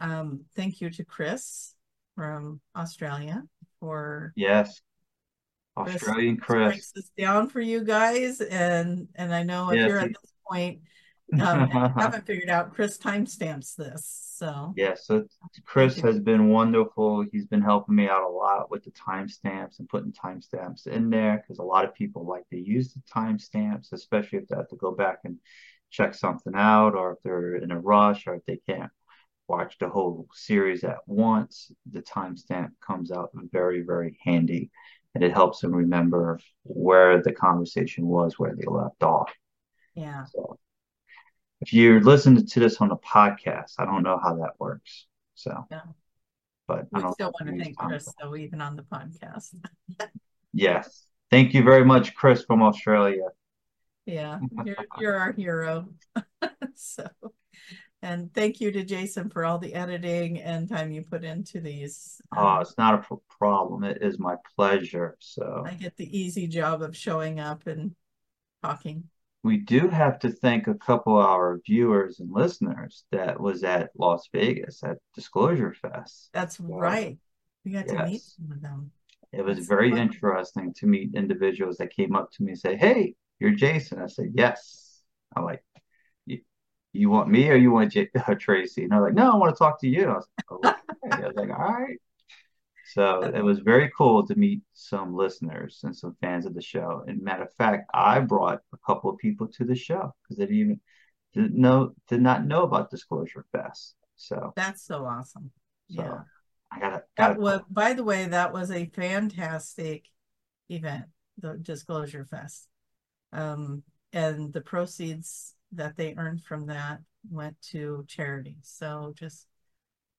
um 0.00 0.40
thank 0.56 0.80
you 0.80 0.88
to 0.90 1.04
Chris 1.04 1.74
from 2.16 2.60
Australia 2.74 3.42
for 3.78 4.32
Yes, 4.34 4.80
Australian 5.76 6.38
Chris 6.38 6.72
breaks 6.72 6.92
this 6.92 7.10
down 7.16 7.48
for 7.50 7.60
you 7.60 7.84
guys, 7.84 8.40
and 8.40 9.06
and 9.14 9.34
I 9.34 9.42
know 9.42 9.70
if 9.70 9.76
Yes, 9.76 9.88
you're 9.88 9.98
at 9.98 10.08
this 10.08 10.32
point 10.50 10.80
um 11.42 11.68
haven't 11.68 12.26
figured 12.26 12.48
out, 12.48 12.72
Chris 12.72 12.96
timestamps 12.96 13.74
this, 13.76 14.32
so. 14.34 14.72
Yes, 14.74 15.06
so 15.06 15.24
Chris 15.66 16.00
has 16.00 16.18
been 16.18 16.48
wonderful. 16.48 17.22
He's 17.30 17.44
been 17.44 17.60
helping 17.60 17.96
me 17.96 18.08
out 18.08 18.22
a 18.22 18.28
lot 18.28 18.70
with 18.70 18.82
the 18.84 18.92
timestamps 18.92 19.78
and 19.78 19.88
putting 19.90 20.12
timestamps 20.12 20.86
in 20.86 21.10
there 21.10 21.36
because 21.36 21.58
a 21.58 21.62
lot 21.62 21.84
of 21.84 21.92
people 21.92 22.24
like 22.24 22.48
to 22.48 22.56
use 22.56 22.94
the 22.94 23.02
timestamps, 23.14 23.92
especially 23.92 24.38
if 24.38 24.48
they 24.48 24.56
have 24.56 24.68
to 24.68 24.76
go 24.76 24.92
back 24.92 25.18
and 25.24 25.36
check 25.90 26.14
something 26.14 26.54
out 26.54 26.94
or 26.94 27.12
if 27.12 27.18
they're 27.24 27.56
in 27.56 27.70
a 27.70 27.78
rush 27.78 28.26
or 28.26 28.34
if 28.34 28.44
they 28.44 28.60
can't 28.68 28.90
watch 29.48 29.76
the 29.78 29.88
whole 29.88 30.28
series 30.32 30.84
at 30.84 30.98
once. 31.06 31.72
The 31.90 32.02
timestamp 32.02 32.70
comes 32.86 33.10
out 33.10 33.30
very, 33.34 33.82
very 33.82 34.18
handy 34.22 34.70
and 35.14 35.24
it 35.24 35.32
helps 35.32 35.60
them 35.60 35.74
remember 35.74 36.38
where 36.64 37.22
the 37.22 37.32
conversation 37.32 38.06
was, 38.06 38.38
where 38.38 38.54
they 38.54 38.66
left 38.66 39.02
off. 39.02 39.32
Yeah, 39.94 40.24
So 40.26 40.58
if 41.60 41.72
you're 41.72 42.00
listening 42.00 42.46
to 42.46 42.60
this 42.60 42.76
on 42.80 42.90
a 42.90 42.96
podcast, 42.96 43.72
I 43.78 43.84
don't 43.84 44.02
know 44.02 44.20
how 44.22 44.36
that 44.36 44.52
works. 44.58 45.06
So 45.34 45.66
yeah. 45.70 45.80
but 46.66 46.86
I 46.94 46.98
We 46.98 47.02
don't 47.02 47.12
still 47.14 47.32
want 47.40 47.56
to 47.56 47.64
thank 47.64 47.76
Chris 47.76 48.12
though, 48.20 48.36
even 48.36 48.60
on 48.60 48.76
the 48.76 48.82
podcast. 48.82 49.54
Yes. 50.54 51.04
Thank 51.30 51.52
you 51.52 51.62
very 51.62 51.84
much, 51.84 52.14
Chris 52.14 52.42
from 52.44 52.62
Australia. 52.62 53.28
Yeah, 54.08 54.38
you're 54.64 54.76
you're 54.98 55.16
our 55.16 55.32
hero. 55.32 55.88
So, 56.80 57.08
and 58.02 58.32
thank 58.32 58.60
you 58.60 58.70
to 58.70 58.84
Jason 58.84 59.30
for 59.30 59.44
all 59.44 59.58
the 59.58 59.74
editing 59.74 60.40
and 60.40 60.68
time 60.68 60.92
you 60.92 61.02
put 61.02 61.24
into 61.24 61.60
these. 61.60 62.20
Oh, 62.36 62.58
it's 62.60 62.78
not 62.78 63.04
a 63.10 63.16
problem. 63.28 63.82
It 63.82 63.98
is 64.00 64.20
my 64.20 64.36
pleasure. 64.54 65.16
So 65.18 65.64
I 65.66 65.74
get 65.74 65.96
the 65.96 66.16
easy 66.16 66.46
job 66.46 66.82
of 66.82 66.96
showing 66.96 67.40
up 67.40 67.66
and 67.66 67.96
talking. 68.62 69.04
we 69.42 69.56
do 69.56 69.88
have 69.88 70.20
to 70.20 70.30
thank 70.30 70.68
a 70.68 70.74
couple 70.74 71.18
of 71.18 71.26
our 71.26 71.58
viewers 71.66 72.20
and 72.20 72.30
listeners 72.32 73.04
that 73.10 73.40
was 73.40 73.64
at 73.64 73.90
Las 73.98 74.28
Vegas 74.32 74.84
at 74.84 74.98
Disclosure 75.16 75.74
Fest. 75.74 76.30
That's 76.32 76.60
right. 76.60 77.18
We 77.64 77.72
got 77.72 77.88
to 77.88 78.04
meet 78.04 78.22
some 78.22 78.52
of 78.52 78.62
them. 78.62 78.92
it 79.32 79.44
was 79.44 79.56
That's 79.56 79.68
very 79.68 79.90
fun. 79.90 79.98
interesting 79.98 80.72
to 80.74 80.86
meet 80.86 81.16
individuals 81.16 81.76
that 81.78 81.90
came 81.92 82.14
up 82.14 82.30
to 82.32 82.44
me 82.44 82.52
and 82.52 82.60
say, 82.60 82.76
"Hey, 82.76 83.14
you're 83.38 83.52
Jason." 83.52 84.00
I 84.00 84.06
said, 84.06 84.32
"Yes." 84.34 85.02
I'm 85.36 85.44
like, 85.44 85.62
"You, 86.26 86.40
you 86.92 87.10
want 87.10 87.28
me 87.28 87.50
or 87.50 87.56
you 87.56 87.70
want 87.70 87.92
J 87.92 88.08
Tracie?" 88.38 88.82
And 88.82 88.92
they're 88.92 89.00
like, 89.02 89.14
"No, 89.14 89.32
I 89.32 89.36
want 89.36 89.54
to 89.54 89.58
talk 89.58 89.80
to 89.80 89.88
you." 89.88 90.04
I 90.06 90.14
was 90.14 90.28
like, 90.50 90.74
"Okay." 90.74 90.78
I 91.22 91.26
was 91.26 91.36
like, 91.36 91.50
"All 91.50 91.72
right." 91.72 91.98
So 92.94 93.22
it 93.22 93.44
was 93.44 93.58
very 93.58 93.90
cool 93.96 94.26
to 94.26 94.34
meet 94.34 94.62
some 94.72 95.14
listeners 95.14 95.80
and 95.84 95.94
some 95.94 96.16
fans 96.22 96.46
of 96.46 96.54
the 96.54 96.62
show. 96.62 97.04
And 97.06 97.20
matter 97.20 97.42
of 97.42 97.52
fact, 97.52 97.90
I 97.92 98.18
brought 98.20 98.60
a 98.72 98.78
couple 98.86 99.10
of 99.10 99.18
people 99.18 99.46
to 99.48 99.64
the 99.64 99.74
show 99.74 100.14
because 100.22 100.38
they 100.38 100.46
didn't 100.46 100.58
even 100.58 100.80
didn't 101.34 101.54
know 101.54 101.94
did 102.08 102.22
not 102.22 102.46
know 102.46 102.62
about 102.62 102.90
Disclosure 102.90 103.44
Fest. 103.52 103.94
So 104.16 104.54
That's 104.56 104.82
so 104.82 105.04
awesome. 105.04 105.50
Yeah. 105.88 106.20
I 106.72 106.80
got 106.80 106.92
a 106.94 107.02
got 107.16 107.28
That 107.28 107.38
was, 107.38 107.60
by 107.70 107.92
the 107.92 108.04
way, 108.04 108.26
that 108.26 108.52
was 108.52 108.70
a 108.70 108.86
fantastic 108.86 110.06
event, 110.70 111.04
the 111.38 111.58
Disclosure 111.60 112.24
Fest. 112.24 112.68
Um, 113.32 113.82
and 114.12 114.52
the 114.52 114.60
proceeds 114.60 115.54
that 115.72 115.96
they 115.96 116.14
earned 116.16 116.42
from 116.44 116.66
that 116.66 117.00
went 117.30 117.60
to 117.72 118.04
charity. 118.08 118.56
So 118.62 119.14
just 119.16 119.46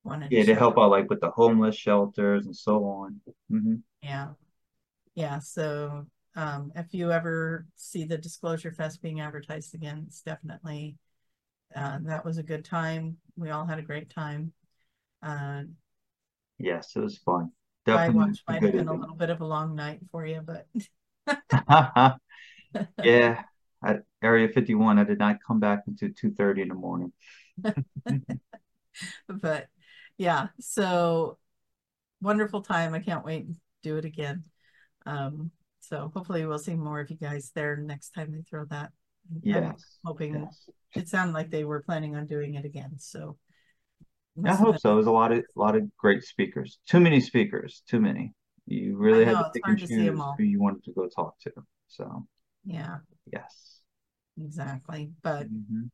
wanted 0.03 0.33
to 0.35 0.39
yeah 0.39 0.43
to 0.45 0.55
shout 0.55 0.55
help 0.55 0.77
out. 0.77 0.87
like 0.87 1.09
with 1.09 1.21
the 1.21 1.31
homeless 1.31 1.75
shelters 1.75 2.45
and 2.45 2.55
so 2.55 2.83
on. 2.85 3.19
hmm 3.49 3.75
Yeah. 4.01 4.29
Yeah. 5.15 5.39
So 5.39 6.07
um, 6.35 6.71
if 6.75 6.93
you 6.93 7.11
ever 7.11 7.67
see 7.75 8.05
the 8.05 8.17
Disclosure 8.17 8.73
Fest 8.73 9.01
being 9.01 9.21
advertised 9.21 9.75
again, 9.75 10.05
it's 10.07 10.21
definitely 10.21 10.97
uh, 11.75 11.99
that 12.03 12.25
was 12.25 12.37
a 12.37 12.43
good 12.43 12.65
time. 12.65 13.17
We 13.37 13.51
all 13.51 13.65
had 13.67 13.79
a 13.79 13.83
great 13.83 14.09
time. 14.09 14.53
Uh, 15.23 15.63
Yes, 16.59 16.95
it 16.95 16.99
was 16.99 17.17
fun. 17.17 17.51
I 17.91 18.09
Definitely 18.09 18.09
watched 18.09 18.43
might 18.47 18.63
have 18.63 18.75
been 18.75 18.87
a 18.87 18.93
little 18.95 19.15
bit 19.15 19.29
of 19.29 19.41
a 19.41 19.45
long 19.45 19.75
night 19.75 19.99
for 20.11 20.25
you, 20.25 20.41
but 20.41 20.67
Yeah, 23.03 23.43
at 23.83 24.03
Area 24.21 24.47
51, 24.49 24.99
I 24.99 25.03
did 25.03 25.19
not 25.19 25.37
come 25.45 25.59
back 25.59 25.83
until 25.87 26.09
2:30 26.09 26.61
in 26.61 26.67
the 26.69 26.75
morning. 26.75 27.13
but 29.27 29.67
yeah, 30.17 30.47
so 30.59 31.37
wonderful 32.21 32.61
time. 32.61 32.93
I 32.93 32.99
can't 32.99 33.25
wait 33.25 33.47
to 33.47 33.55
do 33.83 33.97
it 33.97 34.05
again. 34.05 34.43
Um, 35.05 35.51
so 35.79 36.11
hopefully 36.13 36.45
we'll 36.45 36.59
see 36.59 36.75
more 36.75 36.99
of 36.99 37.09
you 37.09 37.17
guys 37.17 37.51
there 37.55 37.77
next 37.77 38.11
time 38.11 38.31
they 38.31 38.41
throw 38.41 38.65
that. 38.65 38.91
I'm 39.45 39.75
hoping 40.03 40.33
yes. 40.33 40.69
it 40.95 41.07
sounded 41.07 41.33
like 41.33 41.51
they 41.51 41.63
were 41.63 41.81
planning 41.81 42.15
on 42.15 42.25
doing 42.25 42.55
it 42.55 42.65
again. 42.65 42.93
So 42.97 43.37
I 44.45 44.55
hope 44.55 44.79
so. 44.79 44.95
There's 44.95 45.07
a 45.07 45.11
lot 45.11 45.31
of 45.31 45.39
a 45.39 45.59
lot 45.59 45.75
of 45.75 45.83
great 45.97 46.23
speakers. 46.23 46.79
Too 46.87 46.99
many 46.99 47.19
speakers, 47.19 47.83
too 47.87 47.99
many. 47.99 48.33
You 48.65 48.97
really 48.97 49.25
had 49.25 49.33
to 49.33 49.49
pick 49.53 49.63
and 49.65 49.71
hard 49.71 49.79
to 49.79 49.87
see 49.87 50.05
them 50.05 50.17
choose 50.17 50.35
who 50.37 50.43
you 50.43 50.61
wanted 50.61 50.83
to 50.85 50.93
go 50.93 51.07
talk 51.07 51.39
to. 51.41 51.51
So, 51.87 52.25
Yeah, 52.63 52.99
yes. 53.31 53.81
exactly. 54.37 55.11
But 55.21 55.47
hmm 55.47 55.89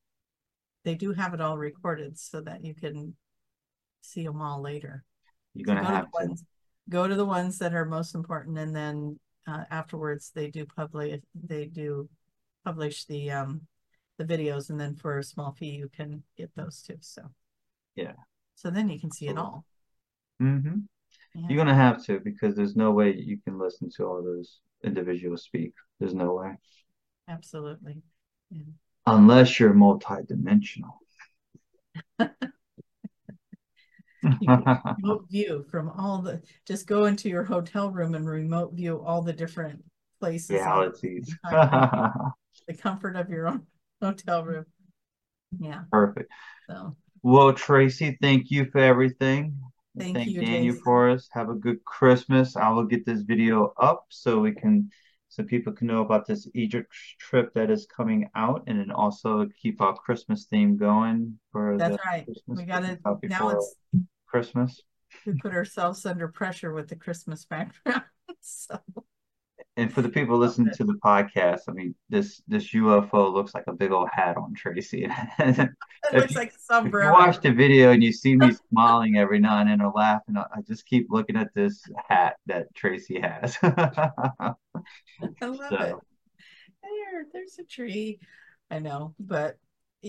they 0.84 0.96
do 0.96 1.14
have 1.14 1.34
it 1.34 1.42
all 1.42 1.58
recorded 1.58 2.18
so 2.18 2.42
that 2.42 2.64
you 2.64 2.74
can 2.74 3.16
see 4.02 4.26
them 4.26 4.42
all 4.42 4.62
later. 4.62 5.04
You're 5.54 5.66
gonna 5.66 5.84
go 5.84 5.92
to 5.92 5.98
the 5.98 6.08
have 6.08 6.12
to. 6.14 6.28
ones, 6.28 6.44
go 6.90 7.08
to 7.08 7.16
the 7.16 7.26
ones 7.26 7.60
that 7.60 7.74
are 7.74 7.86
most 7.86 8.16
important, 8.16 8.58
and 8.58 8.76
then 8.76 9.20
uh, 9.48 9.66
afterwards 9.72 10.32
they 10.36 10.50
do 10.50 10.66
publish 10.66 11.22
they 11.36 11.66
do 11.66 12.10
publish 12.66 13.06
the 13.06 13.32
um 13.32 13.62
the 14.18 14.26
videos, 14.26 14.70
and 14.70 14.80
then 14.80 14.96
for 14.96 15.20
a 15.20 15.24
small 15.24 15.54
fee 15.54 15.72
you 15.72 15.90
can 15.90 16.24
get 16.38 16.52
those 16.56 16.82
too. 16.82 16.98
So 17.02 17.24
Yeah, 17.96 18.14
so 18.56 18.70
then 18.70 18.90
you 18.90 19.00
can 19.00 19.12
see 19.12 19.28
it 19.28 19.38
all. 19.38 19.66
hmm 20.40 20.80
Yeah, 21.34 21.42
You're 21.50 21.58
gonna 21.58 21.76
have 21.76 22.04
to 22.06 22.20
because 22.20 22.56
there's 22.56 22.76
no 22.76 22.92
way 22.92 23.14
you 23.16 23.38
can 23.40 23.60
listen 23.60 23.90
to 23.98 24.06
all 24.06 24.24
those 24.24 24.60
individuals 24.86 25.44
speak. 25.44 25.74
There's 26.00 26.14
no 26.14 26.34
way. 26.34 26.56
absolutely. 27.28 28.02
Yeah. 28.52 28.64
Unless 29.08 29.60
you're 29.60 29.74
multidimensional. 29.74 30.94
You 34.40 34.64
remote 34.98 35.26
view 35.30 35.66
from 35.70 35.90
all 35.90 36.22
the 36.22 36.42
just 36.66 36.88
go 36.88 37.06
into 37.06 37.30
your 37.30 37.44
hotel 37.44 37.92
room 37.92 38.16
and 38.16 38.28
remote 38.28 38.74
view 38.74 39.04
all 39.06 39.22
the 39.22 39.34
different 39.34 39.84
places 40.20 40.50
Realities. 40.50 41.36
the 41.52 42.74
comfort 42.82 43.16
of 43.16 43.30
your 43.30 43.48
own 43.48 43.68
hotel 44.02 44.44
room. 44.44 44.66
Yeah. 45.60 45.82
Perfect. 45.92 46.32
So 46.70 46.96
Well, 47.22 47.54
Tracie, 47.54 48.18
thank 48.22 48.50
you 48.50 48.66
for 48.66 48.80
everything. 48.80 49.60
Thank 49.98 50.16
Thank 50.16 50.30
you, 50.30 50.42
Daniel 50.42 50.74
Jason. 50.74 50.84
for 50.84 51.10
us. 51.10 51.30
Have 51.32 51.50
a 51.50 51.56
good 51.56 51.84
Christmas. 51.86 52.56
I 52.56 52.70
will 52.70 52.86
get 52.86 53.06
this 53.06 53.22
video 53.22 53.74
up 53.78 54.06
so 54.10 54.40
we 54.40 54.52
can 54.52 54.90
so 55.30 55.44
people 55.44 55.74
can 55.74 55.88
know 55.88 56.02
about 56.02 56.26
this 56.26 56.48
Egypt 56.54 56.94
trip 57.20 57.54
that 57.56 57.70
is 57.70 57.86
coming 57.86 58.30
out, 58.36 58.64
and 58.68 58.80
then 58.80 58.92
also 58.92 59.48
keep 59.62 59.82
our 59.82 59.94
Christmas 59.94 60.46
theme 60.46 60.78
going 60.78 61.38
for 61.52 61.78
That's 61.78 61.98
the 61.98 62.02
right. 62.06 62.26
Christmas 62.26 62.58
We 62.58 62.66
got 62.66 62.80
to 62.82 63.00
now. 63.24 63.50
It's 63.50 63.76
Christmas. 64.28 64.82
we 65.26 65.34
put 65.34 65.54
ourselves 65.54 66.06
under 66.06 66.28
pressure 66.28 66.74
with 66.74 66.88
the 66.88 66.96
Christmas 66.96 67.46
background. 67.46 68.04
so 68.42 68.80
And 69.78 69.94
for 69.94 70.02
the 70.02 70.10
people 70.10 70.38
listening 70.38 70.72
to 70.76 70.86
the 70.86 70.94
podcast, 70.96 71.62
I 71.68 71.74
mean, 71.74 71.96
this 72.10 72.42
this 72.48 72.74
UFO 72.74 73.34
looks 73.34 73.54
like 73.54 73.66
a 73.68 73.74
big 73.74 73.92
old 73.92 74.10
hat 74.12 74.38
on 74.38 74.54
Tracie. 74.54 75.10
It 76.12 76.20
looks 76.20 76.36
you 76.36 76.36
like 76.36 76.52
a 76.54 76.58
if 76.86 76.94
you 77.02 77.02
sombrero. 77.02 77.12
watch 77.12 77.42
the 77.42 77.52
video 77.52 77.92
and 77.92 78.04
you 78.04 78.12
see 78.14 78.36
me 78.36 78.52
smiling 78.72 79.18
every 79.18 79.40
now 79.40 79.60
and 79.60 79.70
then 79.70 79.82
or 79.82 79.92
laughing, 79.92 80.38
I 80.38 80.46
I 80.56 80.62
just 80.62 80.86
keep 80.86 81.08
looking 81.10 81.36
at 81.36 81.54
this 81.56 81.82
hat 82.08 82.36
that 82.48 82.74
Tracie 82.76 83.20
has. 83.22 83.58
I 83.64 84.54
love 85.42 85.80
it. 85.82 85.96
There, 86.84 87.26
there's 87.34 87.58
a 87.60 87.64
tree. 87.64 88.20
I 88.72 88.80
know, 88.80 89.16
but 89.20 89.58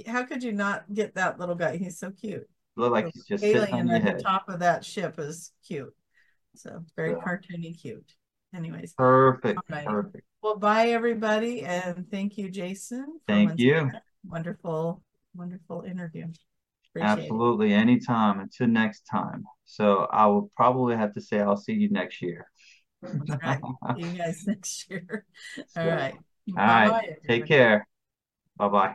how 0.07 0.25
could 0.25 0.43
you 0.43 0.53
not 0.53 0.85
get 0.93 1.15
that 1.15 1.39
little 1.39 1.55
guy? 1.55 1.77
He's 1.77 1.99
so 1.99 2.11
cute. 2.11 2.49
look 2.77 2.93
like 2.93 3.11
he's 3.13 3.25
just 3.25 3.45
on 3.45 3.51
alien 3.51 3.89
your 3.89 3.97
at 3.97 4.05
the 4.05 4.23
top 4.23 4.49
of 4.49 4.61
that 4.61 4.85
ship 4.85 5.19
is 5.19 5.53
cute. 5.67 5.95
So 6.55 6.85
very 6.97 7.15
So 7.15 7.21
cartoony 7.21 7.81
cute. 7.81 8.15
Anyways, 8.57 8.95
perfect, 8.95 9.59
all 9.59 9.77
right. 9.77 9.87
perfect. 9.87 10.25
Well, 10.43 10.57
bye 10.57 10.89
everybody, 10.89 11.63
and 11.63 12.11
thank 12.11 12.39
you, 12.39 12.49
Jason, 12.51 13.21
Thank 13.29 13.59
you. 13.59 13.91
Wonderful, 14.25 15.03
wonderful 15.35 15.83
interview. 15.83 16.27
Appreciate 16.95 17.19
it. 17.19 17.23
Absolutely. 17.25 17.75
Anytime. 17.75 18.41
Until 18.41 18.69
next 18.69 19.03
time. 19.03 19.45
So 19.65 20.07
I 20.11 20.27
will 20.27 20.51
probably 20.57 20.97
have 20.97 21.13
to 21.15 21.21
say 21.21 21.41
I'll 21.41 21.57
see 21.57 21.75
you 21.75 21.91
next 21.91 22.23
year. 22.23 22.47
That's 23.03 23.43
right. 23.45 23.61
See 23.99 24.03
you 24.03 24.19
guys 24.19 24.43
next 24.47 24.91
year. 24.91 25.25
All 25.77 25.87
right. 25.87 26.15
all 26.57 26.65
right. 26.65 27.11
Take 27.29 27.47
care. 27.47 27.87
Bye 28.57 28.69
bye. 28.69 28.85